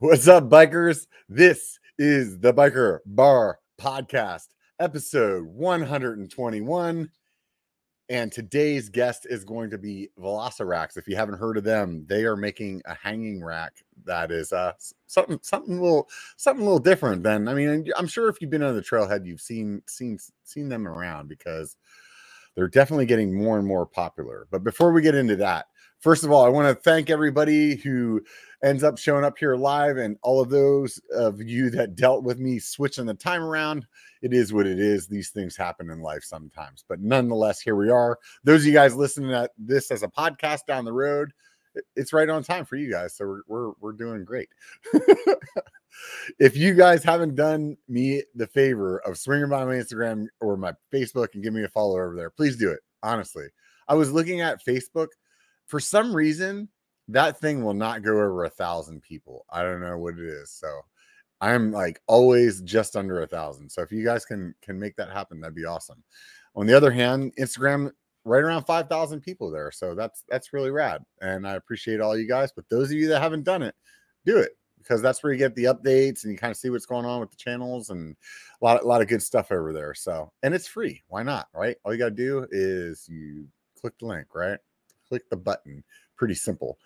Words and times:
What's 0.00 0.28
up, 0.28 0.48
bikers? 0.48 1.08
This 1.28 1.80
is 1.98 2.38
the 2.38 2.54
Biker 2.54 3.00
Bar 3.04 3.58
Podcast, 3.80 4.46
episode 4.78 5.44
121. 5.44 7.10
And 8.08 8.30
today's 8.30 8.90
guest 8.90 9.26
is 9.28 9.42
going 9.42 9.70
to 9.70 9.78
be 9.78 10.10
Velocirax. 10.16 10.96
If 10.96 11.08
you 11.08 11.16
haven't 11.16 11.40
heard 11.40 11.56
of 11.56 11.64
them, 11.64 12.06
they 12.08 12.26
are 12.26 12.36
making 12.36 12.80
a 12.84 12.94
hanging 12.94 13.42
rack 13.42 13.72
that 14.04 14.30
is 14.30 14.52
uh 14.52 14.74
something 15.08 15.40
something 15.42 15.80
little 15.80 16.08
something 16.36 16.62
a 16.62 16.64
little 16.64 16.78
different 16.78 17.24
than 17.24 17.48
I 17.48 17.54
mean, 17.54 17.90
I'm 17.96 18.06
sure 18.06 18.28
if 18.28 18.40
you've 18.40 18.50
been 18.50 18.62
on 18.62 18.76
the 18.76 18.82
trailhead, 18.82 19.26
you've 19.26 19.40
seen 19.40 19.82
seen 19.88 20.16
seen 20.44 20.68
them 20.68 20.86
around 20.86 21.26
because 21.26 21.74
they're 22.54 22.68
definitely 22.68 23.06
getting 23.06 23.36
more 23.36 23.58
and 23.58 23.66
more 23.66 23.84
popular. 23.84 24.46
But 24.52 24.62
before 24.62 24.92
we 24.92 25.02
get 25.02 25.16
into 25.16 25.34
that, 25.36 25.66
first 26.00 26.24
of 26.24 26.30
all, 26.30 26.44
I 26.44 26.48
want 26.48 26.68
to 26.68 26.82
thank 26.82 27.10
everybody 27.10 27.76
who 27.76 28.22
ends 28.62 28.82
up 28.82 28.98
showing 28.98 29.24
up 29.24 29.38
here 29.38 29.56
live 29.56 29.96
and 29.96 30.16
all 30.22 30.40
of 30.40 30.50
those 30.50 31.00
of 31.14 31.40
you 31.40 31.70
that 31.70 31.94
dealt 31.94 32.24
with 32.24 32.38
me 32.38 32.58
switching 32.58 33.06
the 33.06 33.14
time 33.14 33.42
around. 33.42 33.86
It 34.22 34.32
is 34.32 34.52
what 34.52 34.66
it 34.66 34.78
is. 34.78 35.06
These 35.06 35.30
things 35.30 35.56
happen 35.56 35.90
in 35.90 36.00
life 36.00 36.24
sometimes, 36.24 36.84
but 36.88 37.00
nonetheless, 37.00 37.60
here 37.60 37.76
we 37.76 37.90
are. 37.90 38.18
Those 38.44 38.62
of 38.62 38.66
you 38.66 38.72
guys 38.72 38.96
listening 38.96 39.30
to 39.30 39.48
this 39.58 39.90
as 39.90 40.02
a 40.02 40.08
podcast 40.08 40.66
down 40.66 40.84
the 40.84 40.92
road, 40.92 41.32
it's 41.94 42.12
right 42.12 42.28
on 42.28 42.42
time 42.42 42.64
for 42.64 42.76
you 42.76 42.90
guys. 42.90 43.14
So 43.14 43.26
we're 43.26 43.42
we're, 43.46 43.72
we're 43.80 43.92
doing 43.92 44.24
great. 44.24 44.48
if 46.38 46.56
you 46.56 46.74
guys 46.74 47.04
haven't 47.04 47.36
done 47.36 47.76
me 47.88 48.22
the 48.34 48.46
favor 48.46 48.98
of 49.00 49.18
swinging 49.18 49.48
by 49.48 49.64
my 49.64 49.74
Instagram 49.74 50.26
or 50.40 50.56
my 50.56 50.72
Facebook 50.92 51.28
and 51.34 51.42
give 51.42 51.54
me 51.54 51.62
a 51.62 51.68
follow 51.68 51.94
over 51.94 52.16
there, 52.16 52.30
please 52.30 52.56
do 52.56 52.70
it. 52.70 52.80
Honestly, 53.02 53.46
I 53.86 53.94
was 53.94 54.10
looking 54.10 54.40
at 54.40 54.64
Facebook 54.64 55.08
for 55.68 55.78
some 55.78 56.16
reason 56.16 56.68
that 57.08 57.38
thing 57.38 57.64
will 57.64 57.74
not 57.74 58.02
go 58.02 58.12
over 58.12 58.44
a 58.44 58.50
thousand 58.50 59.02
people. 59.02 59.46
I 59.50 59.62
don't 59.62 59.80
know 59.80 59.96
what 59.96 60.18
it 60.18 60.26
is. 60.26 60.50
So 60.50 60.68
I'm 61.40 61.70
like 61.70 62.00
always 62.06 62.60
just 62.62 62.96
under 62.96 63.22
a 63.22 63.26
thousand. 63.26 63.70
So 63.70 63.82
if 63.82 63.92
you 63.92 64.04
guys 64.04 64.24
can 64.24 64.54
can 64.60 64.78
make 64.78 64.96
that 64.96 65.10
happen, 65.10 65.40
that'd 65.40 65.54
be 65.54 65.64
awesome. 65.64 66.02
On 66.56 66.66
the 66.66 66.76
other 66.76 66.90
hand, 66.90 67.32
Instagram 67.38 67.92
right 68.24 68.42
around 68.42 68.64
5,000 68.64 69.20
people 69.20 69.50
there. 69.50 69.70
So 69.70 69.94
that's 69.94 70.24
that's 70.28 70.52
really 70.52 70.70
rad. 70.70 71.04
And 71.20 71.46
I 71.46 71.54
appreciate 71.54 72.00
all 72.00 72.18
you 72.18 72.26
guys, 72.26 72.50
but 72.52 72.68
those 72.68 72.90
of 72.90 72.96
you 72.96 73.08
that 73.08 73.22
haven't 73.22 73.44
done 73.44 73.62
it, 73.62 73.74
do 74.26 74.38
it 74.38 74.58
because 74.78 75.02
that's 75.02 75.22
where 75.22 75.32
you 75.32 75.38
get 75.38 75.54
the 75.54 75.64
updates 75.64 76.24
and 76.24 76.32
you 76.32 76.38
kind 76.38 76.50
of 76.50 76.56
see 76.56 76.70
what's 76.70 76.86
going 76.86 77.04
on 77.04 77.20
with 77.20 77.30
the 77.30 77.36
channels 77.36 77.90
and 77.90 78.16
a 78.60 78.64
lot, 78.64 78.82
a 78.82 78.86
lot 78.86 79.02
of 79.02 79.08
good 79.08 79.22
stuff 79.22 79.52
over 79.52 79.72
there. 79.72 79.94
So, 79.94 80.32
and 80.42 80.54
it's 80.54 80.66
free. 80.66 81.02
Why 81.08 81.22
not? 81.22 81.48
Right? 81.54 81.76
All 81.84 81.92
you 81.92 81.98
got 81.98 82.10
to 82.10 82.10
do 82.10 82.46
is 82.50 83.06
you 83.08 83.46
click 83.78 83.94
the 83.98 84.06
link, 84.06 84.34
right? 84.34 84.58
Click 85.08 85.28
the 85.30 85.36
button. 85.36 85.84
Pretty 86.16 86.34
simple. 86.34 86.78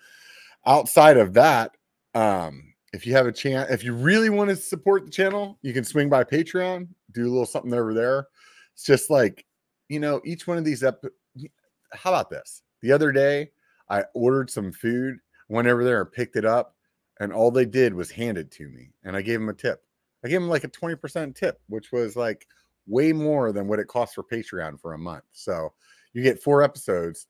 Outside 0.66 1.16
of 1.16 1.32
that, 1.34 1.76
um, 2.14 2.72
if 2.92 3.06
you 3.06 3.14
have 3.14 3.26
a 3.26 3.32
chance, 3.32 3.70
if 3.70 3.82
you 3.82 3.94
really 3.94 4.30
want 4.30 4.50
to 4.50 4.56
support 4.56 5.04
the 5.04 5.10
channel, 5.10 5.58
you 5.62 5.72
can 5.72 5.84
swing 5.84 6.08
by 6.08 6.24
Patreon, 6.24 6.88
do 7.12 7.22
a 7.22 7.30
little 7.30 7.46
something 7.46 7.72
over 7.72 7.94
there. 7.94 8.28
It's 8.74 8.84
just 8.84 9.10
like, 9.10 9.46
you 9.88 9.98
know, 9.98 10.20
each 10.24 10.46
one 10.46 10.58
of 10.58 10.64
these 10.64 10.82
up. 10.82 11.02
how 11.92 12.10
about 12.10 12.30
this? 12.30 12.62
The 12.82 12.92
other 12.92 13.12
day, 13.12 13.50
I 13.88 14.04
ordered 14.14 14.50
some 14.50 14.72
food, 14.72 15.18
went 15.48 15.68
over 15.68 15.84
there 15.84 16.02
and 16.02 16.12
picked 16.12 16.36
it 16.36 16.44
up, 16.44 16.76
and 17.20 17.32
all 17.32 17.50
they 17.50 17.64
did 17.64 17.94
was 17.94 18.10
hand 18.10 18.38
it 18.38 18.50
to 18.52 18.68
me, 18.68 18.90
and 19.04 19.16
I 19.16 19.22
gave 19.22 19.40
them 19.40 19.48
a 19.48 19.54
tip. 19.54 19.82
I 20.24 20.28
gave 20.28 20.40
them 20.40 20.50
like 20.50 20.64
a 20.64 20.68
20% 20.68 21.34
tip, 21.34 21.60
which 21.68 21.92
was 21.92 22.16
like 22.16 22.46
way 22.86 23.12
more 23.12 23.52
than 23.52 23.68
what 23.68 23.78
it 23.78 23.88
costs 23.88 24.14
for 24.14 24.22
Patreon 24.22 24.80
for 24.80 24.94
a 24.94 24.98
month. 24.98 25.24
So 25.32 25.72
you 26.12 26.22
get 26.22 26.42
four 26.42 26.62
episodes 26.62 27.26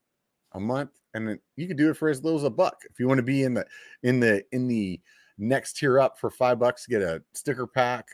a 0.53 0.59
month, 0.59 0.91
and 1.13 1.39
you 1.55 1.67
can 1.67 1.77
do 1.77 1.89
it 1.89 1.97
for 1.97 2.09
as 2.09 2.23
little 2.23 2.39
as 2.39 2.45
a 2.45 2.49
buck. 2.49 2.81
If 2.89 2.99
you 2.99 3.07
want 3.07 3.19
to 3.19 3.23
be 3.23 3.43
in 3.43 3.53
the 3.53 3.65
in 4.03 4.19
the 4.19 4.43
in 4.51 4.67
the 4.67 4.99
next 5.37 5.77
tier 5.77 5.99
up 5.99 6.19
for 6.19 6.29
five 6.29 6.59
bucks, 6.59 6.85
get 6.87 7.01
a 7.01 7.21
sticker 7.33 7.67
pack, 7.67 8.07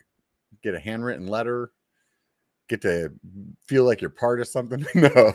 get 0.64 0.76
a 0.76 0.80
handwritten 0.80 1.28
letter, 1.28 1.72
get 2.70 2.82
to 2.84 3.12
feel 3.66 3.84
like 3.84 4.00
you're 4.00 4.10
part 4.10 4.40
of 4.40 4.48
something. 4.48 4.86
no, 4.96 5.34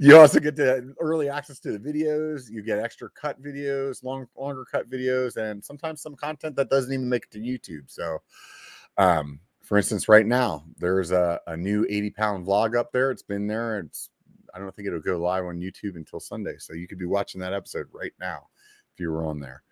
you 0.00 0.18
also 0.18 0.40
get 0.40 0.56
to 0.56 0.94
early 1.00 1.28
access 1.28 1.58
to 1.60 1.76
the 1.76 1.78
videos. 1.78 2.50
You 2.50 2.62
get 2.62 2.78
extra 2.78 3.10
cut 3.10 3.42
videos, 3.42 4.02
long 4.02 4.26
longer 4.36 4.64
cut 4.64 4.88
videos, 4.88 5.36
and 5.36 5.62
sometimes 5.62 6.00
some 6.00 6.14
content 6.14 6.56
that 6.56 6.70
doesn't 6.70 6.92
even 6.92 7.08
make 7.08 7.24
it 7.24 7.30
to 7.32 7.38
YouTube. 7.40 7.90
So, 7.90 8.18
um, 8.96 9.40
for 9.62 9.76
instance, 9.76 10.08
right 10.08 10.26
now 10.26 10.64
there's 10.78 11.10
a, 11.10 11.40
a 11.48 11.56
new 11.56 11.84
80 11.90 12.10
pound 12.10 12.46
vlog 12.46 12.76
up 12.76 12.92
there. 12.92 13.10
It's 13.10 13.22
been 13.22 13.46
there. 13.46 13.80
It's 13.80 14.10
I 14.56 14.58
don't 14.58 14.74
think 14.74 14.88
it'll 14.88 15.00
go 15.00 15.18
live 15.18 15.44
on 15.44 15.60
YouTube 15.60 15.96
until 15.96 16.18
Sunday, 16.18 16.56
so 16.58 16.72
you 16.72 16.88
could 16.88 16.98
be 16.98 17.04
watching 17.04 17.40
that 17.42 17.52
episode 17.52 17.86
right 17.92 18.12
now 18.18 18.48
if 18.94 19.00
you 19.00 19.12
were 19.12 19.26
on 19.26 19.38
there 19.38 19.62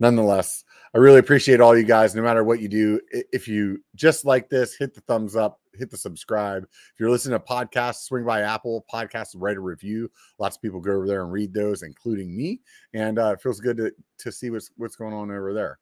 nonetheless, 0.00 0.64
I 0.94 0.98
really 0.98 1.18
appreciate 1.18 1.60
all 1.60 1.76
you 1.76 1.84
guys, 1.84 2.14
no 2.14 2.22
matter 2.22 2.42
what 2.42 2.60
you 2.60 2.68
do. 2.68 3.00
If 3.10 3.46
you 3.46 3.84
just 3.94 4.24
like 4.24 4.48
this, 4.48 4.74
hit 4.74 4.94
the 4.94 5.02
thumbs 5.02 5.36
up, 5.36 5.60
hit 5.74 5.90
the 5.90 5.96
subscribe. 5.96 6.64
If 6.64 6.98
you're 6.98 7.10
listening 7.10 7.38
to 7.38 7.44
podcasts, 7.44 8.06
swing 8.06 8.24
by 8.24 8.40
Apple 8.40 8.84
Podcasts, 8.92 9.34
write 9.36 9.58
a 9.58 9.60
review. 9.60 10.10
Lots 10.38 10.56
of 10.56 10.62
people 10.62 10.80
go 10.80 10.92
over 10.92 11.06
there 11.06 11.22
and 11.22 11.30
read 11.30 11.54
those, 11.54 11.82
including 11.82 12.34
me. 12.34 12.60
And 12.94 13.18
uh, 13.18 13.34
it 13.34 13.42
feels 13.42 13.60
good 13.60 13.76
to, 13.76 13.92
to 14.18 14.32
see 14.32 14.50
what's, 14.50 14.70
what's 14.76 14.96
going 14.96 15.14
on 15.14 15.30
over 15.30 15.52
there. 15.52 15.78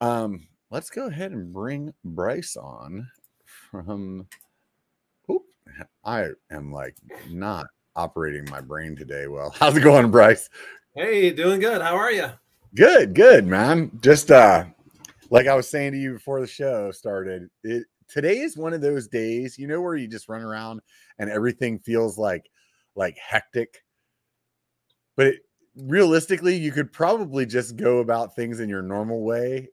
Um, 0.00 0.46
let's 0.70 0.88
go 0.88 1.08
ahead 1.08 1.32
and 1.32 1.52
bring 1.52 1.92
Bryce 2.04 2.56
on 2.56 3.08
from. 3.70 4.28
I 6.04 6.28
am 6.50 6.72
like 6.72 6.96
not 7.30 7.66
operating 7.96 8.48
my 8.50 8.60
brain 8.60 8.96
today 8.96 9.26
well. 9.26 9.50
How's 9.58 9.76
it 9.76 9.80
going, 9.80 10.10
Bryce? 10.10 10.48
Hey, 10.94 11.30
doing 11.30 11.60
good. 11.60 11.82
How 11.82 11.96
are 11.96 12.12
you? 12.12 12.28
Good, 12.74 13.14
good, 13.14 13.46
man. 13.46 13.90
Just 14.00 14.30
uh 14.30 14.64
like 15.30 15.46
I 15.46 15.54
was 15.54 15.68
saying 15.68 15.92
to 15.92 15.98
you 15.98 16.14
before 16.14 16.40
the 16.40 16.46
show 16.46 16.90
started, 16.90 17.48
it 17.64 17.86
today 18.08 18.38
is 18.38 18.56
one 18.56 18.74
of 18.74 18.82
those 18.82 19.08
days, 19.08 19.58
you 19.58 19.66
know, 19.66 19.80
where 19.80 19.96
you 19.96 20.06
just 20.06 20.28
run 20.28 20.42
around 20.42 20.80
and 21.18 21.30
everything 21.30 21.78
feels 21.78 22.18
like 22.18 22.50
like 22.94 23.16
hectic. 23.16 23.82
But 25.16 25.26
it, 25.28 25.40
realistically, 25.76 26.56
you 26.56 26.72
could 26.72 26.92
probably 26.92 27.46
just 27.46 27.76
go 27.76 27.98
about 27.98 28.36
things 28.36 28.60
in 28.60 28.68
your 28.68 28.82
normal 28.82 29.22
way 29.22 29.68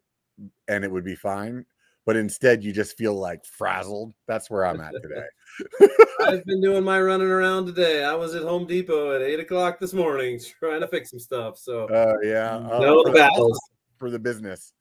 and 0.68 0.84
it 0.84 0.92
would 0.92 1.04
be 1.04 1.16
fine. 1.16 1.66
But 2.10 2.18
instead, 2.18 2.64
you 2.64 2.74
just 2.74 2.98
feel 2.98 3.14
like 3.14 3.46
frazzled. 3.46 4.16
That's 4.26 4.50
where 4.50 4.66
I'm 4.66 4.82
at 4.82 4.94
today. 4.94 5.94
I've 6.26 6.44
been 6.44 6.60
doing 6.60 6.84
my 6.84 7.00
running 7.00 7.30
around 7.30 7.68
today. 7.68 8.04
I 8.04 8.16
was 8.16 8.34
at 8.34 8.42
Home 8.42 8.66
Depot 8.66 9.16
at 9.16 9.22
eight 9.22 9.40
o'clock 9.40 9.80
this 9.80 9.94
morning 9.94 10.40
trying 10.60 10.82
to 10.82 10.88
fix 10.88 11.12
some 11.12 11.20
stuff. 11.20 11.60
So, 11.60 11.88
oh 11.88 11.94
uh, 11.94 12.16
yeah, 12.24 12.58
no 12.80 13.04
the 13.04 13.12
battles 13.12 13.62
for 14.00 14.10
the 14.10 14.18
business. 14.18 14.74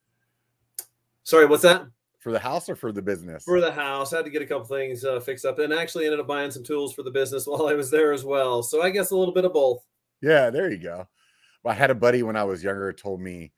Sorry, 1.23 1.45
what's 1.45 1.65
that? 1.65 1.85
For 2.21 2.33
the 2.33 2.39
house 2.39 2.71
or 2.71 2.77
for 2.77 2.93
the 2.93 3.03
business? 3.03 3.45
For 3.45 3.61
the 3.61 3.73
house, 3.73 4.15
I 4.15 4.17
had 4.17 4.25
to 4.25 4.31
get 4.31 4.41
a 4.41 4.47
couple 4.47 4.65
things 4.65 5.05
uh, 5.05 5.21
fixed 5.21 5.45
up, 5.45 5.59
and 5.59 5.71
actually 5.71 6.07
ended 6.07 6.21
up 6.21 6.27
buying 6.27 6.51
some 6.51 6.65
tools 6.65 6.95
for 6.95 7.03
the 7.03 7.11
business 7.11 7.47
while 7.47 7.67
I 7.67 7.75
was 7.75 7.91
there 7.91 8.15
as 8.15 8.25
well. 8.25 8.63
So 8.63 8.81
I 8.81 8.89
guess 8.89 9.11
a 9.11 9.17
little 9.19 9.35
bit 9.35 9.45
of 9.45 9.53
both. 9.53 9.85
Yeah, 10.23 10.49
there 10.49 10.71
you 10.71 10.79
go. 10.79 11.07
Well, 11.63 11.75
I 11.75 11.77
had 11.77 11.91
a 11.91 11.95
buddy 11.95 12.23
when 12.23 12.37
I 12.37 12.45
was 12.45 12.65
younger 12.65 12.91
told 12.95 13.21
me, 13.21 13.53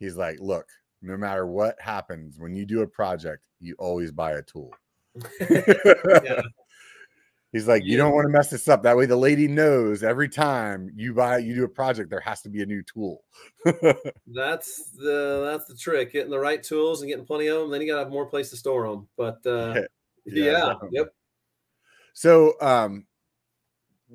he's 0.00 0.16
like, 0.16 0.40
"Look, 0.40 0.66
no 1.02 1.16
matter 1.16 1.46
what 1.46 1.80
happens, 1.80 2.38
when 2.38 2.54
you 2.54 2.64
do 2.64 2.82
a 2.82 2.86
project, 2.86 3.42
you 3.60 3.74
always 3.78 4.12
buy 4.12 4.32
a 4.32 4.42
tool." 4.42 4.72
yeah. 5.40 6.42
He's 7.52 7.68
like, 7.68 7.84
you 7.84 7.98
don't 7.98 8.14
want 8.14 8.24
to 8.24 8.30
mess 8.30 8.48
this 8.48 8.66
up. 8.66 8.82
That 8.82 8.96
way, 8.96 9.04
the 9.04 9.14
lady 9.14 9.46
knows 9.46 10.02
every 10.02 10.30
time 10.30 10.90
you 10.96 11.12
buy, 11.12 11.36
you 11.36 11.54
do 11.54 11.64
a 11.64 11.68
project, 11.68 12.08
there 12.08 12.20
has 12.20 12.40
to 12.42 12.48
be 12.48 12.62
a 12.62 12.66
new 12.66 12.82
tool. 12.82 13.24
that's 14.26 14.90
the 14.92 15.50
that's 15.50 15.66
the 15.66 15.76
trick: 15.78 16.12
getting 16.12 16.30
the 16.30 16.38
right 16.38 16.62
tools 16.62 17.02
and 17.02 17.10
getting 17.10 17.26
plenty 17.26 17.48
of 17.48 17.60
them. 17.60 17.70
Then 17.70 17.82
you 17.82 17.88
got 17.88 17.98
to 17.98 18.04
have 18.04 18.10
more 18.10 18.24
place 18.24 18.48
to 18.50 18.56
store 18.56 18.88
them. 18.88 19.06
But 19.18 19.44
uh, 19.44 19.82
yeah, 20.24 20.44
yeah 20.44 20.74
yep. 20.92 21.14
So, 22.14 22.54
um, 22.62 23.04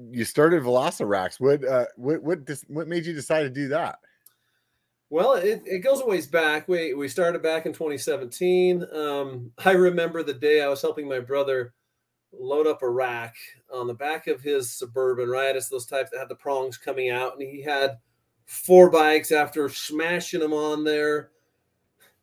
you 0.09 0.25
started 0.25 0.63
Velocirax. 0.63 1.39
What 1.39 1.63
uh, 1.63 1.85
what 1.95 2.23
what 2.23 2.45
dis- 2.45 2.65
what 2.67 2.87
made 2.87 3.05
you 3.05 3.13
decide 3.13 3.43
to 3.43 3.51
do 3.51 3.67
that? 3.67 3.99
Well, 5.09 5.33
it, 5.33 5.63
it 5.65 5.79
goes 5.79 6.01
a 6.01 6.05
ways 6.05 6.27
back. 6.27 6.67
We 6.67 6.93
we 6.93 7.07
started 7.07 7.41
back 7.41 7.65
in 7.65 7.73
2017. 7.73 8.85
Um, 8.93 9.51
I 9.63 9.71
remember 9.71 10.21
the 10.21 10.33
day 10.33 10.61
I 10.61 10.67
was 10.67 10.81
helping 10.81 11.07
my 11.07 11.19
brother 11.19 11.73
load 12.37 12.67
up 12.67 12.81
a 12.81 12.89
rack 12.89 13.35
on 13.73 13.87
the 13.87 13.93
back 13.93 14.27
of 14.27 14.41
his 14.41 14.69
suburban, 14.69 15.29
right? 15.29 15.55
It's 15.55 15.69
those 15.69 15.85
types 15.85 16.11
that 16.11 16.19
had 16.19 16.29
the 16.29 16.35
prongs 16.35 16.77
coming 16.77 17.09
out, 17.09 17.33
and 17.33 17.41
he 17.41 17.61
had 17.61 17.97
four 18.45 18.89
bikes 18.89 19.31
after 19.31 19.69
smashing 19.69 20.41
them 20.41 20.53
on 20.53 20.83
there. 20.83 21.31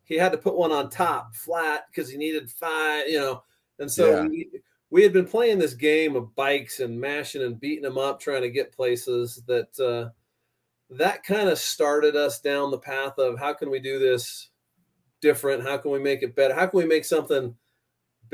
He 0.04 0.16
had 0.16 0.32
to 0.32 0.38
put 0.38 0.56
one 0.56 0.72
on 0.72 0.90
top 0.90 1.34
flat 1.34 1.86
because 1.90 2.10
he 2.10 2.18
needed 2.18 2.50
five, 2.50 3.08
you 3.08 3.18
know. 3.18 3.42
And 3.78 3.90
so 3.90 4.10
yeah. 4.10 4.28
we, 4.28 4.50
we 4.90 5.02
had 5.02 5.14
been 5.14 5.26
playing 5.26 5.58
this 5.58 5.74
game 5.74 6.16
of 6.16 6.34
bikes 6.34 6.80
and 6.80 7.00
mashing 7.00 7.42
and 7.42 7.58
beating 7.58 7.82
them 7.82 7.96
up, 7.96 8.20
trying 8.20 8.42
to 8.42 8.50
get 8.50 8.76
places 8.76 9.42
that 9.46 9.80
uh, 9.80 10.10
that 10.98 11.24
kind 11.24 11.48
of 11.48 11.58
started 11.58 12.16
us 12.16 12.40
down 12.40 12.70
the 12.70 12.78
path 12.78 13.18
of 13.18 13.38
how 13.38 13.52
can 13.52 13.70
we 13.70 13.80
do 13.80 13.98
this 13.98 14.50
different? 15.20 15.62
How 15.62 15.78
can 15.78 15.90
we 15.90 15.98
make 15.98 16.22
it 16.22 16.36
better? 16.36 16.54
How 16.54 16.66
can 16.66 16.78
we 16.78 16.86
make 16.86 17.04
something 17.04 17.54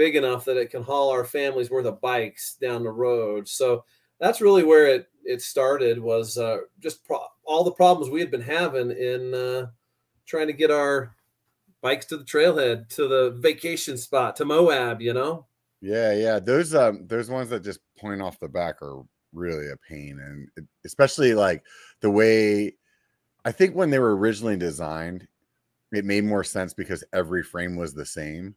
big 0.01 0.17
enough 0.17 0.45
that 0.45 0.57
it 0.57 0.71
can 0.71 0.83
haul 0.83 1.11
our 1.11 1.25
families 1.25 1.71
worth 1.71 1.87
of 1.87 2.01
bikes 2.01 2.55
down 2.55 2.83
the 2.83 2.91
road. 2.91 3.49
So 3.49 3.85
that's 4.19 4.41
really 4.41 4.63
where 4.63 4.87
it 4.87 5.07
it 5.25 5.43
started 5.43 5.99
was 5.99 6.39
uh, 6.39 6.59
just 6.79 7.05
pro- 7.05 7.27
all 7.45 7.65
the 7.65 7.73
problems 7.73 8.11
we 8.11 8.21
had 8.21 8.31
been 8.31 8.41
having 8.41 8.91
in 8.91 9.35
uh, 9.35 9.67
trying 10.25 10.47
to 10.47 10.55
get 10.55 10.71
our 10.71 11.15
bikes 11.83 12.07
to 12.07 12.17
the 12.17 12.25
trailhead, 12.25 12.89
to 12.97 13.07
the 13.07 13.37
vacation 13.39 13.99
spot, 13.99 14.37
to 14.37 14.47
Moab, 14.47 15.03
you 15.03 15.13
know? 15.13 15.47
Yeah, 15.83 16.15
yeah. 16.15 16.39
Those 16.39 16.75
um 16.75 17.07
those 17.07 17.31
ones 17.31 17.51
that 17.51 17.63
just 17.63 17.81
point 17.99 18.23
off 18.23 18.41
the 18.41 18.49
back 18.49 18.83
are 18.83 19.03
really 19.33 19.71
a 19.71 19.77
pain 19.89 20.19
and 20.21 20.49
it, 20.57 20.65
especially 20.85 21.35
like 21.35 21.65
the 22.01 22.11
way 22.11 22.75
I 23.45 23.53
think 23.53 23.75
when 23.75 23.91
they 23.91 23.99
were 23.99 24.17
originally 24.17 24.57
designed, 24.57 25.27
it 25.93 26.05
made 26.05 26.25
more 26.25 26.45
sense 26.45 26.75
because 26.75 27.03
every 27.13 27.43
frame 27.43 27.77
was 27.77 27.95
the 27.95 28.07
same. 28.07 28.55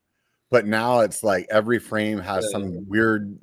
But 0.51 0.65
now 0.67 0.99
it's 0.99 1.23
like 1.23 1.47
every 1.49 1.79
frame 1.79 2.19
has 2.19 2.45
Yeah. 2.45 2.51
some 2.51 2.87
weird 2.87 3.37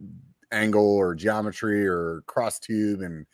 angle 0.52 0.96
or 0.96 1.14
geometry 1.14 1.86
or 1.86 2.22
cross 2.26 2.58
tube 2.58 3.00
and 3.00 3.26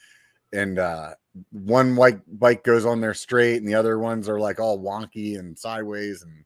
and 0.53 0.79
uh 0.79 1.15
one 1.51 1.97
white 1.97 2.21
bike 2.39 2.63
goes 2.65 2.87
on 2.87 3.01
there 3.01 3.15
straight 3.15 3.57
and 3.57 3.69
the 3.69 3.75
other 3.75 3.99
ones 3.99 4.29
are 4.29 4.39
like 4.41 4.61
all 4.61 4.79
wonky 4.79 5.39
and 5.39 5.59
sideways 5.59 6.23
and 6.23 6.45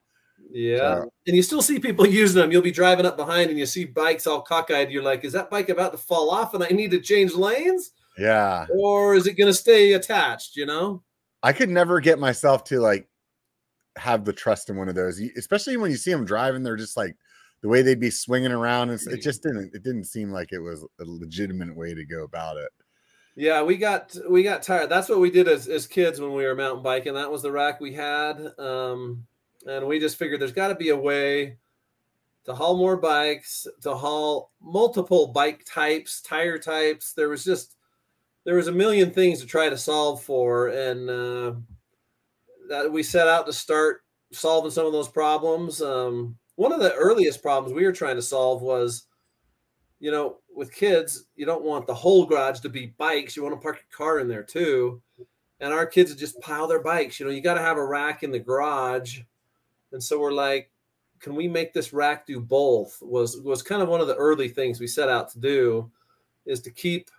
Yeah. 0.53 1.03
So- 1.03 1.13
and 1.27 1.37
you 1.37 1.43
still 1.43 1.63
see 1.63 1.79
people 1.79 2.07
using 2.23 2.41
them. 2.41 2.53
You'll 2.53 2.63
be 2.63 2.71
driving 2.71 3.07
up 3.07 3.17
behind 3.17 3.51
and 3.51 3.59
you 3.59 3.67
see 3.67 3.85
bikes 3.85 4.27
all 4.27 4.43
cockeyed. 4.43 4.91
You're 4.91 5.03
like, 5.03 5.25
is 5.25 5.33
that 5.33 5.51
bike 5.51 5.69
about 5.69 5.93
to 5.93 5.99
fall 5.99 6.31
off 6.31 6.55
and 6.55 6.63
I 6.65 6.69
need 6.69 6.91
to 6.93 7.01
change 7.01 7.35
lanes? 7.35 7.93
yeah 8.19 8.67
Or 8.77 9.15
is 9.15 9.27
it 9.27 9.35
going 9.35 9.49
to 9.49 9.55
stay 9.55 9.93
attached? 9.93 10.57
You 10.57 10.67
know? 10.67 11.03
I 11.43 11.53
could 11.53 11.71
never 11.71 12.01
get 12.01 12.19
myself 12.19 12.65
to 12.65 12.81
like 12.81 13.09
have 13.97 14.25
the 14.25 14.33
trust 14.33 14.71
in 14.71 14.77
one 14.77 14.89
of 14.89 14.95
those, 14.95 15.21
especially 15.37 15.77
when 15.77 15.91
you 15.91 15.97
see 15.97 16.11
them 16.11 16.25
driving. 16.25 16.63
They're 16.63 16.77
just 16.77 16.97
like 16.97 17.17
the 17.63 17.69
way 17.69 17.83
they'd 17.83 18.01
be 18.01 18.11
swinging 18.11 18.53
around. 18.53 18.91
And 18.91 19.01
it 19.09 19.23
just 19.23 19.43
didn't. 19.43 19.75
It 19.75 19.83
didn't 19.83 20.05
seem 20.05 20.31
like 20.31 20.53
it 20.53 20.59
was 20.59 20.83
a 20.83 21.05
legitimate 21.05 21.75
way 21.75 21.95
to 21.95 22.05
go 22.05 22.25
about 22.25 22.57
it. 22.57 22.71
Yeah, 23.37 23.63
we 23.63 23.77
got 23.77 24.15
we 24.29 24.43
got 24.43 24.63
tired. 24.63 24.91
That's 24.91 25.09
what 25.09 25.21
we 25.21 25.31
did 25.31 25.49
as, 25.49 25.69
as 25.69 25.87
kids 25.87 26.21
when 26.21 26.35
we 26.35 26.45
were 26.45 26.55
mountain 26.55 26.83
biking. 26.83 27.15
That 27.15 27.31
was 27.31 27.43
the 27.43 27.53
rack 27.53 27.81
we 27.81 27.95
had. 27.95 28.39
Um, 28.59 29.27
and 29.67 29.87
we 29.87 29.99
just 29.99 30.17
figured 30.17 30.41
there's 30.41 30.53
got 30.53 30.69
to 30.69 30.75
be 30.75 30.91
a 30.91 30.97
way 30.97 31.57
to 32.45 32.55
haul 32.55 32.77
more 32.77 32.97
bikes, 32.97 33.67
to 33.83 33.95
haul 33.95 34.51
multiple 34.61 35.29
bike 35.29 35.65
types, 35.67 36.21
tire 36.23 36.59
types. 36.59 37.13
There 37.13 37.29
was 37.29 37.45
just 37.45 37.77
there 38.45 38.57
was 38.57 38.69
a 38.69 38.73
million 38.73 39.11
things 39.11 39.41
to 39.41 39.47
try 39.47 39.69
to 39.69 39.77
solve 39.77 40.23
for, 40.23 40.69
and 40.69 41.11
uh, 41.11 41.53
that 42.69 42.91
we 42.91 43.03
set 43.03 43.29
out 43.29 43.47
to 43.47 43.53
start 43.53 44.03
solving 44.33 44.71
some 44.71 44.87
of 44.87 44.93
those 44.93 45.09
problems. 45.09 45.83
Um, 45.83 46.37
one 46.57 46.73
of 46.73 46.81
the 46.81 46.95
earliest 46.95 47.43
problems 47.43 47.75
we 47.75 47.85
were 47.85 47.93
trying 47.93 48.17
to 48.17 48.23
solve 48.23 48.63
was, 48.63 49.07
you 49.99 50.11
know, 50.11 50.39
with 50.55 50.73
kids, 50.73 51.25
you 51.37 51.47
don't 51.47 51.65
want 51.65 51.87
the 51.87 51.95
whole 51.95 52.27
garage 52.27 52.61
to 52.61 52.69
be 52.69 52.95
bikes. 52.99 53.37
You 53.37 53.43
want 53.43 53.55
to 53.55 53.61
park 53.61 53.77
your 53.77 53.97
car 53.97 54.19
in 54.19 54.29
there 54.29 54.43
too. 54.43 55.03
And 55.61 55.73
our 55.73 55.87
kids 55.87 56.11
would 56.11 56.19
just 56.19 56.41
pile 56.41 56.67
their 56.67 56.83
bikes. 56.83 57.21
You 57.21 57.27
know, 57.27 57.33
you 57.33 57.43
got 57.43 57.55
to 57.55 57.61
have 57.61 57.77
a 57.77 57.85
rack 57.85 58.23
in 58.23 58.31
the 58.31 58.39
garage. 58.39 59.21
And 59.93 60.03
so 60.03 60.19
we're 60.19 60.33
like, 60.33 60.71
can 61.21 61.35
we 61.35 61.49
make 61.49 61.73
this 61.73 61.93
rack 61.93 62.27
do 62.27 62.41
both? 62.41 62.99
Was 63.03 63.41
was 63.41 63.63
kind 63.63 63.83
of 63.83 63.89
one 63.89 64.01
of 64.01 64.07
the 64.07 64.17
early 64.17 64.49
things 64.49 64.81
we 64.81 64.87
set 64.87 65.09
out 65.09 65.29
to 65.31 65.39
do, 65.39 65.91
is 66.47 66.61
to 66.63 66.71
keep 66.71 67.11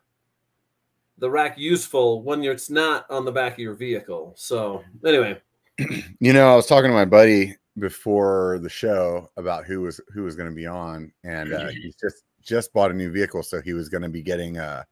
the 1.17 1.29
rack 1.29 1.57
useful 1.57 2.23
when 2.23 2.43
it's 2.43 2.69
not 2.69 3.05
on 3.11 3.25
the 3.25 3.31
back 3.31 3.53
of 3.53 3.59
your 3.59 3.75
vehicle. 3.75 4.33
So 4.35 4.83
anyway, 5.05 5.39
You 6.19 6.33
know, 6.33 6.51
I 6.51 6.55
was 6.55 6.67
talking 6.67 6.89
to 6.89 6.95
my 6.95 7.05
buddy 7.05 7.55
before 7.79 8.59
the 8.61 8.69
show 8.69 9.29
about 9.37 9.65
who 9.65 9.81
was 9.81 9.99
who 10.13 10.23
was 10.23 10.35
going 10.35 10.49
to 10.49 10.55
be 10.55 10.67
on, 10.67 11.11
and 11.23 11.53
uh, 11.53 11.67
he's 11.69 11.95
just 11.95 12.23
just 12.41 12.73
bought 12.73 12.91
a 12.91 12.95
new 12.95 13.11
vehicle, 13.11 13.43
so 13.43 13.61
he 13.61 13.73
was 13.73 13.89
going 13.89 14.03
to 14.03 14.09
be 14.09 14.21
getting 14.21 14.57
a, 14.57 14.85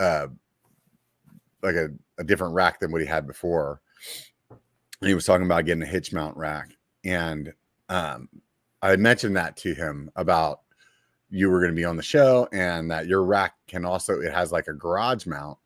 a 0.00 0.28
like 1.62 1.74
a, 1.74 1.88
a 2.18 2.24
different 2.24 2.54
rack 2.54 2.80
than 2.80 2.92
what 2.92 3.00
he 3.00 3.06
had 3.06 3.26
before. 3.26 3.80
And 4.50 5.08
he 5.08 5.14
was 5.14 5.26
talking 5.26 5.46
about 5.46 5.64
getting 5.64 5.82
a 5.82 5.86
hitch 5.86 6.12
mount 6.12 6.36
rack, 6.36 6.70
and 7.04 7.52
um, 7.88 8.28
I 8.82 8.96
mentioned 8.96 9.36
that 9.36 9.56
to 9.58 9.74
him 9.74 10.10
about 10.16 10.60
you 11.30 11.50
were 11.50 11.60
going 11.60 11.72
to 11.72 11.76
be 11.76 11.84
on 11.84 11.96
the 11.96 12.02
show, 12.02 12.48
and 12.52 12.90
that 12.90 13.06
your 13.06 13.24
rack 13.24 13.54
can 13.66 13.84
also 13.84 14.20
it 14.20 14.32
has 14.32 14.52
like 14.52 14.68
a 14.68 14.72
garage 14.72 15.26
mount, 15.26 15.58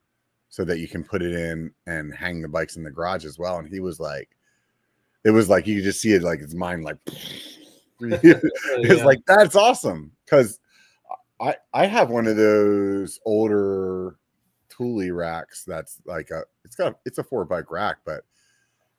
so 0.49 0.65
that 0.65 0.79
you 0.79 0.89
can 0.89 1.05
put 1.05 1.23
it 1.23 1.35
in 1.35 1.73
and 1.87 2.15
hang 2.15 2.43
the 2.43 2.49
bikes 2.49 2.77
in 2.77 2.83
the 2.83 2.91
garage 2.91 3.25
as 3.25 3.39
well. 3.39 3.59
And 3.59 3.69
he 3.69 3.81
was 3.81 4.01
like, 4.01 4.31
it 5.25 5.31
was 5.31 5.49
like 5.49 5.67
you 5.67 5.77
could 5.77 5.85
just 5.85 6.01
see 6.01 6.13
it 6.13 6.23
like 6.23 6.41
his 6.41 6.55
mind 6.55 6.85
like 6.85 6.99
it's 8.01 8.99
Yeah. 8.99 9.05
like 9.05 9.21
that's 9.27 9.55
awesome 9.55 10.11
because 10.25 10.59
I 11.41 11.57
I 11.73 11.87
have 11.87 12.11
one 12.11 12.27
of 12.27 12.37
those 12.37 13.21
older 13.25 14.17
Thule 14.69 15.11
racks 15.13 15.65
that's 15.65 16.01
like 16.07 16.31
a 16.31 16.43
it's 16.65 16.75
got 16.77 16.99
it's 17.05 17.19
a 17.19 17.25
four 17.25 17.45
bike 17.45 17.71
rack, 17.71 17.99
but 18.05 18.25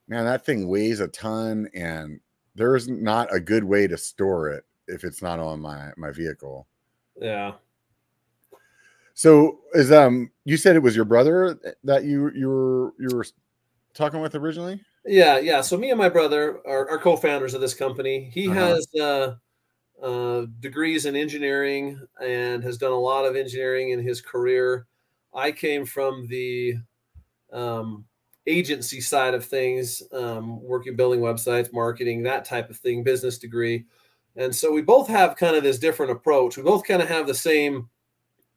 man, 0.07 0.23
that 0.25 0.45
thing 0.45 0.67
weighs 0.67 0.99
a 0.99 1.07
ton 1.07 1.67
and 1.73 2.19
there's 2.55 2.87
not 2.87 3.33
a 3.33 3.39
good 3.39 3.63
way 3.63 3.87
to 3.87 3.97
store 3.97 4.49
it 4.49 4.65
if 4.87 5.03
it's 5.03 5.21
not 5.21 5.39
on 5.39 5.59
my 5.59 5.91
my 5.97 6.11
vehicle. 6.11 6.67
yeah. 7.19 7.53
So 9.13 9.59
is 9.73 9.91
um 9.91 10.31
you 10.45 10.57
said 10.57 10.75
it 10.75 10.79
was 10.83 10.95
your 10.95 11.05
brother 11.05 11.59
that 11.83 12.03
you 12.03 12.31
you 12.31 12.49
were 12.49 12.93
you 12.99 13.15
were 13.15 13.25
talking 13.93 14.21
with 14.21 14.35
originally? 14.35 14.81
Yeah, 15.05 15.37
yeah. 15.37 15.61
So 15.61 15.77
me 15.77 15.89
and 15.91 15.99
my 15.99 16.09
brother 16.09 16.61
are, 16.65 16.89
are 16.89 16.97
co-founders 16.97 17.53
of 17.53 17.61
this 17.61 17.73
company. 17.73 18.31
He 18.33 18.47
Uh-huh. 18.47 18.59
has 18.59 18.87
uh, 18.99 19.35
uh, 20.01 20.45
degrees 20.59 21.05
in 21.05 21.15
engineering 21.15 21.99
and 22.21 22.63
has 22.63 22.77
done 22.77 22.91
a 22.91 22.99
lot 22.99 23.25
of 23.25 23.35
engineering 23.35 23.91
in 23.91 23.99
his 24.01 24.21
career. 24.21 24.87
I 25.33 25.51
came 25.51 25.85
from 25.85 26.27
the 26.27 26.75
um, 27.51 28.05
agency 28.45 28.99
side 28.99 29.33
of 29.33 29.45
things, 29.45 30.03
um, 30.11 30.61
working 30.61 30.95
building 30.95 31.21
websites, 31.21 31.71
marketing, 31.71 32.23
that 32.23 32.45
type 32.45 32.69
of 32.69 32.77
thing, 32.77 33.03
business 33.03 33.37
degree. 33.37 33.85
And 34.35 34.53
so 34.53 34.71
we 34.71 34.81
both 34.81 35.07
have 35.07 35.35
kind 35.35 35.55
of 35.55 35.63
this 35.63 35.79
different 35.79 36.11
approach. 36.11 36.57
We 36.57 36.63
both 36.63 36.83
kind 36.83 37.01
of 37.01 37.07
have 37.07 37.27
the 37.27 37.35
same 37.35 37.89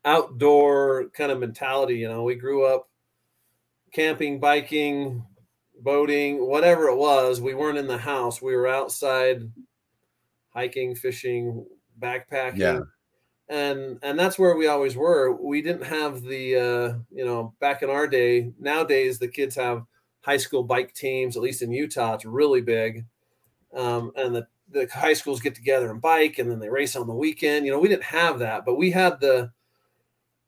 outdoor 0.04 1.10
kind 1.10 1.30
of 1.30 1.38
mentality. 1.38 1.96
You 1.96 2.08
know, 2.08 2.22
we 2.22 2.34
grew 2.34 2.64
up 2.64 2.88
camping, 3.92 4.40
biking, 4.40 5.24
boating, 5.80 6.46
whatever 6.46 6.88
it 6.88 6.96
was. 6.96 7.40
We 7.40 7.54
weren't 7.54 7.78
in 7.78 7.86
the 7.86 7.98
house. 7.98 8.40
We 8.40 8.56
were 8.56 8.66
outside 8.66 9.42
hiking, 10.50 10.94
fishing, 10.94 11.66
backpacking. 12.00 12.58
Yeah. 12.58 12.80
And 13.48 13.98
and 14.02 14.18
that's 14.18 14.38
where 14.38 14.56
we 14.56 14.66
always 14.66 14.96
were. 14.96 15.32
We 15.32 15.62
didn't 15.62 15.84
have 15.84 16.22
the 16.22 16.56
uh, 16.56 16.98
you 17.12 17.24
know, 17.24 17.54
back 17.60 17.82
in 17.82 17.90
our 17.90 18.08
day, 18.08 18.52
nowadays 18.58 19.18
the 19.18 19.28
kids 19.28 19.54
have 19.54 19.84
high 20.20 20.36
school 20.36 20.64
bike 20.64 20.92
teams, 20.94 21.36
at 21.36 21.42
least 21.42 21.62
in 21.62 21.70
Utah, 21.70 22.14
it's 22.14 22.24
really 22.24 22.60
big. 22.60 23.04
Um, 23.74 24.10
and 24.16 24.34
the 24.34 24.46
the 24.72 24.88
high 24.92 25.12
schools 25.12 25.40
get 25.40 25.54
together 25.54 25.90
and 25.92 26.00
bike 26.00 26.38
and 26.38 26.50
then 26.50 26.58
they 26.58 26.68
race 26.68 26.96
on 26.96 27.06
the 27.06 27.14
weekend. 27.14 27.64
You 27.64 27.72
know, 27.72 27.78
we 27.78 27.88
didn't 27.88 28.02
have 28.04 28.40
that, 28.40 28.64
but 28.64 28.76
we 28.76 28.90
had 28.90 29.20
the 29.20 29.52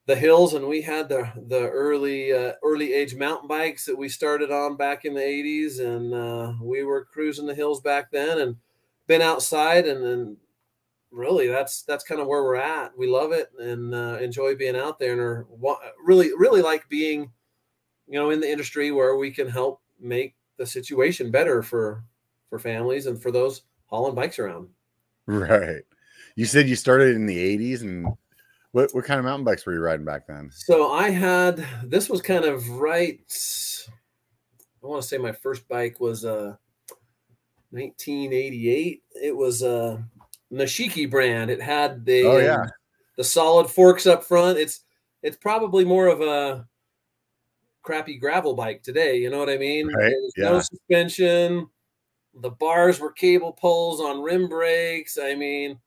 the 0.07 0.17
hills 0.17 0.55
and 0.55 0.67
we 0.67 0.81
had 0.81 1.09
the 1.09 1.31
the 1.49 1.69
early 1.69 2.33
uh, 2.33 2.55
early 2.65 2.95
age 2.95 3.15
mountain 3.15 3.47
bikes 3.47 3.85
that 3.85 3.97
we 3.97 4.09
started 4.09 4.51
on 4.51 4.75
back 4.75 5.05
in 5.05 5.13
the 5.13 5.21
80s 5.21 5.81
and 5.81 6.15
uh, 6.15 6.55
we 6.63 6.83
were 6.83 7.05
cruising 7.05 7.47
the 7.47 7.55
hills 7.55 7.83
back 7.83 8.11
then 8.11 8.39
and 8.39 8.57
been 9.07 9.21
outside 9.21 9.87
and 9.87 10.03
then 10.03 10.37
really 11.11 11.49
that's 11.49 11.83
that's 11.83 12.05
kind 12.05 12.21
of 12.21 12.27
where 12.27 12.43
we're 12.43 12.57
at 12.57 12.97
we 12.99 13.07
love 13.09 13.33
it 13.33 13.51
and 13.59 13.95
uh, 13.95 14.19
enjoy 14.21 14.55
being 14.55 14.77
out 14.77 14.99
there 14.99 15.13
and 15.13 15.21
are 15.21 15.47
really 16.05 16.31
really 16.37 16.61
like 16.61 16.87
being 16.89 17.31
you 18.07 18.19
know 18.19 18.31
in 18.31 18.41
the 18.41 18.51
industry 18.51 18.91
where 18.91 19.17
we 19.17 19.31
can 19.31 19.49
help 19.49 19.81
make 19.99 20.35
the 20.59 20.67
situation 20.67 21.31
better 21.31 21.63
for 21.63 22.05
for 22.51 22.59
families 22.59 23.07
and 23.07 23.23
for 23.23 23.31
those 23.31 23.63
hauling 23.87 24.15
bikes 24.15 24.39
around 24.39 24.69
Right. 25.29 25.83
You 26.37 26.47
said 26.47 26.71
you 26.71 26.75
started 26.75 27.15
in 27.15 27.27
the 27.27 27.37
80s 27.37 27.83
and 27.83 28.07
what 28.73 28.95
what 28.95 29.05
kind 29.05 29.19
of 29.19 29.27
mountain 29.27 29.45
bikes 29.45 29.67
were 29.67 29.75
you 29.75 29.81
riding 29.81 30.07
back 30.07 30.27
then? 30.27 30.51
So 30.51 30.91
I 30.91 31.11
had 31.11 31.65
this 31.85 32.09
was 32.09 32.23
kind 32.23 32.47
of 32.47 32.67
right. 32.71 33.21
I 34.83 34.87
want 34.87 35.03
to 35.03 35.09
say 35.09 35.19
my 35.19 35.33
first 35.33 35.69
bike 35.69 36.01
was 36.01 36.25
uh 36.25 36.57
1988. 37.71 39.03
It 39.23 39.37
was 39.37 39.63
a 39.63 40.03
Nishiki 40.53 41.11
brand. 41.11 41.51
It 41.51 41.61
had 41.61 42.05
the 42.05 42.25
Oh, 42.25 42.39
yeah. 42.39 42.65
the 43.17 43.25
solid 43.25 43.69
forks 43.69 44.07
up 44.07 44.25
front. 44.25 44.59
It's 44.59 44.81
it's 45.23 45.37
probably 45.37 45.85
more 45.85 46.07
of 46.07 46.21
a 46.21 46.67
crappy 47.83 48.19
gravel 48.19 48.55
bike 48.55 48.83
today. 48.83 49.17
You 49.19 49.31
know 49.31 49.39
what 49.39 49.51
I 49.51 49.57
mean? 49.57 49.89
Right, 49.89 50.13
was 50.13 50.33
no 50.37 50.55
yeah. 50.55 50.61
suspension. 50.61 51.69
The 52.41 52.51
bars 52.51 53.01
were 53.01 53.13
cable 53.13 53.53
pulls 53.53 54.01
on 54.01 54.23
rim 54.23 54.49
brakes. 54.49 55.19
I 55.21 55.35
mean, 55.35 55.79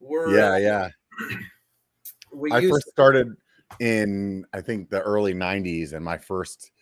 we're 0.00 0.36
Yeah, 0.36 0.58
yeah. 0.58 0.88
We 2.32 2.50
I 2.50 2.68
first 2.68 2.88
started 2.88 3.36
in 3.78 4.44
I 4.52 4.60
think 4.60 4.90
the 4.90 5.00
early 5.00 5.34
90s 5.34 5.92
and 5.92 6.04
my 6.04 6.18
first 6.18 6.72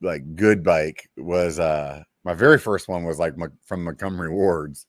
like 0.00 0.36
good 0.36 0.62
bike 0.62 1.10
was 1.16 1.58
uh 1.58 2.04
my 2.22 2.32
very 2.32 2.58
first 2.58 2.88
one 2.88 3.04
was 3.04 3.18
like 3.18 3.34
from 3.64 3.82
Montgomery 3.82 4.30
Wards 4.30 4.86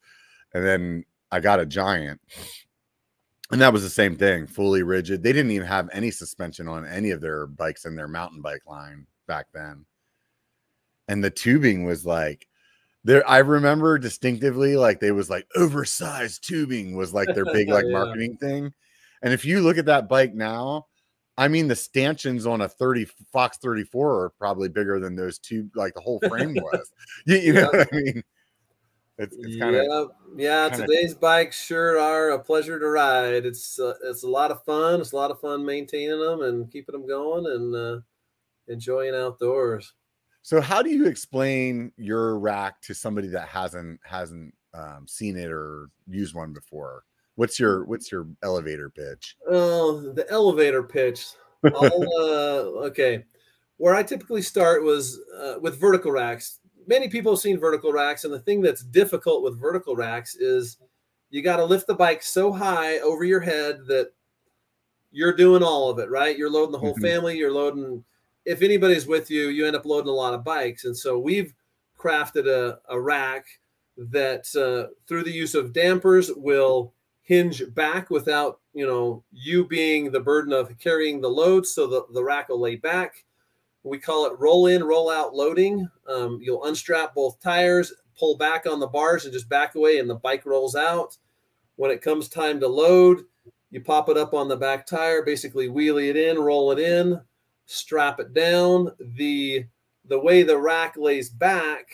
and 0.54 0.66
then 0.66 1.06
I 1.32 1.40
got 1.40 1.60
a 1.60 1.66
giant 1.66 2.22
and 3.52 3.62
that 3.62 3.74
was 3.74 3.84
the 3.84 3.90
same 3.90 4.16
thing 4.16 4.48
fully 4.48 4.84
rigid 4.84 5.24
they 5.24 5.34
didn't 5.34 5.52
even 5.52 5.68
have 5.68 5.90
any 5.94 6.12
suspension 6.12 6.68
on 6.68 6.86
any 6.86 7.12
of 7.12 7.22
their 7.22 7.48
bikes 7.48 7.86
in 7.86 7.96
their 7.96 8.08
mountain 8.08 8.42
bike 8.42 8.66
line 8.68 9.06
back 9.28 9.48
then 9.54 9.86
and 11.08 11.24
the 11.24 11.30
tubing 11.30 11.84
was 11.84 12.06
like 12.06 12.48
there 13.04 13.28
I 13.30 13.40
remember 13.40 13.98
distinctively 13.98 14.78
like 14.78 15.00
they 15.00 15.12
was 15.12 15.30
like 15.30 15.48
oversized 15.56 16.48
tubing 16.48 16.96
was 16.96 17.14
like 17.14 17.34
their 17.34 17.46
big 17.46 17.68
like 17.70 17.86
Yeah. 17.86 17.94
marketing 17.94 18.38
thing. 18.38 18.74
And 19.22 19.34
if 19.34 19.46
you 19.46 19.62
look 19.62 19.78
at 19.78 19.86
that 19.86 20.10
bike 20.10 20.34
now, 20.34 20.88
I 21.38 21.48
mean 21.48 21.68
the 21.68 21.76
stanchions 21.76 22.46
on 22.46 22.62
a 22.62 22.70
30 22.70 23.08
Fox 23.32 23.58
34 23.58 24.24
are 24.24 24.30
probably 24.30 24.70
bigger 24.70 25.00
than 25.00 25.16
those 25.16 25.40
two 25.40 25.70
like 25.76 25.94
the 25.96 26.02
whole 26.02 26.20
frame 26.22 26.54
was. 26.62 26.92
You, 27.26 27.38
you 27.38 27.54
know 27.54 27.70
what 27.72 27.88
I 27.92 27.96
mean? 27.96 28.24
It's, 29.20 29.36
it's 29.38 29.58
kind 29.58 29.76
of 29.76 30.12
yeah, 30.36 30.66
yeah. 30.66 30.70
kinda- 30.70 30.88
Today's 30.88 31.14
bikes 31.14 31.64
sure 31.64 32.00
are 32.00 32.32
a 32.32 32.40
pleasure 32.40 32.80
to 32.80 32.88
ride. 32.88 33.46
It's 33.46 33.80
uh, 33.80 33.94
it's 34.04 34.24
a 34.24 34.28
lot 34.28 34.50
of 34.52 34.64
fun. 34.64 35.02
It's 35.02 35.12
a 35.12 35.16
lot 35.16 35.32
of 35.32 35.40
fun 35.40 35.64
maintaining 35.66 36.20
them 36.20 36.42
and 36.42 36.72
keeping 36.72 36.94
them 36.94 37.08
going 37.08 37.46
and 37.46 37.76
uh, 37.76 38.00
enjoying 38.68 39.14
outdoors. 39.14 39.94
so 40.42 40.60
how 40.62 40.82
do 40.82 40.90
you 40.90 41.06
explain 41.06 41.92
your 41.98 42.40
rack 42.40 42.82
to 42.82 42.94
somebody 42.96 43.28
that 43.28 43.48
hasn't 43.48 44.00
hasn't 44.04 44.54
um, 44.74 45.06
seen 45.08 45.38
it 45.38 45.52
or 45.52 45.90
used 46.08 46.34
one 46.34 46.52
before? 46.54 47.04
What's 47.36 47.60
your 47.60 47.86
what's 47.86 48.12
your 48.12 48.28
elevator 48.42 48.90
pitch? 48.90 49.38
Oh, 49.48 50.12
the 50.14 50.30
elevator 50.32 50.82
pitch. 50.84 51.28
I'll, 51.64 52.04
uh, 52.20 52.88
okay, 52.88 53.26
where 53.78 53.94
I 53.96 54.02
typically 54.02 54.42
start 54.42 54.84
was 54.84 55.20
uh, 55.40 55.56
with 55.62 55.80
vertical 55.80 56.12
racks. 56.12 56.60
Many 56.88 57.08
people 57.08 57.32
have 57.34 57.40
seen 57.40 57.60
vertical 57.60 57.92
racks, 57.94 58.24
and 58.24 58.34
the 58.34 58.40
thing 58.40 58.62
that's 58.62 58.84
difficult 58.84 59.44
with 59.44 59.60
vertical 59.60 59.96
racks 59.96 60.36
is 60.36 60.78
you 61.30 61.42
got 61.42 61.58
to 61.58 61.66
lift 61.66 61.88
the 61.88 61.94
bike 61.96 62.22
so 62.24 62.52
high 62.52 63.00
over 63.00 63.24
your 63.24 63.40
head 63.40 63.86
that 63.88 64.12
you're 65.12 65.36
doing 65.36 65.64
all 65.64 65.90
of 65.90 66.00
it, 66.00 66.10
right? 66.10 66.38
You're 66.38 66.50
loading 66.50 66.72
the 66.72 66.80
whole 66.80 66.96
Mhm. 66.96 67.02
family. 67.02 67.38
You're 67.38 67.52
loading. 67.52 68.04
If 68.46 68.62
anybody's 68.62 69.08
with 69.08 69.30
you, 69.30 69.50
you 69.50 69.66
end 69.66 69.76
up 69.76 69.86
loading 69.86 70.10
a 70.10 70.14
lot 70.14 70.34
of 70.34 70.44
bikes, 70.44 70.86
and 70.86 70.96
so 70.98 71.18
we've 71.20 71.54
crafted 71.98 72.48
a, 72.48 72.80
a 72.90 73.00
rack 73.00 73.46
that, 73.98 74.54
uh, 74.56 74.94
through 75.08 75.24
the 75.24 75.32
use 75.32 75.56
of 75.56 75.72
dampers, 75.74 76.32
will 76.34 76.94
hinge 77.22 77.64
back 77.74 78.10
without 78.10 78.60
you 78.74 78.86
know 78.86 79.24
you 79.32 79.66
being 79.66 80.12
the 80.12 80.20
burden 80.20 80.52
of 80.52 80.78
carrying 80.78 81.22
the 81.22 81.30
load 81.30 81.66
so 81.66 81.88
the, 81.88 82.06
the 82.14 82.22
rack 82.24 82.50
will 82.50 82.60
lay 82.60 82.76
back 82.76 83.24
we 83.84 83.98
call 83.98 84.26
it 84.26 84.40
roll 84.40 84.68
in 84.68 84.84
roll 84.84 85.10
out 85.10 85.36
loading. 85.36 85.88
Um, 86.08 86.40
you'll 86.42 86.66
unstrap 86.66 87.16
both 87.16 87.40
tires 87.42 87.94
pull 88.18 88.38
back 88.38 88.66
on 88.66 88.80
the 88.80 88.88
bars 88.88 89.26
and 89.26 89.34
just 89.34 89.50
back 89.50 89.76
away 89.76 90.00
and 90.00 90.10
the 90.10 90.16
bike 90.16 90.46
rolls 90.46 90.76
out. 90.76 91.18
When 91.76 91.92
it 91.92 92.02
comes 92.02 92.30
time 92.30 92.60
to 92.60 92.68
load 92.68 93.24
you 93.72 93.82
pop 93.82 94.08
it 94.08 94.18
up 94.18 94.36
on 94.36 94.48
the 94.48 94.56
back 94.56 94.86
tire 94.86 95.24
basically 95.24 95.68
wheelie 95.68 96.10
it 96.10 96.16
in 96.16 96.38
roll 96.38 96.72
it 96.72 96.80
in 96.80 97.20
strap 97.66 98.20
it 98.20 98.34
down. 98.34 98.92
The 99.16 99.66
the 100.06 100.20
way 100.20 100.44
the 100.44 100.58
rack 100.58 100.96
lays 100.98 101.30
back 101.30 101.90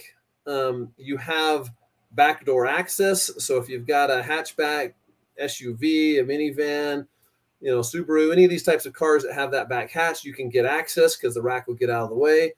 um, 0.48 0.92
you 0.98 1.16
have 1.18 1.70
backdoor 2.12 2.66
access. 2.66 3.32
So 3.44 3.58
if 3.58 3.70
you've 3.70 3.88
got 3.88 4.10
a 4.10 4.22
hatchback 4.22 4.94
SUV, 5.42 6.20
a 6.20 6.24
minivan, 6.24 7.08
you 7.62 7.70
know, 7.72 7.80
Subaru, 7.80 8.32
any 8.32 8.46
of 8.46 8.50
these 8.50 8.64
types 8.64 8.86
of 8.86 8.94
cars 8.94 9.24
that 9.24 9.34
have 9.34 9.52
that 9.52 9.70
back 9.70 9.92
hatch, 9.92 10.24
you 10.24 10.34
can 10.34 10.50
get 10.50 10.66
access 10.66 11.16
because 11.16 11.34
the 11.34 11.42
rack 11.42 11.68
will 11.68 11.76
get 11.76 11.90
out 11.90 12.04
of 12.04 12.10
the 12.10 12.16
way. 12.16 12.54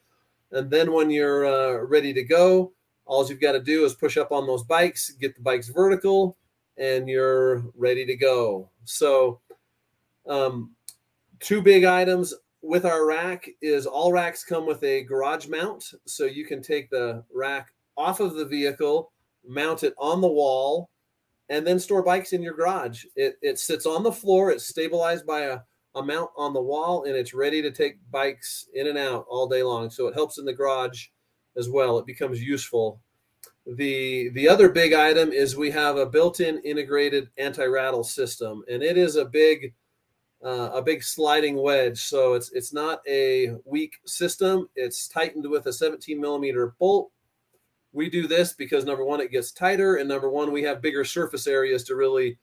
And 0.52 0.70
then 0.70 0.92
when 0.92 1.10
you're 1.10 1.46
uh, 1.46 1.84
ready 1.86 2.14
to 2.14 2.24
go, 2.24 2.74
all 3.06 3.28
you've 3.28 3.42
got 3.42 3.54
to 3.54 3.60
do 3.60 3.84
is 3.84 3.94
push 3.94 4.18
up 4.18 4.32
on 4.32 4.46
those 4.46 4.64
bikes, 4.64 5.12
get 5.12 5.36
the 5.36 5.42
bikes 5.42 5.70
vertical, 5.70 6.38
and 6.78 7.10
you're 7.10 7.64
ready 7.76 8.06
to 8.06 8.16
go. 8.16 8.70
So, 8.86 9.40
um, 10.28 10.72
two 11.40 11.62
big 11.62 11.84
items 11.84 12.34
with 12.62 12.86
our 12.86 13.08
rack 13.08 13.50
is 13.62 13.88
all 13.88 14.12
racks 14.12 14.44
come 14.44 14.68
with 14.68 14.84
a 14.84 15.04
garage 15.04 15.48
mount, 15.48 15.94
so 16.06 16.26
you 16.26 16.46
can 16.46 16.62
take 16.62 16.90
the 16.90 17.24
rack 17.34 17.74
off 17.98 18.20
of 18.20 18.36
the 18.36 18.46
vehicle, 18.46 19.12
mount 19.46 19.84
it 19.84 19.96
on 19.98 20.22
the 20.22 20.28
wall, 20.28 20.91
and 21.52 21.68
then 21.68 21.78
store 21.78 22.02
bikes 22.02 22.32
in 22.32 22.42
your 22.42 22.54
garage. 22.54 23.04
It, 23.18 23.38
it 23.42 23.60
sits 23.60 23.86
on 23.86 24.04
the 24.04 24.12
floor, 24.12 24.52
it's 24.52 24.66
stabilized 24.66 25.28
by 25.28 25.42
a, 25.42 25.60
a 25.96 26.02
mount 26.02 26.32
on 26.38 26.54
the 26.54 26.62
wall, 26.62 27.04
and 27.04 27.14
it's 27.14 27.34
ready 27.34 27.62
to 27.62 27.72
take 27.72 28.00
bikes 28.10 28.68
in 28.74 28.88
and 28.88 28.98
out 28.98 29.26
all 29.30 29.48
day 29.48 29.62
long. 29.62 29.90
So 29.90 30.08
it 30.08 30.14
helps 30.14 30.38
in 30.38 30.46
the 30.46 30.54
garage 30.54 31.08
as 31.58 31.70
well. 31.70 32.00
It 32.00 32.06
becomes 32.06 32.42
useful. 32.42 33.02
The 33.68 34.30
the 34.30 34.48
other 34.48 34.70
big 34.70 34.94
item 34.94 35.32
is 35.32 35.56
we 35.56 35.70
have 35.72 35.98
a 35.98 36.06
built-in 36.06 36.60
integrated 36.60 37.30
anti-rattle 37.38 38.06
system, 38.06 38.64
and 38.72 38.82
it 38.82 38.98
is 38.98 39.18
a 39.18 39.26
big 39.26 39.74
uh, 40.44 40.72
a 40.74 40.82
big 40.82 41.04
sliding 41.04 41.62
wedge. 41.62 42.00
So 42.02 42.34
it's 42.34 42.52
it's 42.54 42.74
not 42.74 43.02
a 43.08 43.56
weak 43.66 43.98
system. 44.06 44.68
It's 44.76 45.08
tightened 45.08 45.48
with 45.48 45.68
a 45.68 45.74
17 45.74 46.20
millimeter 46.20 46.74
bolt 46.80 47.12
we 47.94 48.10
do 48.10 48.28
this 48.28 48.54
because 48.54 48.86
number 48.86 49.04
one, 49.04 49.22
it 49.22 49.32
gets 49.32 49.52
tighter, 49.52 49.96
and 49.98 50.08
number 50.08 50.30
one, 50.30 50.52
we 50.52 50.64
have 50.64 50.82
bigger 50.82 51.04
surface 51.04 51.48
areas 51.48 51.84
to 51.86 51.96
really 51.96 52.38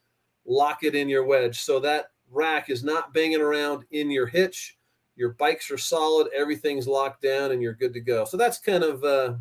lock 0.46 0.82
it 0.82 0.94
in 0.94 1.08
your 1.08 1.24
wedge. 1.24 1.60
So 1.60 1.80
that 1.80 2.06
rack 2.30 2.70
is 2.70 2.84
not 2.84 3.14
banging 3.14 3.40
around 3.40 3.84
in 3.90 4.10
your 4.10 4.26
hitch. 4.26 4.76
Your 5.16 5.30
bikes 5.30 5.70
are 5.70 5.78
solid, 5.78 6.28
everything's 6.36 6.86
locked 6.86 7.22
down, 7.22 7.52
and 7.52 7.62
you're 7.62 7.74
good 7.74 7.92
to 7.94 8.00
go. 8.00 8.24
So 8.24 8.36
that's 8.36 8.58
kind 8.58 8.84
of 8.84 9.02
uh, 9.02 9.34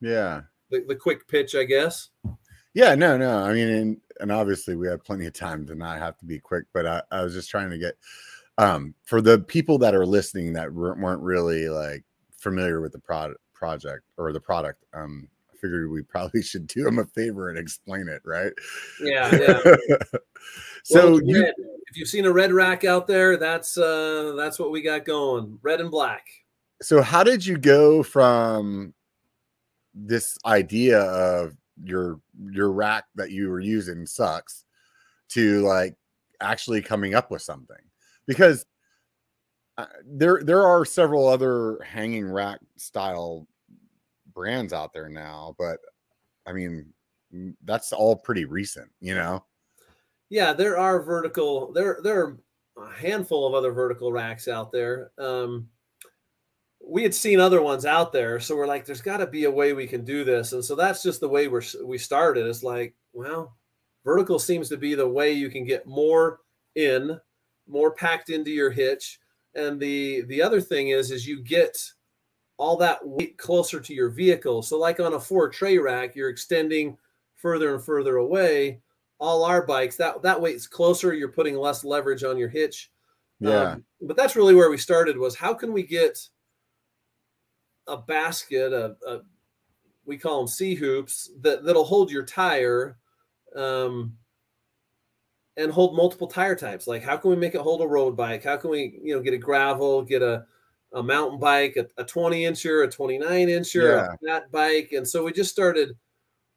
yeah. 0.00 0.42
the, 0.70 0.84
the 0.88 0.96
quick 0.96 1.28
pitch, 1.28 1.54
I 1.54 1.64
guess. 1.64 2.08
Yeah, 2.74 2.94
no, 2.94 3.16
no. 3.16 3.38
I 3.38 3.52
mean, 3.52 3.68
and, 3.68 4.00
and 4.20 4.32
obviously 4.32 4.74
we 4.74 4.88
have 4.88 5.04
plenty 5.04 5.26
of 5.26 5.34
time 5.34 5.66
to 5.66 5.74
not 5.74 5.98
have 5.98 6.18
to 6.18 6.24
be 6.24 6.38
quick, 6.38 6.64
but 6.72 6.86
I, 6.86 7.02
I 7.10 7.22
was 7.22 7.34
just 7.34 7.50
trying 7.50 7.70
to 7.70 7.78
get 7.78 7.96
um 8.58 8.94
for 9.02 9.22
the 9.22 9.38
people 9.38 9.78
that 9.78 9.94
are 9.94 10.04
listening 10.04 10.52
that 10.52 10.70
weren't 10.70 11.22
really 11.22 11.70
like 11.70 12.04
familiar 12.36 12.82
with 12.82 12.92
the 12.92 12.98
product 12.98 13.40
project 13.54 14.04
or 14.18 14.32
the 14.32 14.40
product. 14.40 14.84
Um, 14.92 15.28
figured 15.62 15.90
we 15.90 16.02
probably 16.02 16.42
should 16.42 16.66
do 16.66 16.86
him 16.86 16.98
a 16.98 17.04
favor 17.06 17.48
and 17.48 17.58
explain 17.58 18.08
it, 18.08 18.20
right? 18.24 18.52
Yeah, 19.00 19.34
yeah. 19.66 19.76
so 20.84 21.12
Well, 21.12 21.22
you 21.22 21.52
if 21.86 21.96
you've 21.96 22.08
seen 22.08 22.26
a 22.26 22.32
red 22.32 22.52
rack 22.52 22.84
out 22.84 23.06
there, 23.06 23.36
that's 23.36 23.78
uh, 23.78 24.34
that's 24.36 24.58
what 24.58 24.70
we 24.70 24.82
got 24.82 25.04
going, 25.04 25.58
red 25.62 25.80
and 25.80 25.90
black. 25.90 26.26
so 26.82 27.00
how 27.00 27.22
did 27.22 27.46
you 27.46 27.56
go 27.56 28.02
from 28.02 28.92
this 29.94 30.36
idea 30.44 31.00
of 31.00 31.56
your 31.82 32.20
your 32.50 32.72
rack 32.72 33.04
that 33.14 33.30
you 33.30 33.48
were 33.48 33.60
using 33.60 34.06
sucks 34.06 34.64
to 35.28 35.60
like 35.60 35.94
actually 36.40 36.82
coming 36.82 37.14
up 37.14 37.30
with 37.30 37.42
something 37.42 37.76
because 38.26 38.66
uh, 39.78 39.86
there 40.04 40.40
there 40.44 40.66
are 40.66 40.84
several 40.84 41.28
other 41.28 41.78
hanging 41.82 42.26
rack 42.26 42.60
style 42.76 43.46
brands 44.34 44.72
out 44.72 44.92
there 44.92 45.08
now 45.08 45.54
but 45.58 45.78
i 46.46 46.52
mean 46.52 46.92
that's 47.64 47.92
all 47.92 48.16
pretty 48.16 48.44
recent 48.44 48.90
you 49.00 49.14
know 49.14 49.44
Yeah, 50.30 50.52
there 50.52 50.78
are 50.78 51.02
vertical. 51.02 51.72
There 51.72 52.00
there 52.02 52.24
are 52.24 52.38
a 52.84 52.90
handful 52.90 53.46
of 53.46 53.54
other 53.54 53.72
vertical 53.72 54.12
racks 54.12 54.48
out 54.48 54.72
there. 54.72 55.12
Um, 55.18 55.70
we 56.84 57.02
had 57.02 57.14
seen 57.14 57.38
other 57.40 57.62
ones 57.62 57.86
out 57.86 58.12
there, 58.12 58.40
so 58.40 58.56
we're 58.56 58.66
like, 58.66 58.84
there's 58.84 59.00
got 59.00 59.18
to 59.18 59.26
be 59.26 59.44
a 59.44 59.50
way 59.50 59.72
we 59.72 59.86
can 59.86 60.04
do 60.04 60.24
this, 60.24 60.52
and 60.52 60.64
so 60.64 60.74
that's 60.74 61.02
just 61.02 61.20
the 61.20 61.28
way 61.28 61.48
we're 61.48 61.62
we 61.84 61.98
started. 61.98 62.46
It's 62.46 62.62
like, 62.62 62.94
well, 63.12 63.56
vertical 64.04 64.38
seems 64.38 64.68
to 64.70 64.76
be 64.76 64.94
the 64.94 65.08
way 65.08 65.32
you 65.32 65.48
can 65.50 65.64
get 65.64 65.86
more 65.86 66.40
in, 66.74 67.20
more 67.68 67.94
packed 67.94 68.30
into 68.30 68.50
your 68.50 68.70
hitch, 68.70 69.20
and 69.54 69.78
the 69.80 70.22
the 70.22 70.42
other 70.42 70.60
thing 70.60 70.88
is, 70.88 71.10
is 71.10 71.26
you 71.26 71.42
get 71.42 71.76
all 72.62 72.76
that 72.76 73.04
weight 73.04 73.36
closer 73.38 73.80
to 73.80 73.92
your 73.92 74.08
vehicle. 74.08 74.62
So, 74.62 74.78
like 74.78 75.00
on 75.00 75.14
a 75.14 75.20
four 75.20 75.48
tray 75.48 75.78
rack, 75.78 76.14
you're 76.14 76.28
extending 76.28 76.96
further 77.34 77.74
and 77.74 77.84
further 77.84 78.18
away 78.18 78.80
all 79.18 79.44
our 79.44 79.66
bikes. 79.66 79.96
That 79.96 80.22
that 80.22 80.40
weight's 80.40 80.68
closer 80.68 81.12
you're 81.12 81.32
putting 81.32 81.56
less 81.56 81.82
leverage 81.82 82.22
on 82.22 82.38
your 82.38 82.48
hitch. 82.48 82.92
Yeah. 83.40 83.72
Um, 83.72 83.84
but 84.00 84.16
that's 84.16 84.36
really 84.36 84.54
where 84.54 84.70
we 84.70 84.78
started 84.78 85.18
was 85.18 85.34
how 85.34 85.52
can 85.52 85.72
we 85.72 85.82
get 85.82 86.16
a 87.88 87.96
basket 87.96 88.72
a, 88.72 88.94
a 89.08 89.22
we 90.04 90.16
call 90.16 90.38
them 90.38 90.46
C 90.46 90.76
hoops 90.76 91.32
that 91.40 91.64
that'll 91.64 91.84
hold 91.84 92.12
your 92.12 92.24
tire 92.24 92.96
um 93.56 94.16
and 95.56 95.72
hold 95.72 95.96
multiple 95.96 96.28
tire 96.28 96.54
types. 96.54 96.86
Like 96.86 97.02
how 97.02 97.16
can 97.16 97.30
we 97.30 97.36
make 97.36 97.56
it 97.56 97.60
hold 97.60 97.82
a 97.82 97.88
road 97.88 98.16
bike? 98.16 98.44
How 98.44 98.56
can 98.56 98.70
we 98.70 99.00
you 99.02 99.16
know 99.16 99.20
get 99.20 99.34
a 99.34 99.38
gravel 99.38 100.02
get 100.02 100.22
a 100.22 100.46
a 100.94 101.02
mountain 101.02 101.38
bike 101.38 101.76
a, 101.76 101.86
a 102.00 102.04
20 102.04 102.42
incher 102.42 102.84
a 102.84 102.88
29 102.90 103.48
incher 103.48 103.96
Yeah. 103.96 104.12
a 104.12 104.26
fat 104.26 104.50
bike. 104.52 104.92
And 104.92 105.06
so 105.08 105.24
we 105.24 105.32
just 105.32 105.50
started 105.50 105.96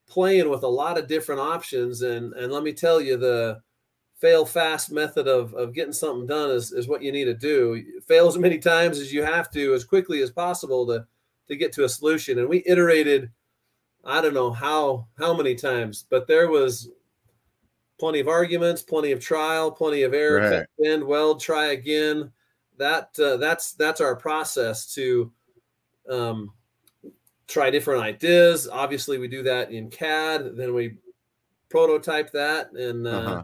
playing 0.08 0.50
with 0.50 0.64
a 0.64 0.68
lot 0.68 0.98
of 0.98 1.08
different 1.08 1.42
options. 1.42 2.02
And 2.02 2.34
and 2.34 2.52
let 2.52 2.64
me 2.64 2.74
tell 2.74 3.00
you 3.02 3.18
the 3.18 3.62
fail 4.18 4.46
fast 4.46 4.92
method 4.92 5.28
of 5.28 5.54
of 5.54 5.74
getting 5.74 5.94
something 5.94 6.26
done 6.28 6.52
is 6.52 6.72
is 6.72 6.88
what 6.88 7.02
you 7.02 7.12
need 7.12 7.26
to 7.26 7.34
do. 7.34 7.84
Fail 8.08 8.28
as 8.28 8.38
many 8.38 8.58
times 8.60 9.00
as 9.00 9.12
you 9.14 9.24
have 9.24 9.50
to 9.52 9.74
as 9.74 9.84
quickly 9.84 10.22
as 10.22 10.32
possible 10.32 10.86
to 10.88 11.06
to 11.48 11.56
get 11.56 11.72
to 11.74 11.84
a 11.86 11.90
solution. 11.90 12.40
And 12.40 12.50
we 12.50 12.64
iterated 12.66 13.30
i 14.08 14.22
don't 14.22 14.36
know 14.36 14.52
how 14.52 15.08
how 15.18 15.34
many 15.36 15.56
times 15.56 16.06
but 16.12 16.28
there 16.28 16.48
was 16.48 16.90
plenty 18.00 18.20
of 18.20 18.28
arguments 18.28 18.84
plenty 18.84 19.12
of 19.12 19.20
trial 19.20 19.72
plenty 19.72 20.04
of 20.04 20.14
error 20.14 20.40
Right. 20.60 20.66
bend 20.78 21.04
weld 21.04 21.40
try 21.42 21.68
again 21.72 22.32
that 22.78 23.18
uh, 23.20 23.38
that's 23.38 23.74
that's 23.74 24.02
our 24.02 24.16
process 24.16 24.94
to 24.96 25.32
um 26.10 26.52
try 27.48 27.70
different 27.70 28.04
ideas. 28.04 28.68
Obviously, 28.72 29.18
we 29.18 29.28
do 29.28 29.44
that 29.44 29.72
in 29.72 29.90
CAD. 29.90 30.56
Then 30.56 30.74
we 30.74 30.98
prototype 31.70 32.32
that, 32.32 32.72
and 32.72 33.08
uh, 33.08 33.10
uh-huh. 33.12 33.44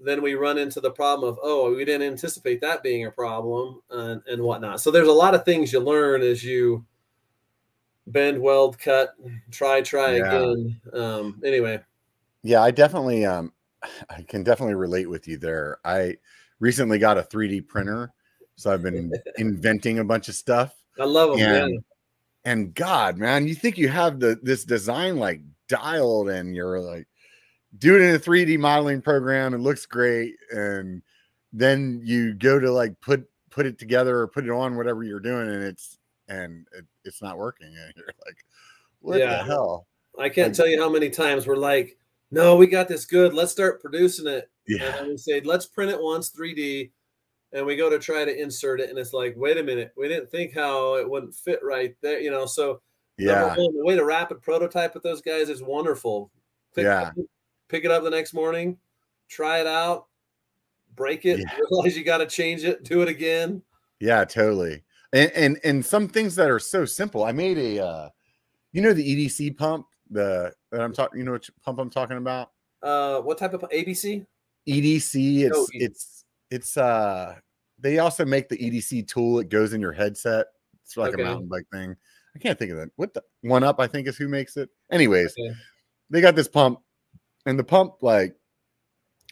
then 0.00 0.22
we 0.22 0.34
run 0.34 0.58
into 0.58 0.80
the 0.80 0.90
problem 0.90 1.28
of 1.28 1.38
oh, 1.42 1.74
we 1.74 1.84
didn't 1.84 2.06
anticipate 2.06 2.60
that 2.60 2.82
being 2.82 3.06
a 3.06 3.10
problem 3.10 3.80
and, 3.90 4.22
and 4.26 4.42
whatnot. 4.42 4.80
So 4.80 4.90
there's 4.90 5.08
a 5.08 5.12
lot 5.12 5.34
of 5.34 5.44
things 5.44 5.72
you 5.72 5.80
learn 5.80 6.22
as 6.22 6.42
you 6.42 6.84
bend, 8.06 8.40
weld, 8.40 8.78
cut, 8.78 9.14
try, 9.50 9.82
try 9.82 10.16
yeah. 10.16 10.26
again. 10.26 10.80
Um, 10.92 11.40
anyway. 11.44 11.80
Yeah, 12.42 12.62
I 12.62 12.70
definitely 12.70 13.24
um 13.24 13.52
I 14.10 14.22
can 14.22 14.42
definitely 14.42 14.74
relate 14.74 15.08
with 15.08 15.28
you 15.28 15.36
there. 15.36 15.78
I 15.84 16.16
recently 16.60 16.98
got 16.98 17.18
a 17.18 17.22
3D 17.22 17.68
printer, 17.68 18.12
so 18.58 18.72
I've 18.72 18.82
been 18.82 19.12
inventing 19.38 20.00
a 20.00 20.04
bunch 20.04 20.28
of 20.28 20.34
stuff. 20.34 20.74
I 20.98 21.04
love 21.04 21.38
them, 21.38 21.48
and, 21.48 21.72
man. 21.72 21.84
And 22.44 22.74
God, 22.74 23.16
man, 23.16 23.46
you 23.46 23.54
think 23.54 23.78
you 23.78 23.88
have 23.88 24.18
the 24.18 24.38
this 24.42 24.64
design 24.64 25.16
like 25.16 25.40
dialed, 25.68 26.28
and 26.28 26.54
you're 26.56 26.80
like 26.80 27.06
do 27.78 27.94
it 27.94 28.02
in 28.02 28.14
a 28.14 28.18
3D 28.18 28.58
modeling 28.58 29.00
program. 29.00 29.54
It 29.54 29.58
looks 29.58 29.86
great, 29.86 30.34
and 30.50 31.02
then 31.52 32.00
you 32.02 32.34
go 32.34 32.58
to 32.58 32.70
like 32.70 33.00
put 33.00 33.28
put 33.50 33.64
it 33.64 33.78
together 33.78 34.18
or 34.18 34.26
put 34.26 34.44
it 34.44 34.50
on 34.50 34.76
whatever 34.76 35.04
you're 35.04 35.20
doing, 35.20 35.48
and 35.48 35.62
it's 35.62 35.98
and 36.28 36.66
it, 36.76 36.84
it's 37.04 37.22
not 37.22 37.38
working, 37.38 37.68
and 37.68 37.92
you're 37.96 38.06
like, 38.26 38.44
what 39.00 39.20
yeah. 39.20 39.38
the 39.38 39.44
hell? 39.44 39.86
I 40.18 40.28
can't 40.28 40.48
like, 40.48 40.56
tell 40.56 40.66
you 40.66 40.80
how 40.80 40.90
many 40.90 41.10
times 41.10 41.46
we're 41.46 41.56
like, 41.56 41.96
no, 42.32 42.56
we 42.56 42.66
got 42.66 42.88
this 42.88 43.04
good. 43.04 43.34
Let's 43.34 43.52
start 43.52 43.80
producing 43.80 44.26
it. 44.26 44.50
Yeah. 44.66 44.96
And 44.98 45.08
we 45.08 45.16
say, 45.16 45.40
let's 45.42 45.66
print 45.66 45.92
it 45.92 46.02
once 46.02 46.30
3D. 46.30 46.90
And 47.52 47.64
we 47.64 47.76
go 47.76 47.88
to 47.88 47.98
try 47.98 48.24
to 48.24 48.40
insert 48.42 48.80
it. 48.80 48.90
And 48.90 48.98
it's 48.98 49.12
like, 49.12 49.34
wait 49.36 49.56
a 49.56 49.62
minute. 49.62 49.92
We 49.96 50.08
didn't 50.08 50.30
think 50.30 50.54
how 50.54 50.96
it 50.96 51.08
wouldn't 51.08 51.34
fit 51.34 51.60
right 51.62 51.94
there. 52.02 52.20
You 52.20 52.30
know, 52.30 52.46
so 52.46 52.80
yeah. 53.18 53.56
One, 53.56 53.76
the 53.76 53.84
way 53.84 53.96
to 53.96 54.04
rapid 54.04 54.42
prototype 54.42 54.94
with 54.94 55.02
those 55.02 55.20
guys 55.20 55.48
is 55.48 55.62
wonderful. 55.62 56.30
Pick, 56.74 56.84
yeah. 56.84 57.10
Pick 57.68 57.84
it 57.84 57.90
up 57.90 58.04
the 58.04 58.10
next 58.10 58.32
morning, 58.32 58.78
try 59.28 59.60
it 59.60 59.66
out, 59.66 60.06
break 60.94 61.26
it, 61.26 61.40
yeah. 61.40 61.56
realize 61.70 61.96
you 61.96 62.04
got 62.04 62.18
to 62.18 62.26
change 62.26 62.64
it, 62.64 62.84
do 62.84 63.02
it 63.02 63.08
again. 63.08 63.62
Yeah, 64.00 64.24
totally. 64.24 64.84
And, 65.12 65.32
and 65.32 65.60
and 65.64 65.84
some 65.84 66.08
things 66.08 66.36
that 66.36 66.50
are 66.50 66.58
so 66.58 66.84
simple. 66.84 67.24
I 67.24 67.32
made 67.32 67.58
a 67.58 67.84
uh 67.84 68.08
you 68.72 68.82
know 68.82 68.92
the 68.92 69.26
EDC 69.26 69.56
pump 69.56 69.86
the 70.10 70.52
that 70.70 70.80
I'm 70.80 70.92
talking. 70.92 71.18
You 71.18 71.24
know 71.24 71.32
which 71.32 71.50
pump 71.62 71.78
I'm 71.78 71.90
talking 71.90 72.18
about? 72.18 72.50
Uh, 72.82 73.20
what 73.20 73.38
type 73.38 73.54
of 73.54 73.62
ABC? 73.62 74.26
EDC. 74.68 75.44
It's 75.44 75.56
oh, 75.56 75.66
it's 75.72 76.24
it's 76.50 76.76
uh. 76.76 77.36
They 77.80 78.00
also 78.00 78.24
make 78.24 78.48
the 78.48 78.58
EDC 78.58 79.06
tool. 79.06 79.38
It 79.38 79.50
goes 79.50 79.72
in 79.72 79.80
your 79.80 79.92
headset. 79.92 80.46
It's 80.84 80.96
like 80.96 81.14
okay. 81.14 81.22
a 81.22 81.24
mountain 81.24 81.46
bike 81.46 81.66
thing. 81.72 81.94
I 82.34 82.38
can't 82.40 82.58
think 82.58 82.72
of 82.72 82.78
that. 82.78 82.90
What 82.96 83.14
the 83.14 83.22
OneUp? 83.44 83.76
I 83.78 83.86
think 83.86 84.08
is 84.08 84.16
who 84.16 84.26
makes 84.26 84.56
it. 84.56 84.68
Anyways, 84.90 85.32
okay. 85.38 85.54
they 86.10 86.20
got 86.20 86.34
this 86.34 86.48
pump, 86.48 86.80
and 87.46 87.56
the 87.58 87.64
pump 87.64 88.02
like 88.02 88.34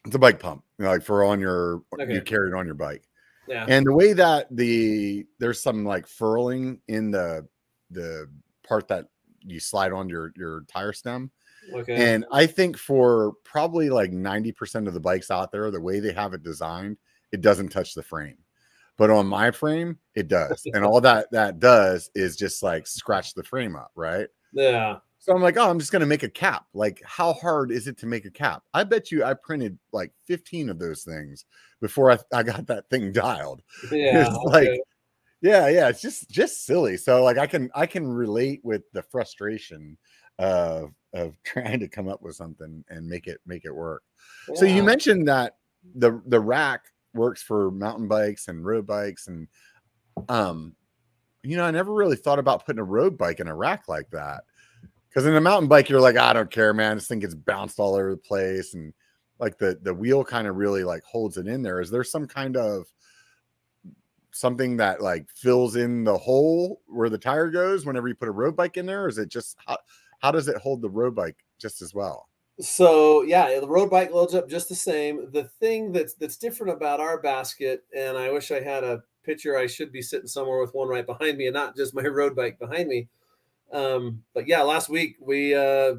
it's 0.07 0.15
a 0.15 0.19
bike 0.19 0.39
pump, 0.39 0.63
you 0.79 0.85
know, 0.85 0.91
like 0.91 1.03
for 1.03 1.25
on 1.25 1.41
your 1.41 1.83
okay. 2.01 2.13
you 2.13 2.23
carry 2.23 2.49
it 2.49 2.55
on 2.55 2.67
your 2.67 2.77
bike. 2.77 3.09
Yeah. 3.49 3.67
And 3.69 3.87
the 3.87 3.95
way 3.95 4.13
that 4.13 4.49
the 4.51 5.27
there's 5.39 5.61
some 5.61 5.85
like 5.85 6.07
knurling 6.07 6.79
in 6.89 7.11
the 7.11 7.47
the 7.91 8.29
part 8.67 8.89
that 8.89 9.07
you 9.41 9.61
slide 9.61 9.93
on 9.93 10.09
your 10.09 10.33
your 10.37 10.65
tire 10.69 10.93
stem. 10.93 11.31
Okay. 11.73 12.15
And 12.15 12.25
I 12.33 12.47
think 12.47 12.77
for 12.77 13.33
probably 13.45 13.91
like 13.91 14.13
90% 14.13 14.87
of 14.87 14.95
the 14.95 15.01
bikes 15.01 15.31
out 15.31 15.53
there, 15.53 15.71
the 15.71 15.81
way 15.81 16.01
they 16.01 16.13
have 16.13 16.35
it 16.35 16.43
designed, 16.43 16.97
it 17.33 17.41
doesn't 17.41 17.69
touch 17.69 17.95
the 17.95 18.03
frame. 18.03 18.39
But 18.99 19.11
on 19.11 19.27
my 19.27 19.51
frame, 19.51 19.99
it 20.15 20.29
does. 20.29 20.63
and 20.73 20.85
all 20.85 21.01
that 21.03 21.31
that 21.33 21.59
does 21.59 22.11
is 22.15 22.37
just 22.37 22.63
like 22.63 22.87
scratch 22.87 23.35
the 23.35 23.45
frame 23.45 23.77
up, 23.77 23.91
right? 23.95 24.29
Yeah. 24.53 24.99
So 25.19 25.35
I'm 25.35 25.43
like, 25.43 25.57
oh, 25.57 25.69
I'm 25.69 25.79
just 25.79 25.93
gonna 25.93 26.07
make 26.07 26.23
a 26.23 26.29
cap. 26.29 26.67
Like, 26.73 27.03
how 27.05 27.33
hard 27.35 27.71
is 27.71 27.89
it 27.89 27.99
to 27.99 28.07
make 28.07 28.25
a 28.25 28.31
cap? 28.31 28.63
I 28.73 28.85
bet 28.85 29.11
you 29.11 29.25
I 29.25 29.35
printed 29.35 29.79
like 29.93 30.13
15 30.27 30.71
of 30.71 30.79
those 30.79 31.03
things 31.05 31.45
before 31.81 32.11
I, 32.11 32.19
I 32.33 32.43
got 32.43 32.67
that 32.69 32.89
thing 32.89 33.13
dialed. 33.13 33.63
Yeah. 33.91 34.27
It's 34.27 34.37
okay. 34.37 34.71
like 34.71 34.81
yeah 35.43 35.69
yeah 35.69 35.89
it's 35.89 36.01
just 36.01 36.31
just 36.31 36.65
silly 36.65 36.97
so 36.97 37.23
like 37.23 37.37
i 37.37 37.47
can 37.47 37.71
i 37.75 37.87
can 37.87 38.07
relate 38.07 38.61
with 38.65 38.83
the 38.93 39.03
frustration 39.03 39.97
of 40.39 40.93
of 41.17 41.37
trying 41.45 41.81
to 41.81 41.89
come 41.89 42.09
up 42.09 42.23
with 42.23 42.37
something 42.37 42.85
and 42.89 43.09
make 43.09 43.27
it 43.27 43.41
make 43.47 43.65
it 43.65 43.75
work. 43.75 44.03
Yeah. 44.49 44.55
so 44.57 44.65
you 44.65 44.83
mentioned 44.83 45.29
that 45.29 45.57
the 45.95 46.21
the 46.27 46.41
rack 46.41 46.87
works 47.15 47.43
for 47.43 47.71
mountain 47.71 48.09
bikes 48.09 48.49
and 48.49 48.65
road 48.65 48.87
bikes 48.87 49.29
and 49.29 49.49
um 50.29 50.75
you 51.43 51.57
know 51.57 51.65
i 51.65 51.71
never 51.71 51.93
really 51.93 52.17
thought 52.17 52.39
about 52.39 52.67
putting 52.67 52.81
a 52.81 52.85
road 52.85 53.17
bike 53.17 53.41
in 53.41 53.49
a 53.49 53.55
rack 53.55 53.89
like 53.89 54.11
that. 54.11 54.45
Because 55.09 55.27
in 55.27 55.35
a 55.35 55.41
mountain 55.41 55.69
bike 55.69 55.89
you're 55.89 56.01
like 56.01 56.17
i 56.17 56.33
don't 56.33 56.51
care 56.51 56.75
man. 56.75 56.97
This 56.97 57.09
thing 57.09 57.21
gets 57.21 57.35
bounced 57.35 57.79
all 57.79 57.95
over 57.95 58.11
the 58.11 58.17
place. 58.17 58.75
And 58.75 58.93
like 59.39 59.59
the 59.59 59.79
the 59.83 59.95
wheel 59.95 60.25
kind 60.25 60.47
of 60.47 60.57
really 60.57 60.85
like 60.85 61.03
holds 61.05 61.37
it 61.37 61.47
in 61.47 61.63
there. 61.63 61.81
Is 61.81 61.91
there 61.91 62.05
some 62.05 62.27
kind 62.27 62.57
of 62.57 62.87
something 64.37 64.77
that 64.77 65.01
like 65.01 65.27
fills 65.35 65.77
in 65.77 66.05
the 66.05 66.17
hole 66.17 66.83
where 66.87 67.09
the 67.09 67.19
tire 67.19 67.51
goes 67.51 67.87
whenever 67.87 68.07
you 68.07 68.15
put 68.15 68.29
a 68.29 68.33
road 68.33 68.55
bike 68.55 68.77
in 68.77 68.87
there? 68.87 69.05
Or 69.05 69.09
is 69.09 69.19
it 69.19 69.29
just 69.29 69.57
how, 69.67 69.79
how 70.27 70.33
does 70.33 70.49
it 70.49 70.57
hold 70.57 70.83
the 70.83 70.91
road 70.91 71.15
bike 71.15 71.37
just 71.57 71.81
as 71.81 71.95
well? 71.95 72.29
So 72.59 73.23
yeah, 73.23 73.61
the 73.61 73.69
road 73.69 73.91
bike 73.91 74.13
loads 74.13 74.35
up 74.35 74.49
just 74.49 74.69
the 74.69 74.75
same. 74.75 75.31
The 75.31 75.45
thing 75.61 75.93
that's 75.93 76.15
that's 76.15 76.37
different 76.37 76.73
about 76.73 76.99
our 76.99 77.21
basket, 77.21 77.85
and 77.97 78.19
I 78.19 78.33
wish 78.33 78.51
I 78.51 78.61
had 78.61 78.83
a 78.83 79.05
picture. 79.23 79.57
I 79.57 79.69
should 79.69 79.93
be 79.93 80.03
sitting 80.03 80.27
somewhere 80.27 80.61
with 80.61 80.75
one 80.75 80.89
right 80.89 81.07
behind 81.07 81.39
me, 81.39 81.47
and 81.47 81.55
not 81.55 81.77
just 81.77 81.95
my 81.95 82.03
road 82.03 82.35
bike 82.35 82.59
behind 82.59 82.89
me. 82.89 83.07
Um, 83.73 84.21
but 84.35 84.49
yeah, 84.49 84.63
last 84.63 84.89
week 84.89 85.15
we 85.21 85.55
uh, 85.55 85.95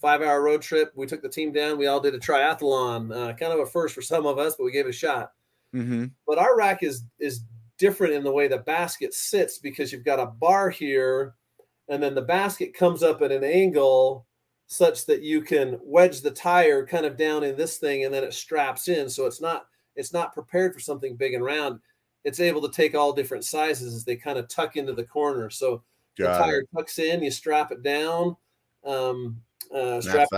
five 0.00 0.22
hour 0.22 0.42
road 0.42 0.60
trip. 0.60 0.90
We 0.96 1.06
took 1.06 1.22
the 1.22 1.28
team 1.28 1.52
down. 1.52 1.78
We 1.78 1.86
all 1.86 2.00
did 2.00 2.16
a 2.16 2.18
triathlon, 2.18 3.14
uh, 3.14 3.34
kind 3.34 3.52
of 3.52 3.60
a 3.60 3.66
first 3.66 3.94
for 3.94 4.02
some 4.02 4.26
of 4.26 4.38
us, 4.38 4.56
but 4.56 4.64
we 4.64 4.72
gave 4.72 4.86
it 4.86 4.90
a 4.90 4.92
shot. 4.92 5.30
Mm-hmm. 5.72 6.06
But 6.26 6.38
our 6.38 6.56
rack 6.56 6.82
is 6.82 7.04
is 7.20 7.42
different 7.78 8.14
in 8.14 8.24
the 8.24 8.32
way 8.32 8.48
the 8.48 8.58
basket 8.58 9.14
sits 9.14 9.58
because 9.58 9.92
you've 9.92 10.04
got 10.04 10.18
a 10.18 10.26
bar 10.26 10.68
here 10.68 11.36
and 11.88 12.02
then 12.02 12.14
the 12.14 12.22
basket 12.22 12.74
comes 12.74 13.02
up 13.02 13.22
at 13.22 13.32
an 13.32 13.44
angle 13.44 14.26
such 14.66 15.06
that 15.06 15.22
you 15.22 15.40
can 15.40 15.78
wedge 15.82 16.20
the 16.20 16.30
tire 16.30 16.86
kind 16.86 17.06
of 17.06 17.16
down 17.16 17.42
in 17.42 17.56
this 17.56 17.78
thing 17.78 18.04
and 18.04 18.12
then 18.12 18.24
it 18.24 18.34
straps 18.34 18.88
in 18.88 19.08
so 19.08 19.26
it's 19.26 19.40
not 19.40 19.66
it's 19.96 20.12
not 20.12 20.34
prepared 20.34 20.74
for 20.74 20.80
something 20.80 21.16
big 21.16 21.34
and 21.34 21.44
round 21.44 21.80
it's 22.24 22.40
able 22.40 22.60
to 22.60 22.70
take 22.70 22.94
all 22.94 23.12
different 23.12 23.44
sizes 23.44 23.94
as 23.94 24.04
they 24.04 24.16
kind 24.16 24.38
of 24.38 24.48
tuck 24.48 24.76
into 24.76 24.92
the 24.92 25.04
corner 25.04 25.48
so 25.48 25.82
got 26.18 26.32
the 26.32 26.44
tire 26.44 26.60
it. 26.60 26.68
tucks 26.76 26.98
in 26.98 27.22
you 27.22 27.30
strap 27.30 27.72
it 27.72 27.82
down 27.82 28.36
um, 28.84 29.40
uh, 29.74 30.00
strap 30.00 30.28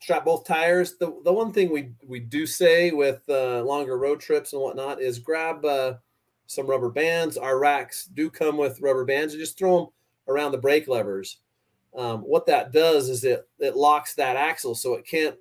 strap 0.00 0.24
both 0.24 0.46
tires 0.46 0.96
the, 0.96 1.20
the 1.24 1.32
one 1.32 1.52
thing 1.52 1.70
we 1.70 1.92
we 2.06 2.18
do 2.18 2.46
say 2.46 2.90
with 2.90 3.22
uh, 3.28 3.62
longer 3.62 3.98
road 3.98 4.20
trips 4.20 4.54
and 4.54 4.62
whatnot 4.62 5.00
is 5.00 5.18
grab 5.18 5.64
uh, 5.64 5.94
some 6.52 6.66
rubber 6.66 6.90
bands. 6.90 7.36
Our 7.36 7.58
racks 7.58 8.04
do 8.04 8.30
come 8.30 8.56
with 8.56 8.80
rubber 8.80 9.04
bands. 9.04 9.34
You 9.34 9.40
just 9.40 9.58
throw 9.58 9.78
them 9.78 9.86
around 10.28 10.52
the 10.52 10.58
brake 10.58 10.88
levers. 10.88 11.38
Um, 11.96 12.20
what 12.20 12.46
that 12.46 12.72
does 12.72 13.08
is 13.08 13.22
it 13.24 13.46
it 13.58 13.76
locks 13.76 14.14
that 14.14 14.36
axle 14.36 14.74
so 14.74 14.94
it 14.94 15.06
can't 15.06 15.36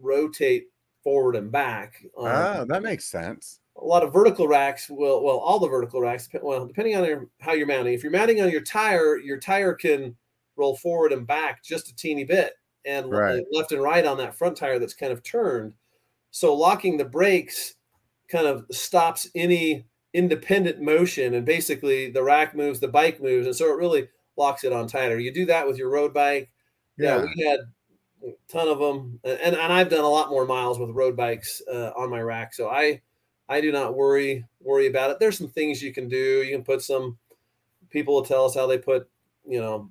rotate 0.00 0.68
forward 1.02 1.36
and 1.36 1.50
back. 1.50 2.02
Um, 2.16 2.26
ah, 2.26 2.64
that 2.68 2.82
makes 2.82 3.04
sense. 3.04 3.60
A 3.76 3.84
lot 3.84 4.02
of 4.02 4.12
vertical 4.12 4.48
racks 4.48 4.90
will, 4.90 5.22
well, 5.22 5.38
all 5.38 5.60
the 5.60 5.68
vertical 5.68 6.00
racks, 6.00 6.28
well, 6.42 6.66
depending 6.66 6.96
on 6.96 7.04
your, 7.04 7.28
how 7.40 7.52
you're 7.52 7.66
mounting. 7.66 7.94
If 7.94 8.02
you're 8.02 8.10
mounting 8.12 8.42
on 8.42 8.50
your 8.50 8.60
tire, 8.60 9.18
your 9.18 9.38
tire 9.38 9.72
can 9.72 10.16
roll 10.56 10.76
forward 10.76 11.12
and 11.12 11.26
back 11.26 11.62
just 11.62 11.88
a 11.88 11.94
teeny 11.94 12.24
bit, 12.24 12.54
and 12.84 13.10
right. 13.10 13.44
left 13.52 13.72
and 13.72 13.82
right 13.82 14.04
on 14.04 14.18
that 14.18 14.34
front 14.34 14.56
tire 14.56 14.78
that's 14.78 14.94
kind 14.94 15.12
of 15.12 15.22
turned. 15.22 15.72
So 16.30 16.54
locking 16.54 16.96
the 16.96 17.04
brakes 17.04 17.76
kind 18.28 18.46
of 18.46 18.66
stops 18.70 19.28
any 19.34 19.86
independent 20.14 20.80
motion 20.80 21.34
and 21.34 21.44
basically 21.44 22.10
the 22.10 22.22
rack 22.22 22.54
moves 22.54 22.80
the 22.80 22.88
bike 22.88 23.22
moves 23.22 23.46
and 23.46 23.54
so 23.54 23.66
it 23.66 23.76
really 23.76 24.08
locks 24.36 24.64
it 24.64 24.72
on 24.72 24.86
tighter. 24.86 25.18
You 25.18 25.32
do 25.32 25.46
that 25.46 25.66
with 25.66 25.76
your 25.76 25.90
road 25.90 26.14
bike. 26.14 26.50
Yeah, 26.96 27.18
yeah. 27.18 27.26
we 27.36 27.44
had 27.44 27.60
a 28.24 28.32
ton 28.48 28.66
of 28.66 28.80
them 28.80 29.20
and, 29.22 29.54
and 29.54 29.72
i've 29.72 29.88
done 29.88 30.02
a 30.02 30.08
lot 30.08 30.28
more 30.30 30.44
miles 30.44 30.76
with 30.76 30.90
road 30.90 31.16
bikes 31.16 31.62
uh, 31.72 31.92
on 31.96 32.10
my 32.10 32.20
rack 32.20 32.52
so 32.52 32.68
i 32.68 33.00
i 33.48 33.60
do 33.60 33.70
not 33.70 33.94
worry 33.94 34.44
worry 34.60 34.86
about 34.86 35.10
it. 35.10 35.18
There's 35.18 35.38
some 35.38 35.48
things 35.48 35.82
you 35.82 35.92
can 35.92 36.08
do. 36.08 36.42
You 36.42 36.54
can 36.54 36.64
put 36.64 36.82
some 36.82 37.18
people 37.90 38.14
will 38.14 38.24
tell 38.24 38.44
us 38.44 38.54
how 38.54 38.66
they 38.66 38.78
put 38.78 39.08
you 39.46 39.60
know 39.60 39.90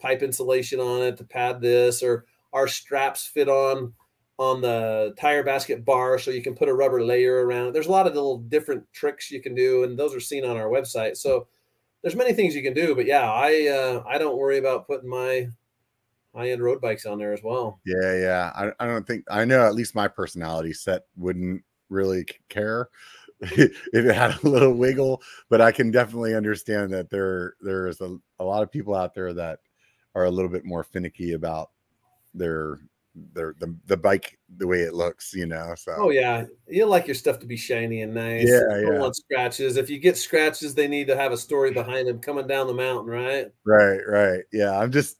pipe 0.00 0.22
insulation 0.22 0.80
on 0.80 1.02
it 1.02 1.16
to 1.16 1.24
pad 1.24 1.60
this 1.60 2.02
or 2.02 2.24
our 2.52 2.68
straps 2.68 3.26
fit 3.26 3.48
on 3.48 3.92
on 4.38 4.60
the 4.60 5.14
tire 5.18 5.42
basket 5.42 5.84
bar 5.84 6.18
so 6.18 6.30
you 6.30 6.42
can 6.42 6.54
put 6.54 6.68
a 6.68 6.74
rubber 6.74 7.02
layer 7.04 7.46
around 7.46 7.68
it. 7.68 7.72
There's 7.72 7.86
a 7.86 7.92
lot 7.92 8.06
of 8.06 8.14
little 8.14 8.38
different 8.38 8.84
tricks 8.92 9.30
you 9.30 9.42
can 9.42 9.54
do, 9.54 9.84
and 9.84 9.98
those 9.98 10.14
are 10.14 10.20
seen 10.20 10.44
on 10.44 10.56
our 10.56 10.68
website. 10.68 11.16
So 11.16 11.46
there's 12.02 12.16
many 12.16 12.32
things 12.32 12.54
you 12.54 12.62
can 12.62 12.74
do, 12.74 12.94
but 12.94 13.06
yeah, 13.06 13.30
I 13.30 13.68
uh, 13.68 14.02
I 14.06 14.18
don't 14.18 14.38
worry 14.38 14.58
about 14.58 14.86
putting 14.86 15.08
my 15.08 15.48
high 16.34 16.50
end 16.50 16.62
road 16.62 16.80
bikes 16.80 17.06
on 17.06 17.18
there 17.18 17.32
as 17.32 17.42
well. 17.42 17.80
Yeah, 17.84 18.18
yeah. 18.18 18.52
I, 18.54 18.84
I 18.84 18.86
don't 18.86 19.06
think 19.06 19.24
I 19.30 19.44
know 19.44 19.66
at 19.66 19.74
least 19.74 19.94
my 19.94 20.08
personality 20.08 20.72
set 20.72 21.02
wouldn't 21.16 21.62
really 21.88 22.26
care. 22.48 22.88
if 23.42 23.74
it 23.92 24.14
had 24.14 24.40
a 24.44 24.48
little 24.48 24.72
wiggle, 24.72 25.20
but 25.50 25.60
I 25.60 25.72
can 25.72 25.90
definitely 25.90 26.36
understand 26.36 26.92
that 26.92 27.10
there 27.10 27.54
there 27.60 27.88
is 27.88 28.00
a, 28.00 28.16
a 28.38 28.44
lot 28.44 28.62
of 28.62 28.70
people 28.70 28.94
out 28.94 29.14
there 29.14 29.32
that 29.34 29.58
are 30.14 30.26
a 30.26 30.30
little 30.30 30.50
bit 30.50 30.64
more 30.64 30.84
finicky 30.84 31.32
about 31.32 31.70
their 32.34 32.78
their 33.14 33.54
the, 33.58 33.74
the 33.86 33.96
bike 33.96 34.38
the 34.56 34.66
way 34.66 34.80
it 34.80 34.94
looks, 34.94 35.34
you 35.34 35.46
know. 35.46 35.74
So 35.76 35.94
Oh 35.98 36.10
yeah, 36.10 36.44
you 36.68 36.86
like 36.86 37.06
your 37.06 37.14
stuff 37.14 37.38
to 37.40 37.46
be 37.46 37.56
shiny 37.56 38.02
and 38.02 38.14
nice. 38.14 38.48
Yeah, 38.48 38.60
You 38.76 38.86
don't 38.86 38.94
yeah. 38.94 39.00
want 39.00 39.16
scratches. 39.16 39.76
If 39.76 39.90
you 39.90 39.98
get 39.98 40.16
scratches, 40.16 40.74
they 40.74 40.88
need 40.88 41.06
to 41.08 41.16
have 41.16 41.32
a 41.32 41.36
story 41.36 41.72
behind 41.72 42.08
them 42.08 42.18
coming 42.20 42.46
down 42.46 42.66
the 42.66 42.74
mountain, 42.74 43.10
right? 43.10 43.48
right, 43.64 44.00
right. 44.06 44.42
Yeah. 44.52 44.78
I'm 44.78 44.90
just 44.90 45.16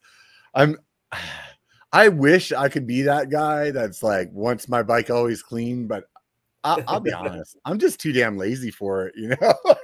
I'm 0.55 0.79
I 1.95 2.09
wish 2.09 2.53
I 2.53 2.71
could 2.71 2.87
be 2.87 3.03
that 3.03 3.29
guy 3.29 3.71
that's 3.71 4.03
like 4.03 4.31
wants 4.33 4.67
my 4.69 4.83
bike 4.83 5.11
always 5.11 5.43
clean, 5.43 5.87
but 5.87 6.05
I'll, 6.65 6.83
I'll 6.89 7.01
be 7.01 7.13
honest, 7.19 7.59
I'm 7.67 7.79
just 7.79 8.01
too 8.01 8.13
damn 8.13 8.39
lazy 8.39 8.71
for 8.71 9.07
it, 9.09 9.15
you 9.17 9.29
know. 9.29 9.55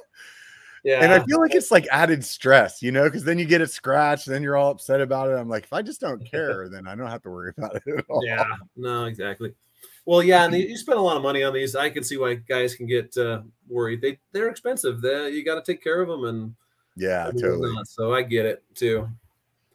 Yeah. 0.84 1.02
And 1.02 1.12
I 1.12 1.24
feel 1.24 1.40
like 1.40 1.54
it's 1.54 1.70
like 1.70 1.86
added 1.90 2.24
stress, 2.24 2.82
you 2.82 2.92
know, 2.92 3.04
because 3.04 3.24
then 3.24 3.38
you 3.38 3.44
get 3.44 3.60
it 3.60 3.70
scratched, 3.70 4.26
then 4.26 4.42
you're 4.42 4.56
all 4.56 4.70
upset 4.70 5.00
about 5.00 5.30
it. 5.30 5.34
I'm 5.34 5.48
like, 5.48 5.64
if 5.64 5.72
I 5.72 5.82
just 5.82 6.00
don't 6.00 6.24
care, 6.24 6.68
then 6.68 6.86
I 6.86 6.94
don't 6.94 7.08
have 7.08 7.22
to 7.22 7.30
worry 7.30 7.52
about 7.58 7.76
it 7.76 7.82
at 7.86 8.04
all. 8.08 8.24
yeah, 8.24 8.44
no, 8.76 9.04
exactly. 9.04 9.54
Well, 10.06 10.22
yeah, 10.22 10.44
and 10.44 10.54
you 10.56 10.76
spend 10.76 10.98
a 10.98 11.02
lot 11.02 11.16
of 11.16 11.22
money 11.22 11.42
on 11.42 11.52
these. 11.52 11.76
I 11.76 11.90
can 11.90 12.04
see 12.04 12.16
why 12.16 12.34
guys 12.34 12.74
can 12.74 12.86
get 12.86 13.16
uh, 13.16 13.42
worried. 13.68 14.00
They 14.00 14.18
they're 14.32 14.48
expensive. 14.48 15.00
They, 15.00 15.30
you 15.30 15.44
got 15.44 15.62
to 15.62 15.72
take 15.72 15.82
care 15.82 16.00
of 16.00 16.08
them, 16.08 16.24
and 16.24 16.54
Yeah, 16.96 17.24
totally. 17.24 17.60
whatnot. 17.60 17.88
So 17.88 18.14
I 18.14 18.22
get 18.22 18.46
it 18.46 18.64
too. 18.74 19.08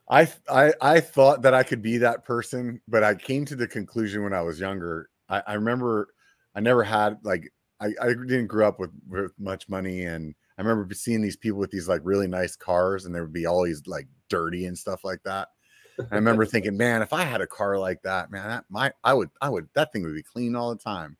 I 0.09 0.27
I 0.49 0.73
I 0.81 0.99
thought 0.99 1.41
that 1.43 1.53
I 1.53 1.63
could 1.63 1.81
be 1.81 1.97
that 1.99 2.25
person, 2.25 2.81
but 2.87 3.03
I 3.03 3.15
came 3.15 3.45
to 3.45 3.55
the 3.55 3.67
conclusion 3.67 4.23
when 4.23 4.33
I 4.33 4.41
was 4.41 4.59
younger. 4.59 5.09
I, 5.29 5.43
I 5.47 5.53
remember 5.53 6.09
I 6.55 6.59
never 6.59 6.83
had 6.83 7.19
like 7.23 7.51
I, 7.79 7.87
I 8.01 8.07
didn't 8.09 8.47
grow 8.47 8.67
up 8.67 8.79
with, 8.79 8.91
with 9.07 9.33
much 9.39 9.67
money 9.67 10.05
and 10.05 10.35
I 10.57 10.61
remember 10.61 10.93
seeing 10.93 11.21
these 11.21 11.35
people 11.37 11.59
with 11.59 11.71
these 11.71 11.87
like 11.87 12.01
really 12.03 12.27
nice 12.27 12.55
cars 12.55 13.05
and 13.05 13.13
they 13.15 13.21
would 13.21 13.33
be 13.33 13.45
always 13.45 13.85
like 13.87 14.07
dirty 14.29 14.65
and 14.65 14.77
stuff 14.77 15.03
like 15.03 15.21
that. 15.23 15.49
And 15.97 16.07
I 16.11 16.15
remember 16.15 16.45
thinking, 16.47 16.77
man, 16.77 17.01
if 17.01 17.13
I 17.13 17.23
had 17.23 17.41
a 17.41 17.47
car 17.47 17.77
like 17.79 18.01
that, 18.03 18.31
man, 18.31 18.47
that 18.47 18.65
my 18.69 18.91
I 19.03 19.13
would 19.13 19.29
I 19.41 19.49
would 19.49 19.67
that 19.73 19.91
thing 19.91 20.03
would 20.03 20.15
be 20.15 20.23
clean 20.23 20.55
all 20.55 20.69
the 20.73 20.81
time. 20.81 21.17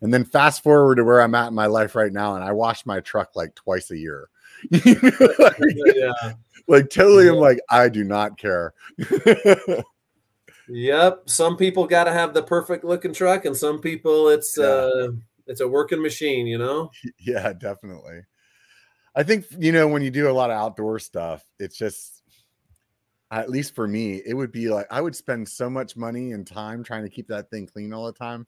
And 0.00 0.14
then 0.14 0.24
fast 0.24 0.62
forward 0.62 0.96
to 0.96 1.04
where 1.04 1.20
I'm 1.20 1.34
at 1.34 1.48
in 1.48 1.54
my 1.54 1.66
life 1.66 1.96
right 1.96 2.12
now, 2.12 2.36
and 2.36 2.44
I 2.44 2.52
wash 2.52 2.86
my 2.86 3.00
truck 3.00 3.34
like 3.34 3.54
twice 3.56 3.90
a 3.90 3.96
year. 3.96 4.28
Like, 4.70 5.56
yeah. 5.96 6.32
like 6.68 6.90
totally, 6.90 7.28
I'm 7.28 7.36
like, 7.36 7.58
I 7.70 7.88
do 7.88 8.04
not 8.04 8.38
care. 8.38 8.74
Yep. 10.68 11.22
Some 11.30 11.56
people 11.56 11.86
got 11.86 12.04
to 12.04 12.12
have 12.12 12.34
the 12.34 12.42
perfect 12.42 12.84
looking 12.84 13.12
truck, 13.12 13.44
and 13.44 13.56
some 13.56 13.80
people 13.80 14.28
it's 14.28 14.56
Yeah. 14.58 14.64
uh 14.66 15.08
it's 15.46 15.60
a 15.62 15.68
working 15.68 16.02
machine. 16.02 16.46
You 16.46 16.58
know. 16.58 16.90
yeah, 17.18 17.52
definitely. 17.54 18.20
I 19.18 19.24
think 19.24 19.46
you 19.58 19.72
know 19.72 19.88
when 19.88 20.00
you 20.02 20.12
do 20.12 20.30
a 20.30 20.32
lot 20.32 20.50
of 20.50 20.56
outdoor 20.56 21.00
stuff, 21.00 21.44
it's 21.58 21.76
just 21.76 22.22
at 23.32 23.50
least 23.50 23.74
for 23.74 23.88
me, 23.88 24.22
it 24.24 24.32
would 24.32 24.52
be 24.52 24.68
like 24.68 24.86
I 24.92 25.00
would 25.00 25.16
spend 25.16 25.48
so 25.48 25.68
much 25.68 25.96
money 25.96 26.30
and 26.30 26.46
time 26.46 26.84
trying 26.84 27.02
to 27.02 27.10
keep 27.10 27.26
that 27.26 27.50
thing 27.50 27.66
clean 27.66 27.92
all 27.92 28.06
the 28.06 28.12
time. 28.12 28.46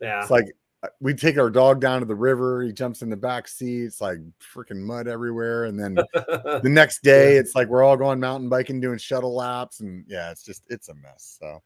Yeah. 0.00 0.22
It's 0.22 0.30
like 0.30 0.46
uh, 0.82 0.88
we 1.00 1.12
take 1.12 1.36
our 1.38 1.50
dog 1.50 1.82
down 1.82 2.00
to 2.00 2.06
the 2.06 2.14
river, 2.14 2.62
he 2.62 2.72
jumps 2.72 3.02
in 3.02 3.10
the 3.10 3.16
back 3.16 3.46
seat, 3.46 3.84
it's 3.84 4.00
like 4.00 4.16
freaking 4.40 4.80
mud 4.80 5.06
everywhere, 5.06 5.64
and 5.64 5.78
then 5.78 5.94
the 6.14 6.62
next 6.64 7.02
day 7.02 7.34
Yeah. 7.34 7.40
it's 7.40 7.54
like 7.54 7.68
we're 7.68 7.82
all 7.82 7.98
going 7.98 8.18
mountain 8.18 8.48
biking, 8.48 8.80
doing 8.80 8.96
shuttle 8.96 9.34
laps, 9.34 9.80
and 9.80 10.02
yeah, 10.08 10.30
it's 10.30 10.42
just 10.42 10.62
it's 10.68 10.88
a 10.88 10.94
mess. 10.94 11.36
So 11.38 11.62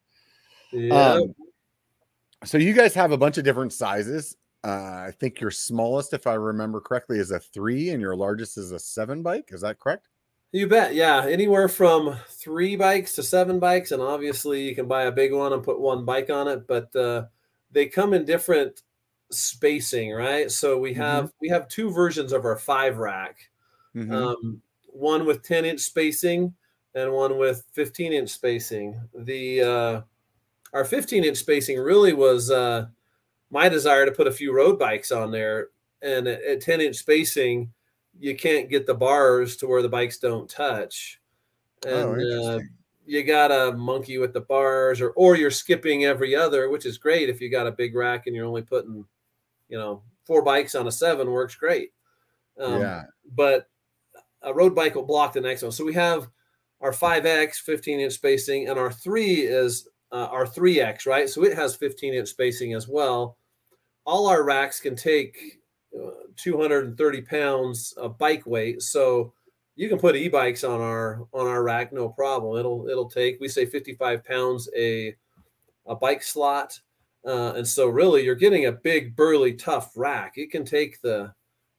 yeah. 0.73 1.13
um, 1.13 1.35
so 2.45 2.59
you 2.59 2.73
guys 2.73 2.95
have 2.95 3.13
a 3.13 3.17
bunch 3.17 3.39
of 3.39 3.45
different 3.45 3.73
sizes. 3.73 4.37
Uh, 4.63 5.07
I 5.09 5.13
think 5.19 5.41
your 5.41 5.51
smallest, 5.51 6.13
if 6.13 6.27
I 6.27 6.35
remember 6.35 6.81
correctly, 6.81 7.19
is 7.19 7.31
a 7.31 7.41
three, 7.41 7.91
and 7.91 8.01
your 8.01 8.15
largest 8.15 8.59
is 8.59 8.73
a 8.73 8.79
seven 8.79 9.23
bike. 9.23 9.49
Is 9.53 9.63
that 9.63 9.79
correct? 9.79 10.09
You 10.53 10.67
bet. 10.67 10.95
Yeah. 10.95 11.27
Anywhere 11.27 11.69
from 11.69 12.17
three 12.29 12.77
bikes 12.77 13.15
to 13.15 13.23
seven 13.23 13.59
bikes. 13.59 13.93
And 13.93 14.03
obviously, 14.03 14.63
you 14.69 14.75
can 14.75 14.87
buy 14.87 15.05
a 15.05 15.13
big 15.13 15.33
one 15.33 15.53
and 15.53 15.63
put 15.63 15.81
one 15.81 16.05
bike 16.05 16.29
on 16.29 16.49
it, 16.49 16.67
but 16.67 16.95
uh, 16.97 17.27
they 17.71 17.87
come 17.87 18.13
in 18.13 18.25
different 18.25 18.83
spacing, 19.31 20.11
right? 20.13 20.51
So 20.51 20.77
we 20.77 20.93
have 20.95 21.33
we 21.41 21.49
have 21.49 21.69
two 21.69 21.91
versions 21.91 22.33
of 22.33 22.45
our 22.45 22.57
five 22.57 22.99
rack. 22.99 23.39
Mhm. 23.95 24.13
Um, 24.13 24.63
one 24.87 25.25
with 25.25 25.43
10 25.43 25.65
inch 25.65 25.81
spacing 25.81 26.53
and 26.95 27.13
one 27.13 27.39
with 27.39 27.65
15 27.73 28.13
inch 28.13 28.31
spacing. 28.31 29.01
The 29.15 29.63
uh, 29.63 30.01
our 30.73 30.85
15 30.85 31.25
inch 31.25 31.39
spacing 31.39 31.79
really 31.79 32.13
was 32.13 32.51
uh, 32.51 32.87
my 33.51 33.69
desire 33.69 34.07
to 34.07 34.13
put 34.13 34.27
a 34.27 34.33
few 34.33 34.55
road 34.55 34.79
bikes 34.79 35.13
on 35.13 35.31
there. 35.31 35.69
And 36.03 36.27
at, 36.27 36.43
at 36.43 36.61
10 36.61 36.81
inch 36.81 36.97
spacing, 36.97 37.73
you 38.19 38.37
can't 38.37 38.71
get 38.71 38.87
the 38.87 38.95
bars 38.95 39.57
to 39.59 39.67
where 39.67 39.83
the 39.83 39.89
bikes 39.89 40.19
don't 40.19 40.49
touch. 40.49 41.21
oh, 41.87 42.13
And 42.13 42.45
uh, 42.45 42.59
you 43.07 43.25
gotta 43.25 43.77
monkey 43.77 44.19
with 44.19 44.33
the 44.33 44.41
bars, 44.41 45.01
or 45.01 45.11
or 45.11 45.37
you're 45.37 45.51
skipping 45.51 46.05
every 46.05 46.35
other, 46.35 46.69
which 46.69 46.87
is 46.87 46.99
great 46.99 47.29
if 47.29 47.41
you 47.41 47.51
got 47.51 47.67
a 47.67 47.73
big 47.73 47.95
rack 47.95 48.27
and 48.27 48.37
you're 48.37 48.47
only 48.47 48.63
putting, 48.63 49.05
you 49.69 49.79
know, 49.79 50.03
four 50.25 50.43
bikes 50.43 50.75
on 50.75 50.87
a 50.87 50.93
seven 50.93 51.31
works 51.31 51.55
great. 51.55 51.93
Um, 52.59 52.81
yeah. 52.81 53.05
but 53.35 53.69
a 54.43 54.53
road 54.53 54.75
bike 54.75 54.95
will 54.95 55.03
block 55.03 55.33
the 55.33 55.41
next 55.41 55.63
one. 55.63 55.73
So 55.73 55.85
we 55.85 55.95
have 55.95 56.29
our 56.81 56.93
5X 56.93 57.57
15 57.57 58.01
inch 58.01 58.13
spacing, 58.13 58.69
and 58.69 58.79
our 58.79 58.93
3 58.93 59.41
is 59.41 59.89
uh, 60.13 60.29
our 60.31 60.47
3X, 60.47 61.07
right? 61.07 61.29
So 61.29 61.45
it 61.45 61.57
has 61.57 61.75
15 61.77 62.15
inch 62.15 62.29
spacing 62.29 62.75
as 62.75 62.89
well. 62.89 63.39
All 64.07 64.27
our 64.29 64.43
racks 64.45 64.81
can 64.81 64.97
take 64.97 65.61
uh, 65.95 66.11
230 66.37 67.23
pounds 67.23 67.93
of 67.97 68.19
bike 68.19 68.47
weight. 68.47 68.83
So 68.83 69.33
you 69.77 69.89
can 69.89 69.99
put 69.99 70.17
e-bikes 70.17 70.63
on 70.65 70.81
our 70.81 71.27
on 71.33 71.47
our 71.47 71.63
rack 71.63 71.91
no 71.93 72.09
problem 72.11 72.59
it'll 72.59 72.87
it'll 72.89 73.09
take 73.09 73.39
we 73.41 73.49
say 73.49 73.65
55 73.65 74.23
pounds 74.25 74.69
a 74.77 75.15
a 75.87 75.95
bike 75.97 76.23
slot 76.23 76.79
uh, 77.27 77.55
and 77.57 77.67
so 77.67 77.87
really 77.87 78.23
you're 78.23 78.35
getting 78.35 78.67
a 78.67 78.73
big 78.73 79.17
burly 79.17 79.55
tough 79.55 79.93
rack 79.97 80.35
it 80.37 80.51
can 80.51 80.65
take 80.67 81.01
the 81.01 81.33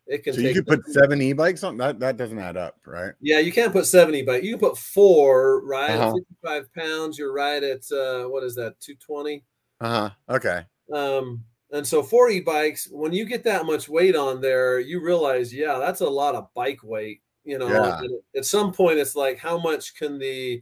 it 0.07 0.23
can 0.23 0.33
So 0.33 0.39
you 0.41 0.47
take 0.47 0.55
could 0.55 0.65
the- 0.65 0.77
put 0.77 0.89
seven 0.93 1.21
e-bikes 1.21 1.63
on 1.63 1.77
that. 1.77 1.99
That 1.99 2.17
doesn't 2.17 2.39
add 2.39 2.57
up, 2.57 2.77
right? 2.87 3.13
yeah, 3.21 3.37
you 3.39 3.51
can't 3.51 3.71
put 3.71 3.85
70, 3.85 4.23
but 4.23 4.43
you 4.43 4.57
can 4.57 4.59
put 4.69 4.77
four, 4.79 5.63
right? 5.65 5.91
Uh-huh. 5.91 6.13
55 6.41 6.73
pounds, 6.73 7.19
you're 7.19 7.33
right 7.33 7.61
at 7.61 7.83
uh 7.91 8.23
what 8.23 8.43
is 8.43 8.55
that, 8.55 8.79
220? 8.79 9.43
Uh 9.79 9.87
huh. 9.89 10.09
Okay. 10.35 10.63
Um, 10.91 11.43
and 11.71 11.87
so 11.87 12.03
four 12.03 12.29
e-bikes, 12.29 12.89
when 12.91 13.13
you 13.13 13.25
get 13.25 13.43
that 13.45 13.65
much 13.65 13.87
weight 13.87 14.15
on 14.15 14.41
there, 14.41 14.79
you 14.79 15.01
realize, 15.01 15.53
yeah, 15.53 15.77
that's 15.77 16.01
a 16.01 16.09
lot 16.09 16.35
of 16.35 16.53
bike 16.53 16.83
weight. 16.83 17.21
You 17.43 17.57
know, 17.57 17.67
Yeah. 17.67 18.01
at 18.35 18.45
some 18.45 18.71
point 18.73 18.99
it's 18.99 19.15
like, 19.15 19.37
how 19.37 19.57
much 19.57 19.95
can 19.95 20.19
the 20.19 20.61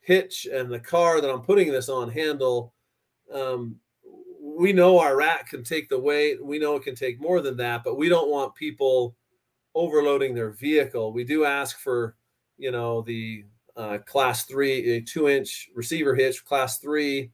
hitch 0.00 0.46
and 0.46 0.70
the 0.70 0.78
car 0.78 1.20
that 1.20 1.30
I'm 1.30 1.42
putting 1.42 1.72
this 1.72 1.88
on 1.88 2.10
handle? 2.10 2.74
Um, 3.32 3.80
we 4.40 4.72
know 4.72 4.98
our 4.98 5.16
rack 5.16 5.50
can 5.50 5.64
take 5.64 5.88
the 5.88 5.98
weight, 5.98 6.42
we 6.44 6.58
know 6.58 6.76
it 6.76 6.84
can 6.84 6.94
take 6.94 7.20
more 7.20 7.40
than 7.40 7.56
that, 7.56 7.82
but 7.82 7.96
we 7.96 8.08
don't 8.08 8.30
want 8.30 8.54
people 8.54 9.16
overloading 9.74 10.34
their 10.34 10.50
vehicle. 10.50 11.12
We 11.12 11.24
do 11.24 11.44
ask 11.44 11.78
for, 11.80 12.16
you 12.56 12.70
know, 12.70 13.02
the 13.02 13.44
uh, 13.76 13.98
class 14.06 14.44
three, 14.44 14.96
a 14.96 15.00
two 15.00 15.28
inch 15.28 15.68
receiver 15.74 16.14
hitch, 16.14 16.44
class 16.44 16.78
three 16.78 17.32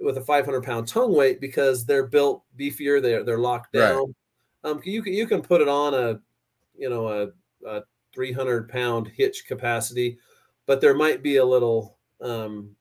with 0.00 0.16
a 0.18 0.22
500 0.22 0.62
pound 0.62 0.88
tongue 0.88 1.14
weight 1.14 1.40
because 1.40 1.84
they're 1.84 2.06
built 2.06 2.44
beefier. 2.58 3.00
They're, 3.00 3.22
they're 3.22 3.38
locked 3.38 3.74
Right. 3.74 3.88
down. 3.90 4.14
Um, 4.64 4.80
you 4.84 5.02
can, 5.02 5.12
you 5.12 5.26
can 5.26 5.42
put 5.42 5.60
it 5.60 5.68
on 5.68 5.94
a, 5.94 6.20
you 6.76 6.90
know, 6.90 7.08
a, 7.08 7.28
a 7.66 7.82
300 8.14 8.68
pound 8.68 9.08
hitch 9.08 9.46
capacity, 9.46 10.18
but 10.66 10.80
there 10.80 10.94
might 10.94 11.22
be 11.22 11.36
a 11.36 11.44
little, 11.44 11.98
um, 12.20 12.74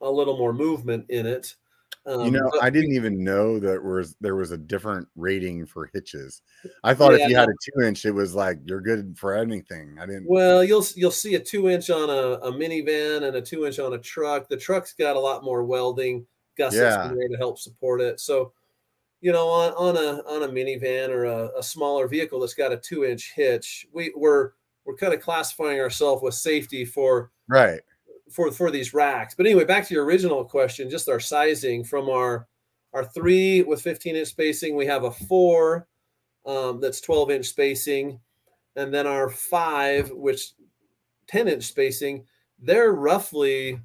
a 0.00 0.10
little 0.10 0.36
more 0.36 0.52
movement 0.52 1.06
in 1.10 1.26
it. 1.26 1.54
Um, 2.04 2.24
you 2.24 2.30
know, 2.32 2.50
I 2.60 2.68
didn't 2.68 2.92
even 2.92 3.22
know 3.22 3.60
that 3.60 3.82
was 3.82 4.16
there 4.20 4.34
was 4.34 4.50
a 4.50 4.58
different 4.58 5.06
rating 5.14 5.64
for 5.66 5.88
hitches. 5.92 6.42
I 6.82 6.94
thought 6.94 7.14
if 7.14 7.28
you 7.28 7.36
had 7.36 7.48
a 7.48 7.54
two 7.62 7.86
inch, 7.86 8.04
it 8.04 8.10
was 8.10 8.34
like 8.34 8.58
you're 8.64 8.80
good 8.80 9.16
for 9.16 9.36
anything. 9.36 9.96
I 10.00 10.06
didn't. 10.06 10.26
Well, 10.26 10.64
you'll 10.64 10.84
you'll 10.96 11.12
see 11.12 11.36
a 11.36 11.40
two 11.40 11.68
inch 11.68 11.90
on 11.90 12.10
a, 12.10 12.46
a 12.46 12.52
minivan 12.52 13.22
and 13.22 13.36
a 13.36 13.42
two 13.42 13.66
inch 13.66 13.78
on 13.78 13.92
a 13.92 13.98
truck. 13.98 14.48
The 14.48 14.56
truck's 14.56 14.94
got 14.94 15.14
a 15.14 15.20
lot 15.20 15.44
more 15.44 15.62
welding 15.64 16.26
gussets 16.58 16.74
Yeah. 16.74 17.12
there 17.14 17.28
to 17.28 17.36
help 17.38 17.58
support 17.58 18.00
it. 18.00 18.18
So, 18.18 18.52
you 19.20 19.30
know, 19.30 19.48
on, 19.48 19.72
on 19.74 19.96
a 19.96 20.22
on 20.28 20.42
a 20.42 20.52
minivan 20.52 21.10
or 21.10 21.24
a, 21.26 21.50
a 21.58 21.62
smaller 21.62 22.08
vehicle 22.08 22.40
that's 22.40 22.54
got 22.54 22.72
a 22.72 22.76
two 22.78 23.04
inch 23.04 23.32
hitch, 23.36 23.86
we 23.92 24.12
we're 24.16 24.50
we're 24.84 24.96
kind 24.96 25.14
of 25.14 25.20
classifying 25.20 25.78
ourselves 25.78 26.20
with 26.20 26.34
safety 26.34 26.84
for 26.84 27.30
right. 27.48 27.80
For 28.32 28.50
for 28.52 28.70
these 28.70 28.94
racks. 28.94 29.34
But 29.34 29.46
anyway, 29.46 29.64
back 29.64 29.86
to 29.86 29.94
your 29.94 30.04
original 30.04 30.44
question, 30.44 30.90
just 30.90 31.08
our 31.08 31.20
sizing 31.20 31.84
from 31.84 32.08
our 32.08 32.46
our 32.92 33.04
three 33.04 33.62
with 33.62 33.80
15 33.82 34.16
inch 34.16 34.28
spacing, 34.28 34.76
we 34.76 34.86
have 34.86 35.04
a 35.04 35.10
four 35.10 35.86
um, 36.44 36.80
that's 36.80 37.00
12 37.00 37.30
inch 37.30 37.46
spacing, 37.46 38.20
and 38.76 38.92
then 38.92 39.06
our 39.06 39.30
five, 39.30 40.10
which 40.10 40.52
10 41.28 41.48
inch 41.48 41.64
spacing, 41.64 42.24
they're 42.58 42.92
roughly. 42.92 43.80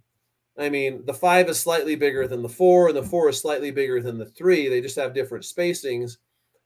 I 0.59 0.69
mean, 0.69 1.05
the 1.05 1.13
five 1.13 1.49
is 1.49 1.59
slightly 1.59 1.95
bigger 1.95 2.27
than 2.27 2.41
the 2.41 2.49
four, 2.49 2.87
and 2.87 2.97
the 2.97 3.03
four 3.03 3.29
is 3.29 3.39
slightly 3.39 3.69
bigger 3.69 4.01
than 4.01 4.17
the 4.17 4.25
three. 4.25 4.67
They 4.67 4.81
just 4.81 4.95
have 4.95 5.13
different 5.13 5.45
spacings. 5.45 6.17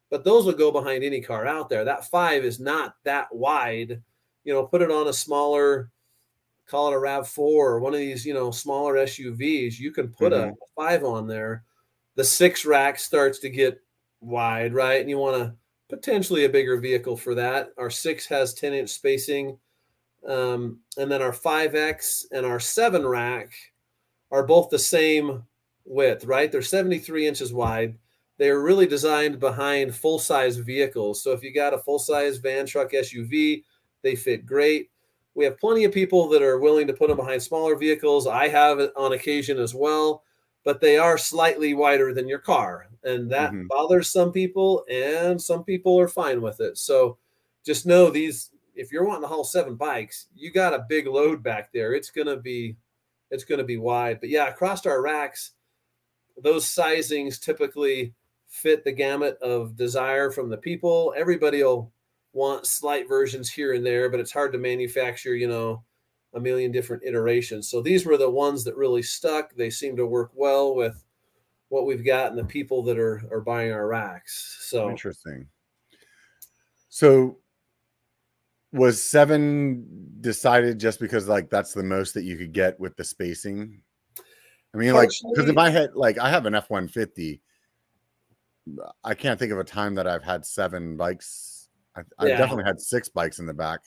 but 0.10 0.24
those 0.24 0.46
will 0.46 0.54
go 0.54 0.72
behind 0.72 1.04
any 1.04 1.22
car 1.22 1.46
out 1.46 1.70
there. 1.70 1.84
That 1.86 2.06
five 2.06 2.44
is 2.46 2.60
not 2.60 2.96
that 3.04 3.34
wide. 3.34 4.02
You 4.44 4.54
know, 4.54 4.66
put 4.66 4.82
it 4.82 4.92
on 4.92 5.08
a 5.08 5.14
smaller, 5.14 5.92
call 6.68 6.92
it 6.92 6.96
a 6.96 7.00
Rav4 7.00 7.38
or 7.38 7.80
one 7.80 7.94
of 7.94 8.00
these, 8.00 8.26
you 8.26 8.34
know, 8.34 8.52
smaller 8.52 8.96
SUVs. 8.96 9.80
You 9.80 9.92
can 9.92 10.10
put 10.10 10.34
mm-hmm. 10.34 10.52
a 10.52 10.54
five 10.76 11.04
on 11.04 11.28
there. 11.28 11.64
The 12.16 12.24
six 12.24 12.66
rack 12.66 13.00
starts 13.00 13.40
to 13.40 13.50
get 13.50 13.82
wide, 14.20 14.74
right? 14.74 15.02
And 15.02 15.10
you 15.10 15.18
want 15.18 15.38
to 15.38 15.56
potentially 15.90 16.46
a 16.46 16.50
bigger 16.50 16.78
vehicle 16.78 17.18
for 17.18 17.36
that. 17.36 17.72
Our 17.78 17.90
six 17.90 18.26
has 18.28 18.54
10 18.54 18.74
inch 18.74 18.90
spacing. 18.90 19.58
Um, 20.28 20.80
and 20.98 21.12
then 21.12 21.22
our 21.22 21.32
5X 21.32 22.26
and 22.32 22.46
our 22.46 22.60
seven 22.60 23.06
rack 23.06 23.52
are 24.30 24.44
both 24.46 24.70
the 24.70 24.80
same 24.80 25.44
width, 25.84 26.26
right? 26.26 26.52
They're 26.52 26.62
73 26.62 27.28
inches 27.28 27.54
wide 27.54 27.98
they 28.42 28.50
are 28.50 28.64
really 28.64 28.88
designed 28.88 29.40
behind 29.40 29.94
full 29.94 30.18
size 30.18 30.58
vehicles. 30.58 31.22
So 31.22 31.32
if 31.32 31.44
you 31.44 31.54
got 31.54 31.76
a 31.76 31.78
full 31.78 32.00
size 32.00 32.38
van, 32.38 32.66
truck, 32.66 32.92
SUV, 32.92 33.64
they 34.02 34.16
fit 34.16 34.48
great. 34.48 34.90
We 35.34 35.46
have 35.46 35.60
plenty 35.60 35.86
of 35.86 35.94
people 35.94 36.28
that 36.30 36.42
are 36.42 36.60
willing 36.60 36.88
to 36.88 36.94
put 36.94 37.08
them 37.08 37.18
behind 37.18 37.42
smaller 37.42 37.76
vehicles. 37.76 38.28
I 38.28 38.48
have 38.50 38.80
it 38.80 38.92
on 38.98 39.14
occasion 39.14 39.58
as 39.60 39.74
well, 39.74 40.24
but 40.66 40.82
they 40.82 40.98
are 40.98 41.18
slightly 41.18 41.74
wider 41.74 42.14
than 42.14 42.28
your 42.28 42.40
car. 42.40 42.88
And 43.04 43.32
that 43.32 43.52
mm-hmm. 43.52 43.68
bothers 43.68 44.10
some 44.10 44.32
people, 44.32 44.84
and 44.92 45.42
some 45.42 45.64
people 45.64 46.00
are 46.00 46.08
fine 46.08 46.42
with 46.42 46.60
it. 46.60 46.78
So 46.78 47.18
just 47.66 47.86
know 47.86 48.10
these 48.10 48.52
if 48.76 48.92
you're 48.92 49.06
wanting 49.06 49.24
to 49.24 49.28
haul 49.28 49.44
seven 49.44 49.76
bikes, 49.76 50.28
you 50.36 50.52
got 50.52 50.74
a 50.74 50.86
big 50.88 51.08
load 51.08 51.44
back 51.44 51.72
there. 51.72 51.94
It's 51.94 52.10
gonna 52.10 52.38
be 52.38 52.78
it's 53.30 53.44
gonna 53.44 53.64
be 53.64 53.78
wide. 53.78 54.20
But 54.20 54.30
yeah, 54.30 54.48
across 54.48 54.86
our 54.86 55.02
racks, 55.02 55.52
those 56.38 56.66
sizings 56.66 57.40
typically 57.40 58.14
fit 58.48 58.84
the 58.84 58.92
gamut 58.92 59.38
of 59.42 59.76
desire 59.76 60.32
from 60.32 60.50
the 60.50 60.58
people. 60.58 61.14
Everybody 61.18 61.64
will 61.64 61.92
want 62.34 62.66
slight 62.66 63.08
versions 63.08 63.50
here 63.50 63.74
and 63.74 63.86
there, 63.86 64.10
but 64.10 64.20
it's 64.20 64.32
hard 64.32 64.54
to 64.54 64.58
manufacture, 64.58 65.36
you 65.36 65.48
know, 65.48 65.84
a 66.34 66.40
million 66.40 66.72
different 66.72 67.04
iterations. 67.04 67.70
So 67.70 67.82
these 67.82 68.06
were 68.06 68.18
the 68.18 68.30
ones 68.30 68.64
that 68.64 68.78
really 68.78 69.04
stuck. 69.04 69.54
They 69.54 69.70
seem 69.70 69.98
to 69.98 70.06
work 70.06 70.32
well 70.34 70.76
with 70.76 71.04
what 71.70 71.86
we've 71.86 72.06
got 72.06 72.30
and 72.30 72.38
the 72.38 72.46
people 72.46 72.84
that 72.84 72.98
are 72.98 73.22
are 73.32 73.42
buying 73.42 73.72
our 73.72 73.88
racks. 73.88 74.58
So 74.62 74.90
interesting. 74.90 75.48
So 76.90 77.38
was 78.72 79.04
seven 79.04 79.86
decided 80.22 80.80
just 80.80 81.00
because 81.00 81.28
like 81.28 81.50
that's 81.50 81.74
the 81.74 81.84
most 81.84 82.14
that 82.14 82.24
you 82.24 82.38
could 82.38 82.54
get 82.54 82.80
with 82.80 82.96
the 82.96 83.04
spacing? 83.04 83.82
I 84.74 84.78
mean, 84.78 84.94
like 84.94 85.10
because 85.34 85.50
in 85.50 85.56
my 85.56 85.70
head, 85.70 85.92
like 85.96 86.18
I 86.18 86.30
have 86.30 86.46
an 86.46 86.56
F 86.56 86.70
one 86.70 86.88
fifty 86.88 87.42
I 89.04 89.14
can't 89.14 89.40
think 89.40 89.52
of 89.52 89.60
a 89.60 89.64
time 89.64 89.96
that 89.96 90.08
I've 90.08 90.24
had 90.24 90.46
seven 90.46 90.98
bikes. 90.98 91.51
I, 91.96 92.26
yeah. 92.26 92.38
definitely 92.38 92.66
had 92.66 92.80
six 92.80 93.10
bikes 93.10 93.40
in 93.40 93.46
the 93.46 93.54
back, 93.54 93.82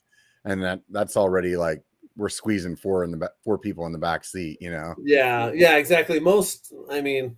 and 0.45 0.63
that 0.63 0.81
that's 0.91 1.17
already 1.17 1.57
like 1.57 1.83
we're 2.17 2.29
squeezing 2.29 2.77
four 2.77 3.05
in 3.05 3.11
the 3.11 3.17
back, 3.17 3.31
four 3.43 3.59
people 3.59 3.87
in 3.87 3.93
the 3.93 3.99
back 3.99 4.25
seat. 4.25 4.59
You 4.61 4.71
know? 4.71 4.95
Yeah, 5.03 5.51
yeah, 5.55 5.77
exactly. 5.77 6.21
Most, 6.21 6.73
I 6.91 7.01
mean, 7.01 7.37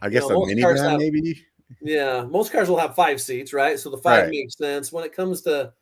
I 0.00 0.08
guess 0.08 0.28
know, 0.28 0.42
a 0.42 0.46
minivan 0.46 0.90
have, 0.90 0.98
maybe. 0.98 1.44
Yeah, 1.82 2.24
most 2.24 2.52
cars 2.52 2.68
will 2.68 2.78
have 2.78 2.94
five 2.94 3.20
seats, 3.20 3.52
right? 3.52 3.78
So 3.78 3.90
the 3.90 3.98
five 3.98 4.24
right. 4.24 4.30
makes 4.30 4.56
sense. 4.56 4.92
When 4.92 5.04
it 5.04 5.12
comes 5.12 5.42
to 5.42 5.72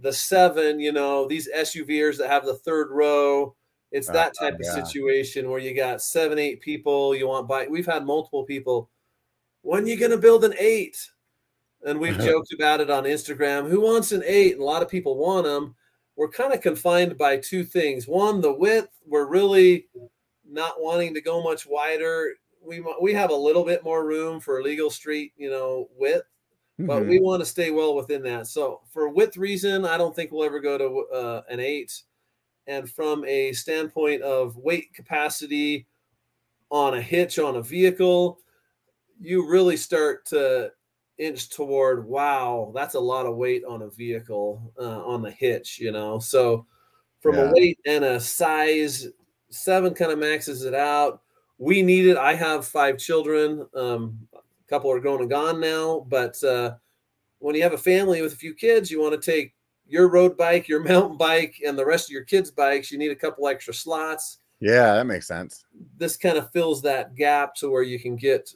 the 0.00 0.12
seven, 0.12 0.80
you 0.80 0.92
know, 0.92 1.26
these 1.26 1.48
SUVers 1.56 2.18
that 2.18 2.30
have 2.30 2.44
the 2.44 2.56
third 2.56 2.90
row, 2.90 3.54
it's 3.92 4.08
that 4.08 4.32
uh, 4.40 4.44
type 4.44 4.54
uh, 4.54 4.58
yeah. 4.60 4.76
of 4.76 4.86
situation 4.86 5.48
where 5.48 5.60
you 5.60 5.74
got 5.74 6.02
seven, 6.02 6.38
eight 6.38 6.60
people. 6.60 7.14
You 7.14 7.28
want 7.28 7.48
bike. 7.48 7.70
We've 7.70 7.86
had 7.86 8.04
multiple 8.04 8.44
people 8.44 8.90
when 9.64 9.84
are 9.84 9.88
you 9.88 9.98
going 9.98 10.10
to 10.10 10.18
build 10.18 10.44
an 10.44 10.54
eight? 10.58 10.96
And 11.86 12.00
we've 12.00 12.18
joked 12.18 12.52
about 12.52 12.80
it 12.80 12.90
on 12.90 13.04
Instagram. 13.04 13.68
Who 13.68 13.80
wants 13.80 14.12
an 14.12 14.22
eight? 14.24 14.52
And 14.52 14.62
a 14.62 14.64
lot 14.64 14.82
of 14.82 14.88
people 14.88 15.16
want 15.16 15.44
them. 15.44 15.74
We're 16.16 16.30
kind 16.30 16.54
of 16.54 16.60
confined 16.60 17.18
by 17.18 17.38
two 17.38 17.64
things. 17.64 18.06
One, 18.06 18.40
the 18.40 18.52
width. 18.52 18.88
We're 19.06 19.26
really 19.26 19.88
not 20.48 20.80
wanting 20.80 21.14
to 21.14 21.20
go 21.20 21.42
much 21.42 21.66
wider. 21.66 22.30
We 22.64 22.82
we 23.00 23.12
have 23.12 23.30
a 23.30 23.34
little 23.34 23.64
bit 23.64 23.84
more 23.84 24.06
room 24.06 24.40
for 24.40 24.62
legal 24.62 24.88
street, 24.88 25.32
you 25.36 25.50
know, 25.50 25.88
width, 25.96 26.24
mm-hmm. 26.80 26.86
but 26.86 27.06
we 27.06 27.20
want 27.20 27.40
to 27.40 27.46
stay 27.46 27.70
well 27.70 27.94
within 27.94 28.22
that. 28.22 28.46
So 28.46 28.80
for 28.90 29.08
width 29.08 29.36
reason, 29.36 29.84
I 29.84 29.98
don't 29.98 30.14
think 30.14 30.32
we'll 30.32 30.44
ever 30.44 30.60
go 30.60 30.78
to 30.78 31.14
uh, 31.14 31.42
an 31.50 31.60
eight. 31.60 32.02
And 32.66 32.90
from 32.90 33.24
a 33.26 33.52
standpoint 33.52 34.22
of 34.22 34.56
weight 34.56 34.94
capacity 34.94 35.86
on 36.70 36.94
a 36.94 37.00
hitch 37.00 37.38
on 37.38 37.56
a 37.56 37.62
vehicle, 37.62 38.38
you 39.20 39.46
really 39.46 39.76
start 39.76 40.24
to 40.26 40.72
inch 41.18 41.48
toward 41.48 42.06
wow 42.06 42.72
that's 42.74 42.94
a 42.94 43.00
lot 43.00 43.26
of 43.26 43.36
weight 43.36 43.62
on 43.64 43.82
a 43.82 43.90
vehicle 43.90 44.72
uh, 44.78 45.04
on 45.04 45.22
the 45.22 45.30
hitch 45.30 45.78
you 45.78 45.92
know? 45.92 46.18
So 46.18 46.66
from 47.20 47.36
yeah. 47.36 47.42
a 47.42 47.52
weight 47.52 47.78
and 47.86 48.04
a 48.04 48.20
size 48.20 49.08
seven 49.48 49.94
kind 49.94 50.10
of 50.10 50.18
maxes 50.18 50.64
it 50.64 50.74
out. 50.74 51.22
We 51.58 51.82
need 51.82 52.06
it. 52.06 52.16
I 52.16 52.34
have 52.34 52.66
five 52.66 52.98
children 52.98 53.66
um, 53.74 54.18
a 54.34 54.38
couple 54.68 54.90
are 54.90 55.00
grown 55.00 55.20
and 55.20 55.30
gone 55.30 55.60
now 55.60 56.04
but 56.08 56.42
uh, 56.42 56.74
when 57.38 57.54
you 57.54 57.62
have 57.62 57.74
a 57.74 57.78
family 57.78 58.20
with 58.20 58.32
a 58.32 58.36
few 58.36 58.54
kids 58.54 58.90
you 58.90 59.00
want 59.00 59.20
to 59.20 59.30
take 59.30 59.54
your 59.86 60.08
road 60.08 60.36
bike 60.36 60.66
your 60.66 60.80
mountain 60.88 61.16
bike 61.16 61.60
and 61.64 61.78
the 61.78 61.86
rest 61.86 62.08
of 62.08 62.12
your 62.12 62.24
kids 62.24 62.50
bikes. 62.50 62.90
You 62.90 62.98
need 62.98 63.12
a 63.12 63.16
couple 63.16 63.46
extra 63.46 63.72
slots. 63.72 64.38
Yeah 64.58 64.94
that 64.94 65.06
makes 65.06 65.28
sense. 65.28 65.64
This 65.96 66.16
kind 66.16 66.36
of 66.36 66.50
fills 66.50 66.82
that 66.82 67.14
gap 67.14 67.54
to 67.56 67.70
where 67.70 67.82
you 67.82 68.00
can 68.00 68.16
get 68.16 68.52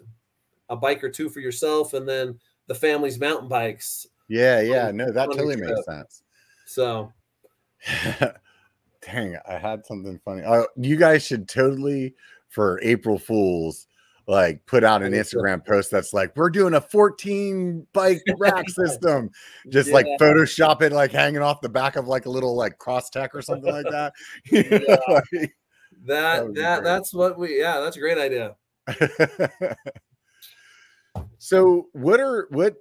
a 0.68 0.76
bike 0.76 1.02
or 1.02 1.10
two 1.10 1.28
for 1.28 1.40
yourself, 1.40 1.94
and 1.94 2.08
then 2.08 2.38
the 2.68 2.74
family's 2.74 3.18
mountain 3.18 3.48
bikes. 3.48 4.06
Yeah, 4.28 4.60
yeah, 4.60 4.90
no, 4.92 5.10
that 5.10 5.26
totally 5.26 5.56
trip. 5.56 5.70
makes 5.70 5.84
sense. 5.86 6.22
So, 6.66 7.12
dang, 9.02 9.36
I 9.48 9.54
had 9.54 9.84
something 9.84 10.20
funny. 10.24 10.42
Uh, 10.42 10.64
you 10.76 10.96
guys 10.96 11.26
should 11.26 11.48
totally 11.48 12.14
for 12.48 12.78
April 12.82 13.18
Fools 13.18 13.88
like 14.28 14.64
put 14.66 14.84
out 14.84 15.02
an 15.02 15.12
Instagram 15.12 15.64
post 15.66 15.90
that's 15.90 16.12
like 16.12 16.36
we're 16.36 16.50
doing 16.50 16.74
a 16.74 16.80
14 16.80 17.86
bike 17.94 18.22
rack 18.38 18.68
system 18.68 19.30
just 19.70 19.88
yeah. 19.88 19.94
like 19.94 20.06
photoshop 20.20 20.82
it 20.82 20.92
like 20.92 21.10
hanging 21.10 21.40
off 21.40 21.62
the 21.62 21.68
back 21.68 21.96
of 21.96 22.06
like 22.06 22.26
a 22.26 22.30
little 22.30 22.54
like 22.54 22.78
Crosstrek 22.78 23.30
or 23.32 23.40
something 23.40 23.72
like 23.72 23.86
that 23.90 24.12
yeah. 24.52 24.96
like, 25.08 25.56
that 26.04 26.46
that, 26.46 26.54
that 26.54 26.84
that's 26.84 27.14
what 27.14 27.38
we 27.38 27.58
yeah 27.58 27.80
that's 27.80 27.96
a 27.96 28.00
great 28.00 28.18
idea 28.18 28.54
so 31.38 31.88
what 31.92 32.20
are 32.20 32.48
what 32.50 32.76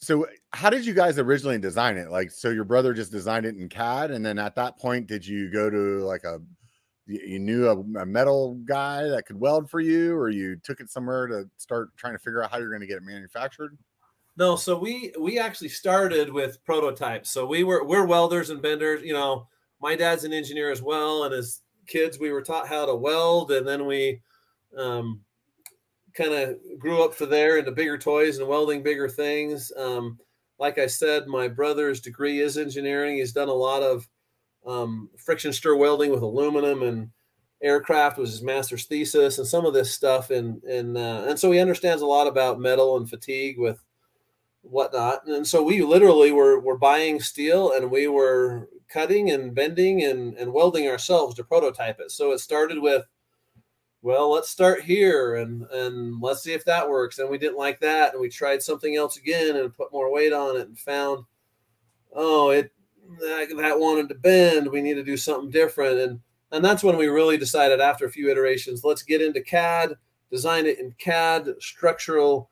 so 0.00 0.26
how 0.52 0.68
did 0.68 0.84
you 0.84 0.94
guys 0.94 1.18
originally 1.18 1.58
design 1.58 1.96
it? 1.96 2.10
Like 2.10 2.30
so 2.30 2.50
your 2.50 2.64
brother 2.64 2.92
just 2.92 3.12
designed 3.12 3.46
it 3.46 3.56
in 3.56 3.68
CAD 3.68 4.10
and 4.10 4.24
then 4.24 4.38
at 4.38 4.54
that 4.56 4.78
point 4.78 5.06
did 5.06 5.26
you 5.26 5.50
go 5.50 5.70
to 5.70 6.04
like 6.04 6.24
a 6.24 6.40
you 7.06 7.38
knew 7.38 7.68
a, 7.68 8.00
a 8.00 8.06
metal 8.06 8.54
guy 8.64 9.02
that 9.04 9.26
could 9.26 9.38
weld 9.38 9.68
for 9.68 9.80
you 9.80 10.14
or 10.14 10.28
you 10.28 10.56
took 10.56 10.80
it 10.80 10.90
somewhere 10.90 11.26
to 11.26 11.44
start 11.56 11.96
trying 11.96 12.14
to 12.14 12.18
figure 12.18 12.42
out 12.42 12.50
how 12.50 12.58
you're 12.58 12.70
going 12.70 12.80
to 12.80 12.86
get 12.86 12.96
it 12.96 13.02
manufactured? 13.02 13.76
No, 14.36 14.56
so 14.56 14.78
we 14.78 15.12
we 15.20 15.38
actually 15.38 15.68
started 15.68 16.32
with 16.32 16.64
prototypes. 16.64 17.30
So 17.30 17.44
we 17.44 17.64
were 17.64 17.84
we're 17.84 18.06
welders 18.06 18.50
and 18.50 18.62
benders, 18.62 19.02
you 19.02 19.12
know, 19.12 19.46
my 19.80 19.96
dad's 19.96 20.24
an 20.24 20.32
engineer 20.32 20.70
as 20.70 20.80
well 20.80 21.24
and 21.24 21.34
as 21.34 21.60
kids 21.86 22.18
we 22.18 22.30
were 22.30 22.42
taught 22.42 22.68
how 22.68 22.86
to 22.86 22.94
weld 22.94 23.50
and 23.50 23.66
then 23.66 23.84
we 23.86 24.20
um 24.78 25.20
kind 26.14 26.34
of 26.34 26.56
grew 26.78 27.02
up 27.02 27.14
for 27.14 27.26
there 27.26 27.58
into 27.58 27.70
bigger 27.72 27.98
toys 27.98 28.38
and 28.38 28.48
welding 28.48 28.82
bigger 28.82 29.08
things. 29.08 29.72
Um, 29.76 30.18
like 30.58 30.78
I 30.78 30.86
said, 30.86 31.26
my 31.26 31.48
brother's 31.48 32.00
degree 32.00 32.40
is 32.40 32.56
engineering. 32.56 33.16
He's 33.16 33.32
done 33.32 33.48
a 33.48 33.52
lot 33.52 33.82
of 33.82 34.08
um, 34.66 35.10
friction 35.16 35.52
stir 35.52 35.74
welding 35.74 36.10
with 36.10 36.22
aluminum 36.22 36.82
and 36.82 37.10
aircraft 37.62 38.18
was 38.18 38.30
his 38.30 38.42
master's 38.42 38.86
thesis 38.86 39.38
and 39.38 39.46
some 39.46 39.64
of 39.64 39.74
this 39.74 39.92
stuff. 39.92 40.30
And, 40.30 40.62
and, 40.64 40.96
uh, 40.96 41.24
and 41.28 41.38
so 41.38 41.50
he 41.50 41.60
understands 41.60 42.02
a 42.02 42.06
lot 42.06 42.26
about 42.26 42.60
metal 42.60 42.96
and 42.96 43.08
fatigue 43.08 43.58
with 43.58 43.82
whatnot. 44.62 45.26
And 45.26 45.46
so 45.46 45.62
we 45.62 45.82
literally 45.82 46.32
were, 46.32 46.60
were 46.60 46.78
buying 46.78 47.20
steel 47.20 47.72
and 47.72 47.90
we 47.90 48.08
were 48.08 48.68
cutting 48.88 49.30
and 49.30 49.54
bending 49.54 50.04
and, 50.04 50.34
and 50.34 50.52
welding 50.52 50.88
ourselves 50.88 51.34
to 51.36 51.44
prototype 51.44 52.00
it. 52.00 52.10
So 52.10 52.32
it 52.32 52.40
started 52.40 52.80
with 52.80 53.04
well, 54.02 54.32
let's 54.32 54.50
start 54.50 54.82
here 54.82 55.36
and 55.36 55.62
and 55.70 56.20
let's 56.20 56.42
see 56.42 56.52
if 56.52 56.64
that 56.64 56.88
works. 56.88 57.18
And 57.18 57.30
we 57.30 57.38
didn't 57.38 57.56
like 57.56 57.80
that, 57.80 58.12
and 58.12 58.20
we 58.20 58.28
tried 58.28 58.62
something 58.62 58.96
else 58.96 59.16
again 59.16 59.56
and 59.56 59.74
put 59.74 59.92
more 59.92 60.12
weight 60.12 60.32
on 60.32 60.56
it 60.56 60.66
and 60.66 60.78
found, 60.78 61.24
oh, 62.12 62.50
it 62.50 62.72
that, 63.20 63.48
that 63.56 63.78
wanted 63.78 64.08
to 64.08 64.16
bend. 64.16 64.70
We 64.70 64.82
need 64.82 64.94
to 64.94 65.04
do 65.04 65.16
something 65.16 65.50
different, 65.50 65.98
and 65.98 66.20
and 66.50 66.64
that's 66.64 66.82
when 66.82 66.96
we 66.96 67.06
really 67.06 67.38
decided 67.38 67.80
after 67.80 68.04
a 68.04 68.10
few 68.10 68.28
iterations, 68.28 68.84
let's 68.84 69.04
get 69.04 69.22
into 69.22 69.40
CAD, 69.40 69.94
design 70.30 70.66
it 70.66 70.80
in 70.80 70.94
CAD, 70.98 71.48
structural, 71.60 72.50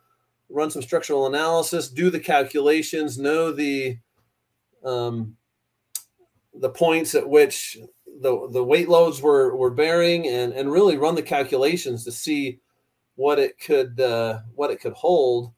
run 0.49 0.71
some 0.71 0.83
structural 0.83 1.27
analysis, 1.27 1.89
do 1.89 2.11
the 2.11 2.21
calculations, 2.21 3.19
know 3.19 3.51
the 3.51 3.99
um, 4.85 5.37
the 6.55 6.71
points 6.71 7.15
at 7.15 7.29
which 7.29 7.77
the 8.21 8.49
the 8.53 8.63
weight 8.63 8.89
loads 8.89 9.21
were 9.23 9.57
were 9.57 9.71
bearing 9.71 10.29
and 10.29 10.53
and 10.53 10.71
really 10.71 10.97
run 10.97 11.15
the 11.15 11.23
calculations 11.23 12.05
to 12.05 12.13
see 12.13 12.61
what 13.17 13.39
it 13.39 13.59
could 13.59 13.99
uh, 14.01 14.41
what 14.55 14.71
it 14.71 14.81
could 14.81 14.93
hold 14.93 15.53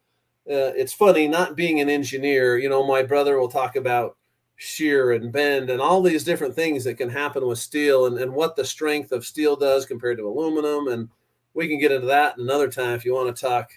uh, 0.49 0.75
it's 0.75 0.93
funny 0.93 1.27
not 1.27 1.55
being 1.55 1.79
an 1.79 1.89
engineer. 1.89 2.57
You 2.57 2.69
know, 2.69 2.85
my 2.85 3.01
brother 3.01 3.39
will 3.39 3.47
talk 3.47 3.75
about 3.75 4.17
shear 4.57 5.13
and 5.13 5.31
bend 5.31 5.69
and 5.69 5.81
all 5.81 6.01
these 6.01 6.23
different 6.23 6.53
things 6.53 6.83
that 6.83 6.95
can 6.95 7.09
happen 7.09 7.47
with 7.47 7.59
steel 7.59 8.05
and, 8.05 8.17
and 8.17 8.33
what 8.33 8.55
the 8.55 8.65
strength 8.65 9.11
of 9.11 9.25
steel 9.25 9.55
does 9.55 9.85
compared 9.85 10.17
to 10.17 10.27
aluminum. 10.27 10.87
And 10.87 11.09
we 11.53 11.67
can 11.67 11.79
get 11.79 11.91
into 11.91 12.07
that 12.07 12.37
another 12.37 12.69
time 12.69 12.95
if 12.95 13.05
you 13.05 13.13
want 13.13 13.33
to 13.33 13.41
talk 13.41 13.71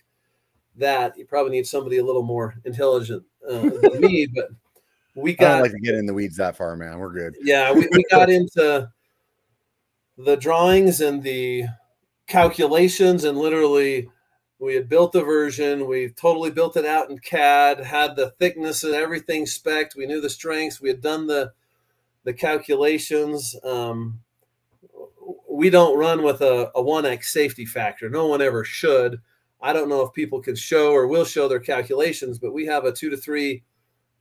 that. 0.77 1.16
You 1.16 1.25
probably 1.25 1.53
need 1.53 1.66
somebody 1.66 1.99
a 1.99 2.05
little 2.05 2.25
more 2.25 2.57
intelligent 2.64 3.22
uh, 3.49 3.61
than 3.61 4.01
me, 4.01 4.27
but 4.35 4.49
we 5.16 5.35
got 5.35 5.46
I 5.46 5.52
don't 5.55 5.62
like 5.62 5.72
to 5.72 5.81
get 5.81 5.94
in 5.94 6.07
the 6.07 6.14
weeds 6.14 6.37
that 6.37 6.57
far, 6.57 6.76
man. 6.76 6.98
We're 6.98 7.12
good. 7.12 7.37
Yeah, 7.40 7.72
we, 7.72 7.88
we 7.90 8.05
got 8.11 8.29
into 8.29 8.88
the 10.18 10.37
drawings 10.37 11.00
and 11.00 11.22
the 11.22 11.64
calculations 12.26 13.24
and 13.24 13.38
literally 13.38 14.09
we 14.59 14.74
had 14.74 14.88
built 14.88 15.12
the 15.12 15.22
version. 15.22 15.87
We 15.87 16.11
totally 16.11 16.50
built 16.50 16.76
it 16.76 16.85
out 16.85 17.11
in 17.11 17.18
cad 17.18 17.81
had 17.81 18.16
the 18.16 18.31
thickness 18.33 18.85
and 18.85 18.94
everything 18.94 19.46
spec 19.46 19.94
we 19.96 20.07
knew 20.07 20.20
the 20.20 20.31
strengths. 20.31 20.81
We 20.81 20.90
had 20.90 21.00
done 21.00 21.26
the 21.26 21.52
the 22.24 22.35
calculations. 22.35 23.57
Um, 23.64 24.20
we 25.48 25.70
don't 25.70 25.98
run 25.98 26.22
with 26.22 26.42
a, 26.42 26.70
a 26.74 26.83
1x 26.83 27.24
safety 27.24 27.64
factor. 27.64 28.11
No 28.11 28.26
one 28.26 28.42
ever 28.42 28.64
should. 28.64 29.20
I 29.62 29.72
don't 29.72 29.88
know 29.88 30.02
if 30.02 30.12
people 30.12 30.42
can 30.42 30.57
show 30.57 30.92
or 30.92 31.07
will 31.07 31.24
show 31.24 31.48
their 31.48 31.61
calculations 31.61 32.38
but 32.38 32.52
we 32.52 32.66
have 32.66 32.85
a 32.85 32.92
two 32.92 33.09
to 33.09 33.16
three 33.16 33.62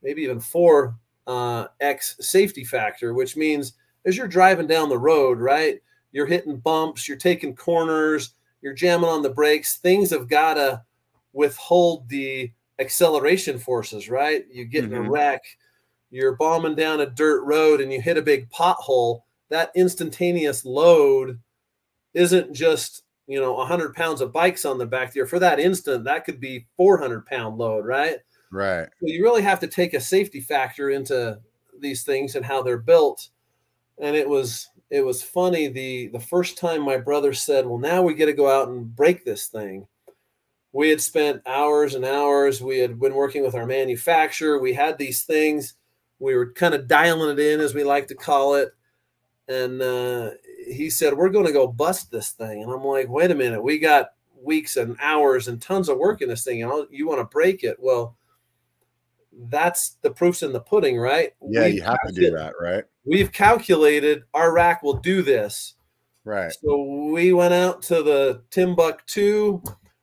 maybe 0.06 0.22
even 0.22 0.40
four 0.40 0.96
uh, 1.26 1.66
x 1.80 2.16
safety 2.20 2.64
factor 2.64 3.12
which 3.12 3.36
means 3.36 3.74
as 4.06 4.16
you're 4.16 4.28
driving 4.28 4.66
down 4.66 4.88
the 4.88 4.98
road 4.98 5.38
right 5.38 5.80
you're 6.12 6.26
hitting 6.26 6.56
bumps 6.56 7.06
you're 7.06 7.18
taking 7.18 7.54
corners 7.54 8.32
you're 8.66 8.74
jamming 8.74 9.08
on 9.08 9.22
the 9.22 9.30
brakes. 9.30 9.76
Things 9.76 10.10
have 10.10 10.28
got 10.28 10.54
to 10.54 10.82
withhold 11.32 12.08
the 12.08 12.50
acceleration 12.80 13.60
forces, 13.60 14.08
right? 14.08 14.44
You 14.50 14.64
get 14.64 14.84
mm-hmm. 14.84 14.94
in 14.94 14.98
a 14.98 15.02
mm-hmm. 15.02 15.12
wreck, 15.12 15.44
you're 16.10 16.34
bombing 16.34 16.74
down 16.74 17.00
a 17.00 17.06
dirt 17.06 17.44
road 17.44 17.80
and 17.80 17.92
you 17.92 18.00
hit 18.00 18.16
a 18.16 18.22
big 18.22 18.50
pothole. 18.50 19.20
That 19.50 19.70
instantaneous 19.76 20.64
load 20.64 21.38
isn't 22.12 22.52
just, 22.54 23.04
you 23.28 23.38
know, 23.38 23.52
100 23.52 23.94
pounds 23.94 24.20
of 24.20 24.32
bikes 24.32 24.64
on 24.64 24.78
the 24.78 24.86
back 24.86 25.12
there. 25.12 25.26
For 25.26 25.38
that 25.38 25.60
instant, 25.60 26.02
that 26.02 26.24
could 26.24 26.40
be 26.40 26.66
400 26.76 27.24
pound 27.24 27.58
load, 27.58 27.86
right? 27.86 28.18
Right. 28.50 28.88
So 29.00 29.06
you 29.06 29.22
really 29.22 29.42
have 29.42 29.60
to 29.60 29.66
take 29.66 29.94
a 29.94 30.00
safety 30.00 30.40
factor 30.40 30.90
into 30.90 31.38
these 31.80 32.04
things 32.04 32.36
and 32.36 32.44
how 32.44 32.62
they're 32.62 32.78
built. 32.78 33.28
And 34.00 34.16
it 34.16 34.28
was 34.28 34.68
it 34.90 35.04
was 35.04 35.22
funny 35.22 35.68
the 35.68 36.08
the 36.08 36.20
first 36.20 36.58
time 36.58 36.82
my 36.82 36.96
brother 36.98 37.32
said, 37.32 37.66
"Well, 37.66 37.78
now 37.78 38.02
we 38.02 38.14
get 38.14 38.26
to 38.26 38.32
go 38.32 38.50
out 38.50 38.68
and 38.68 38.94
break 38.94 39.24
this 39.24 39.46
thing." 39.48 39.86
We 40.72 40.90
had 40.90 41.00
spent 41.00 41.42
hours 41.46 41.94
and 41.94 42.04
hours. 42.04 42.62
We 42.62 42.78
had 42.78 43.00
been 43.00 43.14
working 43.14 43.42
with 43.42 43.54
our 43.54 43.66
manufacturer. 43.66 44.58
We 44.60 44.74
had 44.74 44.98
these 44.98 45.24
things. 45.24 45.74
We 46.20 46.34
were 46.36 46.52
kind 46.52 46.74
of 46.74 46.88
dialing 46.88 47.30
it 47.30 47.40
in, 47.40 47.60
as 47.60 47.74
we 47.74 47.84
like 47.84 48.08
to 48.08 48.14
call 48.14 48.56
it. 48.56 48.70
And 49.48 49.82
uh, 49.82 50.32
he 50.66 50.90
said, 50.90 51.14
"We're 51.14 51.30
going 51.30 51.46
to 51.46 51.52
go 51.52 51.66
bust 51.68 52.10
this 52.10 52.30
thing." 52.32 52.62
And 52.62 52.72
I'm 52.72 52.84
like, 52.84 53.08
"Wait 53.08 53.30
a 53.30 53.34
minute. 53.34 53.62
We 53.62 53.78
got 53.78 54.10
weeks 54.42 54.76
and 54.76 54.96
hours 55.00 55.48
and 55.48 55.60
tons 55.62 55.88
of 55.88 55.98
work 55.98 56.22
in 56.22 56.28
this 56.28 56.44
thing. 56.44 56.62
And 56.62 56.86
you 56.90 57.08
want 57.08 57.20
to 57.20 57.24
break 57.26 57.64
it? 57.64 57.78
Well." 57.80 58.16
That's 59.48 59.96
the 60.02 60.10
proof's 60.10 60.42
in 60.42 60.52
the 60.52 60.60
pudding, 60.60 60.98
right? 60.98 61.32
Yeah, 61.42 61.66
we 61.66 61.72
you 61.72 61.82
have 61.82 62.00
to 62.06 62.12
do 62.12 62.30
that, 62.30 62.54
right? 62.60 62.84
we've 63.06 63.32
calculated 63.32 64.24
our 64.34 64.52
rack 64.52 64.82
will 64.82 64.98
do 64.98 65.22
this. 65.22 65.74
Right. 66.24 66.52
So 66.60 67.08
we 67.12 67.32
went 67.32 67.54
out 67.54 67.82
to 67.82 68.02
the 68.02 68.42
Timbuktu. 68.50 69.62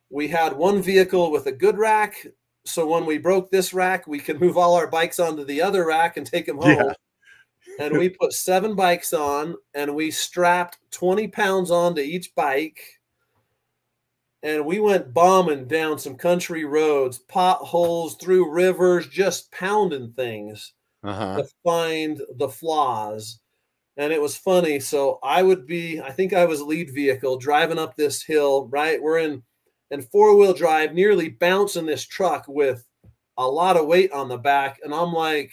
We 0.10 0.30
had 0.30 0.54
one 0.54 0.82
vehicle 0.82 1.32
with 1.32 1.48
a 1.48 1.52
good 1.52 1.78
rack. 1.78 2.26
So 2.66 2.88
when 2.88 3.06
we 3.06 3.18
broke 3.18 3.52
this 3.52 3.74
rack, 3.74 4.08
we 4.08 4.20
could 4.20 4.40
move 4.40 4.58
all 4.58 4.76
our 4.76 4.88
bikes 4.88 5.20
onto 5.20 5.44
the 5.44 5.62
other 5.62 5.86
rack 5.86 6.16
and 6.16 6.26
take 6.26 6.46
them 6.46 6.58
home. 6.58 6.70
Yeah. 6.70 6.94
and 7.80 7.98
we 7.98 8.08
put 8.08 8.32
seven 8.32 8.74
bikes 8.74 9.12
on 9.12 9.56
and 9.74 9.94
we 9.94 10.12
strapped 10.12 10.78
20 10.92 11.28
pounds 11.28 11.72
onto 11.72 12.02
each 12.02 12.34
bike. 12.36 13.02
And 14.44 14.66
we 14.66 14.80
went 14.80 15.14
bombing 15.14 15.68
down 15.68 15.98
some 15.98 16.16
country 16.16 16.66
roads, 16.66 17.18
potholes, 17.18 18.16
through 18.16 18.52
rivers, 18.52 19.08
just 19.08 19.50
pounding 19.52 20.12
things 20.12 20.74
uh-huh. 21.02 21.38
to 21.38 21.48
find 21.64 22.22
the 22.38 22.50
flaws. 22.50 23.40
And 23.96 24.12
it 24.12 24.22
was 24.22 24.36
funny. 24.36 24.82
So 24.82 25.20
I 25.24 25.44
would 25.44 25.66
be, 25.66 26.02
I 26.02 26.12
think 26.12 26.34
I 26.34 26.46
was 26.46 26.62
lead 26.62 26.94
vehicle 26.94 27.38
driving 27.38 27.80
up 27.80 27.96
this 27.96 28.22
hill, 28.22 28.68
right? 28.68 29.02
We're 29.02 29.20
in 29.20 29.44
in 29.92 30.02
four-wheel 30.02 30.54
drive, 30.54 30.94
nearly 30.94 31.30
bouncing 31.30 31.86
this 31.86 32.04
truck 32.04 32.46
with 32.48 32.84
a 33.38 33.48
lot 33.48 33.78
of 33.78 33.86
weight 33.86 34.12
on 34.12 34.28
the 34.28 34.38
back. 34.38 34.80
And 34.84 34.94
I'm 34.94 35.14
like, 35.14 35.52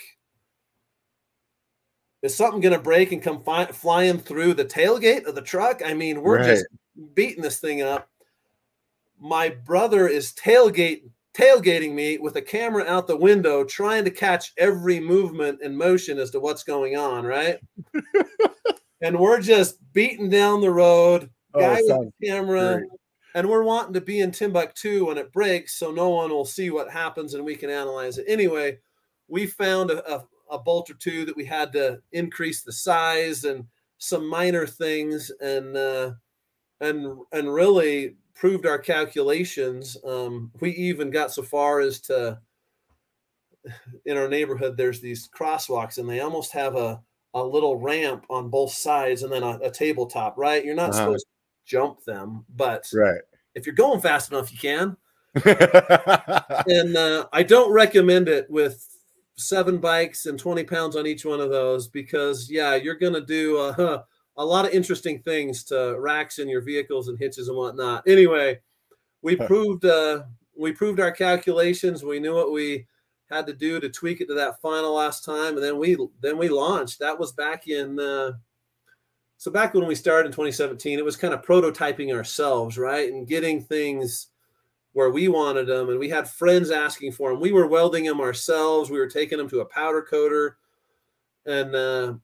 is 2.23 2.35
something 2.35 2.61
going 2.61 2.75
to 2.75 2.83
break 2.83 3.13
and 3.13 3.23
come 3.23 3.43
fi- 3.43 3.67
flying 3.67 4.19
through 4.19 4.55
the 4.55 4.65
tailgate 4.65 5.27
of 5.27 5.35
the 5.35 5.43
truck? 5.43 5.83
I 5.85 5.93
mean, 5.93 6.23
we're 6.23 6.39
right. 6.39 6.47
just 6.47 6.67
beating 7.15 7.43
this 7.43 7.61
thing 7.61 7.83
up. 7.83 8.09
My 9.21 9.51
brother 9.51 10.09
is 10.09 10.33
tailgate 10.33 11.03
tailgating 11.35 11.95
me 11.95 12.19
with 12.19 12.37
a 12.37 12.43
camera 12.43 12.85
out 12.87 13.07
the 13.07 13.17
window, 13.17 13.65
trying 13.65 14.05
to 14.05 14.11
catch 14.11 14.53
every 14.59 15.01
movement 15.01 15.61
and 15.63 15.77
motion 15.77 16.19
as 16.19 16.31
to 16.31 16.41
what's 16.41 16.65
going 16.65 16.97
on, 16.97 17.25
right? 17.25 17.59
and 19.03 19.19
we're 19.19 19.41
just 19.41 19.79
beating 19.93 20.29
down 20.29 20.61
the 20.61 20.71
road, 20.71 21.31
oh, 21.55 21.61
guy 21.61 21.81
with 21.83 22.13
the 22.21 22.27
camera, 22.27 22.79
great. 22.79 22.89
and 23.35 23.49
we're 23.49 23.63
wanting 23.63 23.95
to 23.95 24.01
be 24.01 24.21
in 24.21 24.33
Timbuktu 24.33 25.07
when 25.07 25.19
it 25.19 25.33
breaks, 25.33 25.79
so 25.79 25.91
no 25.91 26.09
one 26.11 26.31
will 26.31 26.45
see 26.45 26.71
what 26.71 26.91
happens 26.91 27.35
and 27.35 27.45
we 27.45 27.55
can 27.55 27.71
analyze 27.71 28.19
it. 28.19 28.27
Anyway, 28.29 28.79
we 29.29 29.47
found 29.47 29.91
a, 29.91 30.13
a, 30.13 30.25
a 30.51 30.59
bolt 30.59 30.91
or 30.91 30.95
two 30.95 31.25
that 31.25 31.37
we 31.37 31.45
had 31.45 31.73
to 31.73 32.01
increase 32.13 32.63
the 32.63 32.73
size 32.73 33.45
and 33.45 33.65
some 33.99 34.29
minor 34.29 34.67
things, 34.67 35.31
and 35.41 35.77
uh, 35.77 36.13
and 36.81 37.19
and 37.33 37.53
really 37.53 38.17
proved 38.41 38.65
our 38.65 38.79
calculations. 38.79 39.99
Um, 40.03 40.51
we 40.61 40.71
even 40.71 41.11
got 41.11 41.31
so 41.31 41.43
far 41.43 41.81
as 41.81 42.01
to 42.01 42.41
in 44.07 44.17
our 44.17 44.29
neighborhood, 44.29 44.79
there's 44.79 44.99
these 44.99 45.29
crosswalks, 45.29 45.99
and 45.99 46.09
they 46.09 46.21
almost 46.21 46.51
have 46.53 46.75
a 46.75 47.01
a 47.35 47.45
little 47.45 47.77
ramp 47.77 48.25
on 48.31 48.49
both 48.49 48.73
sides, 48.73 49.23
and 49.23 49.31
then 49.31 49.43
a, 49.43 49.59
a 49.63 49.71
tabletop. 49.71 50.39
Right? 50.39 50.65
You're 50.65 50.75
not 50.75 50.91
uh-huh. 50.91 50.99
supposed 51.01 51.27
to 51.27 51.71
jump 51.71 52.03
them, 52.05 52.47
but 52.57 52.89
right. 52.95 53.21
if 53.55 53.67
you're 53.67 53.75
going 53.75 54.01
fast 54.01 54.33
enough, 54.33 54.51
you 54.51 54.59
can. 54.59 54.97
and 55.45 56.97
uh, 56.97 57.27
I 57.33 57.43
don't 57.43 57.71
recommend 57.71 58.29
it 58.29 58.51
with 58.51 58.85
seven 59.37 59.79
bikes 59.79 60.27
and 60.27 60.39
20 60.39 60.65
pounds 60.65 60.97
on 60.97 61.07
each 61.07 61.25
one 61.25 61.41
of 61.41 61.51
those 61.51 61.89
because 61.89 62.51
yeah, 62.51 62.75
you're 62.75 62.97
gonna 62.97 63.21
do 63.21 63.59
uh, 63.59 64.03
a 64.37 64.45
lot 64.45 64.65
of 64.65 64.73
interesting 64.73 65.21
things 65.21 65.65
to 65.65 65.97
racks 65.99 66.39
in 66.39 66.49
your 66.49 66.63
vehicles 66.63 67.09
and 67.09 67.19
hitches 67.19 67.49
and 67.49 67.57
whatnot. 67.57 68.03
Anyway, 68.07 68.61
we 69.23 69.37
proved 69.37 69.85
uh, 69.85 70.23
we 70.57 70.73
proved 70.73 71.01
our 71.01 71.13
calculations. 71.13 72.05
We 72.05 72.21
knew 72.21 72.35
what 72.35 72.53
we 72.53 72.87
had 73.31 73.47
to 73.47 73.53
do 73.53 73.81
to 73.81 73.89
tweak 73.89 74.21
it 74.21 74.27
to 74.27 74.35
that 74.35 74.61
final 74.61 74.95
last 74.95 75.25
time, 75.25 75.55
and 75.55 75.63
then 75.63 75.79
we 75.79 75.97
then 76.21 76.39
we 76.39 76.49
launched. 76.49 76.99
That 76.99 77.19
was 77.19 77.33
back 77.33 77.69
in 77.69 77.99
uh, 77.99 78.33
so 79.37 79.51
back 79.51 79.73
when 79.73 79.87
we 79.87 79.95
started 79.95 80.27
in 80.27 80.33
2017. 80.33 80.99
It 80.99 81.05
was 81.05 81.17
kind 81.17 81.33
of 81.33 81.43
prototyping 81.43 82.15
ourselves, 82.15 82.77
right, 82.77 83.11
and 83.11 83.27
getting 83.27 83.63
things 83.63 84.29
where 84.93 85.11
we 85.11 85.29
wanted 85.29 85.67
them, 85.69 85.89
and 85.89 85.99
we 85.99 86.09
had 86.09 86.29
friends 86.29 86.71
asking 86.71 87.13
for 87.13 87.31
them. 87.31 87.41
We 87.41 87.53
were 87.53 87.67
welding 87.67 88.05
them 88.05 88.21
ourselves. 88.21 88.91
We 88.91 88.99
were 88.99 89.09
taking 89.09 89.39
them 89.39 89.49
to 89.51 89.61
a 89.61 89.65
powder 89.65 90.03
coater, 90.03 90.57
and 91.47 91.75
uh, 91.75 92.15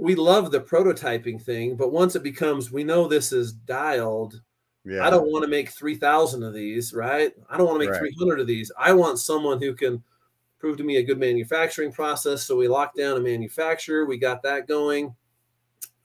we 0.00 0.14
love 0.14 0.50
the 0.50 0.60
prototyping 0.60 1.40
thing, 1.40 1.76
but 1.76 1.92
once 1.92 2.16
it 2.16 2.22
becomes, 2.22 2.72
we 2.72 2.82
know 2.82 3.06
this 3.06 3.32
is 3.32 3.52
dialed. 3.52 4.40
Yeah. 4.86 5.06
I 5.06 5.10
don't 5.10 5.30
want 5.30 5.44
to 5.44 5.50
make 5.50 5.68
3,000 5.68 6.42
of 6.42 6.54
these, 6.54 6.94
right? 6.94 7.30
I 7.50 7.58
don't 7.58 7.66
want 7.66 7.82
to 7.82 7.86
make 7.86 7.92
right. 7.92 8.10
300 8.16 8.40
of 8.40 8.46
these. 8.46 8.72
I 8.78 8.94
want 8.94 9.18
someone 9.18 9.60
who 9.60 9.74
can 9.74 10.02
prove 10.58 10.78
to 10.78 10.84
me 10.84 10.96
a 10.96 11.02
good 11.02 11.18
manufacturing 11.18 11.92
process. 11.92 12.44
So 12.44 12.56
we 12.56 12.66
locked 12.66 12.96
down 12.96 13.18
a 13.18 13.20
manufacturer. 13.20 14.06
We 14.06 14.16
got 14.16 14.42
that 14.42 14.66
going. 14.66 15.14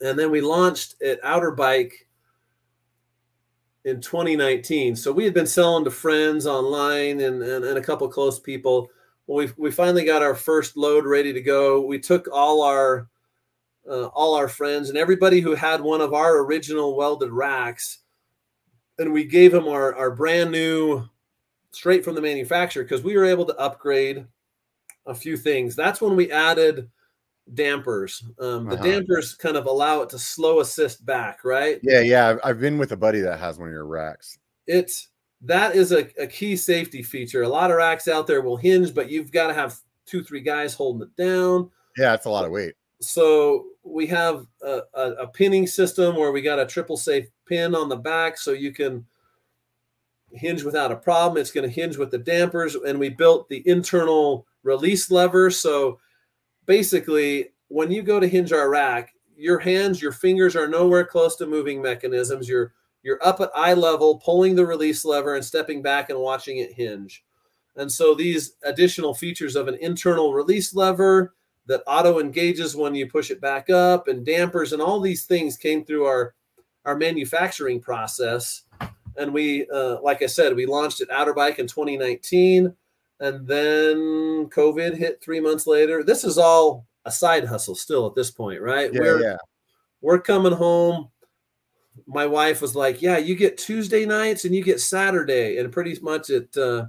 And 0.01 0.19
then 0.19 0.29
we 0.29 0.41
launched 0.41 1.01
at 1.01 1.23
Outer 1.23 1.51
Bike 1.51 2.09
in 3.85 4.01
2019. 4.01 4.97
So 4.97 5.13
we 5.13 5.23
had 5.23 5.33
been 5.33 5.47
selling 5.47 5.85
to 5.85 5.91
friends 5.91 6.45
online 6.45 7.21
and, 7.21 7.41
and, 7.41 7.63
and 7.63 7.77
a 7.77 7.81
couple 7.81 8.09
close 8.09 8.41
people. 8.41 8.89
Well, 9.25 9.45
we, 9.45 9.53
we 9.55 9.71
finally 9.71 10.03
got 10.03 10.21
our 10.21 10.35
first 10.35 10.75
load 10.75 11.05
ready 11.05 11.31
to 11.31 11.41
go. 11.41 11.79
We 11.79 11.97
took 11.97 12.27
all 12.29 12.61
our 12.61 13.07
uh, 13.89 14.07
all 14.07 14.35
our 14.35 14.47
friends 14.47 14.89
and 14.89 14.97
everybody 14.97 15.41
who 15.41 15.55
had 15.55 15.81
one 15.81 16.01
of 16.01 16.13
our 16.13 16.39
original 16.39 16.95
welded 16.95 17.31
racks. 17.31 17.99
And 18.97 19.11
we 19.11 19.25
gave 19.25 19.51
them 19.51 19.67
our, 19.67 19.93
our 19.95 20.11
brand 20.11 20.51
new, 20.51 21.03
straight 21.71 22.05
from 22.05 22.15
the 22.15 22.21
manufacturer, 22.21 22.83
because 22.83 23.03
we 23.03 23.17
were 23.17 23.25
able 23.25 23.45
to 23.45 23.57
upgrade 23.57 24.25
a 25.05 25.13
few 25.13 25.37
things. 25.37 25.75
That's 25.75 26.01
when 26.01 26.15
we 26.15 26.31
added 26.31 26.89
dampers. 27.53 28.23
Um, 28.39 28.65
the 28.65 28.75
uh-huh. 28.75 28.83
dampers 28.83 29.35
kind 29.35 29.57
of 29.57 29.65
allow 29.65 30.01
it 30.01 30.09
to 30.09 30.19
slow 30.19 30.61
assist 30.61 31.05
back, 31.05 31.43
right? 31.43 31.79
Yeah, 31.83 32.01
yeah. 32.01 32.37
I've 32.43 32.59
been 32.59 32.77
with 32.77 32.91
a 32.91 32.97
buddy 32.97 33.19
that 33.21 33.39
has 33.39 33.59
one 33.59 33.67
of 33.67 33.73
your 33.73 33.85
racks. 33.85 34.37
It's 34.65 35.09
that 35.41 35.75
is 35.75 35.91
a, 35.91 36.07
a 36.19 36.25
key 36.25 36.55
safety 36.55 37.03
feature. 37.03 37.43
A 37.43 37.49
lot 37.49 37.69
of 37.69 37.77
racks 37.77 38.07
out 38.07 38.25
there 38.25 38.41
will 38.41 38.57
hinge, 38.57 38.95
but 38.95 39.11
you've 39.11 39.31
got 39.31 39.47
to 39.47 39.53
have 39.53 39.77
two, 40.05 40.23
three 40.23 40.41
guys 40.41 40.73
holding 40.73 41.07
it 41.07 41.15
down. 41.21 41.69
Yeah, 41.97 42.13
it's 42.13 42.25
a 42.25 42.29
lot 42.29 42.45
of 42.45 42.51
weight. 42.51 42.73
So 43.01 43.65
we 43.83 44.07
have 44.07 44.45
a, 44.61 44.81
a, 44.93 45.11
a 45.11 45.27
pinning 45.27 45.67
system 45.67 46.15
where 46.15 46.31
we 46.31 46.41
got 46.41 46.59
a 46.59 46.65
triple 46.65 46.97
safe 46.97 47.27
pin 47.45 47.75
on 47.75 47.89
the 47.89 47.95
back 47.95 48.37
so 48.37 48.51
you 48.51 48.71
can 48.71 49.05
hinge 50.31 50.63
without 50.63 50.91
a 50.91 50.95
problem. 50.95 51.39
It's 51.39 51.51
going 51.51 51.67
to 51.67 51.73
hinge 51.73 51.97
with 51.97 52.11
the 52.11 52.17
dampers, 52.17 52.75
and 52.75 52.99
we 52.99 53.09
built 53.09 53.49
the 53.49 53.63
internal 53.67 54.45
release 54.63 55.11
lever. 55.11 55.49
So 55.49 55.99
basically, 56.65 57.49
when 57.67 57.91
you 57.91 58.01
go 58.01 58.19
to 58.19 58.27
hinge 58.27 58.51
our 58.51 58.69
rack, 58.69 59.13
your 59.37 59.59
hands, 59.59 60.01
your 60.01 60.11
fingers 60.11 60.55
are 60.55 60.67
nowhere 60.67 61.05
close 61.05 61.35
to 61.37 61.45
moving 61.45 61.81
mechanisms. 61.81 62.47
You're 62.47 62.73
you're 63.03 63.23
up 63.23 63.39
at 63.39 63.51
eye 63.53 63.75
level, 63.75 64.17
pulling 64.17 64.55
the 64.55 64.65
release 64.65 65.05
lever 65.05 65.35
and 65.35 65.45
stepping 65.45 65.83
back 65.83 66.09
and 66.09 66.19
watching 66.19 66.57
it 66.57 66.73
hinge. 66.73 67.23
And 67.75 67.91
so 67.91 68.15
these 68.15 68.53
additional 68.63 69.13
features 69.13 69.55
of 69.55 69.67
an 69.67 69.75
internal 69.75 70.33
release 70.33 70.73
lever 70.73 71.35
that 71.67 71.83
auto 71.87 72.19
engages 72.19 72.75
when 72.75 72.95
you 72.95 73.07
push 73.07 73.31
it 73.31 73.41
back 73.41 73.69
up 73.69 74.07
and 74.07 74.25
dampers 74.25 74.73
and 74.73 74.81
all 74.81 74.99
these 74.99 75.25
things 75.25 75.57
came 75.57 75.83
through 75.83 76.05
our 76.05 76.35
our 76.85 76.95
manufacturing 76.95 77.79
process. 77.81 78.63
And 79.17 79.33
we 79.33 79.67
uh, 79.69 80.01
like 80.01 80.21
i 80.21 80.25
said 80.27 80.55
we 80.55 80.65
launched 80.65 81.01
at 81.01 81.09
outer 81.09 81.33
bike 81.33 81.57
in 81.57 81.67
2019 81.67 82.73
and 83.21 83.47
then 83.47 84.47
covid 84.49 84.95
hit 84.95 85.21
three 85.23 85.39
months 85.39 85.65
later. 85.65 86.03
This 86.03 86.23
is 86.23 86.37
all 86.37 86.85
a 87.05 87.11
side 87.11 87.45
hustle 87.45 87.75
still 87.75 88.07
at 88.07 88.15
this 88.15 88.31
point 88.31 88.61
right? 88.61 88.93
Yeah, 88.93 88.99
we're 88.99 89.21
yeah. 89.21 89.37
we're 90.01 90.19
coming 90.19 90.53
home. 90.53 91.09
My 92.05 92.27
wife 92.27 92.61
was 92.61 92.75
like 92.75 93.01
yeah 93.01 93.17
you 93.17 93.35
get 93.35 93.57
tuesday 93.57 94.05
nights 94.05 94.45
and 94.45 94.53
you 94.53 94.63
get 94.63 94.81
saturday. 94.81 95.57
And 95.57 95.71
pretty 95.71 95.97
much 96.01 96.29
it 96.29 96.55
uh 96.57 96.87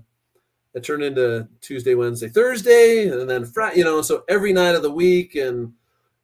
it 0.76 0.84
turned 0.84 1.02
into 1.02 1.48
tuesday 1.60 1.94
wednesday 1.94 2.28
thursday 2.28 3.08
and 3.08 3.28
then 3.28 3.44
friday 3.44 3.78
you 3.78 3.84
know 3.84 4.00
so 4.02 4.22
every 4.28 4.52
night 4.52 4.76
of 4.76 4.82
the 4.82 4.92
week 4.92 5.34
and 5.34 5.72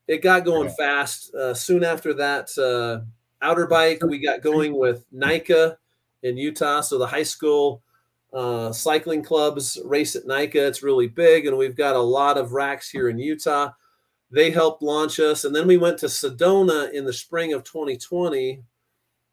it 0.09 0.23
got 0.23 0.45
going 0.45 0.69
fast. 0.71 1.35
Uh, 1.35 1.55
soon 1.55 1.85
after 1.85 2.13
that 2.15 2.51
uh 2.59 3.05
outer 3.41 3.67
bike 3.67 4.03
we 4.07 4.19
got 4.19 4.43
going 4.43 4.77
with 4.77 5.05
NICA 5.11 5.77
in 6.23 6.37
utah 6.37 6.81
so 6.81 6.99
the 6.99 7.07
high 7.07 7.23
school 7.23 7.83
uh, 8.33 8.73
cycling 8.73 9.23
clubs 9.23 9.79
race 9.85 10.17
at 10.17 10.27
NICA. 10.27 10.67
It's 10.67 10.83
really 10.83 11.09
big 11.09 11.47
and 11.47 11.57
we've 11.57 11.77
got 11.77 11.97
a 11.97 12.01
lot 12.01 12.39
of 12.39 12.53
racks 12.53 12.89
here 12.89 13.11
in 13.11 13.19
utah. 13.19 13.73
They 14.31 14.51
helped 14.51 14.83
launch 14.83 15.21
us 15.21 15.45
and 15.45 15.55
then 15.55 15.67
we 15.67 15.77
went 15.77 15.99
to 15.99 16.07
sedona 16.07 16.93
in 16.93 17.05
the 17.05 17.13
spring 17.13 17.53
of 17.53 17.65
2020 17.65 18.63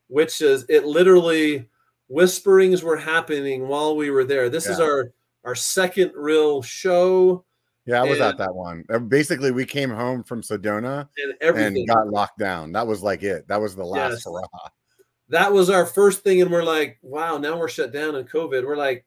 which 0.07 0.41
is 0.41 0.65
it 0.69 0.85
literally 0.85 1.69
whisperings 2.09 2.83
were 2.83 2.97
happening 2.97 3.67
while 3.67 3.95
we 3.95 4.09
were 4.09 4.23
there 4.23 4.49
this 4.49 4.65
is 4.67 4.79
our 4.79 5.11
our 5.45 5.55
second 5.55 6.11
real 6.15 6.61
show 6.61 7.45
Yeah, 7.85 8.01
I 8.01 8.05
was 8.05 8.19
And- 8.19 8.27
at 8.29 8.37
that 8.37 8.53
one. 8.53 8.83
Uh, 8.89 8.99
Basically, 8.99 9.51
we 9.51 9.65
came 9.65 9.89
home 9.89 10.23
from 10.23 10.41
Sedona 10.43 11.07
and 11.17 11.33
everything 11.41 11.77
and 11.77 11.87
got 11.87 12.07
locked 12.09 12.37
down. 12.37 12.71
That 12.73 12.85
was 12.85 13.01
like 13.01 13.23
it. 13.23 13.47
That 13.47 13.59
was 13.61 13.75
the 13.75 13.85
last 13.85 14.11
Yes. 14.11 14.25
hurrah. 14.25 14.69
that 15.29 15.51
was 15.53 15.69
our 15.69 15.85
first 15.85 16.23
thing 16.23 16.41
and 16.41 16.51
we're 16.51 16.63
like 16.63 16.97
wow 17.03 17.37
now 17.37 17.57
we're 17.57 17.67
shut 17.69 17.91
down 17.93 18.15
in 18.15 18.25
covid 18.25 18.65
we're 18.65 18.75
like 18.75 19.05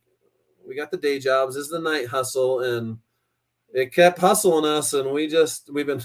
we 0.67 0.75
got 0.77 0.91
the 0.93 0.97
day 0.97 1.19
jobs 1.19 1.55
this 1.57 1.65
is 1.65 1.71
the 1.71 1.79
night 1.81 2.07
hustle 2.07 2.61
and 2.61 2.97
it 3.75 3.93
kept 3.93 4.19
hustling 4.21 4.65
us 4.65 4.93
and 4.95 5.11
we 5.11 5.27
just 5.27 5.69
we've 5.73 5.87
been 5.87 6.01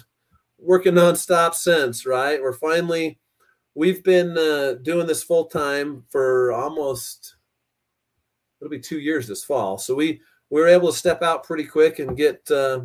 working 0.58 0.94
nonstop 0.96 1.54
since 1.54 2.04
right 2.06 2.42
we're 2.42 2.52
finally 2.54 3.20
we've 3.78 4.04
been 4.04 4.36
uh, 4.38 4.74
doing 4.82 5.06
this 5.06 5.22
full 5.24 5.46
time 5.46 6.04
for 6.10 6.52
almost 6.52 7.36
it'll 8.60 8.72
be 8.72 8.80
two 8.80 9.00
years 9.00 9.28
this 9.28 9.44
fall 9.44 9.78
so 9.78 9.94
we 9.94 10.20
we 10.50 10.60
were 10.62 10.68
able 10.68 10.92
to 10.92 10.98
step 10.98 11.22
out 11.22 11.44
pretty 11.44 11.64
quick 11.64 12.00
and 12.00 12.18
get 12.18 12.42
uh, 12.52 12.82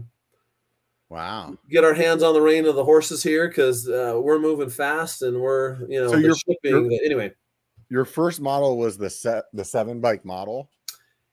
Wow. 1.08 1.56
get 1.68 1.84
our 1.84 1.92
hands 1.94 2.22
on 2.22 2.32
the 2.32 2.40
rein 2.40 2.64
of 2.66 2.74
the 2.74 2.84
horses 2.84 3.22
here 3.22 3.46
because 3.48 3.86
uh, 3.88 4.18
we're 4.22 4.38
moving 4.38 4.70
fast 4.70 5.20
and 5.22 5.38
we're 5.38 5.78
you 5.88 6.00
know 6.00 6.08
So 6.08 6.16
the 6.16 6.22
you're- 6.22 6.34
shipping 6.34 6.98
anyway 7.04 7.32
Your 7.90 8.04
first 8.06 8.40
model 8.40 8.78
was 8.78 8.96
the 8.96 9.10
set 9.10 9.44
the 9.52 9.64
seven 9.64 10.00
bike 10.00 10.24
model. 10.24 10.70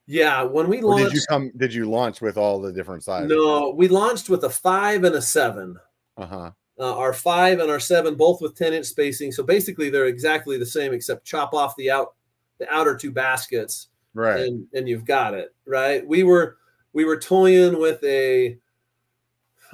yeah 0.06 0.44
when 0.44 0.68
we 0.68 0.82
Or 0.82 0.92
launched 0.92 1.06
did 1.12 1.14
you 1.16 1.22
come 1.30 1.52
did 1.58 1.74
you 1.74 1.90
launch 1.90 2.20
with 2.22 2.38
all 2.38 2.60
the 2.62 2.74
different 2.74 3.04
sizes? 3.04 3.30
no 3.30 3.72
we 3.76 3.88
launched 3.88 4.28
with 4.30 4.44
a 4.44 4.50
five 4.50 5.06
and 5.06 5.16
a 5.16 5.22
seven 5.22 5.78
Uh-huh. 6.18 6.52
Uh, 6.80 6.96
our 6.98 7.14
five 7.14 7.60
and 7.60 7.70
our 7.70 7.80
seven 7.80 8.16
both 8.16 8.42
with 8.42 8.56
10 8.56 8.74
inch 8.74 8.86
spacing. 8.86 9.32
So 9.32 9.44
basically 9.44 9.90
they're 9.90 10.06
exactly 10.08 10.58
the 10.58 10.66
same 10.66 10.94
except 10.94 11.26
chop 11.26 11.54
off 11.54 11.76
the 11.78 11.92
out 11.92 12.16
the 12.60 12.74
outer 12.74 12.96
two 12.96 13.12
baskets 13.12 13.88
Right. 14.14 14.42
and 14.42 14.66
and 14.74 14.88
you've 14.90 15.06
got 15.06 15.34
it 15.34 15.54
right? 15.66 16.06
We 16.06 16.24
were 16.24 16.58
we 16.94 17.06
were 17.06 17.20
toying 17.20 17.80
with 17.80 18.04
a 18.04 18.58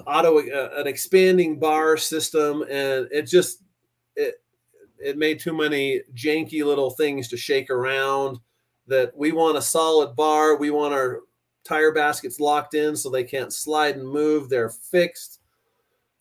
auto 0.06 0.39
uh, 0.39 0.70
an 0.76 0.88
expanding 0.88 1.58
bar 1.60 1.95
system 1.97 2.64
and 2.64 3.08
it 3.12 3.24
just 3.24 3.64
it 4.16 4.36
it 4.99 5.18
made 5.18 5.39
too 5.39 5.53
many 5.56 6.01
janky 6.14 6.64
little 6.66 6.89
things 6.91 7.28
to 7.30 7.38
shake 7.38 7.70
around 7.70 8.39
that 8.88 9.16
we 9.16 9.32
want 9.32 9.58
a 9.58 9.62
solid 9.62 10.16
bar. 10.16 10.56
We 10.58 10.70
want 10.72 10.93
our 10.93 11.22
tire 11.64 11.91
baskets 11.91 12.39
locked 12.39 12.76
in 12.76 12.95
so 12.95 13.10
they 13.10 13.24
can't 13.24 13.51
slide 13.51 13.95
and 13.97 14.08
move. 14.08 14.49
They're 14.49 14.70
fixed 14.70 15.39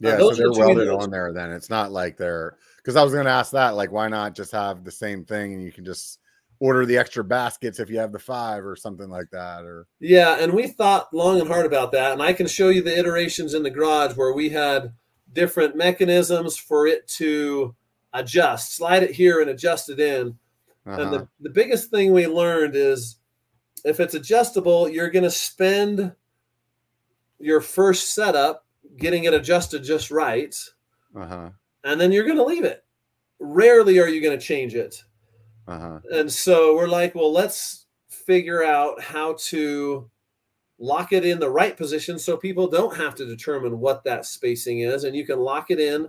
yeah, 0.00 0.18
so 0.18 0.30
they're 0.30 0.52
welded 0.52 0.88
on 0.88 1.10
there 1.10 1.32
then. 1.32 1.52
It's 1.52 1.70
not 1.70 1.92
like 1.92 2.16
they're 2.16 2.56
because 2.78 2.96
I 2.96 3.02
was 3.02 3.14
gonna 3.14 3.30
ask 3.30 3.52
that, 3.52 3.76
like, 3.76 3.92
why 3.92 4.08
not 4.08 4.34
just 4.34 4.52
have 4.52 4.84
the 4.84 4.90
same 4.90 5.24
thing 5.24 5.54
and 5.54 5.62
you 5.62 5.72
can 5.72 5.84
just 5.84 6.18
order 6.60 6.86
the 6.86 6.96
extra 6.96 7.24
baskets 7.24 7.80
if 7.80 7.90
you 7.90 7.98
have 7.98 8.12
the 8.12 8.18
five 8.18 8.64
or 8.64 8.76
something 8.76 9.08
like 9.08 9.30
that, 9.30 9.64
or 9.64 9.86
Yeah, 10.00 10.36
and 10.40 10.52
we 10.52 10.68
thought 10.68 11.12
long 11.12 11.40
and 11.40 11.48
hard 11.48 11.66
about 11.66 11.92
that. 11.92 12.12
And 12.12 12.22
I 12.22 12.32
can 12.32 12.46
show 12.46 12.68
you 12.68 12.82
the 12.82 12.96
iterations 12.96 13.54
in 13.54 13.62
the 13.62 13.70
garage 13.70 14.16
where 14.16 14.32
we 14.32 14.48
had 14.48 14.92
different 15.32 15.76
mechanisms 15.76 16.56
for 16.56 16.86
it 16.86 17.06
to 17.08 17.74
adjust, 18.12 18.76
slide 18.76 19.02
it 19.02 19.10
here 19.10 19.40
and 19.40 19.50
adjust 19.50 19.90
it 19.90 20.00
in. 20.00 20.38
And 20.86 21.00
uh-huh. 21.00 21.10
the, 21.10 21.28
the 21.40 21.50
biggest 21.50 21.90
thing 21.90 22.12
we 22.12 22.26
learned 22.26 22.76
is 22.76 23.16
if 23.84 24.00
it's 24.00 24.14
adjustable, 24.14 24.88
you're 24.88 25.10
going 25.10 25.24
to 25.24 25.30
spend 25.30 26.14
your 27.38 27.60
first 27.60 28.14
setup 28.14 28.63
getting 28.96 29.24
it 29.24 29.34
adjusted 29.34 29.82
just 29.82 30.10
right, 30.10 30.54
uh-huh. 31.16 31.50
and 31.84 32.00
then 32.00 32.12
you're 32.12 32.24
going 32.24 32.38
to 32.38 32.44
leave 32.44 32.64
it. 32.64 32.84
Rarely 33.40 33.98
are 33.98 34.08
you 34.08 34.22
going 34.22 34.38
to 34.38 34.44
change 34.44 34.74
it. 34.74 35.02
Uh-huh. 35.66 36.00
And 36.12 36.30
so 36.30 36.76
we're 36.76 36.88
like, 36.88 37.14
well, 37.14 37.32
let's 37.32 37.86
figure 38.08 38.62
out 38.62 39.00
how 39.00 39.36
to 39.38 40.10
lock 40.78 41.12
it 41.12 41.24
in 41.24 41.38
the 41.38 41.50
right 41.50 41.76
position 41.76 42.18
so 42.18 42.36
people 42.36 42.66
don't 42.66 42.96
have 42.96 43.14
to 43.14 43.26
determine 43.26 43.78
what 43.78 44.04
that 44.04 44.26
spacing 44.26 44.80
is 44.80 45.04
and 45.04 45.16
you 45.16 45.24
can 45.24 45.38
lock 45.38 45.70
it 45.70 45.78
in. 45.78 46.08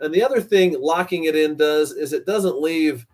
And 0.00 0.14
the 0.14 0.22
other 0.22 0.40
thing 0.40 0.76
locking 0.78 1.24
it 1.24 1.34
in 1.34 1.56
does 1.56 1.92
is 1.92 2.12
it 2.12 2.26
doesn't 2.26 2.60
leave 2.60 3.06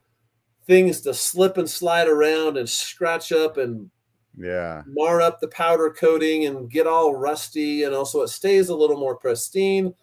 things 0.67 1.01
to 1.03 1.15
slip 1.15 1.57
and 1.57 1.69
slide 1.69 2.09
around 2.09 2.57
and 2.57 2.69
scratch 2.69 3.33
up 3.33 3.57
and 3.57 3.91
Yeah. 4.37 4.83
mar 4.87 5.21
up 5.21 5.41
the 5.41 5.49
powder 5.49 5.91
coating 5.91 6.47
and 6.47 6.71
get 6.71 6.87
all 6.87 7.15
rusty 7.15 7.85
and 7.85 7.95
also 7.95 8.23
it 8.23 8.29
stays 8.29 8.69
a 8.69 8.77
little 8.77 8.99
more 8.99 9.17
pristine. 9.17 9.95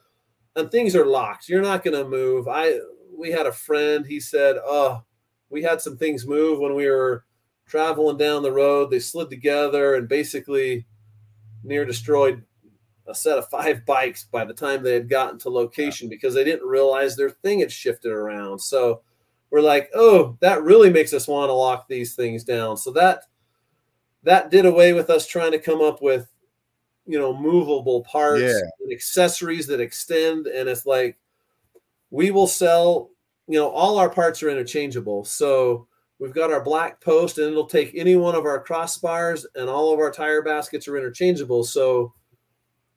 And 0.56 0.70
things 0.70 0.96
are 0.96 1.06
locked. 1.06 1.48
You're 1.48 1.62
not 1.62 1.84
going 1.84 1.98
to 1.98 2.10
move. 2.10 2.48
I 2.48 2.74
we 3.18 3.32
had 3.32 3.46
a 3.46 3.52
friend 3.52 4.06
he 4.06 4.20
said 4.20 4.58
oh 4.66 5.04
we 5.50 5.62
had 5.62 5.82
some 5.82 5.98
things 5.98 6.26
move 6.26 6.60
when 6.60 6.76
we 6.76 6.90
were 6.90 7.26
traveling 7.68 8.18
down 8.18 8.42
the 8.42 8.52
road. 8.52 8.90
They 8.90 9.00
slid 9.00 9.30
together 9.30 9.96
and 9.96 10.08
basically 10.08 10.86
near 11.64 11.86
destroyed 11.86 12.44
a 13.08 13.14
set 13.16 13.38
of 13.38 13.50
five 13.50 13.86
bikes 13.86 14.26
by 14.32 14.46
the 14.46 14.54
time 14.54 14.82
they 14.82 14.94
had 14.94 15.10
gotten 15.10 15.40
to 15.40 15.50
location 15.50 16.10
because 16.10 16.34
they 16.34 16.44
didn't 16.44 16.68
realize 16.68 17.16
their 17.16 17.30
thing 17.30 17.60
had 17.60 17.72
shifted 17.72 18.12
around. 18.12 18.60
So 18.60 19.02
we're 19.52 19.62
like 19.62 19.90
oh 19.94 20.38
that 20.40 20.64
really 20.64 20.90
makes 20.90 21.14
us 21.14 21.28
want 21.28 21.50
to 21.50 21.54
lock 21.54 21.88
these 21.88 22.16
things 22.16 22.44
down. 22.46 22.78
So 22.78 22.92
that 22.92 23.24
that 24.24 24.52
did 24.52 24.66
away 24.66 24.94
with 24.94 25.10
us 25.10 25.26
trying 25.28 25.52
to 25.52 25.60
come 25.60 25.82
up 25.82 26.02
with 26.02 26.28
you 27.06 27.18
know 27.18 27.36
movable 27.36 28.04
parts 28.04 28.42
Yeah. 28.42 28.60
and 28.82 28.92
accessories 28.92 29.68
that 29.68 29.80
extend. 29.80 30.48
And 30.48 30.70
it's 30.70 30.86
like 30.86 31.18
we 32.10 32.32
will 32.32 32.48
sell 32.48 33.10
you 33.48 33.58
know 33.60 33.70
all 33.70 33.98
our 33.98 34.10
parts 34.10 34.42
are 34.44 34.50
interchangeable. 34.50 35.26
So 35.26 35.88
we've 36.20 36.34
got 36.34 36.52
our 36.52 36.64
black 36.64 37.02
post 37.02 37.38
and 37.40 37.48
it'll 37.48 37.66
take 37.66 37.92
any 37.96 38.16
one 38.16 38.36
of 38.36 38.46
our 38.46 38.64
crossbars 38.64 39.46
and 39.56 39.70
all 39.70 39.92
of 39.92 40.00
our 40.00 40.12
tire 40.12 40.44
baskets 40.44 40.88
are 40.88 40.98
interchangeable. 40.98 41.64
So 41.64 42.14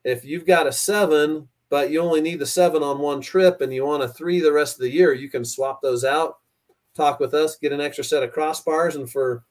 if 0.04 0.24
you've 0.24 0.46
got 0.46 0.66
a 0.66 0.72
seven 0.72 1.48
but 1.70 1.90
you 1.90 1.98
only 2.00 2.20
need 2.20 2.38
the 2.38 2.46
seven 2.46 2.82
on 2.82 2.98
one 2.98 3.20
trip 3.22 3.62
and 3.62 3.72
you 3.72 3.84
want 3.86 4.02
a 4.02 4.08
three 4.08 4.38
the 4.38 4.52
rest 4.52 4.76
of 4.76 4.82
the 4.82 4.90
year 4.90 5.12
you 5.14 5.30
can 5.30 5.44
swap 5.44 5.80
those 5.82 6.04
out 6.04 6.36
talk 6.94 7.18
with 7.18 7.34
us 7.34 7.56
get 7.56 7.72
an 7.72 7.80
extra 7.80 8.04
set 8.04 8.22
of 8.22 8.30
crossbars. 8.32 8.94
And 8.94 9.10
for 9.10 9.42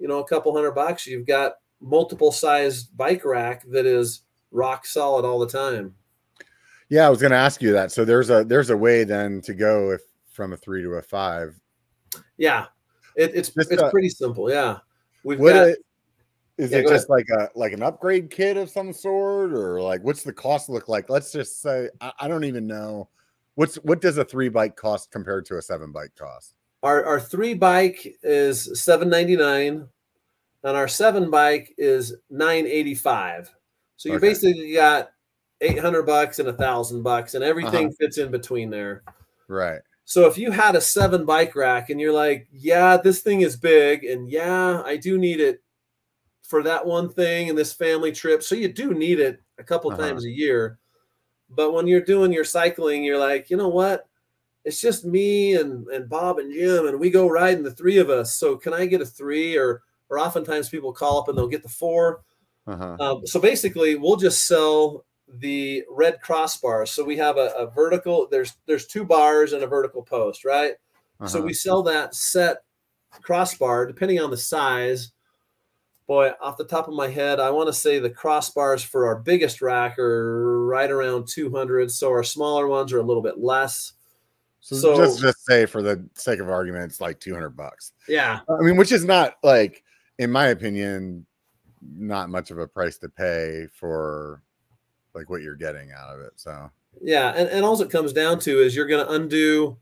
you 0.00 0.08
know 0.08 0.18
a 0.18 0.26
couple 0.26 0.52
hundred 0.54 0.72
bucks 0.72 1.06
you've 1.06 1.26
got 1.26 1.52
multiple 1.80 2.32
sized 2.32 2.96
bike 2.96 3.24
rack 3.24 3.62
that 3.68 3.86
is 3.86 4.22
rock 4.50 4.84
solid 4.84 5.24
all 5.24 5.38
the 5.38 5.46
time 5.48 5.94
Yeah, 6.88 7.06
I 7.06 7.10
was 7.10 7.22
gonna 7.22 7.36
ask 7.36 7.62
you 7.62 7.72
that. 7.72 7.92
So 7.92 8.04
there's 8.04 8.30
a 8.30 8.42
there's 8.44 8.70
a 8.70 8.76
way 8.76 9.04
then 9.04 9.40
to 9.42 9.54
go 9.54 9.90
if 9.92 10.00
from 10.32 10.52
a 10.52 10.56
three 10.56 10.82
to 10.82 10.90
a 10.94 11.02
five. 11.02 11.54
yeah 12.36 12.66
It, 13.14 13.32
it's 13.34 13.50
Just, 13.50 13.70
it's 13.70 13.82
uh, 13.82 13.90
pretty 13.90 14.08
simple. 14.08 14.50
Yeah, 14.50 14.78
we've 15.22 15.38
got. 15.38 15.68
a- 15.68 15.76
is 16.58 16.72
Yeah, 16.72 16.78
it 16.78 16.88
just 16.88 17.08
like 17.08 17.26
a 17.30 17.48
like 17.54 17.72
an 17.72 17.82
upgrade 17.82 18.30
kit 18.30 18.56
of 18.56 18.68
some 18.68 18.92
sort, 18.92 19.52
or 19.52 19.80
like 19.80 20.02
what's 20.02 20.22
the 20.22 20.32
cost 20.32 20.68
look 20.68 20.88
like? 20.88 21.08
Let's 21.08 21.32
just 21.32 21.62
say 21.62 21.88
I, 22.00 22.12
I 22.20 22.28
don't 22.28 22.44
even 22.44 22.66
know 22.66 23.08
what's 23.54 23.76
what 23.76 24.00
does 24.00 24.18
a 24.18 24.24
three 24.24 24.48
bike 24.50 24.76
cost 24.76 25.10
compared 25.10 25.46
to 25.46 25.56
a 25.56 25.62
seven 25.62 25.90
bike 25.92 26.12
cost. 26.18 26.54
Our 26.82 27.04
our 27.04 27.20
three 27.20 27.54
bike 27.54 28.16
is 28.22 28.80
seven 28.82 29.08
ninety 29.08 29.36
nine, 29.36 29.86
and 30.64 30.76
our 30.76 30.88
seven 30.88 31.30
bike 31.30 31.74
is 31.78 32.14
nine 32.30 32.66
eighty 32.66 32.94
five. 32.94 33.52
So 33.96 34.08
you 34.08 34.16
Okay. 34.16 34.28
basically 34.28 34.72
got 34.72 35.10
eight 35.60 35.78
hundred 35.78 36.04
bucks 36.04 36.38
and 36.38 36.48
a 36.48 36.52
thousand 36.54 37.02
bucks, 37.02 37.34
and 37.34 37.44
everything 37.44 37.86
Uh-huh. 37.86 37.96
fits 37.98 38.18
in 38.18 38.30
between 38.30 38.70
there. 38.70 39.02
Right. 39.48 39.80
So 40.06 40.26
if 40.26 40.36
you 40.38 40.50
had 40.50 40.74
a 40.74 40.80
seven 40.80 41.24
bike 41.24 41.54
rack 41.54 41.90
and 41.90 42.00
you're 42.00 42.12
like, 42.12 42.48
yeah, 42.50 42.96
this 42.96 43.20
thing 43.20 43.42
is 43.42 43.56
big, 43.56 44.04
and 44.04 44.28
yeah, 44.28 44.82
I 44.84 44.96
do 44.96 45.18
need 45.18 45.38
it 45.40 45.62
for 46.42 46.64
that 46.64 46.84
one 46.84 47.08
thing 47.08 47.48
and 47.48 47.56
this 47.56 47.72
family 47.72 48.10
trip. 48.10 48.42
So 48.42 48.56
you 48.56 48.72
do 48.72 48.92
need 48.92 49.20
it 49.20 49.40
a 49.58 49.62
couple 49.62 49.92
Uh-huh. 49.92 50.02
times 50.02 50.24
a 50.24 50.30
year. 50.30 50.78
But 51.48 51.72
when 51.72 51.86
you're 51.86 52.00
doing 52.00 52.32
your 52.32 52.44
cycling, 52.44 53.04
you're 53.04 53.18
like, 53.18 53.50
you 53.50 53.56
know 53.56 53.68
what? 53.68 54.08
It's 54.64 54.80
just 54.80 55.04
me 55.04 55.56
and, 55.56 55.86
and 55.88 56.08
Bob 56.08 56.38
and 56.38 56.52
Jim, 56.52 56.86
and 56.86 57.00
we 57.00 57.10
go 57.10 57.28
riding 57.28 57.62
the 57.62 57.70
three 57.70 57.98
of 57.98 58.10
us. 58.10 58.36
So 58.36 58.56
can 58.56 58.74
I 58.74 58.86
get 58.86 59.00
a 59.00 59.06
three? 59.06 59.56
Or 59.56 59.82
or 60.10 60.18
oftentimes 60.18 60.68
people 60.68 60.92
call 60.92 61.20
up 61.20 61.28
and 61.28 61.38
they'll 61.38 61.48
get 61.48 61.62
the 61.62 61.68
four. 61.68 62.22
Uh-huh. 62.66 62.96
Um, 63.00 63.26
so 63.26 63.40
basically, 63.40 63.94
we'll 63.94 64.16
just 64.16 64.46
sell 64.46 65.04
the 65.38 65.84
red 65.88 66.18
crossbars. 66.20 66.88
So 66.88 67.04
we 67.04 67.16
have 67.16 67.36
a, 67.36 67.52
a 67.56 67.70
vertical. 67.70 68.28
There's 68.30 68.54
there's 68.66 68.86
two 68.86 69.04
bars 69.04 69.52
and 69.52 69.62
a 69.62 69.66
vertical 69.66 70.02
post, 70.02 70.44
right? 70.44 70.74
So 71.26 71.38
uh-huh. 71.38 71.46
we 71.46 71.52
sell 71.52 71.82
that 71.84 72.14
set 72.14 72.58
crossbar 73.22 73.86
depending 73.86 74.20
on 74.20 74.30
the 74.30 74.36
size. 74.36 75.12
Boy, 76.06 76.32
off 76.40 76.56
the 76.56 76.64
top 76.64 76.88
of 76.88 76.94
my 76.94 77.08
head, 77.08 77.38
I 77.38 77.50
want 77.50 77.68
to 77.68 77.72
say 77.72 78.00
the 78.00 78.10
crossbars 78.10 78.84
for 78.84 79.06
our 79.06 79.16
biggest 79.16 79.62
rack 79.62 79.96
are 79.96 80.64
right 80.66 80.90
around 80.90 81.28
200. 81.28 81.88
So 81.90 82.08
our 82.08 82.24
smaller 82.24 82.66
ones 82.66 82.92
are 82.92 82.98
a 82.98 83.02
little 83.04 83.22
bit 83.22 83.38
less. 83.38 83.92
So, 84.60 84.76
so- 84.76 84.96
just 84.96 85.20
just 85.20 85.44
say 85.44 85.66
for 85.66 85.82
the 85.82 86.08
sake 86.14 86.40
of 86.40 86.48
argument, 86.48 86.84
it's 86.84 87.00
like 87.00 87.20
two 87.20 87.34
hundred 87.34 87.56
bucks. 87.56 87.92
Yeah. 88.08 88.40
I 88.48 88.62
mean, 88.62 88.76
which 88.76 88.92
is 88.92 89.04
not 89.04 89.36
like, 89.42 89.82
in 90.18 90.30
my 90.30 90.48
opinion, 90.48 91.26
not 91.82 92.28
much 92.30 92.50
of 92.50 92.58
a 92.58 92.66
price 92.66 92.98
to 92.98 93.08
pay 93.08 93.66
for 93.72 94.42
like 95.14 95.30
what 95.30 95.42
you're 95.42 95.56
getting 95.56 95.90
out 95.92 96.14
of 96.14 96.20
it. 96.20 96.32
So 96.36 96.70
Yeah. 97.00 97.32
And, 97.34 97.48
and 97.48 97.64
all 97.64 97.80
it 97.80 97.90
comes 97.90 98.12
down 98.12 98.38
to 98.40 98.60
is 98.60 98.76
you're 98.76 98.86
going 98.86 99.04
to 99.04 99.12
undo 99.12 99.76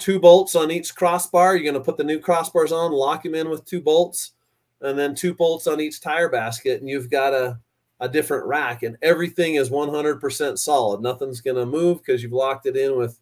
two 0.00 0.18
bolts 0.18 0.56
on 0.56 0.70
each 0.70 0.94
crossbar. 0.94 1.54
You're 1.54 1.70
going 1.70 1.74
to 1.74 1.80
put 1.80 1.96
the 1.96 2.04
new 2.04 2.18
crossbars 2.18 2.72
on, 2.72 2.92
lock 2.92 3.22
them 3.22 3.34
in 3.34 3.50
with 3.50 3.64
two 3.64 3.80
bolts, 3.80 4.32
and 4.80 4.98
then 4.98 5.14
two 5.14 5.34
bolts 5.34 5.66
on 5.66 5.80
each 5.80 6.00
tire 6.00 6.28
basket. 6.28 6.80
And 6.80 6.88
you've 6.88 7.10
got 7.10 7.34
a, 7.34 7.58
a 8.00 8.08
different 8.08 8.46
rack, 8.46 8.82
and 8.82 8.96
everything 9.02 9.54
is 9.56 9.70
100% 9.70 10.58
solid. 10.58 11.00
Nothing's 11.00 11.40
going 11.40 11.56
to 11.56 11.66
move 11.66 11.98
because 11.98 12.22
you've 12.22 12.32
locked 12.32 12.66
it 12.66 12.76
in 12.76 12.96
with 12.96 13.20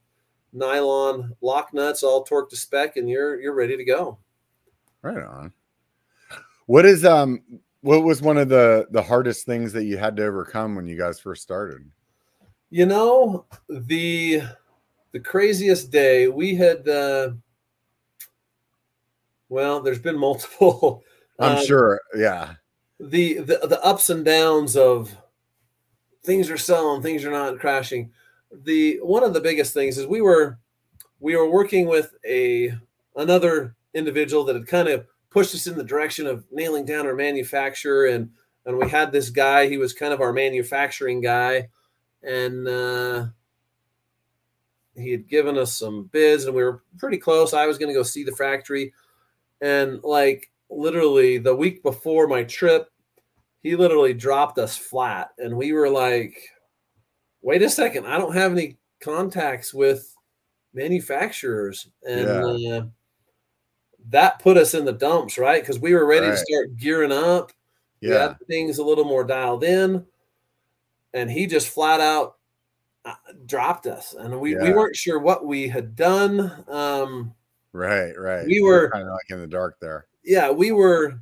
nylon 0.53 1.35
lock 1.41 1.73
nuts, 1.73 2.03
all 2.03 2.25
torqued 2.25 2.51
to 2.51 2.57
spec, 2.57 2.97
and 2.97 3.09
you're 3.09 3.41
you're 3.41 3.55
ready 3.55 3.77
to 3.77 3.85
go. 3.85 4.19
right 5.03 5.23
on. 5.23 5.53
What 6.67 6.85
is 6.87 7.05
um 7.05 7.43
what 7.81 8.05
was 8.05 8.23
one 8.23 8.39
of 8.39 8.49
the 8.49 8.87
the 8.91 9.03
hardest 9.03 9.47
things 9.47 9.73
that 9.73 9.85
you 9.85 9.97
had 9.97 10.17
to 10.17 10.25
overcome 10.25 10.77
when 10.77 10.87
you 10.87 10.97
guys 10.97 11.21
first 11.21 11.43
started? 11.43 11.91
You 12.71 12.87
know 12.87 13.47
the 13.69 14.43
the 15.13 15.21
craziest 15.21 15.91
day 15.91 16.29
we 16.29 16.55
had. 16.55 16.89
Uh, 16.89 17.33
well, 19.49 19.81
there's 19.81 19.99
been 19.99 20.19
multiple. 20.19 21.03
I'm 21.41 21.57
um, 21.57 21.65
sure, 21.65 22.01
yeah. 22.15 22.55
the, 22.99 23.39
the 23.39 23.61
the 23.67 23.83
ups 23.83 24.11
and 24.11 24.25
downs 24.25 24.77
of 24.77 25.17
things 26.23 26.51
are 26.51 26.59
selling, 26.59 27.03
things 27.03 27.25
are 27.25 27.31
not 27.31 27.59
crashing. 27.59 28.13
The 28.53 28.99
one 29.03 29.23
of 29.23 29.35
the 29.35 29.41
biggest 29.41 29.75
things 29.75 29.97
is 29.99 30.07
we 30.07 30.21
were 30.21 30.59
we 31.21 31.37
were 31.37 31.49
working 31.49 31.87
with 31.87 32.15
a 32.27 32.75
another 33.17 33.77
individual 33.95 34.45
that 34.45 34.57
had 34.57 34.67
kind 34.67 34.89
of 34.89 35.07
pushed 35.31 35.55
us 35.55 35.67
in 35.67 35.77
the 35.77 35.85
direction 35.85 36.27
of 36.27 36.45
nailing 36.51 36.85
down 36.85 37.07
our 37.07 37.15
manufacturer 37.15 38.07
and 38.07 38.31
and 38.67 38.77
we 38.77 38.89
had 38.89 39.13
this 39.13 39.31
guy 39.31 39.69
he 39.69 39.79
was 39.79 39.93
kind 39.93 40.13
of 40.13 40.21
our 40.21 40.33
manufacturing 40.33 41.21
guy. 41.21 41.69
And 42.23 42.67
uh 42.67 43.27
he 44.97 45.13
had 45.13 45.29
given 45.29 45.57
us 45.57 45.79
some 45.79 46.11
bids 46.13 46.45
and 46.45 46.55
we 46.55 46.63
were 46.63 46.83
pretty 46.99 47.17
close. 47.17 47.55
I 47.55 47.67
was 47.67 47.79
going 47.79 47.89
to 47.89 47.99
go 47.99 48.03
see 48.03 48.25
the 48.25 48.33
factory. 48.33 48.93
And 49.63 50.03
like 50.03 50.51
literally 50.69 51.39
the 51.39 51.55
week 51.55 51.83
before 51.83 52.27
my 52.27 52.43
trip 52.45 52.91
he 53.63 53.77
literally 53.77 54.15
dropped 54.15 54.59
us 54.59 54.77
flat. 54.77 55.31
And 55.39 55.57
we 55.57 55.73
were 55.73 55.89
like 55.89 56.35
wait 57.43 57.63
a 57.63 57.69
second 57.71 58.07
i 58.07 58.17
don't 58.19 58.35
have 58.35 58.53
any 58.53 58.77
contacts 59.01 59.73
with 59.75 60.15
manufacturers 60.75 61.89
and 62.07 62.29
uh, 62.29 62.83
that 64.09 64.39
put 64.41 64.57
us 64.57 64.75
in 64.75 64.85
the 64.85 64.93
dumps 64.93 65.39
right 65.39 65.63
because 65.63 65.79
we 65.79 65.95
were 65.95 66.07
ready 66.07 66.27
to 66.27 66.37
start 66.37 66.77
gearing 66.77 67.13
up 67.13 67.53
Yeah. 68.01 68.35
things 68.49 68.79
a 68.79 68.85
little 68.85 69.05
more 69.05 69.25
dialed 69.25 69.65
in 69.65 70.07
and 71.13 71.31
he 71.31 71.47
just 71.47 71.69
flat 71.69 72.01
out 72.01 72.37
uh, 73.05 73.15
dropped 73.47 73.87
us 73.87 74.15
and 74.19 74.39
we, 74.41 74.55
we 74.57 74.73
weren't 74.73 74.95
sure 74.97 75.19
what 75.19 75.45
we 75.47 75.69
had 75.69 75.95
done 75.97 76.65
um 76.69 77.35
Right, 77.73 78.19
right. 78.19 78.45
We 78.47 78.57
You're 78.57 78.83
were- 78.83 78.91
kind 78.91 79.07
of 79.07 79.13
like 79.13 79.31
in 79.31 79.41
the 79.41 79.47
dark 79.47 79.77
there. 79.81 80.07
yeah 80.25 80.51
we 80.51 80.73
were 80.73 81.21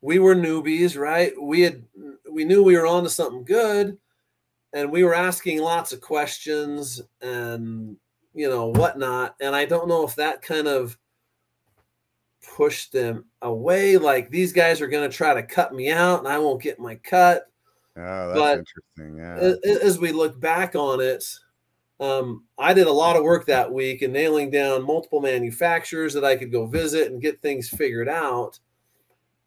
we 0.00 0.18
were 0.18 0.34
newbies 0.34 0.98
right 0.98 1.32
we 1.40 1.62
had 1.62 1.82
we 2.30 2.44
knew 2.44 2.62
we 2.62 2.76
were 2.76 2.86
on 2.86 3.04
to 3.04 3.10
something 3.10 3.44
good 3.44 3.96
and 4.72 4.90
we 4.90 5.04
were 5.04 5.14
asking 5.14 5.60
lots 5.60 5.92
of 5.92 6.00
questions 6.00 7.00
and 7.20 7.96
you 8.34 8.48
know 8.48 8.68
whatnot 8.68 9.34
and 9.40 9.54
i 9.54 9.64
don't 9.64 9.88
know 9.88 10.04
if 10.06 10.14
that 10.16 10.40
kind 10.42 10.66
of 10.66 10.96
pushed 12.56 12.92
them 12.92 13.24
away 13.42 13.96
like 13.96 14.30
these 14.30 14.52
guys 14.52 14.80
are 14.80 14.88
going 14.88 15.08
to 15.08 15.16
try 15.16 15.32
to 15.34 15.42
cut 15.42 15.74
me 15.74 15.90
out 15.90 16.18
and 16.18 16.28
i 16.28 16.38
won't 16.38 16.62
get 16.62 16.78
my 16.78 16.94
cut 16.96 17.48
Oh, 17.94 18.28
that's 18.28 18.38
But- 18.38 18.58
interesting. 18.58 19.18
Yeah. 19.18 19.80
As 19.86 19.98
we 19.98 20.12
look 20.12 20.40
back 20.40 20.74
on 20.74 21.00
it, 21.00 21.22
um, 22.00 22.44
I 22.58 22.72
did 22.72 22.86
a 22.86 22.92
lot 22.92 23.16
of 23.16 23.22
work 23.22 23.44
that 23.46 23.70
week 23.70 24.00
in 24.00 24.12
nailing 24.12 24.50
down 24.50 24.82
multiple 24.82 25.20
manufacturers 25.20 26.14
that 26.14 26.24
I 26.24 26.36
could 26.36 26.50
go 26.50 26.64
visit 26.64 27.12
and 27.12 27.20
get 27.20 27.42
things 27.42 27.68
figured 27.68 28.08
out. 28.08 28.58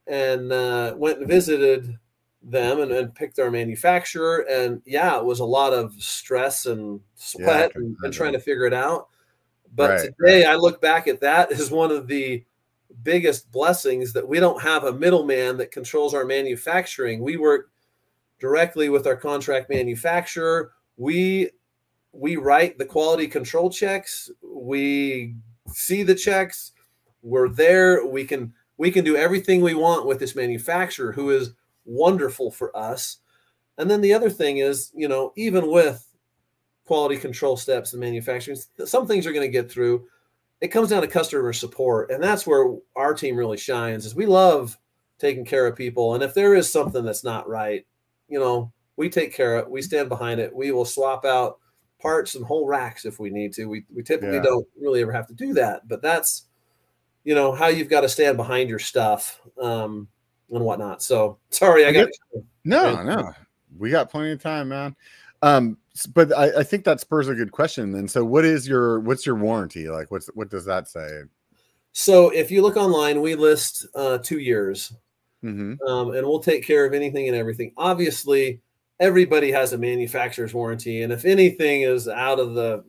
And 0.05 0.51
uh, 0.51 0.93
went 0.95 1.17
and 1.17 1.27
visited 1.27 1.97
them 2.45 2.79
and, 2.79 2.91
and 2.91 3.15
picked 3.15 3.39
our 3.39 3.51
manufacturer. 3.51 4.45
And 4.49 4.81
yeah, 4.85 5.17
it 5.17 5.25
was 5.25 5.39
a 5.39 5.45
lot 5.45 5.73
of 5.73 5.93
stress 5.97 6.67
and 6.67 7.01
sweat 7.15 7.73
can 7.73 7.81
and, 7.81 7.97
and 8.03 8.13
trying 8.13 8.33
to 8.33 8.39
figure 8.39 8.65
it 8.65 8.73
out. 8.73 9.09
But 9.73 9.89
Right, 9.89 10.09
today 10.19 10.45
I 10.45 10.55
look 10.55 10.79
back 10.79 11.07
at 11.07 11.21
that 11.21 11.51
as 11.51 11.71
one 11.71 11.91
of 11.91 12.07
the 12.07 12.43
biggest 13.03 13.51
blessings 13.51 14.13
that 14.13 14.27
we 14.27 14.39
don't 14.39 14.61
have 14.61 14.85
a 14.85 14.93
middleman 14.93 15.57
that 15.57 15.71
controls 15.71 16.13
our 16.13 16.23
manufacturing. 16.23 17.21
We 17.21 17.37
work 17.37 17.71
directly 18.39 18.89
with 18.89 19.07
our 19.07 19.15
contract 19.15 19.69
manufacturer. 19.69 20.71
We 20.97 21.49
we 22.11 22.37
write 22.37 22.77
the 22.77 22.85
quality 22.85 23.27
control 23.27 23.69
checks. 23.69 24.31
We 24.41 25.35
see 25.67 26.03
the 26.03 26.15
checks. 26.15 26.71
We're 27.21 27.49
there. 27.49 28.05
We 28.05 28.23
can 28.23 28.53
we 28.77 28.91
can 28.91 29.03
do 29.03 29.17
everything 29.17 29.61
we 29.61 29.73
want 29.73 30.05
with 30.05 30.19
this 30.19 30.35
manufacturer 30.35 31.11
who 31.11 31.31
is 31.31 31.53
wonderful 31.85 32.51
for 32.51 32.75
us. 32.75 33.17
And 33.77 33.89
then 33.89 34.01
the 34.01 34.13
other 34.13 34.29
thing 34.29 34.57
is, 34.57 34.91
you 34.95 35.07
know, 35.07 35.33
even 35.35 35.69
with 35.69 36.05
quality 36.85 37.17
control 37.17 37.57
steps 37.57 37.93
and 37.93 37.99
manufacturing, 37.99 38.57
some 38.85 39.07
things 39.07 39.25
are 39.25 39.33
going 39.33 39.45
to 39.47 39.51
get 39.51 39.69
through. 39.71 40.05
It 40.61 40.69
comes 40.69 40.89
down 40.89 41.01
to 41.01 41.07
customer 41.07 41.51
support, 41.53 42.11
and 42.11 42.23
that's 42.23 42.47
where 42.47 42.75
our 42.95 43.13
team 43.13 43.35
really 43.35 43.57
shines. 43.57 44.05
Is 44.05 44.15
we 44.15 44.25
love 44.25 44.77
taking 45.19 45.45
care 45.45 45.67
of 45.67 45.75
people, 45.75 46.13
and 46.13 46.23
if 46.23 46.33
there 46.33 46.55
is 46.55 46.71
something 46.71 47.03
that's 47.03 47.23
not 47.23 47.47
right, 47.49 47.85
you 48.29 48.39
know, 48.39 48.71
we 48.95 49.09
take 49.09 49.33
care 49.33 49.57
of 49.57 49.65
it. 49.65 49.71
We 49.71 49.81
stand 49.81 50.07
behind 50.09 50.39
it. 50.39 50.55
We 50.55 50.71
will 50.71 50.85
swap 50.85 51.25
out 51.25 51.59
parts 52.01 52.35
and 52.35 52.45
whole 52.45 52.65
racks 52.67 53.05
if 53.05 53.19
we 53.19 53.29
need 53.29 53.51
to. 53.53 53.65
We 53.65 53.83
we 53.93 54.01
typically 54.03 54.37
Yeah. 54.37 54.43
don't 54.43 54.67
really 54.79 55.01
ever 55.01 55.11
have 55.11 55.27
to 55.27 55.33
do 55.33 55.53
that, 55.55 55.87
but 55.87 56.01
that's 56.01 56.45
you 57.25 57.35
know 57.35 57.51
how 57.51 57.67
you've 57.67 57.89
got 57.89 58.01
to 58.01 58.09
stand 58.09 58.37
behind 58.37 58.69
your 58.69 58.79
stuff 58.79 59.41
um, 59.61 60.07
and 60.51 60.63
whatnot. 60.63 61.01
So 61.01 61.37
sorry, 61.49 61.85
I 61.85 61.91
got 61.91 62.09
No, 62.63 63.01
no, 63.03 63.33
we 63.77 63.89
got 63.89 64.09
plenty 64.09 64.31
of 64.31 64.41
time, 64.41 64.69
man. 64.69 64.95
Um, 65.41 65.77
but 66.13 66.35
I, 66.35 66.59
I 66.59 66.63
think 66.63 66.83
that 66.85 66.99
spurs 66.99 67.27
a 67.27 67.35
good 67.35 67.51
question. 67.51 67.91
Then, 67.91 68.07
so 68.07 68.23
what 68.25 68.45
is 68.45 68.67
your 68.67 68.99
what's 68.99 69.25
your 69.25 69.35
warranty 69.35 69.89
like? 69.89 70.11
What's 70.11 70.27
what 70.27 70.49
does 70.49 70.65
that 70.65 70.87
say? 70.87 71.21
so 71.91 72.29
if 72.29 72.51
you 72.51 72.61
look 72.61 72.75
online, 72.75 73.21
we 73.21 73.35
list 73.35 73.87
uh, 73.95 74.17
two 74.17 74.39
years, 74.39 74.93
hmm 75.41 75.75
um, 75.87 76.13
and 76.13 76.25
we'll 76.25 76.39
take 76.39 76.65
care 76.65 76.85
of 76.85 76.93
anything 76.93 77.27
and 77.27 77.37
everything. 77.37 77.71
Obviously, 77.77 78.61
everybody 78.99 79.51
has 79.51 79.73
a 79.73 79.77
manufacturer's 79.77 80.53
warranty, 80.53 81.03
and 81.03 81.13
if 81.13 81.25
anything 81.25 81.83
is 81.83 82.07
out 82.07 82.39
of 82.39 82.53
the 82.53 82.83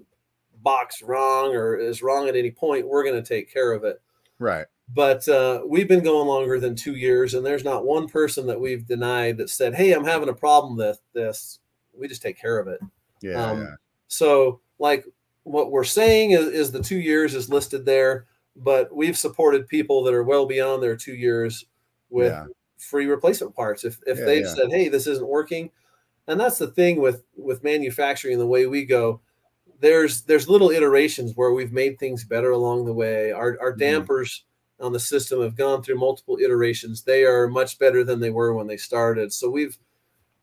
box 0.62 1.02
wrong 1.02 1.54
or 1.54 1.76
is 1.76 2.02
wrong 2.02 2.28
at 2.28 2.34
any 2.34 2.50
point, 2.50 2.88
we're 2.88 3.04
going 3.04 3.22
to 3.22 3.28
take 3.28 3.52
care 3.52 3.72
of 3.72 3.84
it. 3.84 4.00
Right. 4.40 4.66
But 4.94 5.26
uh, 5.28 5.62
we've 5.66 5.88
been 5.88 6.04
going 6.04 6.28
longer 6.28 6.60
than 6.60 6.76
two 6.76 6.94
years, 6.94 7.34
and 7.34 7.44
there's 7.44 7.64
not 7.64 7.84
one 7.84 8.06
person 8.08 8.46
that 8.46 8.60
we've 8.60 8.86
denied 8.86 9.36
that 9.38 9.50
said, 9.50 9.74
"Hey, 9.74 9.92
I'm 9.92 10.04
having 10.04 10.28
a 10.28 10.34
problem 10.34 10.76
with 10.76 11.00
this." 11.12 11.58
We 11.92 12.06
just 12.08 12.22
take 12.22 12.38
care 12.38 12.58
of 12.58 12.68
it. 12.68 12.80
Yeah. 13.20 13.42
Um, 13.44 13.60
yeah. 13.62 13.74
So, 14.08 14.60
like 14.78 15.04
what 15.42 15.70
we're 15.72 15.84
saying 15.84 16.32
is, 16.32 16.46
is 16.46 16.70
the 16.72 16.82
two 16.82 17.00
years 17.00 17.34
is 17.34 17.48
listed 17.50 17.84
there, 17.84 18.26
but 18.56 18.94
we've 18.94 19.18
supported 19.18 19.66
people 19.68 20.02
that 20.04 20.14
are 20.14 20.22
well 20.24 20.46
beyond 20.46 20.82
their 20.82 20.96
two 20.96 21.14
years 21.14 21.64
with 22.10 22.32
Yeah. 22.32 22.46
free 22.78 23.06
replacement 23.06 23.54
parts. 23.56 23.84
If 23.84 23.98
if 24.06 24.18
Yeah, 24.18 24.24
they've 24.24 24.48
said, 24.48 24.70
"Hey, 24.70 24.88
this 24.88 25.08
isn't 25.08 25.26
working," 25.26 25.70
and 26.28 26.38
that's 26.38 26.58
the 26.58 26.68
thing 26.68 27.00
with 27.00 27.24
with 27.36 27.64
manufacturing 27.64 28.38
the 28.38 28.46
way 28.46 28.66
we 28.66 28.84
go. 28.84 29.20
There's 29.80 30.22
there's 30.22 30.48
little 30.48 30.70
iterations 30.70 31.32
where 31.34 31.52
we've 31.52 31.72
made 31.72 31.98
things 31.98 32.24
better 32.24 32.52
along 32.52 32.84
the 32.84 32.94
way. 32.94 33.32
Our 33.32 33.58
our 33.60 33.72
Mhm. 33.72 33.78
dampers 33.78 34.44
on 34.80 34.92
the 34.92 35.00
system 35.00 35.40
have 35.42 35.56
gone 35.56 35.82
through 35.82 35.98
multiple 35.98 36.38
iterations. 36.40 37.02
They 37.02 37.24
are 37.24 37.48
much 37.48 37.78
better 37.78 38.04
than 38.04 38.20
they 38.20 38.30
were 38.30 38.54
when 38.54 38.66
they 38.66 38.76
started. 38.76 39.32
So 39.32 39.48
we've 39.48 39.78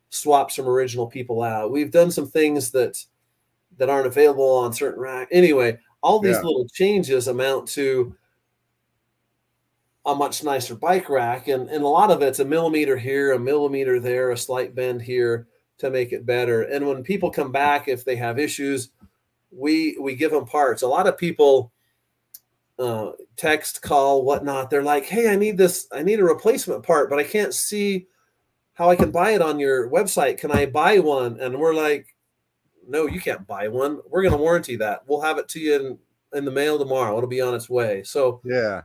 swapped 0.10 0.54
some 0.54 0.68
original 0.68 1.08
people 1.08 1.44
out. 1.44 1.72
We've 1.72 1.92
done 1.92 2.12
some 2.12 2.28
things 2.28 2.72
that 2.72 3.04
that 3.78 3.90
aren't 3.90 4.08
available 4.08 4.50
on 4.50 4.72
certain 4.72 5.02
rack. 5.02 5.28
Anyway, 5.32 5.80
all 6.02 6.20
these 6.20 6.36
Yeah. 6.36 6.44
little 6.44 6.68
changes 6.68 7.28
amount 7.28 7.68
to 7.70 8.16
a 10.06 10.14
much 10.14 10.44
nicer 10.44 10.76
bike 10.76 11.10
rack, 11.10 11.48
and 11.48 11.70
and 11.70 11.84
a 11.84 11.88
lot 11.88 12.12
of 12.12 12.22
it's 12.22 12.40
a 12.40 12.46
millimeter 12.46 12.98
here, 12.98 13.32
a 13.34 13.40
millimeter 13.40 14.00
there, 14.00 14.32
a 14.32 14.38
slight 14.38 14.76
bend 14.76 15.02
here 15.02 15.48
to 15.80 15.90
make 15.90 16.12
it 16.14 16.26
better. 16.26 16.64
And 16.64 16.88
when 16.88 17.04
people 17.04 17.32
come 17.32 17.52
back, 17.52 17.88
if 17.88 18.06
they 18.06 18.16
have 18.18 18.38
issues, 18.40 18.90
we 19.52 19.98
we 20.00 20.16
give 20.16 20.32
them 20.32 20.46
parts. 20.46 20.82
A 20.84 20.88
lot 20.88 21.08
of 21.08 21.18
people 21.18 21.72
uh, 22.80 23.12
text, 23.38 23.82
call, 23.82 24.24
whatnot. 24.26 24.70
They're 24.70 24.84
like, 24.84 25.06
"Hey, 25.06 25.30
I 25.32 25.36
need 25.36 25.58
this. 25.58 25.88
I 25.92 26.04
need 26.04 26.20
a 26.20 26.24
replacement 26.24 26.84
part, 26.84 27.10
but 27.10 27.20
I 27.20 27.24
can't 27.24 27.54
see 27.54 28.08
how 28.74 28.90
I 28.90 28.96
can 28.96 29.12
buy 29.12 29.32
it 29.32 29.42
on 29.42 29.60
your 29.60 29.90
website. 29.90 30.38
Can 30.38 30.52
I 30.52 30.66
buy 30.66 31.00
one?" 31.00 31.40
And 31.40 31.60
we're 31.60 31.76
like, 31.76 32.08
"No, 32.88 33.06
you 33.08 33.22
can't 33.22 33.46
buy 33.48 33.68
one. 33.68 34.00
We're 34.10 34.24
going 34.24 34.32
to 34.34 34.38
warranty 34.38 34.76
that. 34.78 35.02
We'll 35.08 35.22
have 35.22 35.38
it 35.38 35.48
to 35.50 35.60
you 35.60 35.76
in, 35.76 36.00
in 36.38 36.46
the 36.46 36.52
mail 36.52 36.80
tomorrow. 36.80 37.16
It'll 37.18 37.30
be 37.30 37.42
on 37.42 37.54
its 37.56 37.70
way." 37.70 38.04
So 38.04 38.42
Yeah. 38.44 38.82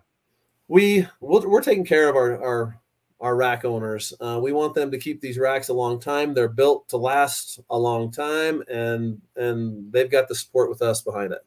we 0.68 1.06
we'll, 1.20 1.48
we're 1.48 1.62
taking 1.62 1.84
care 1.86 2.08
of 2.08 2.16
our 2.16 2.42
our 2.44 2.80
our 3.20 3.34
rack 3.34 3.64
owners. 3.64 4.12
Uh, 4.20 4.38
we 4.40 4.52
want 4.52 4.74
them 4.74 4.90
to 4.92 4.98
keep 4.98 5.20
these 5.20 5.38
racks 5.38 5.70
a 5.70 5.74
long 5.74 5.98
time. 5.98 6.34
They're 6.34 6.46
built 6.46 6.88
to 6.90 6.96
last 6.98 7.58
a 7.70 7.78
long 7.78 8.10
time, 8.12 8.62
and 8.70 9.20
and 9.34 9.90
they've 9.92 10.10
got 10.10 10.28
the 10.28 10.34
support 10.36 10.68
with 10.68 10.82
us 10.82 11.00
behind 11.02 11.32
it. 11.32 11.44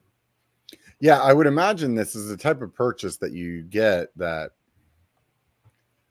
Yeah, 1.02 1.20
I 1.20 1.34
would 1.34 1.48
imagine 1.48 1.96
this 1.96 2.16
is 2.16 2.30
the 2.30 2.38
type 2.38 2.62
of 2.62 2.74
purchase 2.74 3.18
that 3.18 3.32
you 3.34 3.64
get 3.64 4.16
that 4.18 4.52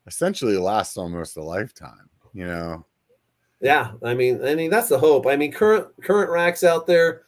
essentially 0.07 0.57
lasts 0.59 0.97
almost 0.97 1.36
a 1.36 1.43
lifetime. 1.43 2.11
You 2.34 2.47
know, 2.47 2.84
Yeah, 3.61 3.93
I 4.03 4.14
mean, 4.14 4.45
I 4.45 4.55
mean 4.57 4.68
that's 4.70 4.88
the 4.88 4.99
hope. 4.99 5.26
I 5.26 5.36
mean, 5.36 5.53
current 5.53 5.88
current 6.03 6.30
racks 6.30 6.64
out 6.64 6.86
there, 6.88 7.22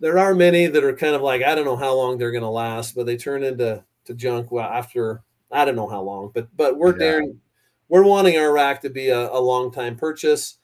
there 0.00 0.18
are 0.18 0.34
many 0.34 0.66
that 0.66 0.84
are 0.84 0.94
kind 0.96 1.14
of 1.16 1.22
like 1.22 1.42
I 1.42 1.54
don't 1.56 1.64
know 1.64 1.76
how 1.76 1.94
long 1.94 2.16
they're 2.16 2.30
going 2.32 2.42
to 2.42 2.48
last, 2.48 2.94
but 2.94 3.06
they 3.06 3.16
turn 3.16 3.42
into 3.42 3.82
to 4.04 4.14
junk 4.14 4.52
well 4.52 4.68
after 4.70 5.22
I 5.50 5.64
don't 5.64 5.76
know 5.76 5.88
how 5.88 6.02
long. 6.02 6.30
But 6.32 6.48
but 6.56 6.76
we're 6.78 6.92
Yeah. 6.92 6.98
daring, 6.98 7.40
we're 7.88 8.04
wanting 8.04 8.38
our 8.38 8.52
rack 8.52 8.80
to 8.82 8.90
be 8.90 9.08
a, 9.08 9.30
a 9.30 9.40
long 9.40 9.72
time 9.72 9.96
purchase. 9.96 10.58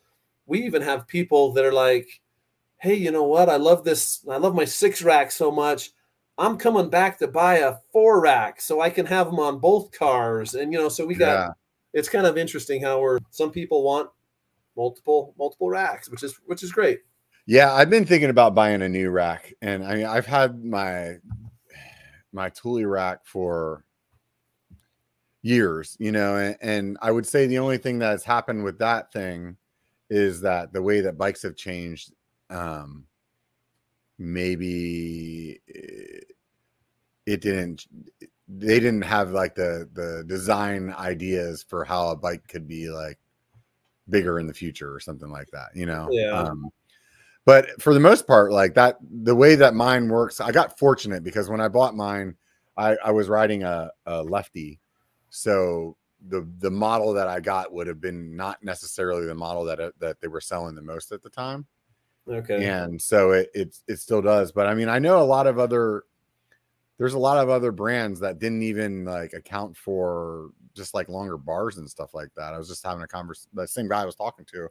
We 0.46 0.64
even 0.64 0.82
have 0.82 1.06
people 1.08 1.52
that 1.54 1.64
are 1.64 1.72
like, 1.72 2.20
hey, 2.78 2.94
you 2.94 3.10
know 3.10 3.24
what? 3.24 3.48
I 3.48 3.56
love 3.56 3.84
this. 3.84 4.24
I 4.30 4.36
love 4.36 4.54
my 4.54 4.64
six 4.64 5.02
rack 5.02 5.30
so 5.32 5.50
much. 5.50 5.90
I'm 6.40 6.56
coming 6.56 6.88
back 6.88 7.18
to 7.18 7.28
buy 7.28 7.58
a 7.58 7.76
four 7.92 8.20
rack 8.20 8.60
so 8.62 8.80
I 8.80 8.88
can 8.88 9.04
have 9.06 9.26
them 9.26 9.38
on 9.38 9.58
both 9.58 9.92
cars. 9.92 10.54
And 10.54 10.72
you 10.72 10.78
know, 10.78 10.88
so 10.88 11.04
we 11.06 11.14
got 11.14 11.34
Yeah. 11.34 11.48
it's 11.92 12.08
kind 12.08 12.26
of 12.26 12.38
interesting 12.38 12.82
how 12.82 13.00
we're 13.00 13.18
some 13.30 13.50
people 13.50 13.84
want 13.84 14.08
multiple 14.76 15.34
multiple 15.38 15.68
racks, 15.68 16.10
which 16.10 16.22
is 16.22 16.34
which 16.46 16.62
is 16.62 16.72
great. 16.72 17.00
Yeah, 17.46 17.72
I've 17.74 17.90
been 17.90 18.06
thinking 18.06 18.30
about 18.30 18.54
buying 18.54 18.80
a 18.80 18.88
new 18.88 19.10
rack, 19.10 19.52
and 19.60 19.84
I 19.84 19.96
mean, 19.96 20.06
I've 20.06 20.26
had 20.26 20.64
my 20.64 21.16
my 22.32 22.48
Thule 22.48 22.86
rack 22.86 23.20
for 23.24 23.84
years, 25.42 25.96
you 26.00 26.12
know, 26.12 26.36
and, 26.36 26.56
and 26.60 26.98
I 27.02 27.10
would 27.10 27.26
say 27.26 27.46
the 27.46 27.58
only 27.58 27.78
thing 27.78 27.98
that 27.98 28.10
has 28.10 28.24
happened 28.24 28.62
with 28.62 28.78
that 28.78 29.12
thing 29.12 29.56
is 30.10 30.40
that 30.42 30.72
the 30.72 30.82
way 30.82 31.00
that 31.00 31.18
bikes 31.18 31.42
have 31.42 31.56
changed, 31.56 32.12
um, 32.50 33.04
maybe 34.18 35.60
it, 37.32 37.40
didn't 37.42 37.86
they 38.48 38.80
didn't 38.80 39.02
have 39.02 39.30
like 39.30 39.54
the 39.54 39.88
the 39.92 40.24
design 40.26 40.92
ideas 40.98 41.62
for 41.62 41.84
how 41.84 42.08
a 42.08 42.16
bike 42.16 42.46
could 42.48 42.66
be 42.66 42.88
like 42.90 43.18
bigger 44.08 44.40
in 44.40 44.46
the 44.46 44.54
future 44.54 44.92
or 44.92 45.00
something 45.00 45.30
like 45.30 45.48
that 45.52 45.68
you 45.74 45.86
know 45.86 46.08
Yeah. 46.10 46.30
um 46.32 46.68
but 47.44 47.80
for 47.80 47.94
the 47.94 48.00
most 48.00 48.26
part 48.26 48.52
like 48.52 48.74
that 48.74 48.96
the 49.22 49.34
way 49.34 49.54
that 49.54 49.74
mine 49.74 50.08
works 50.08 50.40
i 50.40 50.50
got 50.50 50.78
fortunate 50.78 51.22
because 51.22 51.48
when 51.48 51.60
i 51.60 51.68
bought 51.68 51.94
mine 51.94 52.34
i 52.76 52.96
i 53.04 53.10
was 53.10 53.28
riding 53.28 53.62
a, 53.62 53.90
a 54.06 54.22
lefty 54.22 54.80
so 55.28 55.96
the 56.28 56.46
the 56.58 56.70
model 56.70 57.12
that 57.12 57.28
i 57.28 57.38
got 57.38 57.72
would 57.72 57.86
have 57.86 58.00
been 58.00 58.34
not 58.36 58.62
necessarily 58.62 59.26
the 59.26 59.34
model 59.34 59.64
that 59.64 59.78
it, 59.78 59.98
that 60.00 60.20
they 60.20 60.28
were 60.28 60.40
selling 60.40 60.74
the 60.74 60.82
most 60.82 61.12
at 61.12 61.22
the 61.22 61.30
time 61.30 61.66
Okay. 62.28 62.62
and 62.62 63.00
so 63.00 63.32
it, 63.32 63.50
it 63.54 63.76
it 63.88 63.96
still 63.98 64.20
does 64.22 64.52
but 64.52 64.66
i 64.66 64.74
mean 64.74 64.88
i 64.88 64.98
know 64.98 65.22
a 65.22 65.24
lot 65.24 65.46
of 65.46 65.58
other 65.58 66.04
there's 67.00 67.14
a 67.14 67.18
lot 67.18 67.38
of 67.38 67.48
other 67.48 67.72
brands 67.72 68.20
that 68.20 68.38
didn't 68.38 68.62
even 68.62 69.06
like 69.06 69.32
account 69.32 69.74
for 69.74 70.50
just 70.74 70.92
like 70.92 71.08
longer 71.08 71.38
bars 71.38 71.78
and 71.78 71.88
stuff 71.88 72.12
like 72.12 72.28
that. 72.36 72.52
I 72.52 72.58
was 72.58 72.68
just 72.68 72.84
having 72.84 73.02
a 73.02 73.06
conversation 73.06 73.48
the 73.54 73.66
same 73.66 73.88
guy 73.88 74.02
i 74.02 74.04
was 74.04 74.14
talking 74.14 74.44
to 74.52 74.68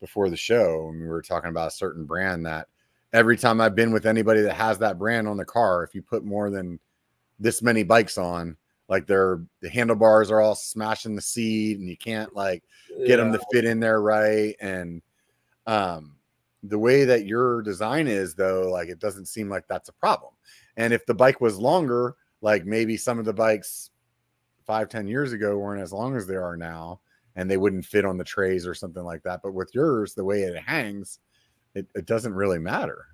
before 0.00 0.30
the 0.30 0.36
show 0.36 0.88
and 0.88 0.98
we 0.98 1.06
were 1.06 1.20
talking 1.20 1.50
about 1.50 1.68
a 1.68 1.74
certain 1.74 2.06
brand 2.06 2.46
that 2.46 2.68
every 3.12 3.36
time 3.36 3.60
i've 3.60 3.74
been 3.74 3.92
with 3.92 4.06
anybody 4.06 4.40
that 4.40 4.54
has 4.54 4.78
that 4.78 4.98
brand 4.98 5.28
on 5.28 5.36
the 5.36 5.44
car 5.44 5.84
if 5.84 5.94
you 5.94 6.00
put 6.00 6.24
more 6.24 6.48
than 6.48 6.80
this 7.38 7.60
many 7.60 7.82
bikes 7.82 8.16
on 8.16 8.56
like 8.88 9.06
their 9.06 9.42
the 9.60 9.68
handlebars 9.68 10.30
are 10.30 10.40
all 10.40 10.54
smashing 10.54 11.14
the 11.14 11.20
seat 11.20 11.78
and 11.78 11.88
you 11.88 11.98
can't 11.98 12.34
like 12.34 12.64
get 13.06 13.18
them 13.18 13.30
to 13.30 13.40
fit 13.52 13.66
in 13.66 13.78
there 13.78 14.00
right 14.00 14.56
and 14.60 15.02
um 15.66 16.14
the 16.62 16.78
way 16.78 17.04
that 17.04 17.26
your 17.26 17.60
design 17.60 18.06
is 18.06 18.34
though 18.34 18.70
like 18.70 18.88
it 18.88 18.98
doesn't 18.98 19.26
seem 19.26 19.50
like 19.50 19.66
that's 19.68 19.90
a 19.90 19.94
problem 19.94 20.32
and 20.78 20.94
if 20.94 21.04
the 21.04 21.14
bike 21.14 21.40
was 21.42 21.58
longer 21.58 22.16
like 22.40 22.64
maybe 22.64 22.96
some 22.96 23.18
of 23.18 23.26
the 23.26 23.32
bikes 23.34 23.90
five 24.66 24.88
ten 24.88 25.06
years 25.06 25.32
ago 25.34 25.58
weren't 25.58 25.82
as 25.82 25.92
long 25.92 26.16
as 26.16 26.26
they 26.26 26.36
are 26.36 26.56
now 26.56 27.00
and 27.36 27.50
they 27.50 27.56
wouldn't 27.58 27.84
fit 27.84 28.04
on 28.06 28.16
the 28.16 28.24
trays 28.24 28.66
or 28.66 28.74
something 28.74 29.04
like 29.04 29.22
that 29.24 29.40
but 29.42 29.52
with 29.52 29.70
yours 29.74 30.14
the 30.14 30.24
way 30.24 30.42
it 30.42 30.56
hangs 30.62 31.18
it, 31.74 31.86
it 31.94 32.06
doesn't 32.06 32.34
really 32.34 32.58
matter 32.58 33.04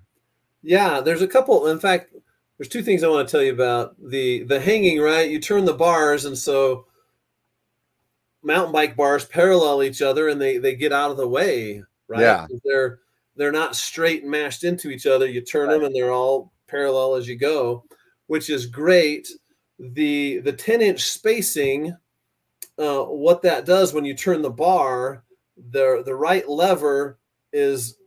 Yeah, 0.63 1.01
there's 1.01 1.21
a 1.21 1.27
couple. 1.27 1.67
In 1.67 1.79
fact, 1.79 2.15
there's 2.57 2.69
two 2.69 2.81
things 2.81 3.03
I 3.03 3.07
want 3.09 3.27
to 3.27 3.31
tell 3.31 3.43
you 3.43 3.53
about 3.53 3.95
the 4.01 4.43
the 4.43 4.59
hanging. 4.59 4.99
Right, 4.99 5.29
you 5.29 5.39
turn 5.39 5.65
the 5.65 5.73
bars, 5.73 6.25
and 6.25 6.37
so 6.37 6.87
mountain 8.43 8.71
bike 8.71 8.95
bars 8.95 9.25
parallel 9.25 9.83
each 9.83 10.01
other, 10.01 10.29
and 10.29 10.41
they 10.41 10.57
they 10.57 10.75
get 10.75 10.93
out 10.93 11.11
of 11.11 11.17
the 11.17 11.27
way. 11.27 11.83
Right, 12.07 12.21
Yeah. 12.21 12.47
they're 12.63 12.99
they're 13.35 13.51
not 13.51 13.75
straight 13.75 14.23
and 14.23 14.31
mashed 14.31 14.63
into 14.63 14.89
each 14.89 15.05
other. 15.05 15.27
You 15.27 15.41
turn 15.41 15.69
them, 15.69 15.83
and 15.83 15.93
they're 15.95 16.11
all 16.13 16.51
parallel 16.67 17.15
as 17.15 17.27
you 17.27 17.35
go, 17.37 17.83
which 18.27 18.49
is 18.49 18.65
great. 18.65 19.27
The 19.79 20.39
the 20.39 20.53
10 20.53 20.81
inch 20.81 21.03
spacing, 21.03 21.95
uh, 22.77 23.03
what 23.03 23.41
that 23.43 23.65
does 23.65 23.93
when 23.93 24.05
you 24.05 24.13
turn 24.13 24.41
the 24.41 24.49
bar, 24.49 25.23
the 25.71 26.01
the 26.05 26.15
right 26.15 26.47
lever 26.47 27.19
is 27.53 27.97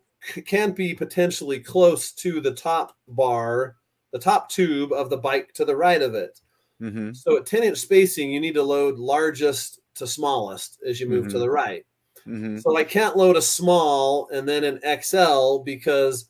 can 0.47 0.73
be 0.73 0.95
potentially 0.95 1.61
close 1.61 2.13
to 2.13 2.41
the 2.41 2.53
top 2.53 2.97
bar, 3.09 3.77
the 4.13 4.19
top 4.19 4.49
tube 4.49 4.93
of 4.93 5.11
the 5.11 5.17
bike 5.17 5.53
to 5.55 5.65
the 5.65 5.77
right 5.77 6.03
of 6.03 6.15
it. 6.15 6.41
mm-hmm. 6.83 7.13
So 7.13 7.37
at 7.37 7.47
10 7.47 7.63
inch 7.63 7.79
spacing, 7.79 8.31
you 8.31 8.41
need 8.41 8.55
to 8.55 8.63
load 8.63 8.99
largest 8.99 9.81
to 9.95 10.07
smallest 10.07 10.79
as 10.87 11.01
you 11.01 11.09
move 11.09 11.29
to 11.29 11.37
Mhm. 11.37 11.41
the 11.41 11.51
right. 11.51 11.87
Mm-hmm. 12.27 12.59
So 12.59 12.77
I 12.77 12.85
can't 12.85 13.17
load 13.17 13.37
a 13.37 13.43
small 13.43 14.29
and 14.33 14.49
then 14.49 14.65
an 14.65 14.81
XL 14.83 15.59
because 15.59 16.29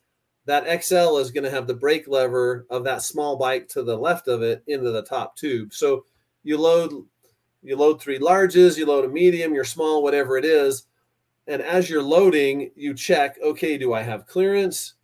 that 0.49 0.83
XL 0.83 1.19
is 1.19 1.31
going 1.31 1.45
to 1.45 1.51
have 1.51 1.67
the 1.67 1.75
brake 1.75 2.09
lever 2.09 2.67
of 2.71 2.83
that 2.85 3.03
small 3.03 3.37
bike 3.37 3.69
to 3.69 3.83
the 3.83 3.97
left 3.97 4.29
of 4.29 4.43
it 4.43 4.63
into 4.67 4.91
the 4.91 5.03
top 5.03 5.37
tube. 5.37 5.73
So 5.73 6.05
you 6.43 6.59
load 6.59 7.05
you 7.63 7.77
load 7.77 8.01
three 8.01 8.19
larges, 8.19 8.77
you 8.77 8.87
load 8.87 9.05
a 9.05 9.09
medium, 9.09 9.53
your 9.53 9.65
small, 9.65 10.03
whatever 10.03 10.37
it 10.37 10.45
is. 10.45 10.85
And 11.49 11.61
as 11.61 11.91
you're 11.91 12.03
loading, 12.03 12.71
you 12.77 12.95
check, 12.95 13.37
okay, 13.43 13.77
do 13.77 13.93
I 13.93 14.03
have 14.03 14.27
clearance? 14.27 14.95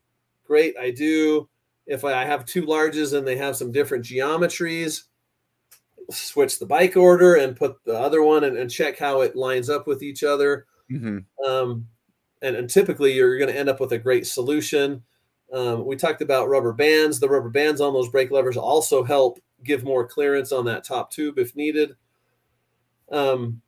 Great, 0.47 0.75
I 0.79 0.91
do. 0.91 1.49
If 1.87 2.05
I 2.05 2.25
have 2.25 2.47
two 2.47 2.63
larges 2.63 3.17
and 3.17 3.27
they 3.27 3.37
have 3.37 3.57
some 3.57 3.73
different 3.73 4.05
geometries, 4.05 5.05
switch 6.11 6.59
the 6.59 6.67
bike 6.67 6.97
order 6.97 7.37
and 7.37 7.57
put 7.57 7.83
the 7.85 7.99
other 7.99 8.23
one 8.23 8.45
and, 8.45 8.57
and 8.57 8.71
check 8.71 8.99
how 8.99 9.21
it 9.21 9.37
lines 9.37 9.69
up 9.69 9.87
with 9.87 10.03
each 10.03 10.23
other 10.25 10.67
Mm-hmm. 10.91 11.51
um, 11.51 11.87
and, 12.43 12.57
and 12.57 12.69
typically 12.69 13.15
you're 13.15 13.39
going 13.39 13.51
to 13.51 13.59
end 13.59 13.71
up 13.71 13.81
with 13.81 13.93
a 13.93 13.99
great 13.99 14.27
solution. 14.27 15.03
Um, 15.53 15.85
we 15.85 15.97
talked 15.97 16.23
about 16.23 16.49
rubber 16.49 16.73
bands. 16.73 17.21
The 17.21 17.29
rubber 17.29 17.51
bands 17.51 17.81
on 17.81 17.93
those 17.93 18.09
brake 18.09 18.31
levers 18.31 18.57
also 18.57 19.05
help 19.05 19.39
give 19.63 19.85
more 19.85 20.07
clearance 20.07 20.53
on 20.53 20.65
that 20.67 20.85
top 20.85 21.11
tube 21.11 21.39
if 21.39 21.55
needed. 21.57 21.95
Um, 23.11 23.61